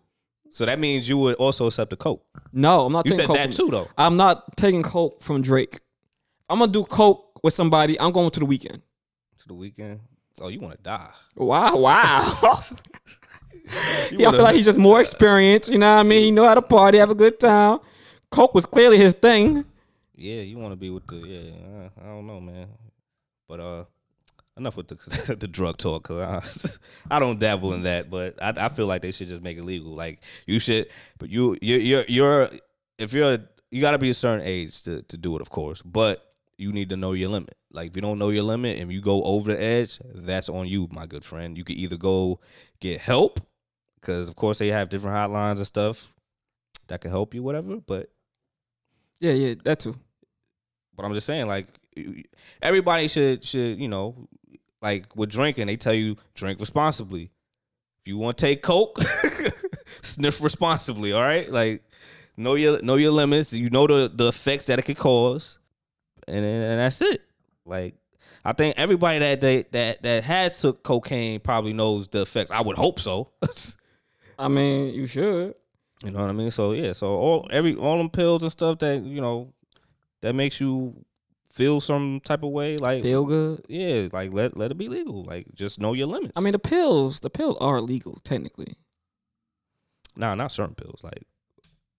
So 0.49 0.65
that 0.65 0.79
means 0.79 1.07
you 1.07 1.17
would 1.19 1.35
also 1.35 1.67
accept 1.67 1.89
the 1.91 1.95
coke. 1.97 2.23
no, 2.51 2.85
I'm 2.85 2.91
not 2.91 3.05
You 3.05 3.11
taking 3.11 3.17
said 3.23 3.27
coke. 3.27 3.37
that 3.37 3.53
from- 3.53 3.65
too, 3.67 3.71
though. 3.71 3.87
I'm 3.97 4.17
not 4.17 4.57
taking 4.57 4.81
coke 4.81 5.21
from 5.21 5.41
Drake. 5.43 5.79
I'm 6.49 6.57
gonna 6.59 6.71
do 6.71 6.83
coke 6.85 7.39
with 7.43 7.53
somebody. 7.53 7.99
I'm 7.99 8.11
going 8.11 8.31
to 8.31 8.39
the 8.39 8.45
Weeknd. 8.47 8.81
To 9.39 9.47
the 9.47 9.53
Weeknd. 9.53 9.99
Oh, 10.41 10.47
you 10.47 10.59
want 10.59 10.77
to 10.77 10.83
die? 10.83 11.11
Wow, 11.35 11.77
wow. 11.77 12.59
Yeah, 14.11 14.27
I 14.27 14.31
feel 14.31 14.41
like 14.41 14.55
he's 14.55 14.65
just 14.65 14.77
more 14.77 14.99
experienced. 14.99 15.71
You 15.71 15.77
know 15.77 15.95
what 15.95 16.01
I 16.01 16.03
mean? 16.03 16.19
He 16.19 16.31
know 16.31 16.45
how 16.45 16.53
to 16.53 16.61
party, 16.61 16.97
have 16.97 17.09
a 17.09 17.15
good 17.15 17.39
time. 17.39 17.79
Coke 18.29 18.53
was 18.53 18.65
clearly 18.65 18.97
his 18.97 19.13
thing. 19.13 19.65
Yeah, 20.15 20.41
you 20.41 20.57
want 20.57 20.73
to 20.73 20.75
be 20.75 20.89
with 20.89 21.07
the 21.07 21.15
yeah. 21.15 21.51
uh, 21.85 21.89
I 22.01 22.07
don't 22.07 22.27
know, 22.27 22.39
man. 22.39 22.67
But 23.47 23.59
uh, 23.59 23.85
enough 24.57 24.77
with 24.77 24.87
the 24.89 25.35
the 25.39 25.47
drug 25.47 25.77
talk. 25.77 26.03
Cause 26.03 26.79
I, 27.09 27.15
I 27.15 27.19
don't 27.19 27.39
dabble 27.39 27.73
in 27.73 27.83
that, 27.83 28.09
but 28.09 28.41
I, 28.41 28.53
I 28.57 28.69
feel 28.69 28.85
like 28.85 29.01
they 29.01 29.11
should 29.11 29.27
just 29.27 29.41
make 29.41 29.57
it 29.57 29.63
legal. 29.63 29.93
Like 29.93 30.23
you 30.45 30.59
should, 30.59 30.89
but 31.17 31.29
you 31.29 31.57
you 31.61 31.77
you're 31.77 32.05
you're 32.07 32.49
if 32.97 33.13
you're 33.13 33.39
you 33.71 33.81
got 33.81 33.91
to 33.91 33.97
be 33.97 34.09
a 34.09 34.13
certain 34.13 34.45
age 34.45 34.81
to 34.83 35.01
to 35.03 35.17
do 35.17 35.35
it, 35.35 35.41
of 35.41 35.49
course. 35.49 35.81
But 35.81 36.32
you 36.57 36.71
need 36.71 36.89
to 36.89 36.97
know 36.97 37.13
your 37.13 37.29
limit. 37.29 37.55
Like 37.71 37.89
if 37.91 37.95
you 37.95 38.01
don't 38.01 38.19
know 38.19 38.29
your 38.29 38.43
limit 38.43 38.79
and 38.79 38.91
you 38.91 39.01
go 39.01 39.23
over 39.23 39.51
the 39.53 39.61
edge, 39.61 39.99
that's 40.13 40.49
on 40.49 40.67
you, 40.67 40.87
my 40.91 41.05
good 41.05 41.23
friend. 41.25 41.57
You 41.57 41.63
could 41.63 41.75
either 41.77 41.97
go 41.97 42.39
get 42.79 43.01
help, 43.01 43.39
because 43.99 44.27
of 44.27 44.35
course 44.35 44.59
they 44.59 44.67
have 44.69 44.89
different 44.89 45.15
hotlines 45.15 45.57
and 45.57 45.67
stuff 45.67 46.13
that 46.87 47.01
can 47.01 47.11
help 47.11 47.33
you, 47.33 47.41
whatever. 47.43 47.77
But 47.77 48.09
Yeah, 49.19 49.31
yeah, 49.33 49.55
that 49.63 49.79
too. 49.79 49.95
but 50.95 51.05
I'm 51.05 51.13
just 51.13 51.25
saying, 51.25 51.47
like, 51.47 51.67
everybody 52.61 53.07
should 53.07 53.43
should 53.43 53.79
you 53.79 53.87
know, 53.87 54.27
like 54.81 55.15
with 55.15 55.29
drinking, 55.31 55.67
they 55.67 55.77
tell 55.77 55.93
you 55.93 56.17
drink 56.35 56.59
responsibly. 56.59 57.31
If 58.01 58.07
you 58.09 58.17
want 58.17 58.37
to 58.37 58.45
take 58.45 58.61
coke, 58.61 58.97
sniff 60.01 60.41
responsibly. 60.41 61.13
All 61.13 61.21
right, 61.21 61.49
like 61.49 61.83
know 62.35 62.55
your 62.55 62.81
know 62.81 62.95
your 62.95 63.11
limits. 63.11 63.53
You 63.53 63.69
know 63.69 63.87
the 63.87 64.11
the 64.13 64.27
effects 64.27 64.65
that 64.65 64.77
it 64.77 64.81
could 64.83 64.97
cause, 64.97 65.57
and 66.27 66.45
and 66.45 66.79
that's 66.79 67.01
it. 67.01 67.21
Like. 67.65 67.95
I 68.45 68.51
think 68.51 68.77
everybody 68.77 69.19
that 69.19 69.39
they, 69.39 69.63
that 69.71 70.03
that 70.03 70.23
has 70.25 70.59
took 70.59 70.83
cocaine 70.83 71.39
probably 71.39 71.71
knows 71.71 72.09
the 72.09 72.23
effects. 72.23 72.51
I 72.51 72.61
would 72.61 72.75
hope 72.75 72.99
so. 72.99 73.31
I 74.39 74.49
mean, 74.49 74.93
you 74.93 75.07
should. 75.07 75.55
You 76.03 76.11
know 76.11 76.19
what 76.19 76.29
I 76.29 76.33
mean? 76.33 76.51
So 76.51 76.73
yeah, 76.73 76.91
so 76.91 77.07
all 77.11 77.47
every 77.51 77.73
all 77.75 77.97
them 77.97 78.09
pills 78.09 78.43
and 78.43 78.51
stuff 78.51 78.79
that 78.79 79.01
you 79.03 79.21
know 79.21 79.53
that 80.21 80.35
makes 80.35 80.59
you 80.59 81.05
feel 81.49 81.79
some 81.79 82.19
type 82.25 82.43
of 82.43 82.49
way, 82.49 82.77
like 82.77 83.01
Feel 83.03 83.25
good. 83.25 83.63
yeah, 83.69 84.09
like 84.11 84.33
let 84.33 84.57
let 84.57 84.71
it 84.71 84.77
be 84.77 84.89
legal. 84.89 85.23
Like 85.23 85.47
just 85.55 85.79
know 85.79 85.93
your 85.93 86.07
limits. 86.07 86.37
I 86.37 86.41
mean, 86.41 86.51
the 86.51 86.59
pills, 86.59 87.21
the 87.21 87.29
pills 87.29 87.55
are 87.61 87.79
legal 87.79 88.19
technically. 88.25 88.75
nah, 90.17 90.35
not 90.35 90.51
certain 90.51 90.75
pills. 90.75 91.01
Like 91.01 91.23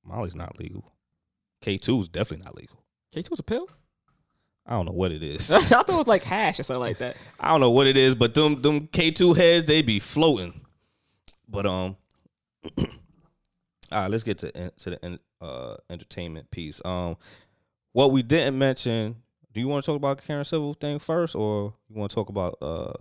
Molly's 0.05 0.37
not 0.37 0.59
legal. 0.59 0.93
K 1.63 1.79
two 1.79 2.01
is 2.01 2.09
definitely 2.09 2.45
not 2.45 2.55
legal. 2.57 2.85
K 3.13 3.23
two 3.23 3.33
is 3.33 3.41
a 3.41 3.45
pill. 3.45 3.67
I 4.67 4.73
don't 4.73 4.87
know 4.87 4.93
what 4.93 5.13
it 5.13 5.23
is. 5.23 5.51
I 5.53 5.61
thought 5.61 5.89
it 5.89 5.95
was 5.95 6.07
like 6.07 6.23
hash 6.23 6.59
or 6.59 6.63
something 6.63 6.81
like 6.81 6.99
that. 6.99 7.17
I 7.39 7.49
don't 7.49 7.61
know 7.61 7.71
what 7.71 7.87
it 7.87 7.97
is, 7.97 8.15
but 8.15 8.35
them 8.35 8.63
them 8.63 8.87
K 8.87 9.11
two 9.11 9.35
heads 9.35 9.67
they 9.67 9.83
be 9.83 9.99
floating. 9.99 10.61
But 11.49 11.67
um, 11.67 11.97
all 12.79 12.87
right, 13.93 14.11
let's 14.11 14.23
get 14.25 14.39
to 14.39 14.71
to 14.71 14.91
the 14.91 15.21
uh 15.41 15.77
entertainment 15.91 16.51
piece. 16.51 16.81
Um, 16.85 17.17
what 17.93 18.11
we 18.13 18.23
didn't 18.23 18.59
mention. 18.59 19.17
Do 19.53 19.61
you 19.61 19.69
want 19.69 19.85
to 19.85 19.87
talk 19.87 19.97
about 19.97 20.21
Karen 20.25 20.45
Civil 20.45 20.75
thing 20.75 20.99
first, 20.99 21.37
or 21.37 21.75
you 21.89 21.97
want 21.97 22.11
to 22.11 22.15
talk 22.15 22.29
about 22.29 22.59
uh? 22.61 22.93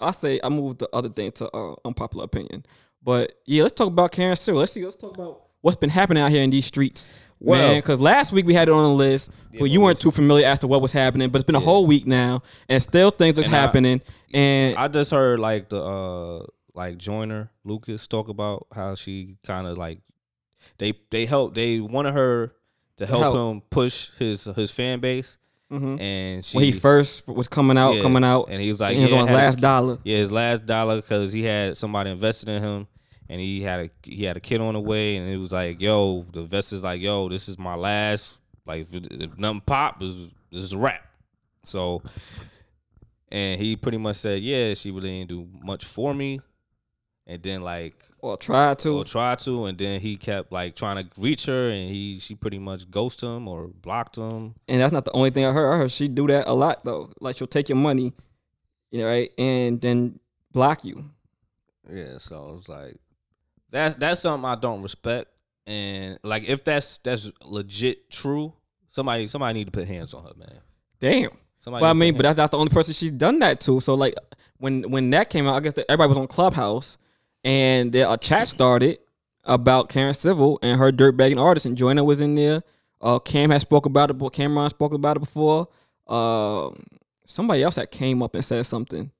I 0.00 0.10
say 0.12 0.40
I 0.42 0.48
moved 0.48 0.78
the 0.78 0.88
other 0.92 1.08
thing 1.08 1.30
to 1.32 1.50
uh, 1.54 1.74
unpopular 1.84 2.24
opinion. 2.24 2.64
But 3.02 3.32
yeah, 3.46 3.64
let's 3.64 3.74
talk 3.74 3.88
about 3.88 4.12
Karen 4.12 4.36
Civil. 4.36 4.60
Let's 4.60 4.72
see. 4.72 4.84
Let's 4.84 4.96
talk 4.96 5.14
about 5.14 5.42
what's 5.60 5.76
been 5.76 5.90
happening 5.90 6.22
out 6.22 6.30
here 6.30 6.42
in 6.42 6.50
these 6.50 6.66
streets. 6.66 7.08
Well- 7.44 7.68
man, 7.72 7.78
because 7.80 8.00
last 8.00 8.32
week 8.32 8.46
we 8.46 8.54
had 8.54 8.68
it 8.68 8.72
on 8.72 8.82
the 8.82 8.94
list, 8.94 9.30
but 9.58 9.66
you 9.70 9.80
weren't 9.80 10.00
too 10.00 10.10
familiar 10.10 10.46
as 10.46 10.58
to 10.60 10.66
what 10.66 10.80
was 10.82 10.92
happening. 10.92 11.28
But 11.30 11.38
it's 11.40 11.46
been 11.46 11.56
a 11.56 11.60
whole 11.60 11.86
week 11.86 12.06
now, 12.06 12.42
and 12.68 12.82
still 12.82 13.10
things 13.10 13.38
are 13.38 13.42
And 13.44 13.54
I- 13.54 13.58
happening. 13.58 14.00
and 14.32 14.76
I 14.76 14.88
just 14.88 15.10
heard 15.10 15.40
like 15.40 15.68
the 15.68 15.82
uh 15.82 16.46
like 16.74 16.96
Joyner 16.98 17.50
Lucas 17.64 18.06
talk 18.06 18.28
about 18.28 18.66
how 18.74 18.94
she 18.94 19.36
kind 19.46 19.66
of 19.66 19.76
like 19.76 19.98
they 20.78 20.94
they 21.10 21.26
help 21.26 21.54
they 21.54 21.80
wanted 21.80 22.14
her 22.14 22.54
to 22.98 23.06
help, 23.06 23.22
Help. 23.22 23.36
him 23.36 23.60
push 23.70 24.08
his 24.18 24.44
his 24.56 24.70
fan 24.70 25.00
base, 25.00 25.36
Mhm. 25.72 26.00
and 26.00 26.44
she 26.44 26.56
when 26.56 26.64
he 26.64 26.72
first 26.72 27.26
was 27.28 27.48
coming 27.48 27.76
out, 27.76 27.96
Yeah, 27.96 28.02
coming 28.02 28.22
out, 28.24 28.46
and 28.50 28.60
he 28.62 28.68
was 28.70 28.80
like, 28.80 28.96
he 28.96 29.02
was 29.02 29.12
on 29.12 29.26
his 29.26 29.34
last 29.36 29.58
dollar. 29.60 29.98
Yeah, 30.04 30.18
his 30.18 30.30
last 30.30 30.64
dollar 30.66 30.96
because 30.96 31.32
he 31.32 31.42
had 31.42 31.76
somebody 31.76 32.10
invested 32.10 32.48
in 32.50 32.62
him, 32.62 32.86
and 33.32 33.40
he 33.40 33.62
had 33.62 33.80
a 33.80 33.90
he 34.02 34.24
had 34.24 34.36
a 34.36 34.40
kid 34.40 34.60
on 34.60 34.74
the 34.74 34.80
way, 34.80 35.16
and 35.16 35.26
it 35.26 35.38
was 35.38 35.52
like, 35.52 35.80
yo, 35.80 36.26
the 36.34 36.40
investor's 36.40 36.82
like, 36.82 37.00
yo, 37.00 37.30
this 37.30 37.48
is 37.48 37.58
my 37.58 37.74
last. 37.74 38.38
Like, 38.66 38.82
if, 38.82 38.94
if 38.94 39.38
nothing 39.38 39.62
pop, 39.62 40.00
this, 40.00 40.14
is 40.52 40.74
a 40.74 40.76
wrap. 40.76 41.00
So, 41.64 42.02
and 43.30 43.58
he 43.58 43.74
pretty 43.74 43.96
much 43.96 44.16
said, 44.16 44.42
yeah, 44.42 44.74
she 44.74 44.90
really 44.90 45.20
didn't 45.20 45.30
do 45.30 45.48
much 45.64 45.86
for 45.86 46.12
me, 46.12 46.40
and 47.26 47.42
then 47.42 47.62
like 47.62 47.94
Or 48.18 48.36
try 48.36 48.74
to. 48.74 48.98
or 48.98 49.04
try 49.06 49.34
to, 49.36 49.64
and 49.64 49.78
then 49.78 50.02
he 50.02 50.18
kept 50.18 50.52
like 50.52 50.76
trying 50.76 51.02
to 51.02 51.10
reach 51.18 51.46
her, 51.46 51.70
and 51.70 51.88
he 51.88 52.18
she 52.18 52.34
pretty 52.34 52.58
much 52.58 52.90
ghosted 52.90 53.30
him 53.30 53.48
or 53.48 53.68
blocked 53.68 54.16
him. 54.16 54.56
And 54.68 54.78
that's 54.78 54.92
not 54.92 55.06
the 55.06 55.12
only 55.12 55.30
thing 55.30 55.46
I 55.46 55.52
heard. 55.52 55.72
I 55.72 55.78
heard 55.78 55.90
she 55.90 56.06
do 56.06 56.26
that 56.26 56.46
a 56.48 56.52
lot 56.52 56.84
though. 56.84 57.10
Like 57.18 57.38
she'll 57.38 57.46
take 57.46 57.70
your 57.70 57.78
money, 57.78 58.12
you 58.90 59.00
know, 59.00 59.06
right, 59.06 59.30
and 59.38 59.80
then 59.80 60.20
block 60.52 60.84
you. 60.84 61.06
Yeah, 61.90 62.18
so 62.18 62.50
it 62.50 62.54
was 62.56 62.68
like 62.68 62.96
that 63.72 63.98
that's 63.98 64.20
something 64.20 64.48
I 64.48 64.54
don't 64.54 64.82
respect. 64.82 65.28
And 65.66 66.18
like 66.22 66.48
if 66.48 66.64
that's 66.64 66.98
that's 66.98 67.30
legit 67.44 68.10
true, 68.10 68.52
somebody 68.90 69.26
somebody 69.26 69.58
need 69.58 69.66
to 69.66 69.70
put 69.70 69.88
hands 69.88 70.14
on 70.14 70.24
her, 70.24 70.32
man. 70.36 70.60
Damn. 71.00 71.30
Somebody 71.60 71.82
But 71.82 71.90
I 71.90 71.94
mean, 71.94 72.14
but 72.16 72.22
that's 72.22 72.36
that's 72.36 72.50
the 72.50 72.58
only 72.58 72.70
person 72.70 72.94
she's 72.94 73.12
done 73.12 73.38
that 73.40 73.60
to. 73.62 73.80
So 73.80 73.94
like 73.94 74.14
when 74.58 74.90
when 74.90 75.10
that 75.10 75.30
came 75.30 75.46
out, 75.46 75.54
I 75.54 75.60
guess 75.60 75.74
that 75.74 75.90
everybody 75.90 76.08
was 76.08 76.18
on 76.18 76.26
Clubhouse, 76.26 76.96
and 77.44 77.92
there, 77.92 78.06
a 78.08 78.16
chat 78.16 78.48
started 78.48 78.98
about 79.44 79.88
Karen 79.88 80.14
Civil 80.14 80.58
and 80.62 80.78
her 80.78 80.92
dirtbagging 80.92 81.40
artist, 81.40 81.66
and 81.66 81.76
Joyner 81.76 82.04
was 82.04 82.20
in 82.20 82.34
there. 82.34 82.62
Uh, 83.00 83.18
Cam 83.18 83.50
had 83.50 83.60
spoke 83.60 83.86
about 83.86 84.10
it, 84.10 84.14
but 84.14 84.30
Cameron 84.30 84.70
spoke 84.70 84.94
about 84.94 85.16
it 85.16 85.20
before. 85.20 85.68
Uh, 86.06 86.70
somebody 87.26 87.62
else 87.62 87.74
that 87.74 87.90
came 87.90 88.22
up 88.22 88.34
and 88.34 88.44
said 88.44 88.64
something. 88.64 89.10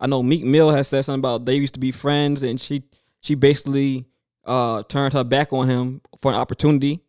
I 0.00 0.06
know 0.06 0.22
Meek 0.22 0.42
Mill 0.44 0.70
has 0.70 0.88
said 0.88 1.02
something 1.02 1.20
about 1.20 1.44
they 1.44 1.54
used 1.54 1.74
to 1.74 1.80
be 1.80 1.90
friends, 1.90 2.42
and 2.42 2.60
she 2.60 2.84
she 3.22 3.34
basically 3.34 4.04
uh 4.44 4.82
turned 4.84 5.14
her 5.14 5.24
back 5.24 5.52
on 5.52 5.68
him 5.68 6.02
for 6.20 6.30
an 6.30 6.36
opportunity, 6.36 7.00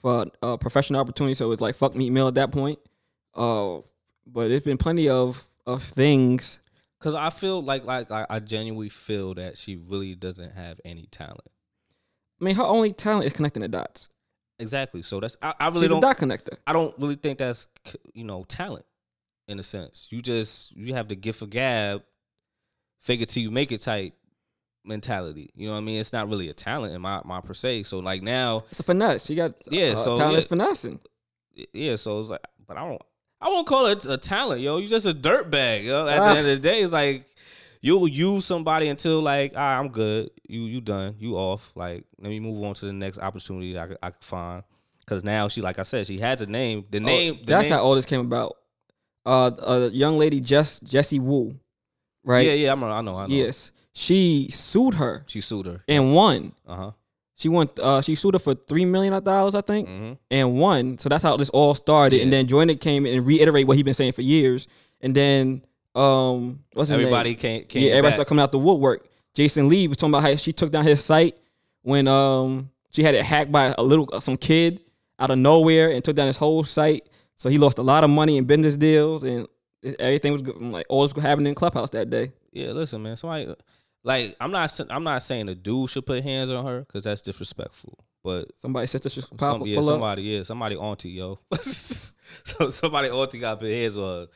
for 0.00 0.26
a 0.42 0.56
professional 0.56 1.00
opportunity. 1.00 1.34
So 1.34 1.50
it's 1.50 1.60
like 1.60 1.74
fuck 1.74 1.96
Meek 1.96 2.12
Mill 2.12 2.28
at 2.28 2.34
that 2.36 2.52
point. 2.52 2.78
Uh, 3.34 3.78
but 4.26 4.48
there's 4.48 4.62
been 4.62 4.78
plenty 4.78 5.08
of 5.08 5.44
of 5.66 5.82
things. 5.82 6.60
Cause 7.00 7.16
I 7.16 7.30
feel 7.30 7.60
like 7.60 7.84
like 7.84 8.12
I, 8.12 8.26
I 8.30 8.38
genuinely 8.38 8.88
feel 8.88 9.34
that 9.34 9.58
she 9.58 9.74
really 9.74 10.14
doesn't 10.14 10.52
have 10.52 10.80
any 10.84 11.06
talent. 11.06 11.50
I 12.40 12.44
mean, 12.44 12.54
her 12.54 12.62
only 12.62 12.92
talent 12.92 13.26
is 13.26 13.32
connecting 13.32 13.62
the 13.62 13.68
dots. 13.68 14.10
Exactly. 14.60 15.02
So 15.02 15.18
that's 15.18 15.36
I, 15.42 15.54
I 15.58 15.68
really 15.68 15.82
She's 15.82 15.88
don't 15.88 16.00
dot 16.00 16.18
connector. 16.18 16.56
I 16.66 16.72
don't 16.72 16.96
really 16.98 17.16
think 17.16 17.38
that's 17.38 17.66
you 18.14 18.22
know 18.22 18.44
talent 18.44 18.84
in 19.48 19.58
a 19.58 19.62
sense. 19.64 20.06
You 20.10 20.22
just 20.22 20.70
you 20.76 20.94
have 20.94 21.08
the 21.08 21.16
gift 21.16 21.42
of 21.42 21.50
gab, 21.50 22.04
figure 23.00 23.26
till 23.26 23.42
you 23.42 23.50
make 23.50 23.72
it 23.72 23.80
type 23.80 24.14
mentality. 24.84 25.50
You 25.54 25.66
know 25.66 25.72
what 25.74 25.78
I 25.78 25.82
mean? 25.82 26.00
It's 26.00 26.12
not 26.12 26.28
really 26.28 26.48
a 26.48 26.54
talent 26.54 26.94
in 26.94 27.00
my 27.00 27.20
my 27.24 27.40
per 27.40 27.54
se. 27.54 27.84
So 27.84 27.98
like 27.98 28.22
now, 28.22 28.64
It's 28.70 28.80
a 28.80 28.82
finesse. 28.84 29.26
She 29.26 29.34
got 29.34 29.54
Yeah, 29.70 29.88
uh, 29.92 29.96
so, 29.96 30.16
talent 30.16 30.32
yeah. 30.32 30.38
is 30.38 30.44
finessing. 30.46 31.00
yeah. 31.72 31.96
So 31.96 32.20
it's 32.20 32.30
like, 32.30 32.40
but 32.66 32.76
I 32.76 32.88
don't 32.88 33.02
I 33.40 33.48
won't 33.48 33.66
call 33.66 33.86
it 33.86 34.04
a 34.06 34.16
talent, 34.16 34.60
yo. 34.60 34.76
You 34.78 34.86
just 34.88 35.06
a 35.06 35.12
dirt 35.12 35.50
bag, 35.50 35.84
yo. 35.84 36.06
At 36.06 36.18
Ah. 36.18 36.24
the 36.34 36.38
end 36.40 36.48
of 36.48 36.62
the 36.62 36.68
day, 36.68 36.80
it's 36.82 36.92
like 36.92 37.26
you'll 37.80 38.06
use 38.06 38.44
somebody 38.44 38.88
until 38.88 39.20
like, 39.20 39.54
right, 39.56 39.78
I'm 39.78 39.88
good. 39.88 40.30
You 40.48 40.62
you 40.62 40.80
done. 40.80 41.16
You 41.18 41.36
off. 41.36 41.72
Like 41.74 42.04
let 42.18 42.28
me 42.30 42.40
move 42.40 42.62
on 42.64 42.74
to 42.74 42.86
the 42.86 42.92
next 42.92 43.18
opportunity 43.18 43.78
I 43.78 43.86
could, 43.88 43.98
I 44.02 44.10
could 44.10 44.24
find. 44.24 44.62
Cause 45.06 45.24
now 45.24 45.48
she, 45.48 45.60
like 45.60 45.80
I 45.80 45.82
said, 45.82 46.06
she 46.06 46.18
has 46.18 46.40
a 46.42 46.46
name. 46.46 46.84
The 46.90 47.00
name. 47.00 47.34
Oh, 47.34 47.38
the 47.40 47.46
that's 47.46 47.64
name, 47.64 47.72
how 47.72 47.82
all 47.84 47.94
this 47.96 48.06
came 48.06 48.20
about. 48.20 48.56
Uh, 49.26 49.50
a 49.66 49.88
young 49.88 50.16
lady, 50.18 50.40
Jess 50.40 50.78
Jessie 50.80 51.18
Woo, 51.18 51.56
right? 52.24 52.46
Yeah, 52.46 52.52
yeah. 52.54 52.72
I'm, 52.72 52.82
I 52.84 53.00
know. 53.02 53.16
I 53.16 53.26
know. 53.26 53.34
Yes, 53.34 53.72
she 53.92 54.48
sued 54.50 54.94
her 54.94 55.24
She 55.26 55.40
sued 55.40 55.66
her. 55.66 55.82
and 55.88 56.14
won. 56.14 56.52
Uh 56.66 56.76
huh. 56.76 56.90
She 57.34 57.48
won. 57.48 57.68
Uh, 57.82 58.00
she 58.02 58.14
sued 58.14 58.34
her 58.34 58.38
for 58.38 58.54
three 58.54 58.84
million 58.84 59.22
dollars, 59.22 59.54
I 59.54 59.60
think, 59.62 59.88
hmm 59.88 60.12
and 60.30 60.58
won. 60.58 60.98
So 60.98 61.08
that's 61.08 61.22
how 61.22 61.36
this 61.36 61.50
all 61.50 61.74
started. 61.74 62.20
And 62.22 62.32
then 62.32 62.46
Joyner 62.46 62.74
came 62.74 63.04
in 63.06 63.14
and 63.18 63.26
reiterate 63.26 63.66
what 63.66 63.76
he'd 63.76 63.82
been 63.84 63.94
saying 63.94 64.12
for 64.12 64.22
years. 64.22 64.68
And 65.00 65.14
then, 65.14 65.62
um, 65.94 66.60
what's 66.74 66.88
his 66.90 66.98
Everybody 66.98 67.30
name? 67.30 67.38
came. 67.38 67.64
came 67.64 67.82
yeah, 67.82 67.90
everybody 67.92 68.10
back. 68.12 68.16
started 68.16 68.28
coming 68.28 68.42
out 68.42 68.52
the 68.52 68.58
woodwork. 68.58 69.08
Jason 69.34 69.68
Lee 69.68 69.88
was 69.88 69.96
talking 69.96 70.12
about 70.14 70.22
how 70.22 70.36
she 70.36 70.52
took 70.52 70.70
down 70.70 70.84
his 70.84 71.04
site 71.04 71.36
when 71.82 72.06
um 72.06 72.70
she 72.90 73.02
had 73.02 73.14
it 73.14 73.24
hacked 73.24 73.50
by 73.50 73.74
a 73.76 73.82
little 73.82 74.08
some 74.20 74.36
kid 74.36 74.80
out 75.18 75.30
of 75.30 75.38
nowhere 75.38 75.90
and 75.90 76.04
took 76.04 76.14
down 76.16 76.26
his 76.28 76.36
whole 76.36 76.62
site. 76.64 77.08
So 77.36 77.48
he 77.48 77.58
lost 77.58 77.78
a 77.78 77.82
lot 77.82 78.04
of 78.04 78.10
money 78.10 78.36
in 78.36 78.44
business 78.44 78.76
deals 78.76 79.24
and 79.24 79.48
everything 79.98 80.32
was 80.32 80.42
good. 80.42 80.60
like 80.62 80.86
all 80.88 81.02
was 81.02 81.12
happening 81.22 81.48
in 81.48 81.54
Clubhouse 81.56 81.90
that 81.90 82.08
day. 82.10 82.30
Yeah, 82.52 82.68
listen, 82.72 83.02
man. 83.02 83.16
So 83.16 83.22
Somebody 83.28 83.54
like 84.04 84.34
I'm 84.40 84.50
not. 84.50 84.78
I'm 84.90 85.04
not 85.04 85.22
saying 85.22 85.48
a 85.48 85.54
dude 85.54 85.90
should 85.90 86.06
put 86.06 86.22
hands 86.22 86.50
on 86.50 86.64
her 86.66 86.80
because 86.80 87.04
that's 87.04 87.22
disrespectful. 87.22 87.98
But 88.24 88.56
Somebody 88.56 88.86
sister 88.86 89.10
should 89.10 89.24
some, 89.24 89.36
pop, 89.36 89.62
yeah, 89.66 89.76
pull 89.76 89.88
up. 89.88 89.94
somebody, 89.94 90.22
yeah, 90.22 90.42
somebody 90.44 90.76
auntie, 90.76 91.10
yo. 91.10 91.40
so 91.60 92.70
somebody 92.70 93.08
auntie 93.08 93.40
got 93.40 93.54
to 93.54 93.56
put 93.58 93.70
hands 93.70 93.96
on 93.96 94.04
her. 94.04 94.26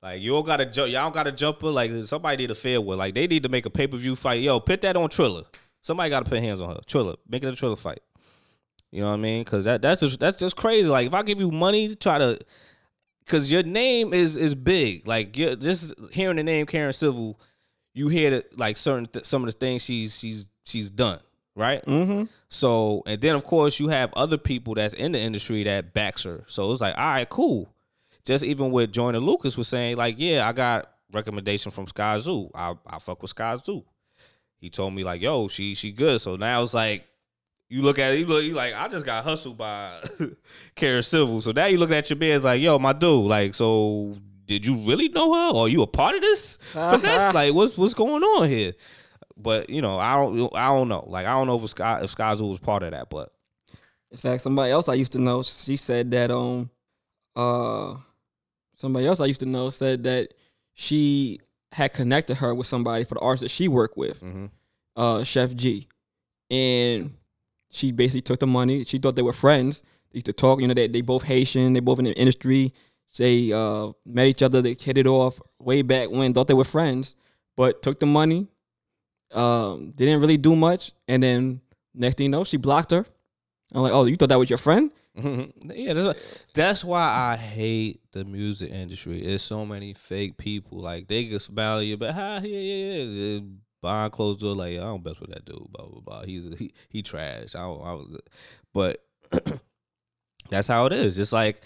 Like 0.00 0.20
you 0.22 0.30
don't 0.30 0.46
gotta 0.46 0.66
jump. 0.66 0.92
Y'all 0.92 1.10
got 1.10 1.24
to 1.24 1.32
jump 1.32 1.60
her. 1.62 1.68
Like 1.68 1.90
somebody 2.04 2.36
need 2.36 2.50
a 2.52 2.54
fair 2.54 2.80
one. 2.80 2.98
Like 2.98 3.14
they 3.14 3.26
need 3.26 3.42
to 3.42 3.48
make 3.48 3.66
a 3.66 3.70
pay 3.70 3.88
per 3.88 3.96
view 3.96 4.14
fight. 4.14 4.42
Yo, 4.42 4.60
put 4.60 4.80
that 4.82 4.96
on 4.96 5.08
Triller. 5.08 5.42
Somebody 5.80 6.10
got 6.10 6.24
to 6.24 6.30
put 6.30 6.38
hands 6.40 6.60
on 6.60 6.70
her. 6.70 6.80
Triller, 6.86 7.16
make 7.28 7.42
it 7.42 7.48
a 7.48 7.56
Triller 7.56 7.76
fight. 7.76 8.00
You 8.90 9.00
know 9.00 9.08
what 9.08 9.14
I 9.14 9.18
mean? 9.18 9.42
Because 9.42 9.64
that 9.64 9.82
that's 9.82 10.00
just 10.00 10.20
that's 10.20 10.38
just 10.38 10.56
crazy. 10.56 10.88
Like 10.88 11.08
if 11.08 11.14
I 11.14 11.22
give 11.22 11.40
you 11.40 11.50
money 11.50 11.88
to 11.88 11.96
try 11.96 12.18
to, 12.18 12.38
because 13.24 13.50
your 13.50 13.64
name 13.64 14.14
is 14.14 14.36
is 14.36 14.54
big. 14.54 15.06
Like 15.06 15.36
you're 15.36 15.56
just 15.56 15.92
hearing 16.12 16.36
the 16.36 16.44
name 16.44 16.66
Karen 16.66 16.92
Civil, 16.92 17.40
you 17.94 18.08
hear 18.08 18.30
that 18.30 18.58
like 18.58 18.76
certain 18.76 19.06
th- 19.06 19.24
some 19.24 19.42
of 19.42 19.46
the 19.46 19.58
things 19.58 19.84
she's 19.84 20.18
she's 20.18 20.48
she's 20.64 20.90
done 20.90 21.20
right. 21.58 21.84
Mm-hmm. 21.84 22.24
So 22.48 23.02
and 23.06 23.20
then 23.20 23.34
of 23.34 23.44
course 23.44 23.78
you 23.78 23.88
have 23.88 24.12
other 24.14 24.38
people 24.38 24.74
that's 24.74 24.94
in 24.94 25.12
the 25.12 25.18
industry 25.18 25.64
that 25.64 25.92
backs 25.92 26.22
her. 26.24 26.44
So 26.46 26.70
it's 26.70 26.80
like, 26.80 26.96
all 26.96 27.04
right, 27.04 27.28
cool. 27.28 27.68
Just 28.24 28.44
even 28.44 28.70
with 28.70 28.92
Joyner 28.92 29.20
Lucas 29.20 29.56
was 29.56 29.68
saying, 29.68 29.96
like, 29.96 30.16
yeah, 30.18 30.46
I 30.46 30.52
got 30.52 30.90
recommendation 31.12 31.70
from 31.70 31.86
Sky 31.86 32.18
Zoo. 32.18 32.50
I 32.54 32.74
I 32.86 32.98
fuck 32.98 33.20
with 33.20 33.30
Sky 33.30 33.56
Zoo. 33.56 33.84
He 34.60 34.70
told 34.70 34.94
me 34.94 35.04
like, 35.04 35.20
yo, 35.20 35.48
she 35.48 35.74
she 35.74 35.92
good. 35.92 36.20
So 36.20 36.36
now 36.36 36.62
it's 36.62 36.74
like 36.74 37.04
you 37.68 37.82
look 37.82 37.98
at 37.98 38.14
it, 38.14 38.20
you 38.20 38.26
look, 38.26 38.42
you 38.44 38.54
like, 38.54 38.74
I 38.74 38.88
just 38.88 39.04
got 39.04 39.24
hustled 39.24 39.58
by 39.58 40.00
Karen 40.74 41.02
Civil. 41.02 41.40
So 41.40 41.52
now 41.52 41.66
you 41.66 41.76
look 41.76 41.90
at 41.90 42.08
your 42.08 42.18
man, 42.18 42.36
it's 42.36 42.44
like, 42.44 42.62
yo, 42.62 42.78
my 42.78 42.94
dude, 42.94 43.26
like, 43.26 43.54
so 43.54 44.14
did 44.48 44.66
you 44.66 44.76
really 44.78 45.08
know 45.10 45.32
her? 45.34 45.56
Or 45.56 45.66
are 45.66 45.68
you 45.68 45.82
a 45.82 45.86
part 45.86 46.16
of 46.16 46.22
this 46.22 46.56
finesse? 46.72 47.34
like, 47.34 47.54
what's 47.54 47.78
what's 47.78 47.94
going 47.94 48.22
on 48.22 48.48
here? 48.48 48.72
But 49.36 49.70
you 49.70 49.80
know, 49.82 49.98
I 49.98 50.16
don't 50.16 50.50
I 50.56 50.66
don't 50.68 50.88
know. 50.88 51.04
Like, 51.06 51.26
I 51.26 51.30
don't 51.30 51.46
know 51.46 51.56
if 51.62 51.68
Sky 51.68 52.00
if 52.02 52.10
Sky 52.10 52.34
Zoo 52.34 52.46
was 52.46 52.58
part 52.58 52.82
of 52.82 52.90
that, 52.90 53.08
but 53.10 53.32
In 54.10 54.16
fact, 54.18 54.42
somebody 54.42 54.72
else 54.72 54.88
I 54.88 54.94
used 54.94 55.12
to 55.12 55.18
know, 55.20 55.42
she 55.42 55.76
said 55.76 56.10
that 56.10 56.30
um 56.30 56.70
uh 57.36 57.94
somebody 58.76 59.06
else 59.06 59.20
I 59.20 59.26
used 59.26 59.40
to 59.40 59.46
know 59.46 59.70
said 59.70 60.02
that 60.04 60.34
she 60.74 61.38
had 61.72 61.92
connected 61.92 62.36
her 62.36 62.54
with 62.54 62.66
somebody 62.66 63.04
for 63.04 63.14
the 63.14 63.20
artist 63.20 63.42
that 63.42 63.50
she 63.50 63.68
worked 63.68 63.96
with, 63.98 64.20
mm-hmm. 64.20 64.46
uh 64.96 65.22
Chef 65.24 65.54
G. 65.54 65.86
And 66.50 67.14
she 67.70 67.92
basically 67.92 68.22
took 68.22 68.40
the 68.40 68.46
money. 68.46 68.82
She 68.84 68.98
thought 68.98 69.14
they 69.14 69.22
were 69.22 69.34
friends. 69.34 69.82
They 70.10 70.16
used 70.16 70.26
to 70.26 70.32
talk, 70.32 70.60
you 70.60 70.66
know, 70.66 70.74
they 70.74 70.88
they 70.88 71.02
both 71.02 71.24
Haitian, 71.24 71.74
they 71.74 71.80
both 71.80 71.98
in 71.98 72.06
the 72.06 72.14
industry. 72.18 72.72
They 73.16 73.52
uh 73.52 73.92
met 74.04 74.26
each 74.26 74.42
other, 74.42 74.62
they 74.62 74.76
hit 74.78 74.98
it 74.98 75.06
off 75.06 75.40
way 75.58 75.82
back 75.82 76.10
when, 76.10 76.32
thought 76.32 76.48
they 76.48 76.54
were 76.54 76.64
friends, 76.64 77.16
but 77.56 77.82
took 77.82 77.98
the 77.98 78.06
money. 78.06 78.48
Um, 79.32 79.90
didn't 79.90 80.20
really 80.20 80.38
do 80.38 80.56
much, 80.56 80.92
and 81.06 81.22
then 81.22 81.60
next 81.94 82.16
thing 82.16 82.26
you 82.26 82.30
know, 82.30 82.44
she 82.44 82.56
blocked 82.56 82.92
her. 82.92 83.04
I'm 83.74 83.82
like, 83.82 83.92
oh, 83.92 84.06
you 84.06 84.16
thought 84.16 84.30
that 84.30 84.38
was 84.38 84.48
your 84.48 84.58
friend? 84.58 84.90
yeah, 85.64 85.92
that's, 85.94 86.44
that's 86.54 86.84
why 86.84 87.02
I 87.32 87.36
hate 87.36 88.00
the 88.12 88.24
music 88.24 88.70
industry. 88.70 89.22
There's 89.22 89.42
so 89.42 89.66
many 89.66 89.92
fake 89.92 90.36
people. 90.36 90.78
Like 90.78 91.08
they 91.08 91.26
can 91.26 91.40
smile 91.40 91.82
you, 91.82 91.96
but 91.96 92.14
hi, 92.14 92.38
yeah, 92.44 92.58
yeah, 92.58 93.02
yeah. 93.02 93.40
Behind 93.80 94.12
closed 94.12 94.40
door, 94.40 94.54
like 94.54 94.72
I 94.72 94.82
don't 94.82 95.04
mess 95.04 95.20
with 95.20 95.30
that 95.30 95.44
dude. 95.44 95.70
Blah 95.70 95.86
blah 95.86 96.00
blah. 96.00 96.22
He's 96.22 96.44
he 96.58 96.72
he 96.88 97.02
trash. 97.02 97.54
I, 97.54 97.62
I 97.62 97.92
was, 97.94 98.16
but 98.72 99.04
that's 100.50 100.68
how 100.68 100.86
it 100.86 100.92
is. 100.92 101.16
Just 101.16 101.32
like 101.32 101.62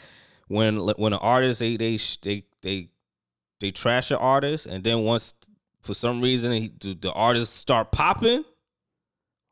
when 0.53 0.77
when 0.77 1.13
an 1.13 1.19
artist 1.21 1.61
they 1.61 1.77
they 1.77 1.99
they 2.23 2.45
they 2.63 2.89
they 3.61 3.71
trash 3.71 4.11
an 4.11 4.19
artist, 4.19 4.67
and 4.67 4.85
then 4.85 5.01
once 5.01 5.35
for 5.81 5.95
some 5.95 6.21
reason 6.21 6.53
he, 6.53 6.73
the, 6.81 6.95
the 6.95 7.13
artists 7.13 7.55
start 7.55 7.91
popping. 7.91 8.45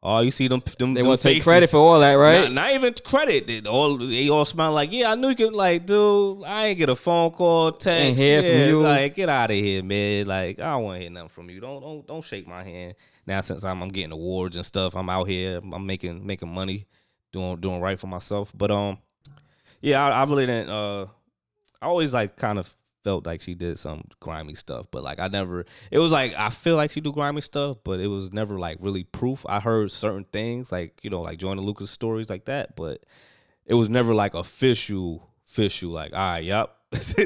Oh, 0.03 0.21
you 0.21 0.31
see 0.31 0.49
them 0.49 0.63
them 0.79 0.95
They 0.95 1.03
want 1.03 1.21
to 1.21 1.29
take 1.29 1.43
credit 1.43 1.69
for 1.69 1.77
all 1.77 2.01
that, 2.01 2.15
right? 2.15 2.45
Not, 2.45 2.53
not 2.53 2.71
even 2.73 2.95
credit. 3.05 3.47
They 3.47 3.61
all 3.69 3.99
they 3.99 4.31
all 4.31 4.47
smile 4.47 4.73
like, 4.73 4.93
yeah, 4.93 5.13
I 5.13 5.15
knew 5.15 5.29
you 5.29 5.35
could. 5.35 5.53
Like, 5.53 5.85
dude, 5.85 6.43
I 6.45 6.69
ain't 6.69 6.79
get 6.79 6.89
a 6.89 6.97
phone 6.97 7.33
call, 7.33 7.73
text. 7.73 7.89
Ain't 8.01 8.17
hear 8.17 8.41
from 8.41 8.71
you. 8.71 8.83
Like, 8.83 9.15
get 9.15 9.29
out 9.29 9.51
of 9.51 9.57
here, 9.57 9.83
man. 9.83 10.27
Like, 10.27 10.59
I 10.59 10.71
don't 10.73 10.85
want 10.85 10.97
to 10.97 11.01
hear 11.03 11.11
nothing 11.11 11.29
from 11.29 11.51
you. 11.51 11.61
Don't 11.61 11.83
don't 11.83 12.07
don't 12.07 12.25
shake 12.25 12.47
my 12.47 12.65
hand. 12.65 12.95
Now 13.27 13.43
since 13.43 13.63
I'm 13.63 13.83
I'm 13.83 13.91
getting 13.91 14.13
awards 14.13 14.57
and 14.57 14.65
stuff, 14.65 14.97
I'm 14.97 15.11
out 15.11 15.29
here. 15.29 15.61
I'm 15.63 15.87
making 15.87 16.27
making 16.27 16.53
money, 16.53 16.87
doing 17.33 17.57
doing 17.57 17.81
right 17.81 17.99
for 17.99 18.07
myself. 18.07 18.53
But 18.57 18.71
um, 18.71 18.99
yeah, 19.81 20.05
I, 20.05 20.11
I 20.11 20.25
really 20.25 20.47
didn't. 20.47 20.71
Uh, 20.71 21.07
I 21.81 21.87
always 21.87 22.13
like 22.13 22.37
kind 22.37 22.59
of 22.59 22.75
felt 23.03 23.27
like 23.27 23.41
she 23.41 23.55
did 23.55 23.79
some 23.79 24.05
grimy 24.21 24.55
stuff, 24.55 24.87
but 24.91 25.03
like 25.03 25.19
I 25.19 25.29
never. 25.29 25.65
It 25.91 25.99
was 25.99 26.13
like 26.13 26.35
I 26.37 26.51
feel 26.51 26.77
like 26.77 26.91
she 26.91 27.01
do 27.01 27.13
grimy 27.13 27.41
stuff, 27.41 27.79
but 27.85 28.01
it 28.01 28.09
was 28.09 28.33
never 28.33 28.59
like 28.59 28.79
really 28.81 29.05
proof. 29.05 29.45
I 29.49 29.61
heard 29.61 29.91
certain 29.91 30.25
things 30.25 30.71
like 30.71 31.01
you 31.03 31.11
know 31.11 31.23
like 31.23 31.39
Joyner 31.39 31.63
Lucas 31.63 31.91
stories 31.91 32.29
like 32.29 32.45
that, 32.47 32.77
but 32.77 33.05
it 33.65 33.75
was 33.75 33.89
never 33.89 34.15
like 34.15 34.35
official, 34.35 35.31
official. 35.49 35.91
Like 35.91 36.13
all 36.13 36.19
right, 36.19 36.45
yep, 36.45 36.77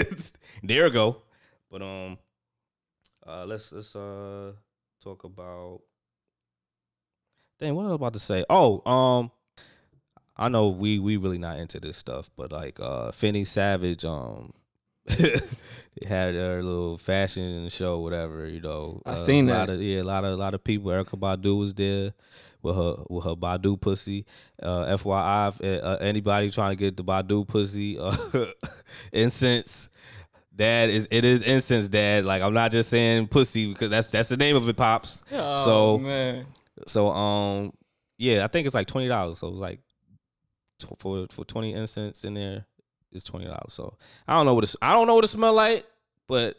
there 0.63 0.91
go. 0.91 1.23
But 1.71 1.83
um, 1.83 2.19
uh, 3.27 3.45
let's 3.47 3.73
let's 3.73 3.97
uh 3.97 4.53
talk 5.03 5.25
about. 5.25 5.81
Dang, 7.61 7.75
what 7.75 7.85
was 7.85 7.93
I 7.93 7.95
about 7.95 8.13
to 8.15 8.19
say? 8.21 8.45
Oh, 8.51 8.83
um, 8.91 9.31
I 10.37 10.49
know 10.49 10.69
we 10.69 10.99
we 10.99 11.17
really 11.17 11.39
not 11.39 11.59
into 11.59 11.79
this 11.81 11.97
stuff, 11.97 12.31
but 12.37 12.51
like 12.53 12.81
uh 12.81 13.11
Fenty 13.13 13.47
Savage, 13.47 14.05
um, 14.05 14.53
had 15.09 16.35
their 16.35 16.63
little 16.63 16.99
fashion 16.99 17.69
show, 17.69 18.01
whatever. 18.01 18.47
You 18.47 18.61
know, 18.61 19.03
I 19.07 19.15
seen 19.15 19.49
a 19.49 19.53
lot 19.53 19.67
that. 19.69 19.75
Of, 19.75 19.83
yeah, 19.83 20.03
a 20.03 20.05
lot 20.05 20.25
of 20.25 20.33
a 20.33 20.37
lot 20.37 20.55
of 20.55 20.65
people. 20.65 20.91
Erykah 20.91 21.19
Badu 21.19 21.59
was 21.59 21.75
there 21.75 22.13
with 22.63 22.75
her 22.77 22.97
with 23.09 23.25
her 23.25 23.37
Badu 23.37 23.81
pussy. 23.81 24.25
Uh, 24.63 24.97
FYI, 24.97 25.61
if, 25.61 25.85
uh, 25.85 25.99
anybody 26.01 26.51
trying 26.51 26.71
to 26.71 26.77
get 26.77 26.97
the 26.97 27.05
Badu 27.05 27.47
pussy 27.47 27.99
uh, 27.99 28.15
incense. 29.13 29.91
Dad 30.57 30.89
is 30.89 31.09
it 31.11 31.25
is 31.25 31.43
incense, 31.43 31.89
Dad. 31.89 32.25
Like 32.25 32.41
I'm 32.43 32.55
not 32.55 32.71
just 32.71 32.89
saying 32.89 33.27
pussy 33.29 33.67
because 33.73 33.91
that's 33.91 34.11
that's 34.11 34.29
the 34.29 34.37
name 34.37 34.55
of 34.57 34.69
it, 34.69 34.77
pops. 34.77 35.23
Oh, 35.33 35.65
So- 35.65 35.99
man, 35.99 36.47
So 36.87 37.09
um, 37.11 37.73
yeah, 38.19 38.45
I 38.45 38.47
think 38.49 38.67
it's 38.67 38.75
like 38.75 38.87
twenty 38.87 39.09
dollars. 39.09 39.39
So 39.39 39.49
like 39.49 39.81
for 40.99 41.27
for 41.31 41.45
twenty 41.45 41.73
incense 41.73 42.25
in 42.25 42.35
there 42.35 42.67
is 43.13 43.25
twenty 43.25 43.47
dollars. 43.47 43.73
So 43.73 43.97
I 44.27 44.35
don't 44.35 44.47
know 44.47 44.55
what 44.55 44.65
it's 44.65 44.77
I 44.83 44.93
don't 44.93 45.07
know 45.07 45.15
what 45.15 45.25
it 45.25 45.29
smell 45.29 45.53
like, 45.53 45.87
but 46.29 46.57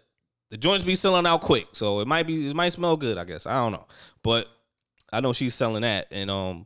the 0.50 0.58
joints 0.58 0.84
be 0.84 0.96
selling 0.96 1.26
out 1.26 1.42
quick. 1.42 1.68
So 1.74 2.00
it 2.00 2.08
might 2.08 2.28
be 2.28 2.50
it 2.50 2.56
might 2.56 2.70
smell 2.70 2.98
good. 2.98 3.18
I 3.18 3.26
guess 3.26 3.46
I 3.46 3.56
don't 3.56 3.72
know, 3.72 3.88
but 4.24 4.48
I 5.12 5.22
know 5.22 5.34
she's 5.34 5.56
selling 5.56 5.82
that, 5.82 6.08
and 6.12 6.30
um, 6.30 6.66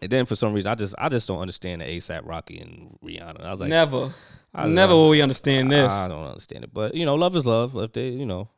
and 0.00 0.10
then 0.10 0.26
for 0.26 0.36
some 0.36 0.52
reason 0.52 0.70
I 0.70 0.74
just 0.74 0.94
I 0.98 1.08
just 1.08 1.28
don't 1.28 1.40
understand 1.40 1.80
the 1.80 1.86
ASAP 1.86 2.22
Rocky 2.24 2.58
and 2.58 2.98
Rihanna. 3.02 3.44
I 3.44 3.50
was 3.52 3.60
like, 3.60 3.70
never, 3.70 4.10
I, 4.54 4.68
never 4.68 4.94
will 4.94 5.10
we 5.10 5.22
understand 5.22 5.70
this. 5.70 5.92
I 5.92 6.08
don't 6.08 6.26
understand 6.26 6.64
it, 6.64 6.74
but 6.74 6.94
you 6.94 7.06
know, 7.06 7.14
love 7.14 7.36
is 7.36 7.46
love. 7.46 7.76
If 7.76 7.92
they, 7.92 8.08
you 8.08 8.26
know, 8.26 8.48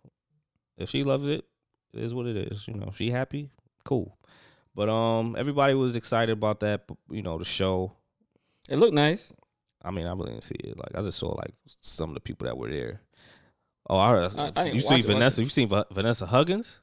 if 0.76 0.90
she 0.90 1.04
loves 1.04 1.26
it, 1.26 1.44
it 1.92 2.04
is 2.04 2.14
what 2.14 2.26
it 2.26 2.36
is. 2.36 2.66
You 2.68 2.74
know, 2.74 2.92
she 2.94 3.10
happy, 3.10 3.50
cool. 3.84 4.15
But 4.76 4.88
um, 4.90 5.34
everybody 5.38 5.72
was 5.74 5.96
excited 5.96 6.32
about 6.32 6.60
that. 6.60 6.84
You 7.10 7.22
know, 7.22 7.38
the 7.38 7.44
show. 7.44 7.92
it 8.68 8.76
looked 8.76 8.94
nice. 8.94 9.32
I 9.82 9.90
mean, 9.90 10.06
I 10.06 10.12
really 10.12 10.32
didn't 10.32 10.44
see 10.44 10.54
it. 10.62 10.78
Like, 10.78 10.94
I 10.94 11.00
just 11.02 11.18
saw 11.18 11.28
like 11.28 11.54
some 11.80 12.10
of 12.10 12.14
the 12.14 12.20
people 12.20 12.46
that 12.46 12.58
were 12.58 12.68
there. 12.68 13.00
Oh, 13.88 13.96
I 13.96 14.10
heard. 14.10 14.28
I- 14.36 14.52
I 14.54 14.64
you 14.66 14.80
see 14.80 14.86
watch 14.86 14.98
it, 15.00 15.06
watch 15.06 15.14
Vanessa? 15.14 15.40
it. 15.40 15.44
You 15.44 15.50
seen 15.50 15.68
Va- 15.68 15.86
Vanessa 15.90 16.26
Hudgens? 16.26 16.80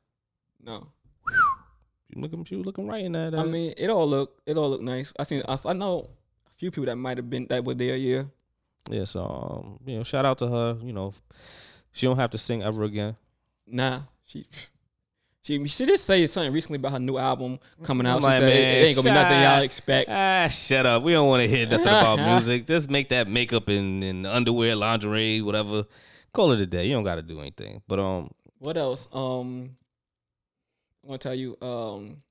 No, 0.66 0.88
You 2.10 2.22
looking? 2.22 2.44
She 2.46 2.56
was 2.56 2.66
looking 2.66 2.88
right 2.88 3.04
in 3.06 3.12
that. 3.12 3.36
I 3.36 3.40
uh, 3.40 3.46
mean 3.46 3.74
it 3.78 3.90
all 3.90 4.08
look 4.08 4.42
it 4.46 4.58
all 4.58 4.70
look 4.70 4.82
nice. 4.82 5.14
I 5.20 5.24
seen 5.24 5.44
I, 5.48 5.58
I 5.66 5.74
know 5.74 6.10
a 6.48 6.52
few 6.58 6.72
people 6.72 6.86
that 6.86 6.96
might 6.96 7.18
have 7.18 7.30
been 7.30 7.46
that 7.48 7.64
were 7.66 7.74
there. 7.76 7.98
Yeah, 7.98 8.24
yeah. 8.90 9.04
So 9.04 9.22
um, 9.26 9.80
you 9.86 9.98
know, 9.98 10.04
shout 10.04 10.26
out 10.26 10.38
to 10.40 10.48
her. 10.48 10.78
You 10.82 10.94
know, 10.94 11.14
she 11.92 12.06
don't 12.08 12.16
have 12.18 12.30
to 12.32 12.38
sing 12.38 12.64
ever 12.64 12.84
again. 12.86 13.18
nah, 13.68 14.00
she. 14.24 14.46
She, 15.44 15.68
she 15.68 15.86
did 15.86 16.00
say 16.00 16.26
something 16.28 16.54
recently 16.54 16.78
about 16.78 16.94
her 16.94 17.00
new 17.00 17.18
album 17.18 17.60
coming 17.84 18.08
out. 18.08 18.24
She 18.24 18.32
said 18.32 18.44
it, 18.44 18.56
it 18.56 18.88
ain't 18.88 18.96
gonna 18.96 19.10
be 19.10 19.14
nothing 19.14 19.42
y'all 19.42 19.62
expect. 19.62 20.10
Ah, 20.10 20.48
shut 20.48 20.86
up. 20.86 21.04
We 21.04 21.12
don't 21.12 21.28
want 21.28 21.44
to 21.44 21.50
hear 21.50 21.68
nothing 21.68 21.88
about 21.88 22.18
music. 22.18 22.66
Just 22.66 22.90
make 22.90 23.10
that 23.10 23.28
makeup 23.28 23.68
and, 23.68 24.02
and 24.04 24.26
underwear, 24.26 24.74
lingerie, 24.74 25.42
whatever. 25.42 25.84
Call 26.32 26.54
it 26.54 26.62
a 26.62 26.66
day. 26.66 26.86
You 26.86 26.94
don't 26.94 27.04
got 27.04 27.16
to 27.16 27.22
do 27.22 27.42
anything. 27.42 27.82
But 27.90 28.00
um, 28.00 28.32
What 28.60 28.78
else? 28.78 29.10
Um, 29.12 29.76
I 31.04 31.10
want 31.10 31.22
to 31.22 31.28
tell 31.28 31.36
you. 31.36 31.58
Um, 31.62 32.24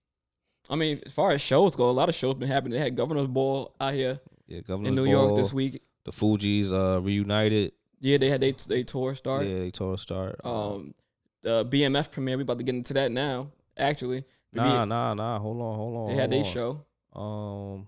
I 0.70 0.76
mean, 0.76 1.02
as 1.04 1.12
far 1.12 1.32
as 1.32 1.42
shows 1.42 1.76
go, 1.76 1.90
a 1.90 1.92
lot 1.92 2.08
of 2.08 2.14
shows 2.14 2.34
been 2.36 2.48
happening. 2.48 2.72
They 2.72 2.78
had 2.78 2.96
Governor's 2.96 3.28
Ball 3.28 3.74
out 3.78 3.92
here 3.92 4.20
yeah, 4.46 4.60
Governor 4.60 4.88
in 4.88 4.94
New 4.94 5.04
York 5.04 5.36
this 5.36 5.52
week. 5.52 5.82
The 6.04 6.12
Fugees 6.12 6.72
uh, 6.72 7.00
reunited. 7.00 7.72
Yeah, 8.00 8.18
they 8.18 8.28
had 8.28 8.40
they 8.40 8.52
they 8.68 8.82
tour 8.82 9.14
start. 9.14 9.46
Yeah, 9.46 9.58
they 9.60 9.70
told 9.70 9.94
us 9.94 10.02
start. 10.02 10.40
Um, 10.44 10.94
the 11.42 11.64
BMF 11.66 12.10
premiere. 12.10 12.36
We 12.36 12.42
about 12.42 12.58
to 12.58 12.64
get 12.64 12.74
into 12.74 12.94
that 12.94 13.10
now. 13.12 13.50
Actually, 13.76 14.24
nah, 14.52 14.84
nah, 14.84 15.14
nah. 15.14 15.38
Hold 15.38 15.60
on, 15.60 15.76
hold 15.76 15.96
on. 15.96 16.08
they 16.08 16.14
had 16.20 16.30
their 16.30 16.44
show. 16.44 16.84
Um, 17.14 17.86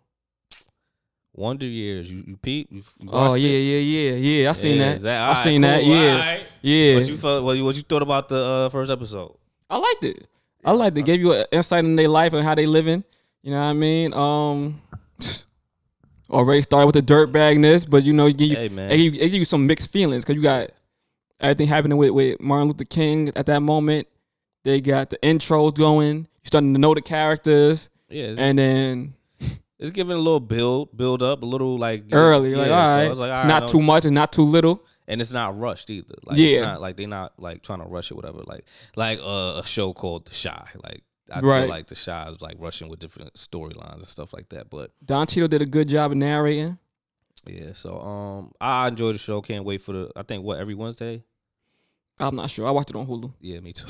Wonder 1.32 1.66
Years. 1.66 2.10
You 2.10 2.22
you 2.26 2.36
peep? 2.36 2.68
You, 2.70 2.82
Oh 3.08 3.34
yeah, 3.34 3.48
it? 3.48 3.62
yeah, 3.62 3.78
yeah, 3.78 4.42
yeah. 4.42 4.50
I 4.50 4.52
seen 4.52 4.78
Yeah, 4.78 4.92
that. 4.94 5.00
that- 5.02 5.20
I 5.22 5.28
alright, 5.28 5.44
seen 5.44 5.60
that. 5.62 5.84
Yeah, 5.84 5.94
alright. 6.12 6.46
yeah. 6.62 6.94
What 6.96 7.08
you 7.08 7.16
felt? 7.16 7.44
What 7.44 7.56
you, 7.56 7.64
what 7.64 7.76
you 7.76 7.82
thought 7.82 8.02
about 8.02 8.28
the 8.28 8.42
uh, 8.44 8.68
first 8.70 8.90
episode? 8.90 9.34
I 9.68 9.78
liked 9.78 10.04
it. 10.04 10.26
I 10.64 10.72
liked 10.72 10.96
it. 10.96 11.04
Gave 11.04 11.20
you 11.20 11.32
an 11.32 11.44
insight 11.52 11.84
in 11.84 11.96
their 11.96 12.08
life 12.08 12.32
and 12.32 12.44
how 12.44 12.54
they 12.54 12.66
living. 12.66 13.02
You 13.42 13.50
know 13.50 13.58
what 13.58 13.64
I 13.66 13.72
mean? 13.74 14.14
Um, 14.14 14.80
already 16.30 16.62
started 16.62 16.86
with 16.86 16.94
the 16.94 17.02
dirtbagness, 17.02 17.88
but 17.88 18.04
you 18.04 18.12
know, 18.12 18.26
it 18.26 18.36
give 18.38 18.48
you, 18.48 18.56
Hey, 18.56 18.66
it 18.66 18.96
give 18.96 19.14
you, 19.14 19.20
it 19.20 19.28
give 19.30 19.34
you 19.34 19.44
some 19.44 19.66
mixed 19.66 19.90
feelings 19.92 20.24
because 20.24 20.36
you 20.36 20.42
got 20.42 20.70
everything 21.40 21.66
happening 21.68 21.98
with, 21.98 22.10
with 22.10 22.40
Martin 22.40 22.68
Luther 22.68 22.84
King 22.84 23.30
at 23.36 23.46
that 23.46 23.60
moment. 23.60 24.08
They 24.64 24.80
got 24.80 25.10
the 25.10 25.18
intros 25.18 25.74
going. 25.74 26.16
You 26.20 26.26
starting 26.44 26.72
to 26.74 26.80
know 26.80 26.94
the 26.94 27.02
characters, 27.02 27.90
Yeah, 28.08 28.34
and 28.38 28.58
then 28.58 29.14
it's 29.78 29.90
giving 29.90 30.16
a 30.16 30.20
little 30.20 30.40
build 30.40 30.96
build 30.96 31.22
up, 31.22 31.42
a 31.42 31.46
little 31.46 31.78
like 31.78 32.04
early, 32.12 32.54
like 32.54 32.68
yeah, 32.68 32.80
all 32.80 32.88
so 32.88 32.94
right, 32.94 33.08
was 33.10 33.18
it's 33.18 33.20
all 33.20 33.28
right, 33.30 33.46
not 33.46 33.62
no- 33.62 33.66
too 33.68 33.82
much, 33.82 34.04
and 34.06 34.14
not 34.14 34.32
too 34.32 34.42
little. 34.44 34.82
and 35.06 35.20
it's 35.20 35.32
not 35.32 35.58
rushed 35.58 35.90
either. 35.90 36.14
Like, 36.24 36.38
Yeah. 36.38 36.46
it's 36.58 36.66
not 36.66 36.80
like 36.80 36.96
they're 36.96 37.06
not 37.08 37.32
like 37.38 37.62
trying 37.62 37.80
to 37.80 37.86
rush 37.86 38.10
it, 38.10 38.14
whatever. 38.14 38.38
Like, 38.46 38.64
like 38.96 39.20
uh, 39.22 39.60
a 39.62 39.66
show 39.66 39.92
called 39.92 40.24
The 40.26 40.48
Chi. 40.48 40.68
Like, 40.82 41.02
I 41.30 41.40
Right. 41.40 41.60
feel 41.60 41.68
like 41.68 41.86
The 41.88 41.94
Chi 41.94 42.30
is 42.30 42.40
like 42.40 42.56
rushing 42.58 42.88
with 42.88 43.00
different 43.00 43.34
storylines 43.34 43.94
and 43.96 44.06
stuff 44.06 44.32
like 44.32 44.48
that. 44.50 44.70
But 44.70 44.92
Don 45.04 45.26
Cheadle 45.26 45.48
did 45.48 45.60
a 45.62 45.66
good 45.66 45.88
job 45.90 46.12
of 46.12 46.16
narrating. 46.16 46.78
Yeah, 47.46 47.72
so 47.72 48.00
um, 48.00 48.52
I 48.60 48.88
enjoy 48.88 49.12
the 49.12 49.18
show. 49.18 49.40
Can't 49.42 49.64
wait 49.64 49.82
for 49.82 49.92
the. 49.92 50.10
I 50.16 50.22
think 50.22 50.44
what 50.44 50.58
every 50.58 50.74
Wednesday. 50.74 51.22
I'm 52.20 52.36
not 52.36 52.48
sure. 52.48 52.66
I 52.68 52.70
watched 52.70 52.90
it 52.90 52.96
on 52.96 53.06
Hulu. 53.06 53.32
Yeah, 53.40 53.58
me 53.58 53.72
too. 53.72 53.86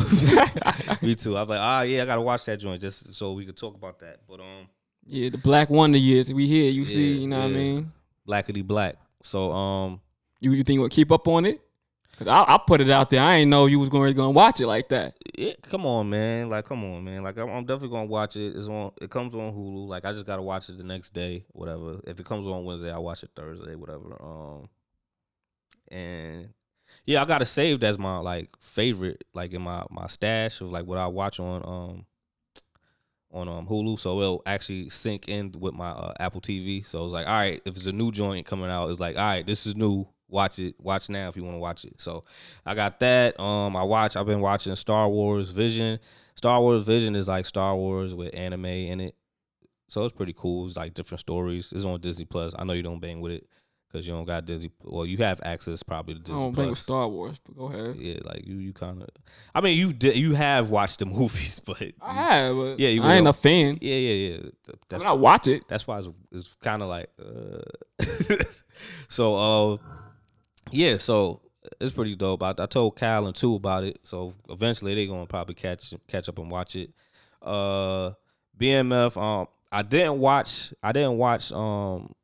me 1.07 1.14
too. 1.14 1.36
I 1.36 1.42
was 1.42 1.50
like, 1.50 1.61
ah, 1.61 1.82
yeah, 1.82 2.02
I 2.02 2.07
gotta 2.07 2.22
watch 2.22 2.44
that 2.46 2.57
joint 2.59 2.80
just 2.80 3.14
so 3.14 3.32
we 3.34 3.44
could 3.44 3.57
talk 3.57 3.74
about 3.74 3.98
that. 4.00 4.20
But 4.26 4.40
um, 4.40 4.66
Yeah, 5.07 5.28
the 5.28 5.36
Black 5.38 5.68
Wonder 5.68 5.98
years. 5.98 6.32
We 6.32 6.46
here. 6.46 6.70
You 6.70 6.84
see. 6.86 7.18
You 7.18 7.28
know 7.28 7.40
what 7.40 7.46
I 7.46 7.50
mean? 7.50 7.92
blackity 8.26 8.66
black. 8.66 8.96
So 9.22 9.52
um, 9.52 10.00
You 10.40 10.52
you 10.52 10.62
think 10.62 10.80
we'll 10.80 10.88
keep 10.88 11.12
up 11.12 11.28
on 11.28 11.44
it? 11.44 11.61
Cause 12.17 12.29
I, 12.29 12.45
I 12.47 12.59
put 12.65 12.81
it 12.81 12.91
out 12.91 13.11
there. 13.11 13.21
I 13.21 13.37
ain't 13.37 13.51
know 13.51 13.67
you 13.67 13.81
was 13.81 13.89
going 13.89 14.15
to 14.15 14.31
watch 14.31 14.61
it 14.61 14.67
like 14.67 14.89
that. 14.91 15.17
yeah, 15.37 15.53
come 15.62 15.85
on, 15.85 16.09
man. 16.11 16.49
Like, 16.49 16.65
come 16.65 16.85
on, 16.85 17.03
man. 17.03 17.25
Like, 17.25 17.37
I'm, 17.39 17.49
I'm 17.49 17.65
definitely 17.65 17.89
gonna 17.89 18.07
watch 18.07 18.37
it. 18.37 18.57
It's 18.57 18.69
on. 18.69 18.93
It 19.01 19.11
comes 19.11 19.35
on 19.35 19.53
Hulu. 19.53 19.89
Like, 19.89 20.05
I 20.05 20.12
just 20.12 20.27
gotta 20.27 20.43
watch 20.43 20.69
it 20.69 20.79
the 20.79 20.85
next 20.85 21.12
day, 21.12 21.45
whatever. 21.49 22.01
If 22.07 22.21
it 22.21 22.27
comes 22.27 22.47
on 22.47 22.65
Wednesday, 22.65 22.93
I 22.93 22.99
watch 22.99 23.25
it 23.25 23.31
Thursday, 23.35 23.75
whatever. 23.75 24.17
Um, 24.23 24.69
and 25.89 26.51
yeah, 27.07 27.23
I 27.23 27.25
got 27.25 27.43
it 27.43 27.47
saved 27.47 27.85
as 27.85 27.99
my 27.99 28.19
like 28.19 28.51
favorite, 28.61 29.25
like 29.35 29.53
in 29.53 29.62
my 29.62 29.85
my 29.91 30.07
stash 30.07 30.61
of 30.61 30.71
like 30.71 30.87
what 30.87 30.99
I 30.99 31.07
watch 31.07 31.41
on 31.41 31.62
um 31.65 32.07
on 33.33 33.49
um 33.49 33.67
Hulu. 33.67 33.99
So 33.99 34.21
it'll 34.21 34.43
actually 34.47 34.89
sync 34.91 35.29
in 35.29 35.53
with 35.59 35.75
my 35.75 35.91
uh, 35.91 36.15
Apple 36.21 36.41
TV. 36.41 36.85
So 36.87 37.05
it's 37.05 37.12
like, 37.12 37.27
all 37.27 37.33
right, 37.39 37.61
if 37.65 37.77
it's 37.77 37.87
a 37.87 37.93
new 37.93 38.12
joint 38.12 38.47
coming 38.47 38.71
out, 38.71 38.91
it's 38.91 39.01
like, 39.01 39.17
all 39.17 39.25
right, 39.25 39.47
this 39.47 39.67
is 39.67 39.77
new. 39.77 40.07
Watch 40.29 40.59
it. 40.59 40.75
Watch 40.79 41.09
now 41.09 41.29
if 41.29 41.37
you 41.37 41.45
want 41.45 41.55
to 41.55 41.59
watch 41.61 41.85
it. 41.85 42.01
So 42.01 42.25
I 42.66 42.75
got 42.75 42.99
that. 43.01 43.39
Um, 43.39 43.77
I 43.77 43.83
watch. 43.83 44.16
I've 44.16 44.27
been 44.27 44.41
watching 44.41 44.75
Star 44.77 45.09
Wars 45.09 45.51
Vision. 45.51 45.99
Star 46.35 46.61
Wars 46.61 46.83
Vision 46.85 47.14
is 47.14 47.29
like 47.29 47.47
Star 47.47 47.77
Wars 47.77 48.14
with 48.14 48.35
anime 48.35 48.64
in 48.66 49.01
it, 49.01 49.14
so 49.89 50.05
it's 50.05 50.14
pretty 50.14 50.35
cool. 50.37 50.66
It's 50.66 50.77
like 50.77 50.95
different 50.95 51.20
stories. 51.20 51.72
It's 51.72 51.85
on 51.85 52.01
Disney 52.01 52.25
Plus. 52.25 52.55
I 52.59 52.64
know 52.64 52.72
you 52.72 52.83
don't 52.83 53.01
bang 53.01 53.20
with 53.20 53.33
it 53.33 53.47
because 53.87 54.05
you 54.07 54.12
don't 54.12 54.25
got 54.25 54.45
Disney. 54.45 54.70
Well, 54.83 55.07
you 55.07 55.18
have 55.18 55.41
access 55.45 55.85
probably 55.85 56.14
to 56.14 56.20
I 56.20 56.22
Disney 56.25 56.43
don't 56.43 56.55
think 56.57 56.70
with. 56.70 56.79
Star 56.79 57.07
Wars, 57.07 57.39
but 57.47 57.57
go 57.57 57.66
ahead. 57.66 57.95
Yeah, 57.97 58.18
like 58.25 58.45
you, 58.47 58.57
you 58.57 58.72
kind 58.72 59.03
of. 59.03 59.09
I 59.55 59.61
mean, 59.61 59.79
you 59.79 59.93
did. 59.93 60.16
You 60.16 60.35
have 60.35 60.70
watched 60.70 60.99
the 60.99 61.07
movies, 61.20 61.61
but 61.61 61.81
I 62.01 62.12
have, 62.14 62.57
but 62.57 62.81
Yeah, 62.81 62.89
you 62.89 63.03
I 63.03 63.14
ain't 63.14 63.29
a 63.29 63.33
fan. 63.33 63.79
yeah, 63.81 63.95
yeah, 63.95 64.31
yeah. 64.31 64.37
Th- 64.39 64.51
I 64.68 64.72
That's 64.89 65.03
mean, 65.05 65.11
I 65.11 65.12
watch 65.12 65.47
it. 65.47 65.68
that's 65.68 65.87
why 65.87 65.99
it's, 66.01 66.09
it's 66.33 66.55
kind 66.62 66.83
of 66.83 66.89
like 66.89 67.09
uh 67.25 68.05
so 69.09 69.37
uh 69.37 69.77
yeah 70.71 70.97
so 70.97 71.41
it's 71.81 71.93
pretty 71.93 72.15
dope 72.15 72.43
I, 72.43 72.55
I 72.59 72.67
told 72.67 72.97
Kyle 72.97 73.27
and 73.27 73.35
two 73.35 73.55
about 73.55 73.85
it 73.85 73.99
so 74.03 74.35
eventually 74.49 74.95
they're 74.95 75.07
gonna 75.07 75.27
probably 75.27 75.55
catch 75.55 75.95
catch 76.09 76.29
up 76.29 76.39
and 76.39 76.51
watch 76.51 76.77
it 76.77 76.91
uh 77.43 78.12
bmf 78.59 79.17
um 79.21 79.47
i 79.73 79.83
didn't 79.83 80.19
watch 80.19 80.73
i 80.83 80.93
didn't 80.93 81.19
watch 81.19 81.53
um 81.53 82.15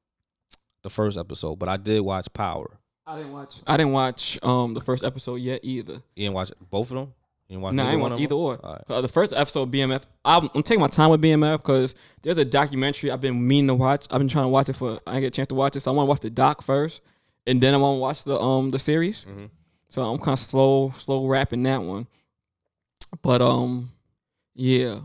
the 0.83 0.91
first 0.91 1.19
episode 1.19 1.57
but 1.59 1.69
i 1.69 1.77
did 1.77 2.01
watch 2.01 2.33
power 2.33 2.77
I 3.07 3.17
didn't 3.17 3.33
watch. 3.33 3.61
I 3.67 3.77
didn't 3.77 3.93
watch 3.93 4.39
um 4.45 4.73
the 4.75 4.81
first 4.81 5.03
episode 5.03 5.37
yet 5.37 5.61
either. 5.65 5.95
you 6.15 6.27
didn't 6.27 6.35
watch 6.35 6.53
both 6.71 6.93
of 6.93 6.97
them 6.97 7.13
you 7.51 7.57
didn't 7.57 7.63
watch 7.63 7.75
No, 7.75 7.83
I 7.83 7.87
neither 7.87 7.93
ain't 7.95 8.03
one 8.03 8.11
watch 8.13 8.21
either 8.21 8.35
or. 8.37 8.61
Right. 8.63 8.83
Uh, 8.89 9.01
the 9.01 9.09
first 9.09 9.33
episode 9.33 9.63
of 9.63 9.69
BMF. 9.71 10.05
I'm, 10.25 10.49
I'm 10.55 10.63
taking 10.63 10.81
my 10.81 10.87
time 10.87 11.11
with 11.11 11.21
BMF 11.21 11.57
because 11.57 11.97
there's 12.23 12.39
a 12.39 12.45
documentary 12.45 13.11
I've 13.11 13.21
been 13.21 13.45
meaning 13.49 13.67
to 13.67 13.75
watch. 13.75 14.07
I've 14.13 14.19
been 14.19 14.29
trying 14.29 14.45
to 14.45 14.51
watch 14.51 14.69
it 14.69 14.75
for. 14.75 15.01
I 15.05 15.15
didn't 15.15 15.21
get 15.23 15.27
a 15.27 15.31
chance 15.31 15.49
to 15.49 15.57
watch 15.57 15.75
it, 15.75 15.81
so 15.81 15.91
I 15.91 15.95
want 15.97 16.07
to 16.07 16.09
watch 16.11 16.21
the 16.21 16.31
doc 16.31 16.63
first, 16.63 17.01
and 17.47 17.61
then 17.61 17.75
I 17.75 17.77
want 17.79 17.97
to 17.97 18.01
watch 18.01 18.25
the 18.25 18.39
um 18.39 18.71
the 18.71 18.79
series. 18.79 19.27
Mhm. 19.27 19.51
So 19.89 20.03
I'm 20.03 20.19
kind 20.19 20.35
of 20.35 20.39
slow, 20.39 20.91
slow 20.91 21.27
wrapping 21.27 21.63
that 21.65 21.83
one. 21.83 22.07
But 23.23 23.43
um, 23.43 23.91
yeah. 24.55 25.01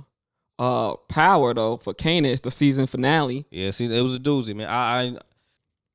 Uh, 0.58 0.96
Power 1.10 1.54
though 1.54 1.78
for 1.78 1.94
Kanan 1.94 2.28
is 2.28 2.40
the 2.40 2.52
season 2.52 2.88
finale. 2.88 3.46
Yeah, 3.52 3.72
see, 3.72 3.86
it 3.86 4.02
was 4.02 4.16
a 4.16 4.20
doozy, 4.20 4.56
man. 4.56 4.70
I, 4.70 5.02
I 5.04 5.18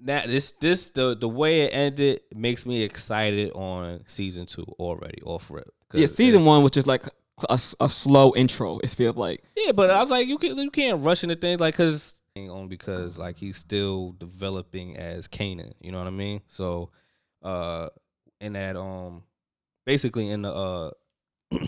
that 0.01 0.29
this 0.29 0.53
this 0.53 0.91
the 0.91 1.17
the 1.17 1.29
way 1.29 1.63
it 1.63 1.71
ended 1.71 2.21
makes 2.35 2.67
me 2.67 2.83
excited 2.83 3.53
on 3.53 4.03
season 4.07 4.45
two 4.47 4.67
already, 4.79 5.23
off 5.23 5.51
rip. 5.51 5.73
Yeah, 5.95 6.07
season 6.07 6.45
one 6.45 6.63
was 6.63 6.73
just 6.73 6.87
like 6.87 7.07
a, 7.49 7.59
a 7.81 7.89
slow 7.89 8.35
intro. 8.37 8.79
It 8.81 8.91
feels 8.91 9.17
like. 9.17 9.43
Yeah, 9.57 9.73
but 9.73 9.91
I 9.91 10.01
was 10.01 10.11
like, 10.11 10.27
you 10.27 10.37
can 10.37 10.59
you 10.59 10.71
can't 10.71 11.03
rush 11.03 11.23
into 11.23 11.37
things 11.37 11.59
like 11.59 11.75
because 11.75 12.20
on 12.49 12.69
because 12.69 13.19
like 13.19 13.37
he's 13.37 13.57
still 13.57 14.13
developing 14.13 14.97
as 14.97 15.29
Kanan. 15.29 15.73
You 15.81 15.93
know 15.93 15.99
what 15.99 16.07
I 16.07 16.11
mean? 16.11 16.41
So, 16.47 16.91
uh, 17.43 17.89
in 18.41 18.55
that 18.55 18.77
um 18.77 19.23
basically 19.85 20.31
in 20.31 20.43
the 20.43 20.53
uh 20.53 20.91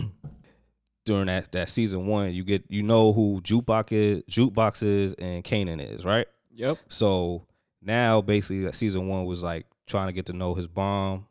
during 1.05 1.27
that 1.27 1.51
that 1.51 1.69
season 1.69 2.07
one, 2.07 2.33
you 2.33 2.43
get 2.43 2.63
you 2.69 2.83
know 2.83 3.13
who 3.13 3.41
jukebox 3.41 3.91
is, 3.91 4.23
jukebox 4.23 4.81
is, 4.83 5.13
and 5.15 5.43
Kanan 5.43 5.81
is 5.81 6.05
right. 6.05 6.27
Yep. 6.55 6.77
So 6.87 7.45
now 7.81 8.21
basically 8.21 8.63
that 8.63 8.75
season 8.75 9.07
one 9.07 9.25
was 9.25 9.43
like 9.43 9.65
trying 9.87 10.07
to 10.07 10.13
get 10.13 10.27
to 10.27 10.33
know 10.33 10.53
his 10.53 10.67
bomb, 10.67 11.27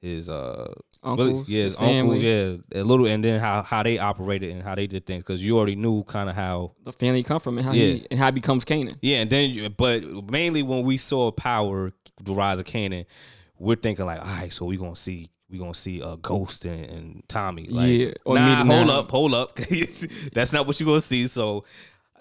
his 0.00 0.28
uh 0.28 0.74
Uncles. 1.08 1.48
yeah, 1.48 1.64
his, 1.64 1.74
his 1.78 1.82
uncles, 1.82 2.22
yeah, 2.22 2.56
a 2.74 2.82
little, 2.84 3.06
and 3.06 3.22
then 3.24 3.40
how 3.40 3.62
how 3.62 3.82
they 3.82 3.98
operated 3.98 4.52
and 4.52 4.62
how 4.62 4.74
they 4.74 4.86
did 4.86 5.06
things 5.06 5.22
because 5.22 5.42
you 5.44 5.56
already 5.58 5.76
knew 5.76 6.02
kind 6.04 6.28
of 6.30 6.36
how 6.36 6.72
The 6.84 6.92
family 6.92 7.22
come 7.22 7.40
from 7.40 7.58
and 7.58 7.66
how 7.66 7.72
Yeah. 7.72 7.84
he 7.94 8.06
and 8.10 8.18
how 8.20 8.26
he 8.26 8.32
becomes 8.32 8.64
Kanan. 8.64 8.96
yeah, 9.02 9.18
and 9.18 9.30
then 9.30 9.50
you, 9.50 9.68
but 9.70 10.02
mainly 10.30 10.62
when 10.62 10.84
we 10.84 10.96
saw 10.96 11.30
Power, 11.30 11.92
the 12.22 12.32
rise 12.32 12.58
of 12.58 12.64
Kanan, 12.66 13.06
we're 13.58 13.76
thinking 13.76 14.06
like, 14.06 14.20
all 14.20 14.26
right, 14.26 14.52
so 14.52 14.64
we 14.66 14.76
gonna 14.76 14.94
see 14.96 15.30
we 15.50 15.58
gonna 15.58 15.74
see 15.74 16.00
a 16.00 16.16
ghost 16.18 16.64
and, 16.66 16.84
and 16.90 17.22
Tommy. 17.28 17.66
Like, 17.68 17.88
Yeah, 17.90 18.10
or 18.26 18.34
nah, 18.34 18.56
hold 18.64 18.86
now. 18.88 18.98
up, 19.00 19.10
hold 19.10 19.32
up. 19.34 19.56
that's 20.34 20.52
not 20.52 20.66
what 20.66 20.78
you 20.78 20.84
gonna 20.86 21.00
see. 21.00 21.26
So 21.26 21.64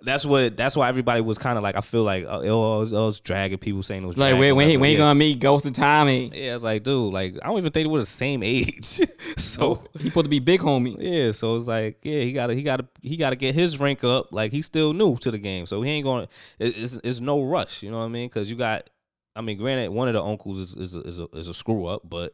that's 0.01 0.25
what 0.25 0.55
that's 0.57 0.75
why 0.75 0.87
everybody 0.89 1.21
was 1.21 1.37
kind 1.37 1.57
of 1.57 1.63
like 1.63 1.75
I 1.75 1.81
feel 1.81 2.03
like 2.03 2.25
uh, 2.25 2.41
it, 2.41 2.51
was, 2.51 2.91
it 2.91 2.95
was 2.95 3.19
dragging 3.19 3.57
people 3.57 3.83
saying 3.83 4.03
it 4.03 4.07
was 4.07 4.17
Like 4.17 4.31
dragging, 4.31 4.39
when 4.39 4.55
when 4.55 4.67
he 4.69 4.77
when 4.77 4.89
he 4.91 4.95
gonna 4.97 5.15
meet 5.15 5.39
Ghost 5.39 5.65
and 5.65 5.75
Tommy? 5.75 6.31
yeah, 6.33 6.55
it's 6.55 6.63
like 6.63 6.83
dude, 6.83 7.13
like 7.13 7.35
I 7.41 7.47
don't 7.47 7.57
even 7.57 7.71
think 7.71 7.85
they 7.85 7.91
were 7.91 7.99
the 7.99 8.05
same 8.05 8.43
age. 8.43 8.85
so 9.37 9.83
He 9.99 10.09
supposed 10.09 10.25
to 10.25 10.29
be 10.29 10.39
big 10.39 10.61
homie. 10.61 10.95
yeah, 10.99 11.31
so 11.31 11.55
it's 11.55 11.67
like, 11.67 11.99
yeah, 12.03 12.21
he 12.21 12.33
gotta, 12.33 12.53
he 12.53 12.63
gotta, 12.63 12.85
he 13.01 13.17
gotta 13.17 13.35
get 13.35 13.55
his 13.55 13.79
rank 13.79 14.03
up. 14.03 14.31
Like 14.31 14.51
he's 14.51 14.65
still 14.65 14.93
new 14.93 15.17
to 15.17 15.31
the 15.31 15.37
game, 15.39 15.65
so 15.65 15.81
he 15.81 15.91
ain't 15.91 16.05
going. 16.05 16.27
to 16.27 16.31
It's, 16.59 16.97
it's 17.03 17.19
no 17.19 17.43
rush, 17.43 17.83
you 17.83 17.91
know 17.91 17.99
what 17.99 18.05
I 18.05 18.09
mean? 18.09 18.27
Because 18.29 18.49
you 18.49 18.55
got, 18.55 18.89
I 19.35 19.41
mean, 19.41 19.57
granted, 19.57 19.91
one 19.91 20.07
of 20.07 20.13
the 20.13 20.23
uncles 20.23 20.59
is 20.59 20.75
is 20.75 20.95
a, 20.95 20.99
is 21.01 21.19
a, 21.19 21.27
is 21.33 21.47
a 21.47 21.53
screw 21.53 21.85
up, 21.87 22.01
but 22.07 22.33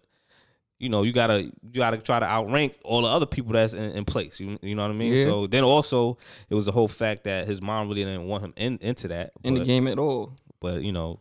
you 0.80 0.89
know, 0.89 1.03
you 1.03 1.13
gotta, 1.13 1.41
you 1.43 1.51
gotta 1.76 1.97
try 1.97 2.19
to 2.19 2.26
outrank 2.26 2.78
all 2.84 3.01
the 3.03 3.07
other 3.07 3.26
people 3.26 3.53
that's 3.53 3.74
in, 3.74 3.91
in 3.91 4.05
place. 4.05 4.39
You, 4.39 4.57
you 4.61 4.76
know 4.76 4.82
what 4.82 4.91
I 4.91 4.95
mean? 4.95 5.13
Yeah. 5.13 5.24
So 5.24 5.47
then 5.47 5.63
also, 5.63 6.17
it 6.49 6.55
was 6.55 6.65
the 6.65 6.71
whole 6.74 6.88
fact 6.89 7.24
that 7.26 7.47
his 7.47 7.61
mom 7.61 7.88
really 7.88 8.03
didn't 8.03 8.28
want 8.28 8.43
him 8.43 8.53
in, 8.57 8.78
into 8.82 9.07
that 9.09 9.32
in 9.43 9.53
the 9.53 9.63
game 9.63 9.88
at 9.88 9.97
all. 9.99 10.34
but 10.59 10.82
you 10.82 10.91
know 10.91 11.19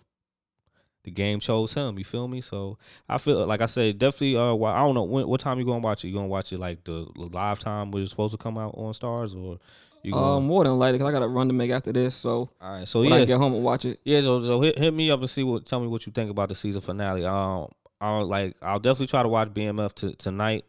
the 1.04 1.10
game 1.10 1.40
chose 1.40 1.74
him 1.74 1.98
you 1.98 2.04
feel 2.04 2.28
me 2.28 2.40
so 2.40 2.78
i 3.08 3.18
feel 3.18 3.44
like 3.44 3.60
i 3.60 3.66
said 3.66 3.98
definitely 3.98 4.36
uh 4.36 4.54
why- 4.54 4.72
i 4.72 4.78
don't 4.84 4.94
know 4.94 5.02
when, 5.02 5.26
what 5.26 5.40
time 5.40 5.58
you 5.58 5.64
gonna 5.64 5.80
watch 5.80 6.04
it 6.04 6.08
you 6.08 6.14
gonna 6.14 6.28
watch 6.28 6.52
it 6.52 6.60
like 6.60 6.84
the 6.84 7.04
live 7.16 7.58
time 7.58 7.90
where 7.90 8.00
it's 8.02 8.10
supposed 8.12 8.30
to 8.30 8.38
come 8.38 8.56
out 8.56 8.72
on 8.76 8.92
Starz 8.92 9.34
or 9.34 9.58
you 10.04 10.12
gonna 10.12 10.36
Um, 10.36 10.46
more 10.46 10.62
than 10.62 10.78
likely, 10.78 10.98
'cause 11.00 11.08
I 11.08 11.10
got 11.12 11.20
to 11.20 11.28
run 11.28 11.48
to 11.48 11.54
make 11.54 11.70
after 11.72 11.92
this. 11.92 12.14
So 12.14 12.50
all 12.60 12.72
right 12.78 12.86
so 12.86 13.00
when 13.02 13.12
I 13.12 13.18
yeah 13.20 13.24
get 13.24 13.38
home 13.38 13.52
and 13.54 13.64
watch 13.64 13.84
it. 13.84 13.98
yeah 14.04 14.20
so, 14.20 14.40
so 14.44 14.60
hit, 14.60 14.78
hit 14.78 14.94
me 14.94 15.10
up 15.10 15.18
and 15.18 15.28
see 15.30 15.42
what 15.42 15.66
tell 15.66 15.80
me 15.80 15.88
what 15.88 16.06
you 16.06 16.12
think 16.12 16.30
about 16.30 16.48
the 16.50 16.54
season 16.54 16.80
finale 16.80 17.24
um 17.26 17.68
i'll 18.02 18.26
like 18.26 18.54
i'll 18.60 18.78
definitely 18.78 19.06
try 19.06 19.22
to 19.22 19.28
watch 19.28 19.48
bmf 19.48 19.94
t- 19.94 20.14
tonight 20.14 20.66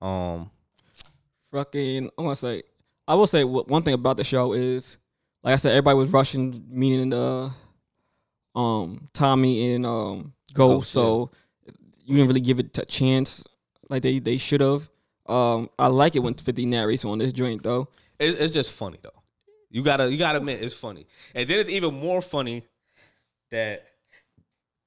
um 0.00 0.50
Fucking, 1.50 2.10
I 2.18 2.22
want 2.22 2.38
to 2.38 2.46
say, 2.46 2.62
I 3.06 3.14
will 3.14 3.26
say 3.26 3.42
one 3.42 3.82
thing 3.82 3.94
about 3.94 4.18
the 4.18 4.24
show 4.24 4.52
is, 4.52 4.98
like 5.42 5.54
I 5.54 5.56
said, 5.56 5.70
everybody 5.70 5.96
was 5.96 6.12
rushing, 6.12 6.62
meaning 6.68 7.12
uh, 7.14 7.48
um, 8.54 9.08
Tommy 9.14 9.72
and 9.74 9.86
um, 9.86 10.34
Ghost. 10.52 10.94
Ghost, 10.94 10.94
yeah. 10.94 11.02
so 11.02 11.30
you 12.04 12.16
didn't 12.16 12.28
really 12.28 12.42
give 12.42 12.60
it 12.60 12.76
a 12.76 12.84
chance 12.84 13.46
like 13.88 14.02
they 14.02 14.18
they 14.18 14.36
should 14.36 14.60
have. 14.60 14.90
Um, 15.26 15.70
I 15.78 15.86
like 15.86 16.16
it 16.16 16.18
when 16.18 16.34
Fifty 16.34 16.66
narrates 16.66 17.04
on 17.06 17.16
this 17.16 17.32
joint 17.32 17.62
though. 17.62 17.88
it's, 18.18 18.36
it's 18.36 18.52
just 18.52 18.72
funny 18.72 18.98
though 19.02 19.10
you 19.70 19.82
gotta 19.82 20.10
you 20.10 20.16
gotta 20.18 20.38
admit 20.38 20.62
it's 20.62 20.74
funny 20.74 21.06
and 21.34 21.46
then 21.46 21.60
it's 21.60 21.68
even 21.68 21.94
more 21.94 22.22
funny 22.22 22.64
that 23.50 23.84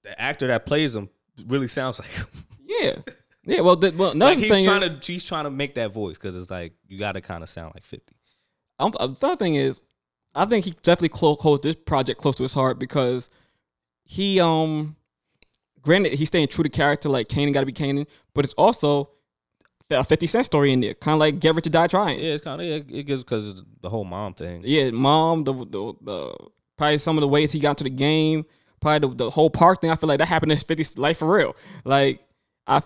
the 0.04 0.20
actor 0.20 0.48
that 0.48 0.66
plays 0.66 0.96
him 0.96 1.08
really 1.48 1.68
sounds 1.68 2.00
like 2.00 2.10
him 2.10 2.28
Yeah, 2.68 2.96
yeah. 3.44 3.62
Well, 3.62 3.76
the, 3.76 3.92
well, 3.92 4.12
another 4.12 4.32
like 4.32 4.40
he's 4.40 4.50
thing, 4.52 4.66
trying 4.66 4.84
is, 4.84 5.00
to 5.02 5.14
he's 5.14 5.26
trying 5.26 5.44
to 5.46 5.52
make 5.52 5.76
that 5.76 5.92
voice 5.92 6.18
because 6.18 6.36
it's 6.36 6.50
like 6.50 6.74
you 6.88 6.98
got 6.98 7.14
to 7.14 7.22
kind 7.22 7.44
of 7.44 7.50
sound 7.50 7.74
like 7.76 7.86
Fifty. 7.86 8.16
um, 8.80 8.94
uh, 9.00 9.08
the 9.08 9.28
other 9.28 9.36
thing 9.36 9.56
is, 9.56 9.82
I 10.36 10.46
think 10.46 10.66
he 10.66 10.72
definitely 10.72 11.10
close 11.10 11.40
holds 11.42 11.64
this 11.64 11.76
project 11.76 12.20
close 12.20 12.36
to 12.38 12.44
his 12.44 12.54
heart 12.54 12.80
because 12.80 13.30
he 14.06 14.40
um, 14.40 14.96
granted 15.82 16.14
he's 16.14 16.28
staying 16.28 16.48
true 16.48 16.64
to 16.64 16.70
character 16.70 17.10
like 17.10 17.28
Kanan 17.28 17.54
got 17.54 17.62
to 17.62 17.66
be 17.66 17.74
Kanan, 17.74 18.08
but 18.34 18.46
it's 18.46 18.54
also 18.54 19.10
a 19.90 20.04
Fifty 20.04 20.28
Cent 20.28 20.46
story 20.46 20.72
in 20.72 20.80
there, 20.80 20.94
kind 20.94 21.16
of 21.16 21.20
like 21.20 21.40
Get 21.40 21.56
Rich 21.56 21.68
or 21.68 21.72
Die 21.72 21.88
Trying. 21.88 22.20
Yeah, 22.20 22.34
it's 22.34 22.44
kind 22.44 22.62
of 22.62 22.68
it, 22.68 22.86
it 22.90 23.04
gives 23.04 23.24
because 23.24 23.64
the 23.82 23.90
whole 23.90 24.06
mom 24.06 24.34
thing. 24.34 24.62
Yeah, 24.64 24.92
mom, 24.92 25.44
the, 25.44 25.54
the 25.54 25.94
the 26.02 26.36
probably 26.78 26.98
some 26.98 27.18
of 27.18 27.22
the 27.22 27.28
ways 27.28 27.52
he 27.52 27.60
got 27.60 27.78
to 27.80 27.84
the 27.84 27.90
game, 27.90 28.46
probably 28.82 29.10
the, 29.10 29.16
the 29.26 29.30
whole 29.30 29.50
park 29.50 29.80
thing. 29.82 29.92
I 29.92 29.96
feel 29.96 30.10
like 30.10 30.20
that 30.20 30.28
happened 30.28 30.52
in 30.52 30.58
50's 30.58 30.98
life 30.98 31.18
for 31.20 31.34
real. 31.34 31.56
Like 31.86 32.20
I, 32.68 32.82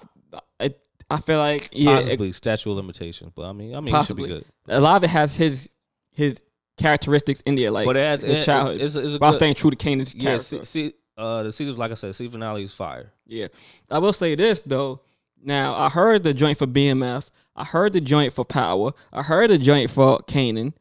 I, 0.59 0.73
I 1.09 1.17
feel 1.21 1.39
like 1.39 1.69
yeah, 1.71 1.99
it- 1.99 2.03
Possibly 2.03 2.31
statute 2.33 2.69
of 2.71 2.77
limitations, 2.77 3.31
but 3.35 3.43
I 3.45 3.53
mean, 3.53 3.75
I 3.75 3.79
mean, 3.79 3.93
Possibly. 3.93 4.25
it 4.25 4.27
should 4.33 4.39
be 4.39 4.45
good. 4.67 4.77
a 4.77 4.79
lot 4.81 4.97
of 4.97 5.03
it 5.03 5.09
has 5.09 5.35
his 5.35 5.69
his 6.11 6.41
characteristics 6.77 7.41
in 7.41 7.55
there, 7.55 7.71
like 7.71 7.85
But 7.85 7.97
it 7.97 8.01
has 8.01 8.21
his 8.21 8.37
it- 8.39 8.43
childhood, 8.43 8.81
It's, 8.81 8.95
it's 8.95 9.15
a 9.15 9.17
while 9.17 9.31
good, 9.31 9.37
staying 9.39 9.55
true 9.55 9.71
to 9.71 9.77
Kanan's 9.77 10.13
yeah. 10.13 10.21
character. 10.23 10.43
See, 10.43 10.89
see, 10.89 10.93
uh, 11.17 11.43
the 11.43 11.51
season, 11.51 11.77
like 11.77 11.91
I 11.91 11.95
said, 11.95 12.13
season 12.15 12.33
finale 12.33 12.63
is 12.63 12.73
fire. 12.73 13.11
Yeah. 13.25 13.47
I 13.89 13.99
will 13.99 14.13
say 14.13 14.35
this 14.35 14.59
though. 14.61 15.01
Now 15.41 15.75
I 15.75 15.89
heard 15.89 16.23
the 16.23 16.33
joint 16.33 16.57
for 16.57 16.67
BMF. 16.67 17.29
I 17.55 17.63
heard 17.63 17.93
the 17.93 18.01
joint 18.01 18.33
for 18.33 18.43
Power. 18.43 18.91
I 19.13 19.21
heard 19.23 19.49
the 19.49 19.57
joint 19.57 19.89
for 19.89 20.19
Kanan. 20.19 20.73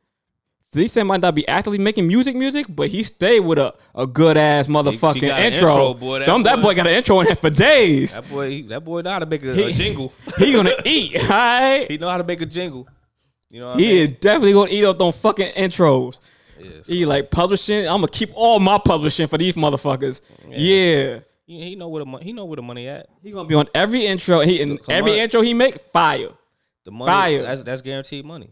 He 0.75 0.89
said 0.89 1.05
might 1.05 1.21
not 1.21 1.35
be 1.35 1.47
actively 1.49 1.79
making 1.79 2.07
music, 2.09 2.35
music, 2.37 2.67
but 2.69 2.89
he 2.89 3.03
stayed 3.03 3.41
with 3.41 3.59
a, 3.59 3.75
a 3.95 4.07
good 4.07 4.37
ass 4.37 4.67
motherfucking 4.67 5.21
got 5.23 5.39
an 5.41 5.53
intro. 5.53 5.69
intro, 5.71 5.95
boy. 5.95 6.19
That 6.19 6.27
Them- 6.27 6.43
that 6.43 6.57
boy- 6.57 6.63
boy 6.63 6.75
got 6.75 6.87
an 6.89 6.95
intro 6.95 7.21
in 7.21 7.27
here 7.27 7.37
for 7.37 7.51
days. 7.51 8.17
That 8.17 8.29
boy, 8.29 8.63
that 8.65 8.85
boy 8.85 9.01
know 9.03 9.11
how 9.11 9.19
to 9.21 9.27
make 9.27 9.43
a, 9.45 9.67
a 9.67 9.73
jingle. 9.73 10.13
he 10.39 10.53
gonna 10.53 10.75
eat, 10.85 11.17
alright? 11.31 11.91
he 11.91 11.97
know 11.99 12.11
how 12.11 12.19
to 12.19 12.25
make 12.25 12.41
a 12.41 12.47
jingle. 12.47 12.87
You 13.51 13.61
know, 13.61 13.75
He 13.75 14.01
I 14.01 14.03
is 14.03 14.09
definitely 14.09 14.53
gonna 14.53 14.71
eat 14.71 14.85
up 14.85 14.99
them 14.99 15.13
fucking 15.13 15.53
intros. 15.55 16.19
Yeah, 16.61 16.71
so 16.83 16.93
He 16.93 17.07
like 17.07 17.31
publishing. 17.31 17.87
I'm 17.87 17.97
gonna 17.99 18.09
keep 18.09 18.31
all 18.35 18.59
my 18.61 18.79
publishing 18.85 19.27
for 19.29 19.39
these 19.39 19.55
motherfuckers. 19.55 20.21
Yeah. 20.49 21.21
he, 21.47 21.63
he 21.63 21.77
know 21.77 21.89
where 21.89 22.05
the 22.05 22.11
he 22.19 22.33
know 22.33 22.47
where 22.47 22.57
the 22.57 22.63
money 22.63 22.89
at. 22.89 23.07
He 23.23 23.31
gonna 23.31 23.49
be 23.49 23.55
on 23.55 23.69
every 23.75 24.07
intro. 24.07 24.41
He 24.41 24.59
Come 24.59 24.79
every 24.89 25.13
on. 25.13 25.19
intro 25.19 25.41
he 25.43 25.55
make 25.55 25.75
fire. 25.81 26.29
The 26.85 26.91
money, 26.91 27.11
Fire. 27.11 27.43
That's, 27.43 27.63
that's 27.63 27.81
guaranteed 27.83 28.25
money. 28.25 28.51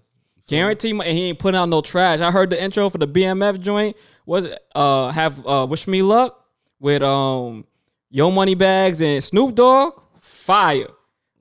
Guarantee 0.49 0.93
my, 0.93 1.05
and 1.05 1.16
he 1.16 1.28
ain't 1.28 1.38
putting 1.38 1.59
out 1.59 1.68
no 1.68 1.80
trash. 1.80 2.20
I 2.20 2.30
heard 2.30 2.51
the 2.51 2.62
intro 2.62 2.88
for 2.90 2.99
the 2.99 3.07
BMF 3.09 3.61
joint 3.61 3.97
was 4.26 4.45
it, 4.45 4.59
uh 4.74 5.11
have 5.11 5.45
uh 5.47 5.66
wish 5.68 5.86
me 5.86 6.03
luck 6.03 6.45
with 6.80 7.03
um 7.03 7.64
Yo 8.11 8.30
Money 8.30 8.55
Bags 8.55 9.01
and 9.01 9.22
Snoop 9.22 9.55
Dogg. 9.55 10.01
Fire. 10.18 10.86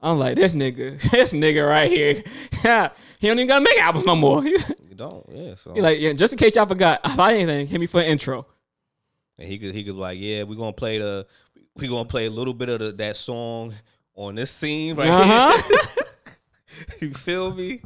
I'm 0.01 0.17
like 0.19 0.35
this 0.35 0.55
nigga, 0.55 0.99
this 1.11 1.33
nigga 1.33 1.67
right 1.67 1.89
here. 1.89 2.23
Yeah, 2.63 2.89
he 3.19 3.27
don't 3.27 3.37
even 3.37 3.47
gotta 3.47 3.63
make 3.63 3.79
albums 3.79 4.05
no 4.05 4.15
more. 4.15 4.43
You 4.91 4.95
don't, 4.97 5.25
yeah. 5.31 5.55
So 5.55 5.73
he 5.73 5.81
like, 5.81 5.99
yeah, 6.01 6.11
just 6.11 6.33
in 6.33 6.37
case 6.37 6.53
y'all 6.55 6.65
forgot, 6.65 6.99
if 7.05 7.17
I 7.17 7.35
anything, 7.35 7.65
hit 7.65 7.79
me 7.79 7.87
for 7.87 8.01
an 8.01 8.07
intro. 8.07 8.45
And 9.39 9.47
he 9.47 9.57
could 9.57 9.73
he 9.73 9.85
could 9.85 9.95
like, 9.95 10.17
yeah, 10.19 10.43
we're 10.43 10.57
gonna 10.57 10.73
play 10.73 10.97
the 10.97 11.25
we 11.77 11.87
gonna 11.87 12.03
play 12.05 12.25
a 12.25 12.29
little 12.29 12.53
bit 12.53 12.67
of 12.67 12.79
the, 12.79 12.91
that 12.91 13.15
song 13.15 13.73
on 14.15 14.35
this 14.35 14.51
scene 14.51 14.95
right 14.97 15.07
Uh-huh. 15.09 15.61
here. 15.61 16.00
you 17.01 17.11
feel 17.13 17.53
me? 17.53 17.81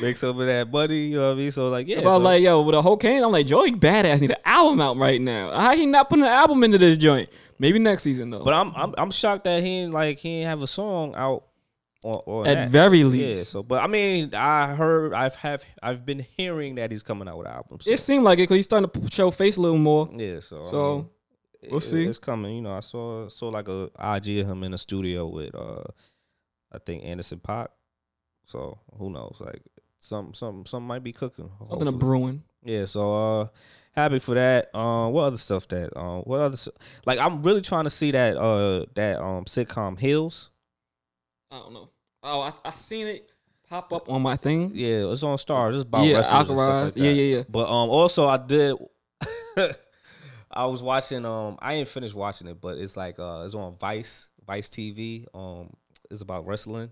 Make 0.00 0.16
some 0.16 0.38
of 0.40 0.46
that 0.46 0.70
money, 0.70 1.06
you 1.08 1.18
know 1.18 1.28
what 1.28 1.34
I 1.34 1.38
mean? 1.38 1.50
So 1.50 1.68
like, 1.68 1.88
yeah. 1.88 1.96
Was 1.96 2.04
so- 2.04 2.18
like, 2.18 2.40
yo, 2.42 2.62
with 2.62 2.74
a 2.74 2.82
whole 2.82 2.96
cane, 2.96 3.22
I'm 3.22 3.32
like, 3.32 3.46
Joey 3.46 3.72
badass 3.72 4.20
need 4.20 4.30
an 4.30 4.36
album 4.44 4.80
out 4.80 4.96
right 4.96 5.20
now. 5.20 5.50
How 5.52 5.74
he 5.76 5.86
not 5.86 6.08
putting 6.08 6.24
an 6.24 6.30
album 6.30 6.62
into 6.64 6.78
this 6.78 6.96
joint? 6.96 7.28
Maybe 7.58 7.78
next 7.78 8.02
season 8.02 8.30
though. 8.30 8.44
but 8.44 8.54
I'm 8.54 8.72
I'm 8.74 8.94
I'm 8.98 9.10
shocked 9.10 9.44
that 9.44 9.62
he 9.62 9.68
ain't 9.80 9.92
like 9.92 10.18
he 10.18 10.38
ain't 10.38 10.48
have 10.48 10.62
a 10.62 10.66
song 10.66 11.14
out 11.16 11.44
or, 12.04 12.22
or 12.26 12.46
At 12.48 12.54
that. 12.54 12.70
very 12.70 13.04
least. 13.04 13.36
Yeah, 13.38 13.42
so 13.44 13.62
but 13.62 13.80
I 13.82 13.86
mean, 13.86 14.34
I 14.34 14.74
heard 14.74 15.12
I've 15.14 15.36
have 15.36 15.64
I've 15.82 16.04
been 16.04 16.18
hearing 16.36 16.74
that 16.76 16.90
he's 16.90 17.02
coming 17.04 17.28
out 17.28 17.38
with 17.38 17.46
albums. 17.46 17.84
So, 17.84 17.90
it 17.92 18.00
seemed 18.00 18.24
like 18.24 18.38
it 18.38 18.42
because 18.44 18.56
he's 18.56 18.64
starting 18.64 18.90
to 18.90 19.10
show 19.12 19.30
face 19.30 19.56
a 19.56 19.60
little 19.60 19.78
more. 19.78 20.08
yeah, 20.12 20.40
so 20.40 20.56
I 20.64 20.72
mean, 21.66 21.70
we'll 21.70 21.78
it- 21.78 21.82
see. 21.82 22.04
It's 22.04 22.18
coming. 22.18 22.56
You 22.56 22.62
know, 22.62 22.72
I 22.76 22.80
saw 22.80 23.28
saw 23.28 23.48
like 23.48 23.68
a 23.68 23.84
IG 24.16 24.38
of 24.40 24.48
him 24.48 24.64
in 24.64 24.72
the 24.72 24.78
studio 24.78 25.26
with 25.26 25.54
uh 25.54 25.84
I 26.72 26.78
think 26.78 27.04
Anderson 27.04 27.38
.Paak. 27.38 27.68
So 28.52 28.78
who 28.98 29.08
knows? 29.10 29.38
Like 29.40 29.62
some 29.98 30.34
some 30.34 30.66
some 30.66 30.86
might 30.86 31.02
be 31.02 31.12
cooking. 31.12 31.50
Something 31.68 31.88
a 31.88 31.92
brewing. 31.92 32.42
Yeah, 32.62 32.84
so 32.84 33.14
uh 33.40 33.48
happy 33.92 34.18
for 34.18 34.34
that. 34.34 34.74
Um 34.74 35.12
what 35.12 35.22
other 35.22 35.38
stuff 35.38 35.66
that 35.68 35.96
um 35.98 36.20
what 36.24 36.40
other 36.40 36.58
like 37.06 37.18
I'm 37.18 37.42
really 37.42 37.62
trying 37.62 37.84
to 37.84 37.90
see 37.90 38.10
that 38.10 38.36
uh 38.36 38.84
that 38.94 39.20
um 39.22 39.46
sitcom 39.46 39.98
Heels. 39.98 40.50
I 41.50 41.60
don't 41.60 41.72
know. 41.72 41.88
Oh, 42.22 42.42
I, 42.42 42.68
I 42.68 42.72
seen 42.72 43.06
it 43.06 43.32
pop 43.70 43.90
up 43.90 44.10
on 44.10 44.20
my 44.20 44.36
thing. 44.36 44.72
Yeah, 44.74 45.10
it's 45.10 45.22
on 45.22 45.38
Starz. 45.38 45.74
It's 45.74 45.82
about 45.84 46.04
Yeah, 46.04 46.16
wrestlers 46.16 46.40
and 46.40 46.58
stuff 46.58 46.76
Alcaraz. 46.76 46.82
like. 46.82 46.96
Yeah, 46.96 47.10
yeah, 47.10 47.36
yeah. 47.36 47.42
But 47.48 47.64
um 47.68 47.88
also 47.88 48.26
I 48.26 48.36
did 48.36 48.76
I 50.50 50.66
was 50.66 50.82
watching 50.82 51.24
um 51.24 51.56
I 51.58 51.74
ain't 51.74 51.88
finished 51.88 52.14
watching 52.14 52.48
it, 52.48 52.60
but 52.60 52.76
it's 52.76 52.98
like 52.98 53.18
uh 53.18 53.44
it's 53.46 53.54
on 53.54 53.76
Vice, 53.78 54.28
Vice 54.46 54.68
TV. 54.68 55.24
Um 55.34 55.70
it's 56.10 56.20
about 56.20 56.46
wrestling. 56.46 56.90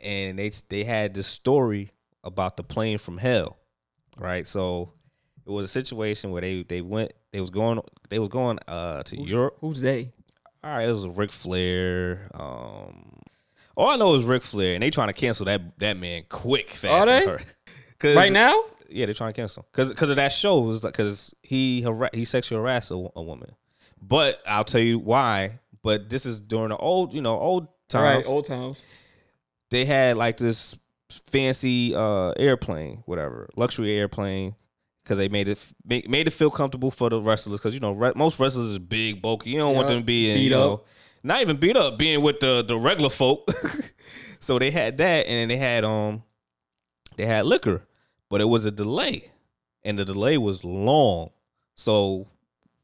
And 0.00 0.38
they 0.38 0.50
they 0.68 0.84
had 0.84 1.14
this 1.14 1.26
story 1.26 1.90
about 2.24 2.56
the 2.56 2.64
plane 2.64 2.98
from 2.98 3.18
hell. 3.18 3.56
Right? 4.18 4.46
So 4.46 4.92
it 5.46 5.50
was 5.50 5.64
a 5.64 5.68
situation 5.68 6.30
where 6.30 6.42
they 6.42 6.62
they 6.62 6.80
went 6.80 7.12
they 7.32 7.40
was 7.40 7.50
going 7.50 7.80
they 8.08 8.18
was 8.18 8.28
going 8.28 8.58
uh 8.68 9.02
to 9.04 9.20
Europe. 9.20 9.56
Who's 9.60 9.80
they? 9.80 10.12
all 10.66 10.72
right, 10.72 10.88
it 10.88 10.92
was 10.92 11.06
Ric 11.06 11.30
Flair. 11.30 12.28
Um, 12.34 13.20
all 13.76 13.88
I 13.88 13.96
know 13.96 14.14
is 14.14 14.24
Ric 14.24 14.42
Flair, 14.42 14.74
and 14.74 14.82
they 14.82 14.90
trying 14.90 15.08
to 15.08 15.14
cancel 15.14 15.46
that 15.46 15.78
that 15.78 15.96
man 15.96 16.24
quick, 16.28 16.70
fast. 16.70 17.08
Are 17.08 17.38
they? 17.38 17.44
Right 18.14 18.30
now? 18.30 18.54
Yeah, 18.90 19.06
they're 19.06 19.14
trying 19.14 19.32
to 19.32 19.40
cancel 19.40 19.66
because 19.72 19.88
because 19.88 20.10
of 20.10 20.16
that 20.16 20.30
show. 20.30 20.68
Is 20.68 20.80
because 20.80 21.34
he 21.42 21.86
he 22.12 22.24
sexually 22.26 22.60
harassed 22.60 22.90
a, 22.90 22.94
a 23.16 23.22
woman. 23.22 23.52
But 24.02 24.40
I'll 24.46 24.64
tell 24.64 24.82
you 24.82 24.98
why. 24.98 25.60
But 25.82 26.10
this 26.10 26.26
is 26.26 26.40
during 26.40 26.68
the 26.68 26.76
old, 26.76 27.14
you 27.14 27.22
know, 27.22 27.38
old 27.38 27.68
times. 27.88 28.26
Right, 28.26 28.30
old 28.30 28.46
times. 28.46 28.82
They 29.70 29.84
had 29.84 30.16
like 30.16 30.36
this 30.36 30.76
fancy 31.10 31.94
uh 31.94 32.32
airplane, 32.36 33.02
whatever, 33.06 33.48
luxury 33.56 33.96
airplane, 33.96 34.54
because 35.04 35.18
they 35.18 35.28
made 35.28 35.48
it 35.48 35.64
made, 35.84 36.08
made 36.08 36.26
it 36.26 36.32
feel 36.32 36.50
comfortable 36.50 36.90
for 36.90 37.10
the 37.10 37.20
wrestlers. 37.20 37.60
Because 37.60 37.74
you 37.74 37.80
know 37.80 37.92
re- 37.92 38.12
most 38.16 38.40
wrestlers 38.40 38.68
is 38.68 38.78
big, 38.78 39.22
bulky. 39.22 39.50
You 39.50 39.58
don't 39.58 39.74
want 39.74 39.88
them 39.88 40.02
being 40.02 40.36
beat 40.36 40.44
you 40.44 40.50
know, 40.50 40.74
up. 40.74 40.86
not 41.22 41.40
even 41.40 41.56
beat 41.56 41.76
up, 41.76 41.98
being 41.98 42.22
with 42.22 42.40
the 42.40 42.64
the 42.66 42.76
regular 42.76 43.10
folk. 43.10 43.48
so 44.40 44.58
they 44.58 44.70
had 44.70 44.96
that, 44.98 45.26
and 45.26 45.38
then 45.40 45.48
they 45.48 45.56
had 45.56 45.84
um 45.84 46.22
they 47.16 47.26
had 47.26 47.46
liquor, 47.46 47.82
but 48.28 48.40
it 48.40 48.46
was 48.46 48.66
a 48.66 48.70
delay, 48.70 49.30
and 49.84 49.98
the 49.98 50.04
delay 50.04 50.38
was 50.38 50.64
long. 50.64 51.30
So 51.76 52.26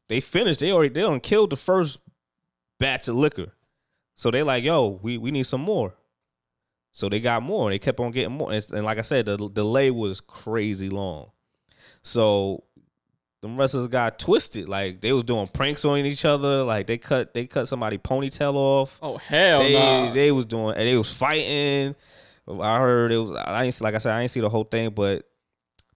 they 0.07 0.21
finished. 0.21 0.59
They 0.59 0.71
already 0.71 0.93
they 0.93 1.01
done 1.01 1.19
killed 1.19 1.49
the 1.49 1.57
first 1.57 1.99
batch 2.79 3.07
of 3.07 3.15
liquor. 3.15 3.53
So 4.15 4.31
they 4.31 4.43
like, 4.43 4.63
yo, 4.63 4.99
we 5.01 5.17
we 5.17 5.31
need 5.31 5.43
some 5.45 5.61
more. 5.61 5.93
So 6.93 7.09
they 7.09 7.19
got 7.19 7.43
more. 7.43 7.65
And 7.65 7.73
they 7.73 7.79
kept 7.79 7.99
on 7.99 8.11
getting 8.11 8.37
more, 8.37 8.51
and, 8.51 8.65
and 8.71 8.85
like 8.85 8.99
I 8.99 9.01
said, 9.01 9.25
the, 9.25 9.37
delay 9.37 9.91
was 9.91 10.21
crazy 10.21 10.89
long. 10.89 11.31
So 12.03 12.63
them 13.41 13.57
wrestlers 13.57 13.87
got 13.87 14.19
twisted. 14.19 14.69
Like 14.69 15.01
they 15.01 15.11
was 15.11 15.25
doing 15.25 15.47
pranks 15.47 15.83
on 15.83 15.97
each 15.99 16.23
other. 16.23 16.63
Like 16.63 16.87
they 16.87 16.97
cut 16.97 17.33
they 17.33 17.45
cut 17.45 17.67
somebody 17.67 17.97
ponytail 17.97 18.55
off. 18.55 18.99
Oh 19.01 19.17
hell 19.17 19.59
they 19.59 19.73
nah. 19.73 20.13
they 20.13 20.31
was 20.31 20.45
doing 20.45 20.75
and 20.77 20.87
they 20.87 20.95
was 20.95 21.11
fighting. 21.11 21.95
I 22.47 22.79
heard 22.79 23.11
it 23.11 23.17
was 23.17 23.31
I 23.31 23.65
ain't 23.65 23.81
like 23.81 23.95
I 23.95 23.97
said 23.97 24.13
I 24.13 24.21
ain't 24.21 24.31
see 24.31 24.39
the 24.39 24.49
whole 24.49 24.63
thing, 24.63 24.91
but 24.91 25.29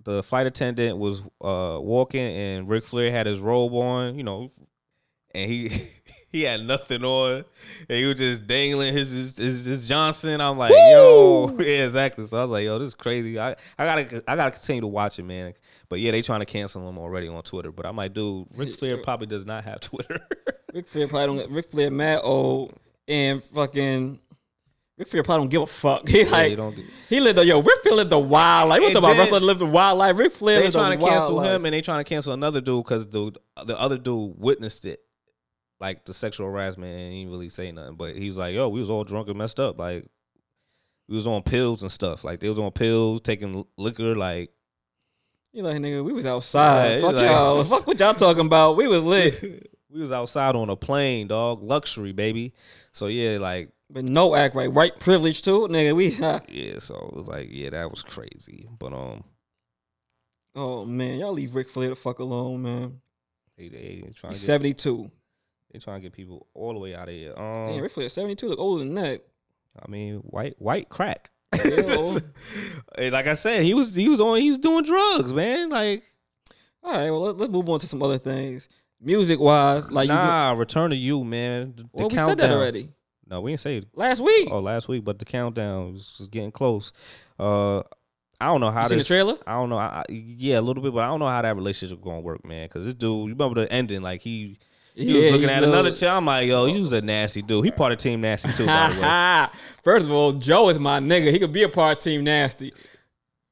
the 0.03 0.24
flight 0.24 0.45
attendant 0.45 0.98
was 0.98 1.22
uh 1.41 1.78
walking 1.80 2.22
and 2.22 2.68
Ric 2.68 2.86
Flair 2.86 3.11
had 3.11 3.28
his 3.28 3.40
robe 3.40 3.74
on, 3.74 4.18
you 4.18 4.24
know, 4.24 4.52
and 5.38 5.51
he 5.51 5.69
he 6.31 6.41
had 6.43 6.61
nothing 6.65 7.03
on, 7.03 7.45
and 7.89 7.97
he 7.97 8.05
was 8.05 8.18
just 8.18 8.47
dangling 8.47 8.93
his 8.93 9.11
his, 9.11 9.38
his, 9.38 9.65
his 9.65 9.88
Johnson. 9.88 10.41
I'm 10.41 10.57
like, 10.57 10.72
yo, 10.72 11.55
yeah, 11.59 11.85
exactly. 11.85 12.26
So 12.26 12.38
I 12.39 12.41
was 12.41 12.49
like, 12.49 12.65
yo, 12.65 12.80
this 12.80 12.89
is 12.89 12.95
crazy. 12.95 13.39
I, 13.39 13.51
I 13.77 13.85
gotta 13.85 14.23
I 14.27 14.35
gotta 14.35 14.51
continue 14.51 14.81
to 14.81 14.88
watch 14.88 15.19
it, 15.19 15.23
man. 15.23 15.53
But 15.89 15.99
yeah, 15.99 16.11
they 16.11 16.22
trying 16.22 16.41
to 16.41 16.45
cancel 16.45 16.88
him 16.88 16.97
already 16.97 17.27
on 17.27 17.41
Twitter. 17.43 17.72
But 17.72 17.85
I'm 17.85 17.95
like, 17.95 18.14
dude, 18.14 18.47
Ric 18.55 18.73
Flair 18.76 18.97
probably 18.97 19.27
does 19.27 19.45
not 19.45 19.64
have 19.64 19.80
Twitter. 19.81 20.19
Ric 20.73 20.88
Flair 20.88 21.07
probably 21.07 21.38
don't. 21.38 21.51
Ric 21.51 21.69
Flair 21.69 21.91
mad 21.91 22.22
old 22.23 22.73
and 23.07 23.41
fucking. 23.41 24.19
Ric 24.97 25.07
Flair 25.09 25.22
probably 25.22 25.43
don't 25.43 25.51
give 25.51 25.61
a 25.61 25.68
fuck. 25.68 26.09
He 26.09 26.26
like 26.26 26.55
get- 26.55 26.85
he 27.07 27.19
lived 27.19 27.38
the 27.38 27.45
yo. 27.45 27.61
Ric 27.61 27.81
Flair 27.84 27.93
lived 27.93 28.09
the 28.09 28.18
wild 28.18 28.69
life. 28.69 28.81
What 28.81 28.95
about 28.95 29.15
wrestler 29.15 29.39
lived 29.39 29.59
the 29.59 29.68
wild 29.68 29.99
life? 29.99 30.18
Ric 30.18 30.31
Flair 30.31 30.57
they 30.57 30.64
lived 30.64 30.73
the 30.73 30.80
trying 30.80 30.97
to 30.97 31.03
wild 31.03 31.14
cancel 31.14 31.35
life. 31.35 31.55
him, 31.55 31.65
and 31.65 31.73
they 31.76 31.81
trying 31.81 31.99
to 32.03 32.09
cancel 32.09 32.34
another 32.34 32.61
dude 32.61 32.84
because 32.84 33.05
the 33.07 33.31
the 33.65 33.80
other 33.80 33.99
dude 33.99 34.34
witnessed 34.39 34.85
it, 34.85 35.01
like 35.79 36.05
the 36.05 36.13
sexual 36.13 36.47
harassment, 36.47 36.91
and 36.91 37.13
he 37.13 37.19
didn't 37.21 37.31
really 37.31 37.49
say 37.49 37.71
nothing. 37.71 37.95
But 37.95 38.15
he 38.15 38.27
was 38.27 38.37
like, 38.37 38.53
"Yo, 38.55 38.69
we 38.69 38.79
was 38.79 38.89
all 38.89 39.03
drunk 39.03 39.27
and 39.27 39.37
messed 39.37 39.59
up. 39.59 39.77
Like 39.79 40.05
we 41.07 41.15
was 41.15 41.27
on 41.27 41.43
pills 41.43 41.81
and 41.83 41.91
stuff. 41.91 42.23
Like 42.23 42.39
they 42.39 42.49
was 42.49 42.59
on 42.59 42.71
pills, 42.71 43.21
taking 43.21 43.65
liquor. 43.77 44.15
Like 44.15 44.51
You 45.53 45.63
like 45.63 45.77
nigga, 45.77 46.03
we 46.03 46.13
was 46.13 46.25
outside. 46.25 46.95
Yeah, 46.95 47.01
fuck 47.01 47.15
like- 47.15 47.29
y'all. 47.29 47.63
Fuck 47.63 47.87
what 47.87 47.99
y'all 47.99 48.13
talking 48.13 48.45
about. 48.45 48.75
We 48.77 48.87
was 48.87 49.03
lit. 49.03 49.41
we 49.89 50.01
was 50.01 50.11
outside 50.11 50.55
on 50.55 50.69
a 50.69 50.75
plane, 50.75 51.27
dog, 51.27 51.63
luxury, 51.63 52.11
baby. 52.11 52.53
So 52.91 53.07
yeah, 53.07 53.37
like 53.39 53.71
But 53.89 54.03
no 54.05 54.35
act 54.35 54.55
right. 54.55 54.71
White 54.71 54.99
privilege 54.99 55.41
too, 55.43 55.67
nigga. 55.69 55.95
We 55.95 56.07
yeah. 56.49 56.79
So 56.79 56.95
it 57.11 57.15
was 57.15 57.27
like, 57.29 57.47
yeah, 57.51 57.69
that 57.69 57.89
was 57.89 58.03
crazy. 58.03 58.67
But 58.77 58.93
um, 58.93 59.23
Oh 60.55 60.85
man, 60.85 61.19
y'all 61.19 61.33
leave 61.33 61.53
Ric 61.53 61.69
Flair 61.69 61.89
the 61.89 61.95
fuck 61.95 62.19
alone, 62.19 62.63
man. 62.63 63.01
they 63.57 63.69
they 63.69 64.03
He's 64.27 64.39
seventy 64.39 64.73
two. 64.73 65.11
They 65.79 65.83
trying 65.83 65.99
to 66.01 66.05
get 66.05 66.13
people 66.13 66.47
all 66.53 66.73
the 66.73 66.79
way 66.79 66.95
out 66.95 67.07
of 67.07 67.13
here. 67.13 67.33
Damn, 67.35 67.69
Um, 67.73 67.79
Ric 67.81 67.91
Flair 67.91 68.09
seventy 68.09 68.35
two 68.35 68.47
look 68.49 68.59
older 68.59 68.83
than 68.83 68.93
that. 68.95 69.21
I 69.81 69.89
mean, 69.89 70.17
white 70.19 70.55
white 70.59 70.89
crack. 70.89 71.29
Like 72.97 73.27
I 73.27 73.33
said, 73.35 73.63
he 73.63 73.73
was 73.73 73.95
he 73.95 74.09
was 74.09 74.19
on 74.19 74.39
he 74.41 74.49
was 74.51 74.59
doing 74.59 74.83
drugs, 74.83 75.33
man. 75.33 75.69
Like 75.69 76.03
All 76.83 76.91
right, 76.93 77.09
well 77.11 77.21
let's, 77.21 77.39
let's 77.39 77.51
move 77.51 77.69
on 77.69 77.79
to 77.79 77.87
some 77.87 78.01
other 78.03 78.17
things. 78.17 78.67
Music 78.99 79.39
wise, 79.39 79.91
like 79.91 80.07
you, 80.07 80.13
nah, 80.13 80.53
return 80.53 80.89
to 80.89 80.95
you, 80.95 81.23
man. 81.23 81.73
The, 81.75 81.83
the 81.83 81.89
well, 81.93 82.09
we 82.09 82.17
said 82.17 82.37
that 82.39 82.51
already 82.51 82.89
No, 83.29 83.41
we 83.41 83.51
didn't 83.51 83.59
say 83.61 83.77
it. 83.77 83.87
last 83.93 84.21
week. 84.21 84.47
Oh, 84.51 84.59
last 84.59 84.87
week, 84.87 85.03
but 85.03 85.19
the 85.19 85.25
countdown 85.25 85.93
was 85.93 86.27
getting 86.31 86.51
close. 86.51 86.91
Uh, 87.37 87.79
I 88.41 88.47
don't 88.47 88.61
know 88.61 88.71
how 88.71 88.83
You 88.83 88.87
seen 88.89 88.97
the 88.99 89.03
trailer? 89.03 89.35
I 89.45 89.53
don't 89.53 89.69
know. 89.69 89.77
I, 89.77 90.03
I- 90.09 90.11
yeah, 90.11 90.59
a 90.59 90.61
little 90.61 90.81
bit, 90.81 90.93
but 90.93 91.03
I 91.03 91.07
don't 91.07 91.19
know 91.19 91.27
how 91.27 91.41
that 91.43 91.55
relationship 91.55 92.01
gonna 92.01 92.21
work, 92.21 92.43
man. 92.43 92.65
Because 92.67 92.85
this 92.85 92.95
dude, 92.95 93.27
you 93.29 93.35
remember 93.35 93.61
the 93.61 93.71
ending? 93.71 94.01
Like 94.01 94.21
he, 94.21 94.57
he 94.98 95.14
was 95.14 95.32
looking 95.32 95.49
at 95.49 95.60
little- 95.61 95.74
another 95.76 95.95
child. 95.95 96.18
I'm 96.18 96.26
like, 96.26 96.48
yo, 96.48 96.65
he 96.65 96.80
was 96.80 96.91
a 96.91 97.02
nasty 97.02 97.41
dude. 97.41 97.64
He 97.65 97.72
part 97.72 97.91
of 97.91 97.99
Team 97.99 98.22
Nasty 98.22 98.52
too, 98.52 98.65
by 98.65 98.90
the 98.90 99.02
way. 99.02 99.60
First 99.84 100.06
of 100.07 100.11
all, 100.11 100.34
Joe 100.34 100.69
is 100.69 100.80
my 100.80 100.99
nigga. 100.99 101.32
He 101.32 101.40
could 101.40 101.53
be 101.53 101.64
a 101.64 101.69
part 101.69 101.98
of 101.98 102.03
Team 102.03 102.24
Nasty. 102.24 102.74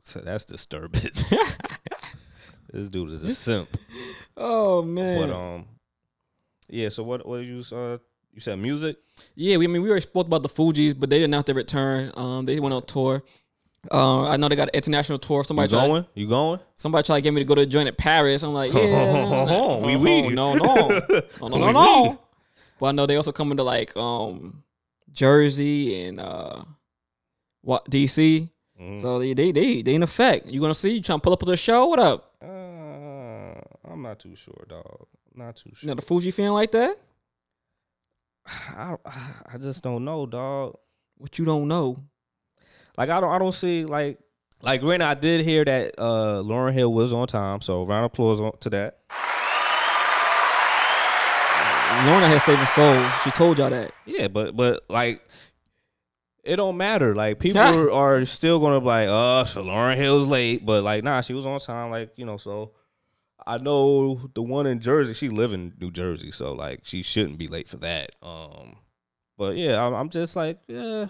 So 0.02 0.20
that's 0.20 0.46
disturbing. 0.46 1.02
this 2.72 2.90
dude 2.90 3.12
is 3.12 3.24
a 3.24 3.30
simp. 3.32 3.70
Oh 4.36 4.82
man. 4.84 5.28
But 5.28 5.36
um, 5.36 5.66
yeah. 6.68 6.90
So 6.90 7.04
what? 7.04 7.26
What 7.26 7.38
you 7.38 7.64
uh? 7.72 7.98
You 8.34 8.42
said 8.42 8.60
music. 8.60 8.98
Yeah, 9.36 9.58
we 9.58 9.66
I 9.66 9.68
mean 9.68 9.82
we 9.82 9.90
already 9.90 10.02
spoke 10.02 10.28
about 10.28 10.44
the 10.44 10.50
Fugees, 10.50 10.94
but 11.00 11.10
they 11.10 11.18
didn't 11.20 11.32
announced 11.32 11.46
their 11.46 11.56
return. 11.56 12.12
Um, 12.16 12.46
they 12.46 12.60
went 12.60 12.74
on 12.74 12.84
tour. 12.86 13.24
Uh, 13.92 14.28
I 14.30 14.38
know 14.38 14.48
they 14.50 14.56
got 14.56 14.70
an 14.70 14.76
international 14.76 15.20
tour. 15.20 15.40
You 15.40 15.44
Somebody 15.44 15.70
tried, 15.70 15.88
going? 15.88 16.06
You 16.16 16.28
going? 16.28 16.60
somebody 16.76 17.06
tried 17.06 17.18
to 17.18 17.22
get 17.22 17.34
me 17.34 17.42
to 17.42 17.46
go 17.46 17.56
to 17.56 17.62
a 17.62 17.66
joint 17.66 17.88
at 17.88 17.98
Paris. 17.98 18.44
I'm 18.44 18.54
like, 18.54 18.74
yeah, 18.74 19.78
Oui, 19.86 19.96
oui. 19.96 20.30
no, 20.30 20.56
no, 20.56 20.76
no, 20.88 21.00
no, 21.42 21.48
no, 21.48 21.58
no, 21.58 21.72
no. 21.72 22.20
But 22.80 22.86
I 22.88 22.92
know 22.94 23.06
they 23.06 23.16
also 23.18 23.32
coming 23.32 23.58
to 23.58 23.64
like 23.64 23.96
um 23.96 24.64
Jersey 25.12 26.06
and 26.06 26.20
uh 26.20 26.64
what 27.62 27.90
DC. 27.90 28.50
Mhm. 28.82 29.02
So 29.02 29.20
they 29.20 29.34
they 29.34 29.52
they 29.52 29.82
they 29.82 29.96
in 29.96 30.04
effect. 30.04 30.48
You 30.48 30.60
gonna 30.62 30.76
see? 30.76 30.96
You 30.96 31.02
trying 31.02 31.20
to 31.20 31.24
pull 31.24 31.34
up 31.34 31.40
to 31.40 31.46
the 31.46 31.56
show? 31.58 31.86
What 31.88 32.00
up? 32.00 32.34
Uh, 32.42 33.56
I'm 33.92 34.02
not 34.02 34.20
too 34.20 34.36
sure, 34.36 34.66
dog. 34.68 35.08
Not 35.34 35.56
too 35.58 35.70
You 35.70 35.76
sure. 35.76 35.88
know 35.90 35.94
the 35.96 36.02
Fugee 36.02 36.34
fan 36.34 36.52
like 36.54 36.72
that? 36.72 36.98
I 38.48 38.96
I 39.54 39.58
just 39.58 39.84
don't 39.84 40.04
know, 40.06 40.26
dog. 40.26 40.76
What 41.18 41.38
you 41.40 41.46
don't 41.46 41.68
know? 41.68 41.98
Like 42.98 43.10
I 43.10 43.20
don't 43.20 43.32
I 43.32 43.40
don't 43.40 43.54
see 43.54 43.86
like 43.86 44.20
like 44.62 44.82
granted 44.82 45.06
I 45.06 45.14
did 45.14 45.42
hear 45.42 45.66
that 45.66 45.96
uh 45.98 46.42
Lauryn 46.44 46.74
Hill 46.74 46.94
was 46.94 47.14
on 47.14 47.28
time, 47.28 47.62
so 47.62 47.86
round 47.86 48.06
of 48.06 48.12
applause 48.12 48.40
on, 48.40 48.58
to 48.60 48.70
that. 48.72 49.00
Lorna 52.04 52.28
had 52.28 52.42
saving 52.42 52.66
souls. 52.66 53.14
She 53.24 53.32
told 53.32 53.58
y'all 53.58 53.70
that. 53.70 53.92
Yeah, 54.06 54.28
but 54.28 54.56
but 54.56 54.84
like 54.90 55.22
it 56.44 56.58
don't 56.58 56.78
matter. 56.78 57.16
Like 57.16 57.40
people 57.40 57.62
are, 57.62 57.92
are 57.92 58.26
still 58.26 58.60
gonna 58.60 58.80
be 58.80 58.86
like, 58.86 59.08
uh, 59.10 59.46
so 59.46 59.64
Lauryn 59.64 59.96
Hill's 59.96 60.28
late, 60.28 60.66
but 60.66 60.84
like 60.84 61.04
nah, 61.04 61.22
she 61.22 61.34
was 61.34 61.46
on 61.46 61.60
time. 61.60 61.92
Like 61.92 62.12
you 62.18 62.26
know, 62.26 62.38
so 62.38 62.74
I 63.46 63.58
know 63.58 64.30
the 64.34 64.42
one 64.42 64.68
in 64.68 64.80
Jersey. 64.80 65.14
She 65.14 65.30
live 65.30 65.54
in 65.54 65.74
New 65.80 65.92
Jersey, 65.92 66.32
so 66.32 66.54
like 66.54 66.82
she 66.84 67.02
shouldn't 67.02 67.38
be 67.38 67.48
late 67.48 67.68
for 67.68 67.78
that. 67.78 68.12
Um, 68.22 68.78
but 69.38 69.56
yeah, 69.56 69.86
I'm, 69.86 69.94
I'm 69.94 70.10
just 70.10 70.36
like, 70.36 70.60
yeah, 70.68 71.08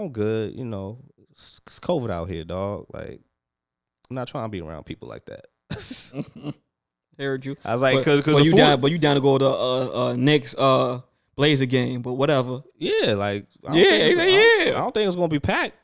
I'm 0.00 0.10
good. 0.12 0.54
You 0.56 0.64
know, 0.64 0.98
it's, 1.30 1.60
it's 1.66 1.80
COVID 1.80 2.10
out 2.10 2.28
here, 2.28 2.44
dog. 2.44 2.86
Like 2.92 3.20
I'm 4.08 4.14
not 4.16 4.28
trying 4.28 4.44
to 4.44 4.48
be 4.48 4.60
around 4.60 4.84
people 4.84 5.08
like 5.08 5.26
that. 5.26 5.46
Heard 7.18 7.44
you. 7.44 7.54
I 7.64 7.74
was 7.74 7.82
like, 7.82 7.98
because 7.98 8.20
because 8.20 8.40
you 8.44 8.52
down, 8.56 8.80
but 8.80 8.90
you 8.90 8.98
down 8.98 9.16
to 9.16 9.20
go 9.20 9.36
to 9.36 9.46
uh 9.46 9.90
uh 10.10 10.16
next 10.16 10.54
uh 10.58 11.00
Blazer 11.36 11.66
game, 11.66 12.02
but 12.02 12.14
whatever. 12.14 12.62
Yeah, 12.78 13.14
like 13.14 13.46
Yeah, 13.70 13.82
yeah, 13.82 14.04
I 14.06 14.14
don't- 14.14 14.28
yeah. 14.28 14.68
I 14.68 14.78
don't 14.78 14.94
think 14.94 15.06
it's 15.06 15.16
gonna 15.16 15.28
be 15.28 15.38
packed. 15.40 15.76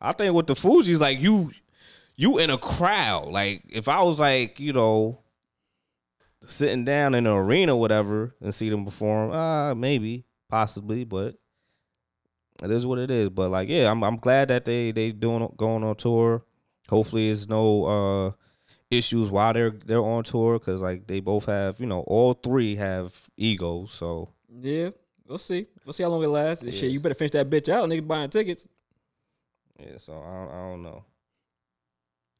I 0.00 0.12
think 0.12 0.34
with 0.34 0.46
the 0.46 0.54
Fugees, 0.54 1.00
like 1.00 1.20
you, 1.20 1.50
you 2.16 2.38
in 2.38 2.50
a 2.50 2.58
crowd. 2.58 3.28
Like 3.28 3.62
if 3.68 3.88
I 3.88 4.02
was 4.02 4.20
like 4.20 4.60
you 4.60 4.72
know, 4.72 5.20
sitting 6.46 6.84
down 6.84 7.14
in 7.14 7.26
an 7.26 7.32
arena, 7.32 7.74
or 7.74 7.80
whatever, 7.80 8.34
and 8.40 8.54
see 8.54 8.68
them 8.70 8.84
perform, 8.84 9.30
uh, 9.32 9.74
maybe, 9.74 10.24
possibly, 10.48 11.04
but 11.04 11.36
it 12.62 12.70
is 12.70 12.86
what 12.86 12.98
it 12.98 13.10
is. 13.10 13.30
But 13.30 13.50
like, 13.50 13.68
yeah, 13.68 13.90
I'm 13.90 14.02
I'm 14.04 14.16
glad 14.16 14.48
that 14.48 14.64
they 14.64 14.92
they 14.92 15.12
doing 15.12 15.52
going 15.56 15.84
on 15.84 15.96
tour. 15.96 16.44
Hopefully, 16.88 17.30
it's 17.30 17.48
no 17.48 17.84
uh 17.84 18.32
issues 18.90 19.30
while 19.30 19.52
they're 19.52 19.70
they're 19.70 20.00
on 20.00 20.22
tour 20.24 20.58
because 20.58 20.80
like 20.80 21.06
they 21.06 21.20
both 21.20 21.46
have 21.46 21.80
you 21.80 21.86
know 21.86 22.00
all 22.00 22.34
three 22.34 22.76
have 22.76 23.28
egos. 23.36 23.92
So 23.92 24.28
Yeah, 24.60 24.90
we'll 25.26 25.38
see. 25.38 25.66
We'll 25.84 25.92
see 25.92 26.02
how 26.02 26.10
long 26.10 26.22
it 26.22 26.28
lasts. 26.28 26.62
Yeah. 26.62 26.72
Shit, 26.72 26.90
you 26.92 27.00
better 27.00 27.14
finish 27.14 27.32
that 27.32 27.50
bitch 27.50 27.68
out. 27.68 27.88
Niggas 27.88 28.06
buying 28.06 28.30
tickets. 28.30 28.68
yeah, 29.80 29.98
so 29.98 30.12
I 30.12 30.16
don't, 30.16 30.48
I 30.48 30.70
don't 30.70 30.82
know. 30.82 31.04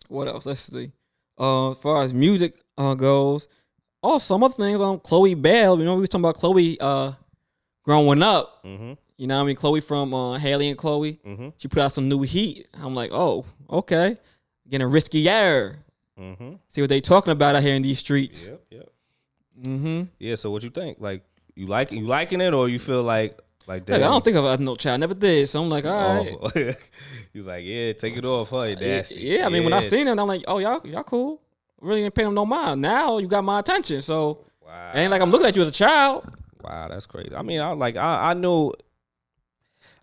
What 0.08 0.28
else? 0.28 0.46
Let's 0.46 0.60
see. 0.60 0.92
Uh, 1.38 1.72
as 1.72 1.78
far 1.78 2.02
as 2.02 2.14
music 2.14 2.54
uh 2.78 2.94
goes, 2.94 3.48
oh, 4.02 4.18
some 4.18 4.44
other 4.44 4.54
things 4.54 4.80
on 4.80 5.00
Chloe 5.00 5.34
Bell. 5.34 5.78
You 5.78 5.84
know, 5.84 5.94
we 5.94 6.02
were 6.02 6.06
talking 6.06 6.24
about 6.24 6.36
Chloe 6.36 6.78
uh, 6.80 7.12
growing 7.84 8.22
up. 8.22 8.62
Mm-hmm. 8.64 8.92
You 9.16 9.26
know, 9.28 9.36
what 9.36 9.44
I 9.44 9.46
mean, 9.46 9.56
Chloe 9.56 9.80
from 9.80 10.12
uh, 10.12 10.38
Halle 10.38 10.68
and 10.68 10.76
Chloe. 10.78 11.20
Mm-hmm. 11.24 11.48
She 11.56 11.68
put 11.68 11.78
out 11.82 11.92
some 11.92 12.08
new 12.08 12.22
heat. 12.22 12.66
I'm 12.82 12.94
like, 12.94 13.10
oh, 13.12 13.44
okay, 13.70 14.16
getting 14.68 14.88
risky 14.88 15.28
air. 15.28 15.76
Mm-hmm. 16.18 16.54
See 16.68 16.80
what 16.80 16.90
they 16.90 17.00
talking 17.00 17.30
about 17.32 17.54
out 17.54 17.62
here 17.62 17.74
in 17.74 17.82
these 17.82 17.98
streets. 18.00 18.48
Yep. 18.48 18.62
Yep. 18.70 18.88
Mm-hmm. 19.62 20.02
Yeah. 20.18 20.34
So 20.34 20.50
what 20.50 20.62
you 20.62 20.70
think? 20.70 20.98
Like 21.00 21.22
you 21.54 21.66
like 21.66 21.92
you 21.92 22.06
liking 22.06 22.40
it, 22.40 22.54
or 22.54 22.68
you 22.68 22.78
feel 22.78 23.02
like 23.02 23.38
like 23.66 23.88
Like, 23.88 24.02
I 24.02 24.06
don't 24.06 24.24
think 24.24 24.36
of 24.36 24.44
a 24.44 24.58
no 24.62 24.76
child. 24.76 25.00
Never 25.00 25.14
did. 25.14 25.48
So 25.48 25.62
I'm 25.62 25.68
like, 25.70 25.84
all 25.86 26.24
right. 26.24 26.36
Oh. 26.42 26.48
he 27.32 27.38
was 27.38 27.46
like, 27.46 27.64
yeah, 27.64 27.92
take 27.92 28.16
it 28.16 28.24
off, 28.24 28.50
huh? 28.50 28.62
you 28.62 28.70
Yeah, 28.80 28.96
nasty. 28.96 29.14
yeah, 29.20 29.46
I 29.46 29.48
mean, 29.48 29.64
when 29.64 29.72
I 29.72 29.80
Yeah. 29.80 29.88
seen 29.88 30.08
it, 30.08 30.18
I'm 30.18 30.26
like, 30.28 30.44
oh, 30.48 30.58
y'all, 30.58 30.86
y'all 30.86 31.02
cool. 31.04 31.40
Really 31.80 32.02
didn't 32.02 32.14
pay 32.14 32.24
them 32.24 32.34
no 32.34 32.44
mind. 32.46 32.80
Now 32.82 33.18
you 33.18 33.26
got 33.26 33.44
my 33.44 33.60
attention. 33.60 34.00
So 34.02 34.44
Wow. 34.64 34.90
ain't 34.94 35.10
like 35.10 35.22
I'm 35.22 35.30
looking 35.30 35.46
at 35.46 35.54
you 35.56 35.62
as 35.62 35.68
a 35.68 35.72
child. 35.72 36.26
Wow, 36.62 36.88
that's 36.88 37.06
crazy. 37.06 37.34
I 37.34 37.42
mean, 37.42 37.60
I 37.60 37.70
like 37.72 37.96
I 37.96 38.30
I 38.30 38.34
knew 38.34 38.72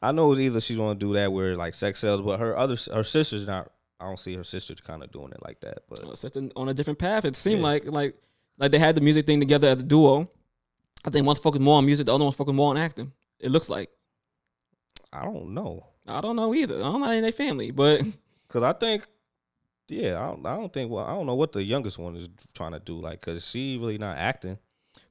I 0.01 0.11
know 0.11 0.25
it 0.25 0.29
was 0.29 0.41
either 0.41 0.59
she's 0.61 0.77
gonna 0.77 0.95
do 0.95 1.13
that 1.13 1.31
where 1.31 1.55
like 1.55 1.73
sex 1.75 1.99
sells, 1.99 2.21
but 2.21 2.39
her 2.39 2.57
other 2.57 2.75
her 2.93 3.03
sister's 3.03 3.45
not. 3.45 3.71
I 3.99 4.05
don't 4.05 4.19
see 4.19 4.33
her 4.35 4.43
sister 4.43 4.73
kind 4.75 5.03
of 5.03 5.11
doing 5.11 5.31
it 5.31 5.43
like 5.43 5.59
that. 5.61 5.83
But 5.87 6.03
just 6.19 6.35
in- 6.35 6.51
on 6.55 6.69
a 6.69 6.73
different 6.73 6.97
path. 6.97 7.23
It 7.23 7.35
seemed 7.35 7.59
Yeah. 7.59 7.67
like 7.67 7.85
like 7.85 8.15
like 8.57 8.71
they 8.71 8.79
had 8.79 8.95
the 8.95 9.01
music 9.01 9.25
thing 9.27 9.39
together 9.39 9.67
as 9.67 9.77
a 9.79 9.83
duo. 9.83 10.27
I 11.05 11.09
think 11.11 11.25
one's 11.27 11.39
focused 11.39 11.61
more 11.61 11.77
on 11.77 11.85
music, 11.85 12.05
the 12.07 12.13
other 12.15 12.23
one's 12.23 12.35
focused 12.35 12.55
more 12.55 12.71
on 12.71 12.77
acting. 12.77 13.11
It 13.39 13.51
looks 13.51 13.69
like. 13.69 13.89
I 15.13 15.23
don't 15.25 15.53
know 15.53 15.85
I 16.07 16.21
don't 16.21 16.35
know 16.35 16.53
either. 16.55 16.77
I 16.77 16.79
don't 16.83 17.01
know 17.01 17.11
in 17.11 17.21
their 17.21 17.31
family, 17.31 17.71
but 17.71 18.01
because 18.47 18.63
I 18.63 18.73
think 18.73 19.05
yeah, 19.87 20.23
I 20.23 20.27
don't, 20.29 20.45
I 20.45 20.55
don't 20.55 20.71
think 20.73 20.89
well 20.89 21.05
I 21.05 21.11
don't 21.11 21.25
know 21.27 21.35
what 21.35 21.51
the 21.51 21.61
youngest 21.63 21.99
one 21.99 22.15
is 22.15 22.29
trying 22.53 22.71
to 22.71 22.79
do 22.79 22.99
like 22.99 23.19
because 23.19 23.47
she 23.47 23.77
really 23.77 23.97
not 23.97 24.17
acting. 24.17 24.57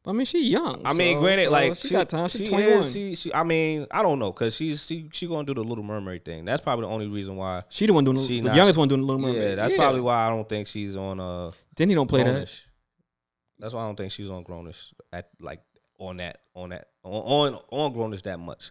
I 0.06 0.12
mean, 0.12 0.24
she 0.24 0.46
young. 0.46 0.80
I 0.84 0.94
mean, 0.94 1.16
so- 1.16 1.20
granted, 1.20 1.44
so 1.46 1.50
like 1.50 1.76
she, 1.76 1.90
got 1.90 2.08
time. 2.08 2.28
She's 2.30 2.40
she 2.42 2.48
21. 2.48 2.82
she 2.84 3.14
she. 3.14 3.34
I 3.34 3.44
mean, 3.44 3.86
I 3.90 4.02
don't 4.02 4.18
know 4.18 4.32
because 4.32 4.56
she's 4.56 4.86
she 4.86 5.08
she 5.12 5.26
gonna 5.26 5.44
do 5.44 5.52
the 5.54 5.62
Little 5.62 5.84
Mermaid 5.84 6.24
thing. 6.24 6.44
That's 6.46 6.62
probably 6.62 6.86
the 6.86 6.90
only 6.90 7.06
reason 7.06 7.36
why. 7.36 7.64
she 7.68 7.86
the 7.86 7.92
one 7.92 8.04
doing 8.04 8.18
she 8.18 8.36
the, 8.36 8.44
the 8.44 8.48
not- 8.48 8.56
youngest 8.56 8.78
one 8.78 8.88
doing 8.88 9.02
the 9.02 9.06
Little 9.06 9.20
Mermaid. 9.20 9.42
Yeah, 9.42 9.54
that's 9.56 9.74
probably 9.74 10.00
why 10.00 10.26
I 10.26 10.28
don't 10.30 10.48
think 10.48 10.66
she's 10.66 10.96
on 10.96 11.20
uh. 11.20 11.50
Then 11.76 11.88
he 11.90 11.94
don't 11.94 12.08
play 12.08 12.22
that. 12.22 12.50
That's 13.58 13.74
why 13.74 13.82
I 13.82 13.86
don't 13.86 13.96
think 13.96 14.10
she's 14.12 14.30
on 14.30 14.42
Grownish 14.42 14.92
at 15.12 15.28
like 15.38 15.60
on 15.98 16.16
that 16.16 16.40
on 16.54 16.70
that 16.70 16.88
on 17.04 17.54
on, 17.54 17.60
on 17.70 17.94
Grownish 17.94 18.22
that 18.22 18.38
much 18.38 18.70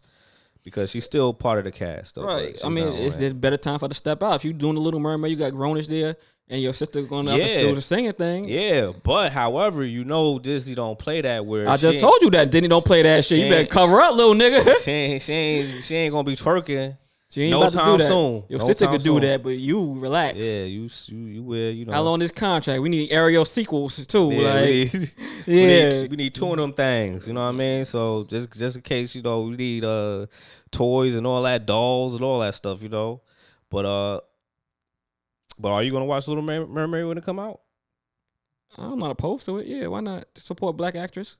because 0.63 0.91
she's 0.91 1.05
still 1.05 1.33
part 1.33 1.59
of 1.59 1.65
the 1.65 1.71
cast. 1.71 2.15
Though, 2.15 2.23
Right. 2.25 2.57
I 2.63 2.69
mean, 2.69 2.93
it's 2.93 3.17
better 3.33 3.57
time 3.57 3.79
for 3.79 3.85
her 3.85 3.89
to 3.89 3.95
step 3.95 4.21
out. 4.23 4.35
If 4.35 4.45
you 4.45 4.53
doing 4.53 4.75
the 4.75 4.81
Little 4.81 4.99
Mermaid, 4.99 5.31
you 5.31 5.37
got 5.37 5.53
Grownish 5.53 5.87
there, 5.87 6.15
and 6.49 6.61
your 6.61 6.73
sister 6.73 7.01
going 7.03 7.27
out 7.29 7.37
Yeah. 7.39 7.47
to 7.47 7.61
do 7.61 7.75
the 7.75 7.81
singing 7.81 8.13
thing. 8.13 8.47
yeah, 8.49 8.91
but 9.03 9.31
however, 9.31 9.83
you 9.85 10.03
know 10.03 10.39
Disney 10.39 10.75
don't 10.75 10.97
play 10.97 11.21
that 11.21 11.45
where 11.45 11.69
I 11.69 11.77
just 11.77 11.99
told 11.99 12.21
you 12.21 12.29
that. 12.31 12.51
He 12.53 12.61
don't 12.67 12.85
play 12.85 13.03
that 13.03 13.23
shit. 13.25 13.39
You 13.39 13.49
better 13.49 13.67
cover 13.67 14.01
up, 14.01 14.15
little 14.15 14.33
nigga. 14.33 14.83
she 14.83 14.91
ain't 14.91 15.21
she 15.21 15.33
ain't 15.33 15.83
she 15.85 15.95
ain't 15.95 16.11
gonna 16.11 16.23
be 16.23 16.35
twerking. 16.35 16.97
She 17.31 17.43
ain't 17.43 17.51
No 17.51 17.59
about 17.61 17.71
to 17.73 17.77
do 17.77 17.83
time 17.83 17.97
that. 17.99 18.07
soon. 18.07 18.43
Your 18.49 18.59
No 18.59 18.65
sister 18.65 18.87
could 18.87 19.01
do 19.03 19.11
soon. 19.11 19.21
that, 19.21 19.43
but 19.43 19.49
you 19.55 19.93
relax. 19.99 20.37
Yeah, 20.39 20.63
you 20.63 20.89
you 21.07 21.17
you 21.25 21.43
will 21.43 21.71
you 21.71 21.85
know. 21.85 21.93
How 21.93 22.01
long 22.01 22.17
this 22.17 22.31
contract? 22.31 22.81
We 22.81 22.89
need 22.89 23.11
Ariel 23.11 23.45
sequels 23.45 24.03
too. 24.07 24.31
Yeah, 24.31 24.53
like, 24.53 24.63
we 24.63 24.79
need, 24.99 25.13
we 25.45 25.61
yeah. 25.61 25.89
need, 25.89 26.11
we 26.11 26.17
need 26.17 26.33
two 26.33 26.49
of 26.51 26.57
them 26.57 26.73
things. 26.73 27.27
You 27.27 27.33
know 27.35 27.41
what 27.43 27.49
I 27.49 27.51
mean? 27.51 27.85
So 27.85 28.23
just 28.23 28.51
just 28.53 28.77
in 28.77 28.81
case, 28.81 29.13
you 29.13 29.21
know, 29.21 29.41
we 29.41 29.55
need 29.55 29.85
uh 29.85 30.25
toys 30.71 31.13
and 31.13 31.27
all 31.27 31.43
that, 31.43 31.67
dolls 31.67 32.15
and 32.15 32.23
all 32.23 32.39
that 32.39 32.55
stuff. 32.55 32.81
You 32.81 32.89
know, 32.89 33.21
but 33.69 33.85
uh, 33.85 34.21
but 35.59 35.71
are 35.71 35.83
you 35.83 35.91
gonna 35.91 36.05
watch 36.05 36.27
Little 36.27 36.41
Mermaid 36.43 37.05
when 37.05 37.17
it 37.19 37.23
come 37.25 37.37
out? 37.37 37.61
I'm 38.75 38.97
not 38.97 39.11
opposed 39.11 39.45
to 39.45 39.57
it. 39.59 39.67
Yeah, 39.67 39.85
why 39.87 39.99
not 39.99 40.25
support 40.35 40.77
black 40.77 40.95
actress? 40.95 41.37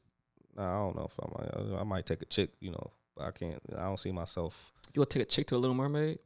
Nah, 0.56 0.66
I 0.68 0.86
don't 0.86 0.96
know 0.98 1.06
if 1.10 1.16
I 1.20 1.28
might. 1.72 1.80
I 1.80 1.84
might 1.84 2.06
take 2.06 2.22
a 2.22 2.26
chick. 2.26 2.52
You 2.60 2.72
know, 2.72 2.92
I 3.20 3.32
can't. 3.32 3.62
I 3.78 3.82
don't 3.84 4.00
see 4.00 4.12
myself. 4.12 4.72
You 4.94 5.00
gonna 5.00 5.06
take 5.08 5.24
a 5.24 5.26
chick 5.26 5.48
to 5.48 5.56
the 5.56 5.60
Little 5.60 5.76
Mermaid? 5.76 6.20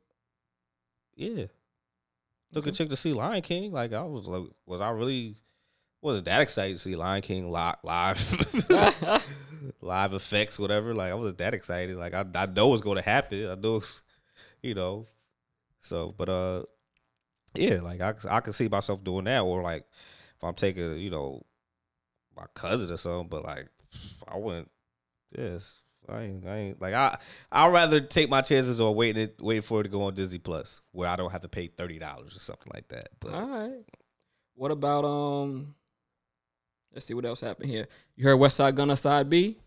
Yeah, 1.15 1.45
took 2.53 2.65
a 2.65 2.70
Okay. 2.70 2.72
chick 2.72 2.90
to 2.90 2.95
see 2.95 3.14
Lion 3.14 3.41
King. 3.41 3.72
Like 3.72 3.94
I 3.94 4.03
was 4.03 4.28
like, 4.28 4.44
was 4.65 4.82
I 4.82 4.90
really? 4.91 5.36
Wasn't 6.02 6.26
that 6.26 6.41
excited 6.41 6.74
to 6.74 6.80
see 6.80 6.95
Lion 6.98 7.22
King 7.22 7.49
live, 7.49 7.78
live, 7.84 8.68
live 9.82 10.14
effects, 10.14 10.60
whatever. 10.60 10.94
Like 10.94 11.11
I 11.11 11.15
wasn't 11.15 11.38
that 11.38 11.53
excited. 11.53 11.95
Like 11.95 12.14
I, 12.14 12.26
I 12.36 12.45
know 12.48 12.74
it's 12.74 12.82
going 12.84 12.98
to 12.98 13.02
happen. 13.03 13.49
I 13.49 13.56
know, 13.56 13.82
you 14.61 14.74
know. 14.76 15.07
So, 15.80 16.14
but 16.18 16.28
uh, 16.30 16.64
yeah, 17.56 17.80
like 17.82 18.02
I, 18.02 18.14
I 18.30 18.40
can 18.41 18.52
see 18.53 18.68
myself 18.68 19.02
doing 19.03 19.26
that, 19.26 19.41
or 19.41 19.61
like 19.61 19.86
if 20.36 20.44
I'm 20.44 20.56
taking, 20.56 20.98
you 20.99 21.10
know, 21.10 21.45
my 22.36 22.45
cousin 22.53 22.91
or 22.91 22.98
something. 22.98 23.30
But 23.30 23.45
like, 23.45 23.68
I 24.28 24.38
wouldn't. 24.38 24.70
Yes, 25.38 25.82
I 26.10 26.22
ain't. 26.24 26.48
I 26.48 26.56
ain't 26.58 26.82
like 26.82 26.94
I. 26.94 27.18
I'd 27.52 27.72
rather 27.72 28.00
take 28.00 28.30
my 28.30 28.42
chances 28.42 28.82
on 28.82 28.96
waiting, 28.96 29.24
it, 29.24 29.36
waiting 29.40 29.62
for 29.62 29.82
it 29.82 29.84
to 29.84 29.90
go 29.90 30.04
on 30.04 30.14
Disney 30.14 30.40
Plus, 30.40 30.82
where 30.92 31.10
I 31.10 31.16
don't 31.16 31.32
have 31.32 31.42
to 31.42 31.48
pay 31.48 31.68
thirty 31.68 32.00
dollars 32.00 32.36
or 32.36 32.40
something 32.40 32.72
like 32.74 32.88
that. 32.90 33.10
But 33.20 33.34
All 33.34 33.48
right. 33.48 33.84
What 34.56 34.72
about 34.72 35.06
um? 35.06 35.76
Let's 36.94 37.08
see 37.08 37.14
what 37.14 37.26
else 37.26 37.42
happened 37.42 37.70
here. 37.70 37.88
You 38.16 38.26
heard 38.26 38.36
West 38.36 38.58
Side 38.58 38.76
Gunna 38.76 38.96
Side 38.96 39.30
B? 39.30 39.58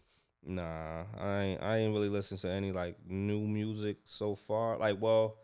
Nah, 0.44 1.02
I 1.18 1.40
ain't 1.40 1.62
I 1.62 1.76
ain't 1.78 1.92
really 1.92 2.08
listened 2.08 2.40
to 2.40 2.50
any 2.50 2.70
like 2.70 2.96
new 3.04 3.40
music 3.40 3.96
so 4.04 4.36
far. 4.36 4.78
Like, 4.78 4.96
well, 5.00 5.38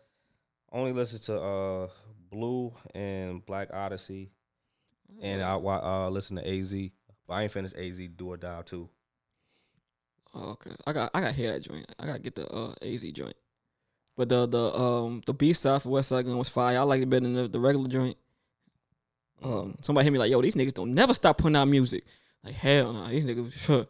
only 0.71 0.93
listen 0.93 1.19
to 1.21 1.41
uh 1.41 1.87
Blue 2.29 2.73
and 2.95 3.45
Black 3.45 3.73
Odyssey, 3.73 4.31
and 5.21 5.43
I 5.43 5.55
uh 5.55 6.09
listen 6.09 6.37
to 6.37 6.47
AZ. 6.47 6.73
But 7.27 7.33
I 7.33 7.43
ain't 7.43 7.51
finished 7.51 7.77
AZ 7.77 7.99
Doe 8.15 8.27
or 8.27 8.37
Die 8.37 8.63
II. 8.71 8.87
Oh, 10.33 10.51
okay. 10.51 10.71
I 10.87 10.93
got 10.93 11.11
I 11.13 11.21
got 11.21 11.33
hear 11.35 11.51
that 11.53 11.61
joint. 11.61 11.85
I 11.99 12.05
got 12.05 12.13
to 12.15 12.21
get 12.21 12.35
the 12.35 12.47
uh, 12.51 12.73
AZ 12.81 13.03
joint. 13.11 13.35
But 14.15 14.29
the 14.29 14.47
the 14.47 14.73
um 14.73 15.21
the 15.25 15.33
B 15.33 15.53
side 15.53 15.81
for 15.81 15.89
Westside 15.89 16.25
Gunn 16.25 16.37
was 16.37 16.49
fire. 16.49 16.77
I 16.77 16.81
like 16.81 17.01
it 17.01 17.09
better 17.09 17.21
than 17.21 17.33
the, 17.35 17.47
the 17.47 17.59
regular 17.59 17.87
joint. 17.87 18.17
Um, 19.43 19.75
somebody 19.81 20.05
hit 20.05 20.13
me 20.13 20.19
like, 20.19 20.31
"Yo, 20.31 20.41
these 20.41 20.55
niggas 20.55 20.73
don't 20.73 20.93
never 20.93 21.13
stop 21.13 21.37
putting 21.37 21.55
out 21.55 21.67
music." 21.67 22.03
Like 22.43 22.53
hell 22.53 22.93
no, 22.93 23.07
these 23.07 23.25
niggas 23.25 23.87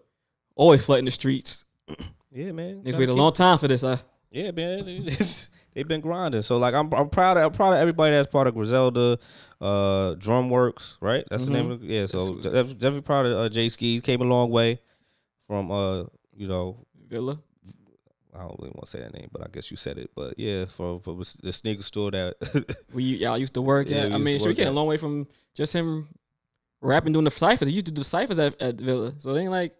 always 0.55 0.85
flooding 0.85 1.05
the 1.05 1.11
streets. 1.11 1.65
Yeah, 2.35 2.51
man. 2.51 2.81
Niggas 2.81 2.85
Gotta 2.85 2.97
wait 2.97 3.09
a 3.09 3.13
long 3.13 3.31
time 3.31 3.59
for 3.59 3.67
this. 3.67 3.81
Huh? 3.81 3.97
Yeah, 4.31 4.49
man. 4.49 5.07
They've 5.73 5.87
been 5.87 6.01
grinding. 6.01 6.41
So 6.41 6.57
like, 6.57 6.73
I'm 6.73 6.91
I'm 6.91 7.09
proud 7.09 7.37
of 7.37 7.43
I'm 7.43 7.51
proud 7.51 7.73
of 7.73 7.79
everybody 7.79 8.15
that's 8.15 8.27
part 8.27 8.47
of 8.47 8.55
Griselda, 8.55 9.19
uh, 9.61 10.15
Drumworks, 10.15 10.97
right? 10.99 11.23
That's 11.29 11.45
the 11.45 11.51
name 11.51 11.69
of 11.69 11.83
it. 11.83 11.87
Yeah. 11.87 12.05
So 12.07 12.37
definitely 12.37 13.01
proud 13.01 13.27
of 13.27 13.33
uh, 13.33 13.49
Jae 13.49 13.67
Skeese. 13.67 14.01
Came 14.01 14.21
a 14.21 14.23
long 14.23 14.49
way 14.49 14.79
from 15.45 15.69
uh, 15.69 16.05
you 16.35 16.47
know, 16.47 16.85
Villa. 17.07 17.39
I 18.35 18.39
don't 18.39 18.55
really 18.59 18.71
want 18.71 18.85
to 18.85 18.89
say 18.89 18.99
that 18.99 19.13
name, 19.13 19.29
but 19.31 19.43
I 19.43 19.47
guess 19.51 19.69
you 19.69 19.77
said 19.77 19.99
it. 19.99 20.09
But 20.15 20.39
yeah, 20.39 20.65
for, 20.65 20.99
for 20.99 21.15
the 21.43 21.53
sneaker 21.53 21.83
store 21.83 22.09
that 22.11 22.75
We 22.93 23.03
y'all 23.03 23.37
used 23.37 23.53
to 23.53 23.61
work 23.61 23.89
Yeah, 23.89 24.05
at. 24.05 24.11
I 24.11 24.17
mean, 24.17 24.39
sure, 24.39 24.47
we 24.47 24.55
came 24.55 24.67
a 24.67 24.71
long 24.71 24.87
way 24.87 24.97
from 24.97 25.27
just 25.53 25.71
him 25.73 26.07
rapping 26.81 27.13
doing 27.13 27.25
the 27.25 27.31
ciphers. 27.31 27.67
He 27.67 27.73
used 27.75 27.85
to 27.85 27.91
do 27.91 28.03
ciphers 28.03 28.39
at, 28.39 28.59
at 28.61 28.75
Villa, 28.75 29.13
so 29.19 29.33
they 29.33 29.41
ain't 29.41 29.51
like 29.51 29.73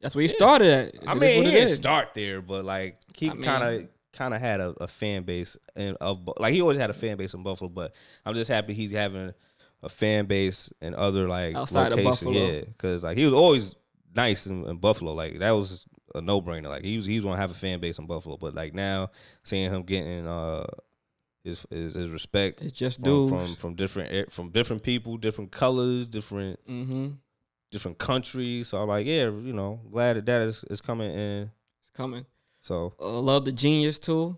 that's 0.00 0.14
where 0.14 0.22
he 0.22 0.28
started 0.28 0.68
at. 0.68 0.94
I 1.08 1.14
So 1.14 1.18
that's 1.18 1.20
mean, 1.20 1.42
he 1.42 1.48
it 1.48 1.52
didn't 1.52 1.74
start 1.74 2.14
there, 2.14 2.40
but 2.40 2.64
like 2.64 2.96
he 3.14 3.28
kind 3.28 3.62
of 3.82 3.88
kind 4.12 4.32
of 4.34 4.40
had 4.40 4.60
a, 4.60 4.74
a 4.80 4.86
fan 4.86 5.24
base 5.24 5.56
and 5.74 5.96
of 6.00 6.20
like 6.38 6.54
he 6.54 6.60
always 6.62 6.78
had 6.78 6.90
a 6.90 6.94
fan 6.94 7.16
base 7.16 7.34
in 7.34 7.42
Buffalo. 7.42 7.68
But 7.68 7.92
I'm 8.24 8.34
just 8.34 8.50
happy 8.50 8.72
he's 8.72 8.92
having 8.92 9.34
a 9.82 9.88
fan 9.88 10.26
base 10.26 10.70
in 10.80 10.94
other 10.94 11.26
like 11.28 11.56
Outside 11.56 11.92
of 11.92 11.98
locations. 11.98 12.20
Buffalo. 12.20 12.32
Yeah, 12.52 12.60
because 12.60 13.02
like 13.02 13.16
he 13.18 13.24
was 13.24 13.34
always 13.34 13.74
nice 14.14 14.46
in, 14.46 14.64
in 14.64 14.76
Buffalo. 14.76 15.12
Like 15.12 15.40
that 15.40 15.50
was 15.50 15.86
a 16.16 16.20
no 16.20 16.40
brainer. 16.42 16.68
Like 16.68 16.84
he 16.84 16.96
was 16.96 17.06
he 17.06 17.16
was 17.16 17.24
gonna 17.24 17.36
have 17.36 17.50
a 17.50 17.54
fan 17.54 17.80
base 17.80 17.98
in 17.98 18.06
Buffalo. 18.06 18.36
But 18.36 18.54
like 18.54 18.74
now 18.74 19.10
seeing 19.44 19.70
him 19.70 19.82
getting 19.82 20.26
uh 20.26 20.66
his 21.44 21.64
his, 21.70 21.94
his 21.94 22.08
respect 22.10 22.60
It's 22.62 22.72
just 22.72 23.00
from, 23.00 23.04
dudes. 23.30 23.30
from 23.46 23.54
from 23.56 23.74
different 23.74 24.32
from 24.32 24.50
different 24.50 24.82
people, 24.82 25.16
different 25.16 25.52
colors, 25.52 26.06
different 26.08 26.58
mm-hmm. 26.68 27.08
different 27.70 27.98
countries. 27.98 28.68
So 28.68 28.78
I'm 28.82 28.88
like, 28.88 29.06
yeah, 29.06 29.24
you 29.24 29.52
know, 29.52 29.80
glad 29.92 30.16
that 30.16 30.26
that 30.26 30.42
is, 30.42 30.64
is 30.64 30.80
coming 30.80 31.12
in. 31.12 31.50
It's 31.80 31.90
coming. 31.90 32.26
So, 32.60 32.94
Uh, 33.00 33.20
love 33.20 33.44
the 33.44 33.52
genius 33.52 33.98
too. 34.00 34.36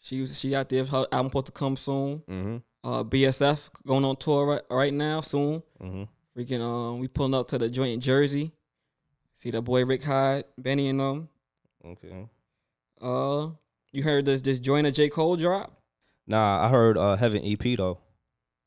She 0.00 0.20
was 0.20 0.38
she 0.38 0.54
out 0.54 0.68
there. 0.68 0.84
Her 0.84 1.04
album 1.10 1.30
supposed 1.30 1.46
to 1.46 1.52
come 1.52 1.76
soon. 1.76 2.18
mm-hmm, 2.20 2.56
Uh, 2.84 3.02
BSF 3.02 3.70
going 3.84 4.04
on 4.04 4.14
tour 4.14 4.46
right, 4.46 4.62
right 4.70 4.94
now 4.94 5.20
soon. 5.20 5.62
mm-hmm. 5.82 6.04
Freaking 6.38 6.60
um, 6.62 7.00
we 7.00 7.08
pulling 7.08 7.34
up 7.34 7.48
to 7.48 7.58
the 7.58 7.68
joint 7.68 7.94
in 7.94 8.00
Jersey. 8.00 8.52
See 9.36 9.50
the 9.50 9.60
boy 9.62 9.84
Rick 9.84 10.02
Hyde, 10.04 10.44
Benny 10.58 10.88
and 10.88 10.98
them. 11.00 11.28
Okay. 11.84 12.26
Uh, 13.00 13.48
you 13.92 14.02
heard 14.02 14.24
this 14.24 14.40
this 14.42 14.58
joint 14.58 14.86
of 14.86 14.94
J 14.94 15.08
Cole 15.08 15.36
drop? 15.36 15.72
Nah, 16.26 16.64
I 16.64 16.68
heard 16.68 16.96
uh 16.98 17.16
Heaven 17.16 17.42
EP 17.44 17.76
though. 17.76 17.98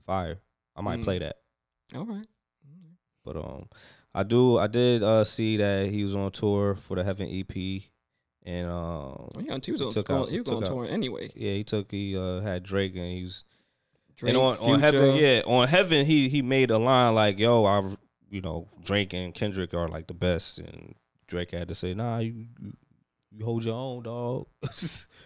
Fire. 0.05 0.39
I 0.75 0.81
might 0.81 0.99
Mm. 0.99 1.03
play 1.03 1.19
that. 1.19 1.37
All 1.95 2.05
right. 2.05 2.25
But 3.25 3.35
um 3.37 3.67
I 4.13 4.23
do 4.23 4.57
I 4.57 4.67
did 4.67 5.03
uh 5.03 5.23
see 5.23 5.57
that 5.57 5.89
he 5.89 6.03
was 6.03 6.15
on 6.15 6.31
tour 6.31 6.75
for 6.75 6.95
the 6.95 7.03
Heaven 7.03 7.27
EP 7.29 7.83
and 8.43 8.69
um 8.69 9.29
he 9.39 9.49
on, 9.49 9.61
he 9.63 9.71
was 9.71 9.81
on, 9.81 9.91
took 9.91 10.07
going, 10.07 10.21
out- 10.21 10.29
he 10.29 10.39
was 10.39 10.49
on 10.49 10.63
out- 10.63 10.69
tour 10.69 10.85
anyway. 10.87 11.29
yeah, 11.35 11.53
he 11.53 11.63
took 11.63 11.91
he 11.91 12.15
uh 12.17 12.39
had 12.41 12.63
Drake 12.63 12.95
and 12.95 13.05
he 13.05 13.23
was 13.23 13.43
Drake, 14.15 14.29
and 14.35 14.37
on, 14.41 14.55
on 14.57 14.79
Heaven, 14.79 15.15
yeah, 15.15 15.41
on 15.45 15.67
Heaven 15.67 16.05
he 16.05 16.29
he 16.29 16.41
made 16.41 16.71
a 16.71 16.77
line 16.77 17.13
like, 17.15 17.39
"Yo, 17.39 17.65
I 17.65 17.81
you 18.29 18.41
know, 18.41 18.67
Drake 18.83 19.13
and 19.13 19.33
Kendrick 19.33 19.73
are 19.73 19.87
like 19.87 20.07
the 20.07 20.13
best, 20.13 20.59
and 20.59 20.95
Drake 21.27 21.51
had 21.51 21.67
to 21.67 21.75
say, 21.75 21.93
"Nah, 21.93 22.19
you 22.19 22.47
you, 23.31 23.45
hold 23.45 23.63
your 23.63 23.75
own, 23.75 24.03
dog." 24.03 24.47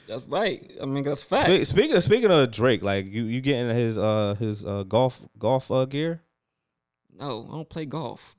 That's 0.08 0.28
right. 0.28 0.72
I 0.82 0.86
mean, 0.86 1.04
that's 1.04 1.24
fact. 1.24 1.48
Spe- 1.48 1.64
speaking 1.76 1.96
of, 1.96 2.04
speaking 2.04 2.32
of 2.32 2.52
Drake, 2.52 2.84
like 2.84 3.06
you 3.06 3.24
you 3.26 3.42
getting 3.42 3.74
his 3.76 3.98
uh 3.98 4.36
his 4.38 4.66
uh 4.66 4.84
golf 4.84 5.26
golf 5.38 5.72
uh 5.72 5.86
gear? 5.86 6.22
No, 7.18 7.46
I 7.50 7.56
don't 7.56 7.70
play 7.70 7.86
golf. 7.86 8.36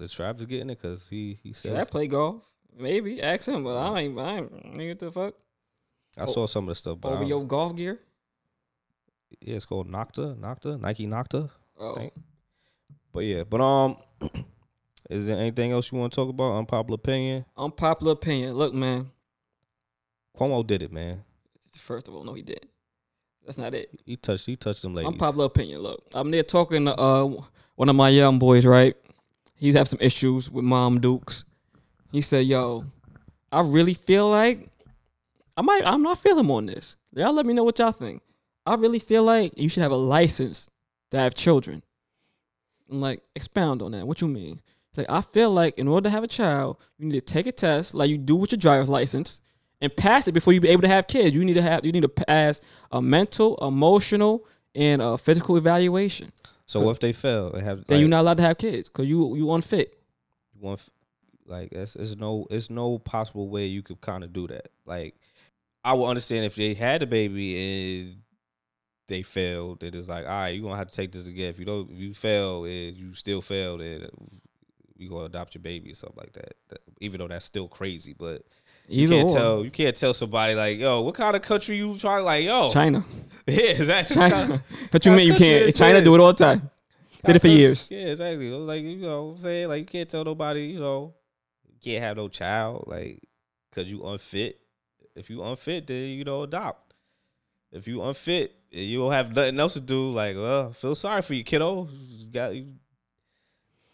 Is 0.00 0.12
Travis 0.12 0.46
getting 0.46 0.70
it? 0.70 0.80
Cause 0.80 1.08
he 1.08 1.38
he 1.42 1.52
Should 1.52 1.74
I 1.74 1.84
play 1.84 2.06
golf? 2.06 2.42
Maybe. 2.76 3.22
Ask 3.22 3.48
him, 3.48 3.64
but 3.64 3.76
I 3.76 4.00
ain't. 4.00 4.18
I 4.18 4.36
ain't. 4.38 4.76
Nigga, 4.76 4.88
what 4.88 4.98
the 4.98 5.10
fuck? 5.10 5.34
I 6.16 6.26
saw 6.26 6.46
some 6.46 6.64
of 6.64 6.68
the 6.68 6.74
stuff, 6.74 6.98
but 7.00 7.12
Over 7.12 7.24
your 7.24 7.44
golf 7.44 7.74
gear? 7.76 8.00
yeah, 9.40 9.56
it's 9.56 9.66
called 9.66 9.88
Nocta, 9.90 10.36
Nocta, 10.36 10.80
Nike 10.80 11.06
Nocta. 11.06 11.50
Oh, 11.78 12.10
But 13.14 13.20
yeah, 13.20 13.44
but 13.44 13.60
um, 13.60 13.96
is 15.08 15.28
there 15.28 15.38
anything 15.38 15.70
else 15.70 15.90
you 15.92 15.98
want 15.98 16.12
to 16.12 16.16
talk 16.16 16.28
about? 16.28 16.58
Unpopular 16.58 16.96
opinion. 16.96 17.44
unpopular 17.56 18.12
opinion. 18.12 18.54
Look, 18.54 18.74
man. 18.74 19.12
Cuomo 20.36 20.66
did 20.66 20.82
it, 20.82 20.92
man. 20.92 21.22
First 21.76 22.08
of 22.08 22.14
all, 22.14 22.24
no, 22.24 22.34
he 22.34 22.42
didn't. 22.42 22.68
That's 23.46 23.56
not 23.56 23.72
it. 23.72 23.88
He 24.04 24.16
touched 24.16 24.46
he 24.46 24.56
touched 24.56 24.82
them 24.82 24.94
ladies. 24.94 25.12
Unpopular 25.12 25.44
opinion. 25.46 25.80
Look, 25.80 26.02
I'm 26.12 26.32
there 26.32 26.42
talking 26.42 26.86
to 26.86 26.98
uh 26.98 27.30
one 27.76 27.88
of 27.88 27.94
my 27.94 28.08
young 28.08 28.40
boys, 28.40 28.66
right? 28.66 28.96
He's 29.54 29.76
have 29.76 29.86
some 29.86 30.00
issues 30.00 30.50
with 30.50 30.64
Mom 30.64 31.00
Dukes. 31.00 31.44
He 32.10 32.20
said, 32.20 32.46
"Yo, 32.46 32.84
I 33.52 33.60
really 33.60 33.94
feel 33.94 34.28
like 34.28 34.68
I 35.56 35.62
might. 35.62 35.86
I'm 35.86 36.02
not 36.02 36.18
feeling 36.18 36.50
on 36.50 36.66
this. 36.66 36.96
Y'all 37.12 37.32
let 37.32 37.46
me 37.46 37.54
know 37.54 37.62
what 37.62 37.78
y'all 37.78 37.92
think. 37.92 38.22
I 38.66 38.74
really 38.74 38.98
feel 38.98 39.22
like 39.22 39.56
you 39.56 39.68
should 39.68 39.84
have 39.84 39.92
a 39.92 39.96
license 39.96 40.68
to 41.12 41.18
have 41.18 41.36
children." 41.36 41.84
I'm 42.90 43.00
like, 43.00 43.22
expound 43.34 43.82
on 43.82 43.92
that. 43.92 44.06
What 44.06 44.20
you 44.20 44.28
mean? 44.28 44.60
He's 44.90 44.98
like, 44.98 45.10
I 45.10 45.20
feel 45.20 45.50
like 45.50 45.78
in 45.78 45.88
order 45.88 46.08
to 46.08 46.10
have 46.10 46.22
a 46.24 46.28
child, 46.28 46.76
you 46.98 47.06
need 47.06 47.14
to 47.14 47.20
take 47.20 47.46
a 47.46 47.52
test 47.52 47.94
like 47.94 48.10
you 48.10 48.18
do 48.18 48.36
with 48.36 48.52
your 48.52 48.58
driver's 48.58 48.88
license 48.88 49.40
and 49.80 49.94
pass 49.94 50.28
it 50.28 50.32
before 50.32 50.52
you 50.52 50.60
be 50.60 50.68
able 50.68 50.82
to 50.82 50.88
have 50.88 51.06
kids. 51.06 51.34
You 51.34 51.44
need 51.44 51.54
to 51.54 51.62
have 51.62 51.84
you 51.84 51.92
need 51.92 52.02
to 52.02 52.08
pass 52.08 52.60
a 52.92 53.02
mental, 53.02 53.56
emotional, 53.66 54.46
and 54.74 55.02
a 55.02 55.18
physical 55.18 55.56
evaluation. 55.56 56.32
so 56.66 56.80
what 56.80 56.92
if 56.92 57.00
they 57.00 57.12
fail? 57.12 57.50
They 57.50 57.60
have 57.60 57.84
Then 57.86 57.96
like, 57.96 58.00
you're 58.00 58.08
not 58.08 58.20
allowed 58.20 58.36
to 58.38 58.42
have 58.44 58.58
kids 58.58 58.88
because 58.88 59.06
you 59.06 59.36
you 59.36 59.52
unfit. 59.52 59.98
You 60.60 60.72
f- 60.72 60.90
like 61.46 61.72
it's, 61.72 61.96
it's 61.96 62.16
no 62.16 62.46
it's 62.50 62.70
no 62.70 62.98
possible 62.98 63.48
way 63.48 63.66
you 63.66 63.82
could 63.82 64.00
kind 64.00 64.24
of 64.24 64.32
do 64.32 64.46
that. 64.46 64.68
Like 64.86 65.14
I 65.82 65.92
would 65.94 66.06
understand 66.06 66.44
if 66.44 66.54
they 66.54 66.74
had 66.74 67.02
a 67.02 67.06
baby 67.06 68.00
and 68.00 68.16
they 69.08 69.22
failed. 69.22 69.82
It 69.82 69.94
is 69.94 70.08
like 70.08 70.24
all 70.24 70.30
right, 70.30 70.48
you're 70.50 70.62
gonna 70.64 70.76
have 70.76 70.90
to 70.90 70.96
take 70.96 71.12
this 71.12 71.26
again. 71.26 71.50
If 71.50 71.58
you 71.58 71.64
don't, 71.64 71.90
if 71.90 71.98
you 71.98 72.14
fail, 72.14 72.64
and 72.64 72.96
you 72.96 73.14
still 73.14 73.40
fail, 73.40 73.78
then 73.78 74.02
eh, 74.04 74.08
we 74.98 75.08
gonna 75.08 75.24
adopt 75.24 75.54
your 75.54 75.62
baby 75.62 75.90
or 75.92 75.94
something 75.94 76.18
like 76.18 76.32
that. 76.34 76.54
That- 76.68 76.80
Even 77.00 77.20
though 77.20 77.28
that's 77.28 77.44
still 77.44 77.68
crazy, 77.68 78.14
but 78.16 78.42
you 78.88 79.08
can't 79.08 79.28
or. 79.30 79.34
tell 79.34 79.64
you 79.64 79.70
can't 79.70 79.96
tell 79.96 80.14
somebody 80.14 80.54
like 80.54 80.78
yo, 80.78 81.00
what 81.02 81.14
kind 81.14 81.34
of 81.36 81.42
country 81.42 81.76
you 81.76 81.96
trying 81.98 82.24
like 82.24 82.44
yo? 82.44 82.70
China, 82.70 83.04
Yeah, 83.46 83.60
exactly. 83.62 84.16
China. 84.16 84.62
what 84.90 85.04
you 85.04 85.12
mean 85.12 85.26
you 85.28 85.34
can't? 85.34 85.74
China 85.74 86.02
do 86.02 86.14
it 86.14 86.20
all 86.20 86.32
the 86.32 86.44
time. 86.44 86.70
Did 87.24 87.36
it 87.36 87.38
for 87.38 87.48
years. 87.48 87.88
Yeah, 87.90 88.08
exactly. 88.08 88.50
Like 88.50 88.82
you 88.82 88.96
know, 88.96 89.24
what 89.24 89.32
I'm 89.36 89.38
saying 89.40 89.68
like 89.68 89.80
you 89.80 89.86
can't 89.86 90.08
tell 90.08 90.24
nobody, 90.24 90.66
you 90.66 90.78
know, 90.80 91.14
you 91.66 91.78
can't 91.82 92.04
have 92.04 92.16
no 92.18 92.28
child 92.28 92.84
like 92.86 93.22
because 93.70 93.90
you 93.90 94.04
unfit. 94.06 94.60
If 95.16 95.30
you 95.30 95.42
unfit, 95.42 95.86
then 95.86 96.08
you 96.08 96.24
know 96.24 96.42
adopt. 96.42 96.83
If 97.74 97.86
you 97.88 98.02
unfit, 98.02 98.54
and 98.72 98.82
you 98.82 98.98
don't 99.00 99.12
have 99.12 99.34
nothing 99.34 99.58
else 99.60 99.74
to 99.74 99.80
do. 99.80 100.10
Like, 100.10 100.36
well, 100.36 100.72
feel 100.72 100.94
sorry 100.94 101.22
for 101.22 101.34
you, 101.34 101.44
kiddo. 101.44 101.88
You 101.90 102.26
got 102.28 102.54
you. 102.54 102.68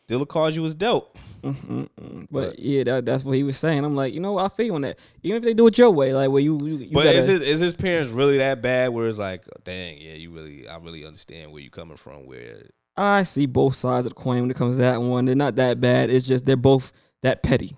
The 0.07 0.27
cards 0.27 0.57
you 0.57 0.63
was 0.63 0.75
dealt. 0.75 1.17
Mm-mm-mm. 1.43 2.27
But 2.31 2.51
But- 2.51 2.59
yeah, 2.59 2.83
that, 2.85 3.07
that's 3.07 3.25
what 3.25 3.37
he 3.37 3.45
was 3.45 3.57
saying. 3.57 3.85
I'm 3.85 3.95
like, 3.95 4.13
you 4.13 4.19
know. 4.21 4.39
I 4.39 4.49
feel 4.49 4.75
on 4.75 4.81
that. 4.83 4.99
Even 5.23 5.39
if 5.39 5.45
they 5.45 5.55
do 5.55 5.67
it 5.69 5.79
your 5.79 5.91
way, 5.93 6.13
like 6.13 6.31
where 6.31 6.43
you, 6.43 6.59
you, 6.61 6.77
you 6.79 6.91
but 6.93 7.05
gotta, 7.05 7.19
is 7.19 7.27
his 7.27 7.41
is 7.43 7.61
his 7.61 7.75
parents 7.75 8.11
really 8.11 8.39
that 8.39 8.61
bad? 8.61 8.89
Where 8.89 9.07
it's 9.07 9.19
like, 9.19 9.45
dang, 9.65 9.99
yeah, 10.01 10.15
you 10.15 10.33
really, 10.33 10.69
I 10.69 10.79
really 10.79 11.07
understand 11.07 11.53
where 11.53 11.63
you 11.63 11.71
coming 11.71 11.97
from. 11.97 12.27
Where 12.27 12.67
I 12.97 13.23
see 13.23 13.47
both 13.47 13.77
sides 13.77 14.05
of 14.07 14.15
the 14.15 14.21
coin 14.21 14.41
when 14.41 14.51
it 14.51 14.57
comes 14.57 14.75
to 14.77 14.83
that 14.83 15.01
one. 15.01 15.27
They're 15.27 15.37
not 15.37 15.55
that 15.57 15.81
bad. 15.81 16.11
It's 16.11 16.27
just 16.27 16.45
they're 16.45 16.57
both 16.57 16.93
that 17.23 17.43
petty. 17.45 17.77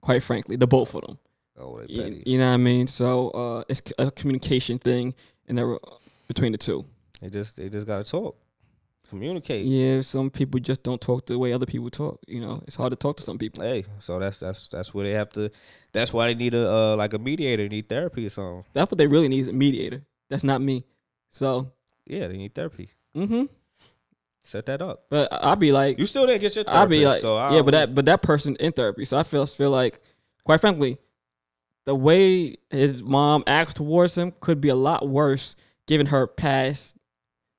Quite 0.00 0.22
frankly, 0.22 0.56
the 0.56 0.66
both 0.66 0.94
of 0.94 1.02
them. 1.02 1.18
oh, 1.58 1.82
You, 1.88 2.22
you 2.24 2.38
know 2.38 2.48
what 2.48 2.54
I 2.54 2.56
mean? 2.56 2.86
So 2.86 3.30
uh, 3.30 3.64
it's 3.68 3.82
a 3.98 4.10
communication 4.10 4.78
thing 4.78 5.14
and 5.48 5.56
there 5.58 5.78
between 6.28 6.52
the 6.52 6.58
two. 6.58 6.84
They 7.20 7.30
just 7.30 7.56
they 7.56 7.68
just 7.68 7.86
gotta 7.86 8.04
talk, 8.04 8.36
communicate. 9.08 9.64
Yeah, 9.64 10.02
some 10.02 10.30
people 10.30 10.60
just 10.60 10.82
don't 10.82 11.00
talk 11.00 11.26
the 11.26 11.38
way 11.38 11.52
other 11.52 11.66
people 11.66 11.90
talk. 11.90 12.20
You 12.26 12.40
know, 12.40 12.62
it's 12.66 12.76
hard 12.76 12.90
to 12.92 12.96
talk 12.96 13.16
to 13.18 13.22
some 13.22 13.38
people. 13.38 13.62
Hey, 13.62 13.84
so 13.98 14.18
that's 14.18 14.40
that's 14.40 14.68
that's 14.68 14.92
where 14.92 15.04
they 15.06 15.12
have 15.12 15.30
to. 15.30 15.50
That's 15.92 16.12
why 16.12 16.28
they 16.28 16.34
need 16.34 16.54
a 16.54 16.70
uh, 16.70 16.96
like 16.96 17.14
a 17.14 17.18
mediator, 17.18 17.68
need 17.68 17.88
therapy 17.88 18.26
or 18.26 18.30
something. 18.30 18.64
That's 18.74 18.90
what 18.90 18.98
they 18.98 19.06
really 19.06 19.28
need 19.28 19.40
is 19.40 19.48
a 19.48 19.52
mediator. 19.52 20.02
That's 20.28 20.44
not 20.44 20.60
me. 20.60 20.84
So, 21.30 21.72
Yeah, 22.06 22.28
they 22.28 22.36
need 22.36 22.54
therapy. 22.54 22.90
mm-hmm. 23.14 23.44
Set 24.42 24.66
that 24.66 24.80
up. 24.80 25.06
But 25.10 25.28
I'd 25.32 25.58
be 25.58 25.72
like, 25.72 25.98
You 25.98 26.06
still 26.06 26.26
didn't 26.26 26.40
get 26.40 26.54
your 26.54 26.64
I'd 26.68 26.88
be 26.88 27.04
like, 27.04 27.20
so 27.20 27.36
I 27.36 27.56
yeah, 27.56 27.62
but 27.62 27.72
that 27.72 27.94
but 27.94 28.04
that 28.06 28.22
person 28.22 28.56
in 28.56 28.72
therapy. 28.72 29.04
So 29.04 29.18
I 29.18 29.22
feel 29.24 29.44
feel 29.46 29.70
like, 29.70 30.00
quite 30.44 30.60
frankly, 30.60 30.98
the 31.86 31.94
way 31.94 32.56
his 32.70 33.02
mom 33.02 33.42
acts 33.46 33.74
towards 33.74 34.16
him 34.16 34.32
could 34.40 34.60
be 34.60 34.68
a 34.68 34.74
lot 34.74 35.08
worse 35.08 35.56
given 35.86 36.06
her 36.06 36.26
past 36.26 36.96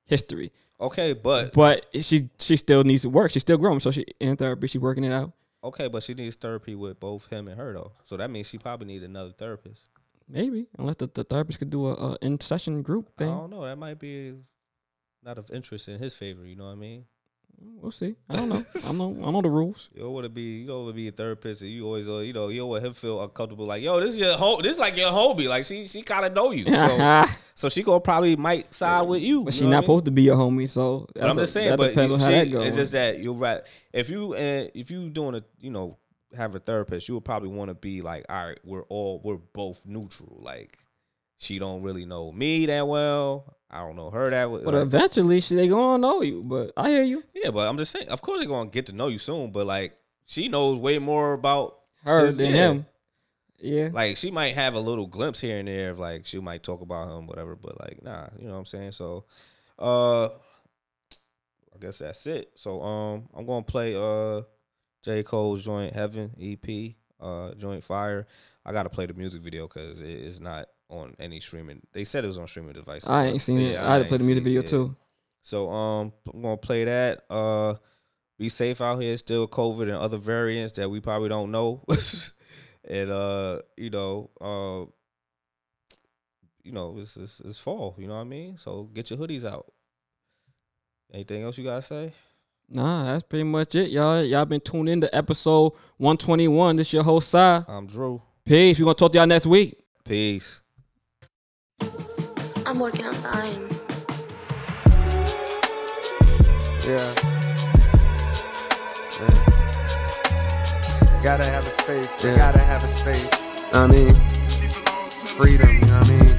history. 0.05 0.51
okay, 0.79 1.13
but 1.13 1.53
But 1.53 1.85
she 1.99 2.29
she 2.39 2.55
still 2.57 2.83
needs 2.83 3.01
to 3.03 3.09
work. 3.09 3.31
She's 3.31 3.41
still 3.41 3.57
growing, 3.57 3.79
so 3.79 3.89
she 3.91 4.05
in 4.19 4.35
therapy. 4.37 4.67
She's 4.67 4.81
working 4.81 5.03
it 5.03 5.11
out. 5.13 5.31
okay, 5.63 5.87
but 5.87 6.03
she 6.03 6.13
needs 6.13 6.35
therapy 6.35 6.75
with 6.75 6.99
both 6.99 7.27
him 7.29 7.47
and 7.47 7.57
her 7.57 7.73
though. 7.73 7.93
So 8.05 8.15
that 8.17 8.29
means 8.29 8.47
she 8.49 8.57
probably 8.57 8.87
need 8.87 9.03
another 9.03 9.31
therapist. 9.31 9.89
Maybe 10.29 10.67
unless 10.77 10.97
the, 10.97 11.07
the 11.07 11.23
therapist 11.23 11.57
could 11.59 11.69
do 11.69 11.87
a, 11.87 11.93
a 11.93 12.17
in 12.21 12.39
session 12.41 12.81
group 12.81 13.15
thing. 13.17 13.29
I 13.29 13.37
don't 13.37 13.49
know. 13.49 13.63
That 13.63 13.77
might 13.77 13.97
be 13.97 14.33
not 15.23 15.37
of 15.37 15.49
interest 15.51 15.87
in 15.87 15.99
his 15.99 16.15
favor. 16.15 16.45
You 16.45 16.55
know 16.57 16.65
what 16.65 16.71
I 16.73 16.75
mean? 16.75 17.05
We'll 17.59 17.91
see. 17.91 18.15
I 18.29 18.35
don't 18.35 18.49
know. 18.49 18.61
I 18.87 18.93
know. 18.93 19.17
I 19.25 19.31
know 19.31 19.41
the 19.41 19.49
rules. 19.49 19.89
You 19.95 20.03
don't 20.03 20.13
want 20.13 20.25
to 20.25 20.29
be, 20.29 20.59
you 20.59 20.67
don't 20.67 20.83
want 20.85 20.89
to 20.89 20.95
be 20.95 21.07
a 21.07 21.11
therapist, 21.11 21.61
and 21.61 21.71
you 21.71 21.85
always, 21.85 22.07
uh, 22.07 22.17
you 22.17 22.33
know, 22.33 22.49
you 22.49 22.61
don't 22.61 22.69
want 22.69 22.83
him 22.85 22.93
feel 22.93 23.21
uncomfortable. 23.21 23.65
Like, 23.65 23.81
yo, 23.81 23.99
this 23.99 24.11
is 24.11 24.19
your 24.19 24.35
home. 24.37 24.61
This 24.61 24.73
is 24.73 24.79
like 24.79 24.95
your 24.97 25.11
homie. 25.11 25.47
Like 25.47 25.65
she, 25.65 25.85
she 25.87 26.01
kind 26.01 26.25
of 26.25 26.33
know 26.33 26.51
you. 26.51 26.65
So, 26.65 27.25
so 27.55 27.69
she 27.69 27.83
gonna 27.83 27.99
probably 27.99 28.35
might 28.35 28.73
side 28.73 29.03
with 29.03 29.21
you. 29.21 29.45
you 29.45 29.51
she's 29.51 29.61
not 29.61 29.67
I 29.67 29.71
mean? 29.77 29.83
supposed 29.83 30.05
to 30.05 30.11
be 30.11 30.23
your 30.23 30.35
homie. 30.37 30.69
So 30.69 31.07
But 31.13 31.29
I'm 31.29 31.37
just 31.37 31.53
saying, 31.53 31.77
but 31.77 31.89
depends 31.89 32.13
on 32.13 32.19
how 32.19 32.25
see, 32.27 32.31
that 32.33 32.51
goes. 32.51 32.67
it's 32.67 32.75
just 32.75 32.91
that 32.93 33.19
you're 33.19 33.33
right. 33.33 33.61
If 33.93 34.09
you 34.09 34.33
uh, 34.33 34.67
if 34.73 34.91
you 34.91 35.09
doing 35.09 35.35
a 35.35 35.43
you 35.59 35.71
know 35.71 35.97
have 36.35 36.53
a 36.55 36.59
therapist, 36.59 37.07
you 37.07 37.13
would 37.15 37.25
probably 37.25 37.49
want 37.49 37.69
to 37.69 37.75
be 37.75 38.01
like, 38.01 38.25
all 38.29 38.47
right, 38.47 38.59
we're 38.63 38.83
all 38.83 39.21
we're 39.23 39.37
both 39.37 39.85
neutral. 39.85 40.39
Like 40.41 40.77
she 41.37 41.57
don't 41.59 41.83
really 41.83 42.05
know 42.05 42.31
me 42.31 42.65
that 42.67 42.87
well. 42.87 43.56
I 43.69 43.79
don't 43.79 43.95
know 43.97 44.09
her 44.09 44.29
that 44.29 44.49
well. 44.49 44.61
But 44.63 44.73
Like, 44.73 44.83
eventually, 44.83 45.41
she 45.41 45.55
they 45.55 45.67
gonna 45.67 45.97
know 46.01 46.21
you. 46.21 46.41
But 46.43 46.71
I 46.77 46.89
hear 46.89 47.03
you. 47.03 47.23
yeah, 47.33 47.51
but 47.51 47.67
I'm 47.67 47.77
just 47.77 47.91
saying. 47.91 48.07
Of 48.09 48.21
course, 48.21 48.39
they're 48.39 48.47
gonna 48.47 48.69
get 48.69 48.85
to 48.87 48.93
know 48.93 49.07
you 49.09 49.17
soon. 49.17 49.51
But 49.51 49.65
like 49.67 49.97
she 50.25 50.47
knows 50.47 50.77
way 50.77 50.99
more 50.99 51.33
about 51.33 51.79
Her 52.03 52.25
His- 52.27 52.37
than 52.37 52.51
yeah. 52.51 52.57
him. 52.71 52.85
Yeah. 53.59 53.89
like 53.91 54.17
she 54.17 54.29
might 54.29 54.53
have 54.53 54.75
a 54.75 54.79
little 54.79 55.07
glimpse 55.07 55.41
here 55.41 55.57
and 55.57 55.67
there 55.67 55.89
of 55.89 55.97
like 55.97 56.27
she 56.27 56.39
might 56.39 56.61
talk 56.61 56.81
about 56.81 57.09
him, 57.17 57.25
whatever. 57.27 57.55
But 57.55 57.79
like, 57.79 58.03
nah, 58.03 58.27
you 58.39 58.45
know 58.47 58.53
what 58.53 58.59
I'm 58.59 58.65
saying. 58.65 58.91
So, 58.91 59.25
uh, 59.79 60.27
I 60.27 61.79
guess 61.79 61.99
that's 61.99 62.25
it. 62.27 62.51
So, 62.55 62.79
um, 62.81 63.27
I'm 63.35 63.45
gonna 63.45 63.63
play 63.63 63.95
uh 63.95 64.43
J 65.03 65.23
Cole's 65.23 65.63
Joint 65.65 65.93
Heaven 65.93 66.31
EP, 66.39 66.95
uh, 67.19 67.53
Joint 67.55 67.83
Fire. 67.83 68.27
I 68.65 68.71
gotta 68.73 68.89
play 68.89 69.05
the 69.07 69.13
music 69.13 69.41
video 69.41 69.67
because 69.67 70.01
it 70.01 70.09
is 70.09 70.39
not 70.41 70.67
on 70.89 71.15
any 71.19 71.39
streaming. 71.39 71.81
They 71.93 72.03
said 72.03 72.23
it 72.23 72.27
was 72.27 72.37
on 72.37 72.47
streaming 72.47 72.73
devices. 72.73 73.09
I 73.09 73.25
ain't 73.25 73.41
seen 73.41 73.59
it. 73.59 73.79
I 73.79 73.93
had 73.93 74.03
to 74.03 74.05
play 74.05 74.17
the 74.17 74.23
music 74.23 74.43
video 74.43 74.61
it. 74.61 74.67
too. 74.67 74.95
So 75.43 75.69
um, 75.69 76.13
I'm 76.33 76.41
gonna 76.41 76.57
play 76.57 76.85
that. 76.85 77.23
Uh, 77.29 77.75
be 78.37 78.49
safe 78.49 78.81
out 78.81 79.01
here. 79.01 79.15
Still 79.17 79.47
COVID 79.47 79.83
and 79.83 79.93
other 79.93 80.17
variants 80.17 80.73
that 80.73 80.89
we 80.89 80.99
probably 80.99 81.29
don't 81.29 81.51
know. 81.51 81.83
and 82.89 83.09
uh, 83.09 83.59
you 83.77 83.89
know, 83.89 84.29
uh, 84.41 84.91
you 86.63 86.71
know, 86.71 86.97
it's, 86.99 87.17
it's 87.17 87.39
it's 87.41 87.59
fall. 87.59 87.95
You 87.97 88.07
know 88.07 88.15
what 88.15 88.21
I 88.21 88.25
mean? 88.25 88.57
So 88.57 88.89
get 88.93 89.09
your 89.09 89.19
hoodies 89.19 89.45
out. 89.45 89.71
Anything 91.13 91.43
else 91.43 91.57
you 91.57 91.63
gotta 91.63 91.81
say? 91.81 92.13
Nah, 92.69 93.05
that's 93.05 93.23
pretty 93.23 93.45
much 93.45 93.75
it, 93.75 93.89
y'all. 93.89 94.21
Y'all 94.21 94.43
been 94.43 94.59
tuned 94.59 94.89
in 94.89 94.99
to 94.99 95.15
episode 95.15 95.71
121. 95.97 96.75
This 96.75 96.91
your 96.91 97.03
host, 97.03 97.29
Sai. 97.29 97.63
I'm 97.65 97.87
Drew. 97.87 98.21
Peace. 98.43 98.77
We 98.77 98.83
gonna 98.83 98.95
talk 98.95 99.13
to 99.13 99.17
y'all 99.17 99.27
next 99.27 99.45
week. 99.45 99.77
Peace. 100.03 100.61
I'm 101.81 102.79
working 102.79 103.05
on 103.05 103.21
dying. 103.21 103.69
Yeah. 106.85 107.13
yeah. 109.19 109.35
Gotta 111.21 111.43
have 111.45 111.65
a 111.65 111.71
space. 111.71 112.23
Yeah. 112.23 112.37
gotta 112.37 112.59
have 112.59 112.83
a 112.83 112.87
space. 112.87 113.29
I 113.73 113.87
mean, 113.87 114.15
Freedom, 115.25 115.69
you 115.69 115.81
know 115.85 115.99
what 115.99 116.09
I 116.09 116.11
mean? 116.11 116.35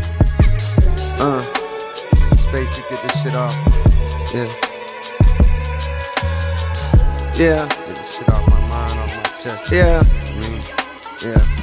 uh, 1.21 1.43
Space 2.37 2.75
to 2.77 2.83
get 2.91 3.03
this 3.03 3.23
shit 3.23 3.37
off. 3.37 3.55
yeah. 4.35 4.49
Yeah. 7.37 7.69
Get 7.69 7.95
the 7.97 8.03
shit 8.03 8.29
off 8.31 8.49
my 8.51 8.61
mind, 8.69 8.99
off 8.99 9.15
my 9.15 9.23
chest. 9.43 9.71
Yeah. 9.71 10.03
I 10.03 10.33
mean, 10.41 10.63
yeah. 11.23 11.58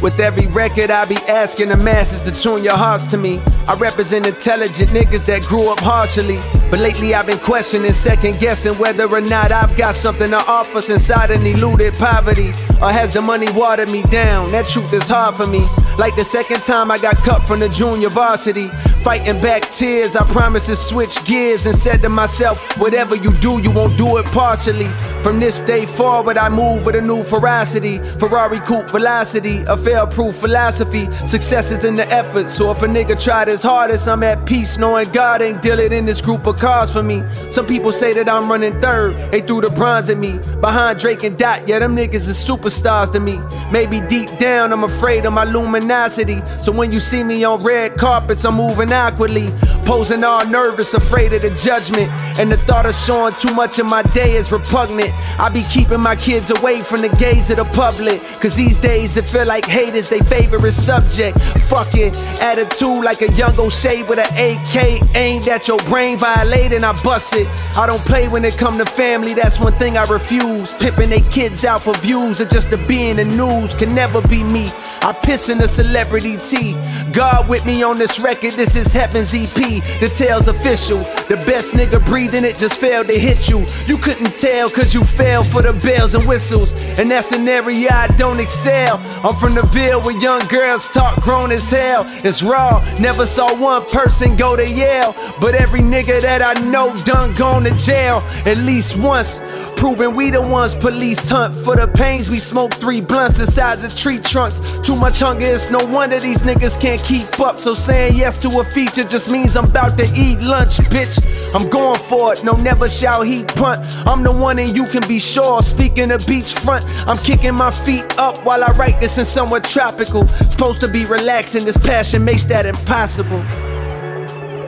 With 0.00 0.20
every 0.20 0.46
record, 0.46 0.92
I 0.92 1.04
be 1.06 1.16
asking 1.28 1.70
the 1.70 1.76
masses 1.76 2.20
to 2.20 2.30
tune 2.30 2.62
your 2.62 2.76
hearts 2.76 3.06
to 3.08 3.16
me. 3.16 3.40
I 3.66 3.74
represent 3.74 4.26
intelligent 4.26 4.90
niggas 4.90 5.26
that 5.26 5.42
grew 5.42 5.72
up 5.72 5.80
harshly. 5.80 6.38
But 6.70 6.80
lately, 6.80 7.14
I've 7.14 7.26
been 7.26 7.40
questioning, 7.40 7.92
second 7.92 8.38
guessing 8.38 8.78
whether 8.78 9.06
or 9.06 9.20
not 9.20 9.50
I've 9.50 9.76
got 9.76 9.96
something 9.96 10.30
to 10.30 10.36
offer 10.36 10.82
since 10.82 11.10
I 11.10 11.26
done 11.26 11.44
eluded 11.44 11.94
poverty. 11.94 12.50
Or 12.80 12.92
has 12.92 13.12
the 13.12 13.20
money 13.20 13.50
watered 13.50 13.90
me 13.90 14.02
down? 14.04 14.52
That 14.52 14.66
truth 14.66 14.92
is 14.92 15.08
hard 15.08 15.34
for 15.34 15.48
me. 15.48 15.66
Like 15.98 16.14
the 16.14 16.24
second 16.24 16.62
time 16.62 16.92
I 16.92 16.98
got 16.98 17.16
cut 17.16 17.42
from 17.42 17.58
the 17.58 17.68
junior 17.68 18.08
varsity. 18.08 18.70
Fighting 19.02 19.40
back 19.40 19.70
tears, 19.70 20.16
I 20.16 20.24
promised 20.30 20.66
to 20.66 20.76
switch 20.76 21.24
gears 21.24 21.66
and 21.66 21.74
said 21.74 22.02
to 22.02 22.08
myself, 22.08 22.58
whatever 22.78 23.14
you 23.14 23.32
do, 23.38 23.60
you 23.62 23.70
won't 23.70 23.96
do 23.96 24.18
it 24.18 24.26
partially. 24.26 24.88
From 25.22 25.40
this 25.40 25.60
day 25.60 25.86
forward, 25.86 26.36
I 26.36 26.48
move 26.48 26.84
with 26.84 26.96
a 26.96 27.00
new 27.00 27.22
ferocity. 27.22 27.98
Ferrari 28.18 28.60
coupe 28.60 28.90
velocity, 28.90 29.62
a 29.66 29.76
fail 29.76 30.06
proof 30.06 30.36
philosophy. 30.36 31.10
Success 31.24 31.70
is 31.70 31.84
in 31.84 31.96
the 31.96 32.06
effort, 32.08 32.50
so 32.50 32.70
if 32.70 32.82
a 32.82 32.86
nigga 32.86 33.22
tried 33.22 33.48
his 33.48 33.62
hardest, 33.62 34.08
I'm 34.08 34.22
at 34.22 34.46
peace 34.46 34.78
knowing 34.78 35.10
God 35.10 35.42
ain't 35.42 35.62
dealing 35.62 35.92
in 35.92 36.04
this 36.04 36.20
group 36.20 36.46
of 36.46 36.58
cars 36.58 36.92
for 36.92 37.02
me. 37.02 37.22
Some 37.50 37.66
people 37.66 37.92
say 37.92 38.12
that 38.14 38.28
I'm 38.28 38.50
running 38.50 38.80
third, 38.80 39.16
they 39.32 39.40
threw 39.40 39.60
the 39.60 39.70
bronze 39.70 40.10
at 40.10 40.18
me. 40.18 40.38
Behind 40.60 40.98
Drake 40.98 41.22
and 41.24 41.38
Dot, 41.38 41.66
yeah, 41.66 41.78
them 41.78 41.96
niggas 41.96 42.28
is 42.28 42.36
superstars 42.36 43.12
to 43.12 43.20
me. 43.20 43.40
Maybe 43.70 44.00
deep 44.00 44.38
down, 44.38 44.72
I'm 44.72 44.84
afraid 44.84 45.24
of 45.24 45.32
my 45.32 45.44
luminosity. 45.44 46.42
So 46.60 46.72
when 46.72 46.92
you 46.92 47.00
see 47.00 47.24
me 47.24 47.44
on 47.44 47.62
red 47.62 47.96
carpets, 47.96 48.44
I'm 48.44 48.54
moving 48.54 48.87
awkwardly. 48.92 49.52
Posing 49.84 50.24
all 50.24 50.46
nervous, 50.46 50.94
afraid 50.94 51.32
of 51.32 51.42
the 51.42 51.50
judgment. 51.50 52.10
And 52.38 52.52
the 52.52 52.56
thought 52.56 52.86
of 52.86 52.94
showing 52.94 53.34
too 53.34 53.54
much 53.54 53.78
of 53.78 53.86
my 53.86 54.02
day 54.02 54.32
is 54.32 54.52
repugnant. 54.52 55.10
I 55.38 55.48
be 55.48 55.62
keeping 55.64 56.00
my 56.00 56.16
kids 56.16 56.50
away 56.50 56.82
from 56.82 57.02
the 57.02 57.08
gaze 57.10 57.50
of 57.50 57.56
the 57.56 57.64
public. 57.64 58.22
Cause 58.40 58.54
these 58.54 58.76
days 58.76 59.16
it 59.16 59.24
feel 59.24 59.46
like 59.46 59.64
hate 59.64 59.94
is 59.94 60.08
their 60.08 60.22
favorite 60.24 60.72
subject. 60.72 61.40
Fuck 61.68 61.94
it, 61.94 62.16
attitude 62.40 63.04
like 63.04 63.22
a 63.22 63.32
young 63.32 63.58
O'Shea 63.58 64.02
with 64.04 64.18
an 64.18 64.32
AK 64.32 65.16
aimed 65.16 65.48
at 65.48 65.68
your 65.68 65.78
brain, 65.84 66.18
violating, 66.18 66.84
I 66.84 67.00
bust 67.02 67.34
it. 67.34 67.46
I 67.76 67.86
don't 67.86 68.04
play 68.04 68.28
when 68.28 68.44
it 68.44 68.56
come 68.56 68.78
to 68.78 68.86
family, 68.86 69.34
that's 69.34 69.58
one 69.58 69.74
thing 69.74 69.96
I 69.96 70.04
refuse. 70.04 70.74
Pimping 70.74 71.10
they 71.10 71.20
kids 71.20 71.64
out 71.64 71.82
for 71.82 71.94
views 71.98 72.40
or 72.40 72.46
just 72.46 72.70
to 72.70 72.76
be 72.76 73.08
in 73.08 73.16
the 73.16 73.24
news 73.24 73.74
can 73.74 73.94
never 73.94 74.22
be 74.22 74.42
me. 74.42 74.70
I 75.02 75.12
piss 75.12 75.48
in 75.48 75.58
the 75.58 75.68
celebrity 75.68 76.36
tea. 76.36 76.72
God 77.12 77.48
with 77.48 77.64
me 77.66 77.82
on 77.82 77.98
this 77.98 78.18
record, 78.18 78.54
this 78.54 78.76
is 78.78 78.92
Heaven's 78.92 79.34
EP. 79.34 79.54
The 80.00 80.08
tale's 80.08 80.48
official. 80.48 80.98
The 81.28 81.42
best 81.46 81.74
nigga 81.74 82.04
breathing 82.06 82.44
it 82.44 82.56
just 82.56 82.80
failed 82.80 83.08
to 83.08 83.18
hit 83.18 83.48
you. 83.48 83.66
You 83.86 83.98
couldn't 83.98 84.36
tell 84.36 84.70
cause 84.70 84.94
you 84.94 85.04
fell 85.04 85.42
for 85.42 85.62
the 85.62 85.72
bells 85.72 86.14
and 86.14 86.24
whistles. 86.24 86.72
And 86.98 87.10
that's 87.10 87.32
an 87.32 87.46
area 87.48 87.88
I 87.92 88.06
don't 88.16 88.40
excel. 88.40 88.98
I'm 89.24 89.34
from 89.36 89.54
the 89.54 89.62
Ville 89.66 90.00
where 90.00 90.18
young 90.18 90.46
girls 90.46 90.88
talk 90.88 91.20
grown 91.22 91.50
as 91.50 91.70
hell. 91.70 92.04
It's 92.24 92.42
raw, 92.42 92.80
never 93.00 93.26
saw 93.26 93.54
one 93.54 93.84
person 93.86 94.36
go 94.36 94.56
to 94.56 94.66
Yale. 94.66 95.14
But 95.40 95.54
every 95.54 95.80
nigga 95.80 96.22
that 96.22 96.40
I 96.42 96.60
know 96.64 96.94
done 97.04 97.34
gone 97.34 97.64
to 97.64 97.74
jail 97.74 98.22
at 98.46 98.58
least 98.58 98.96
once. 98.96 99.40
Proving 99.76 100.16
we 100.16 100.30
the 100.30 100.42
ones 100.42 100.74
police 100.74 101.28
hunt 101.28 101.54
for 101.54 101.76
the 101.76 101.86
pains 101.86 102.28
we 102.28 102.40
smoke 102.40 102.74
three 102.74 103.00
blunts 103.00 103.38
the 103.38 103.46
size 103.46 103.84
of 103.84 103.94
tree 103.94 104.18
trunks. 104.18 104.60
Too 104.80 104.96
much 104.96 105.20
hunger, 105.20 105.46
it's 105.46 105.70
no 105.70 105.84
wonder 105.84 106.18
these 106.18 106.42
niggas 106.42 106.80
can't 106.80 107.02
keep 107.04 107.38
up. 107.38 107.60
So 107.60 107.74
saying 107.74 108.16
yes 108.16 108.42
to 108.42 108.48
a 108.58 108.64
feature 108.68 109.04
just 109.04 109.30
means 109.30 109.56
I'm 109.56 109.66
about 109.66 109.98
to 109.98 110.04
eat 110.14 110.40
lunch, 110.40 110.78
bitch. 110.90 111.18
I'm 111.54 111.68
going 111.68 111.98
for 112.00 112.34
it, 112.34 112.44
no 112.44 112.52
never 112.52 112.88
shall 112.88 113.22
he 113.22 113.44
punt. 113.44 113.80
I'm 114.06 114.22
the 114.22 114.32
one 114.32 114.58
and 114.58 114.76
you 114.76 114.86
can 114.86 115.06
be 115.08 115.18
sure. 115.18 115.62
Speaking 115.62 116.10
of 116.10 116.22
beachfront, 116.22 116.84
I'm 117.06 117.18
kicking 117.18 117.54
my 117.54 117.70
feet 117.70 118.04
up 118.18 118.44
while 118.44 118.62
I 118.62 118.72
write 118.72 119.00
this 119.00 119.18
in 119.18 119.24
somewhere 119.24 119.60
tropical. 119.60 120.26
Supposed 120.50 120.80
to 120.80 120.88
be 120.88 121.04
relaxing, 121.04 121.64
this 121.64 121.78
passion 121.78 122.24
makes 122.24 122.44
that 122.46 122.66
impossible. 122.66 123.42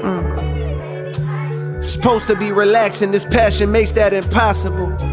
Mm. 0.02 1.84
Supposed 1.84 2.26
to 2.28 2.36
be 2.36 2.52
relaxing, 2.52 3.10
this 3.10 3.24
passion 3.24 3.72
makes 3.72 3.92
that 3.92 4.12
impossible. 4.12 5.09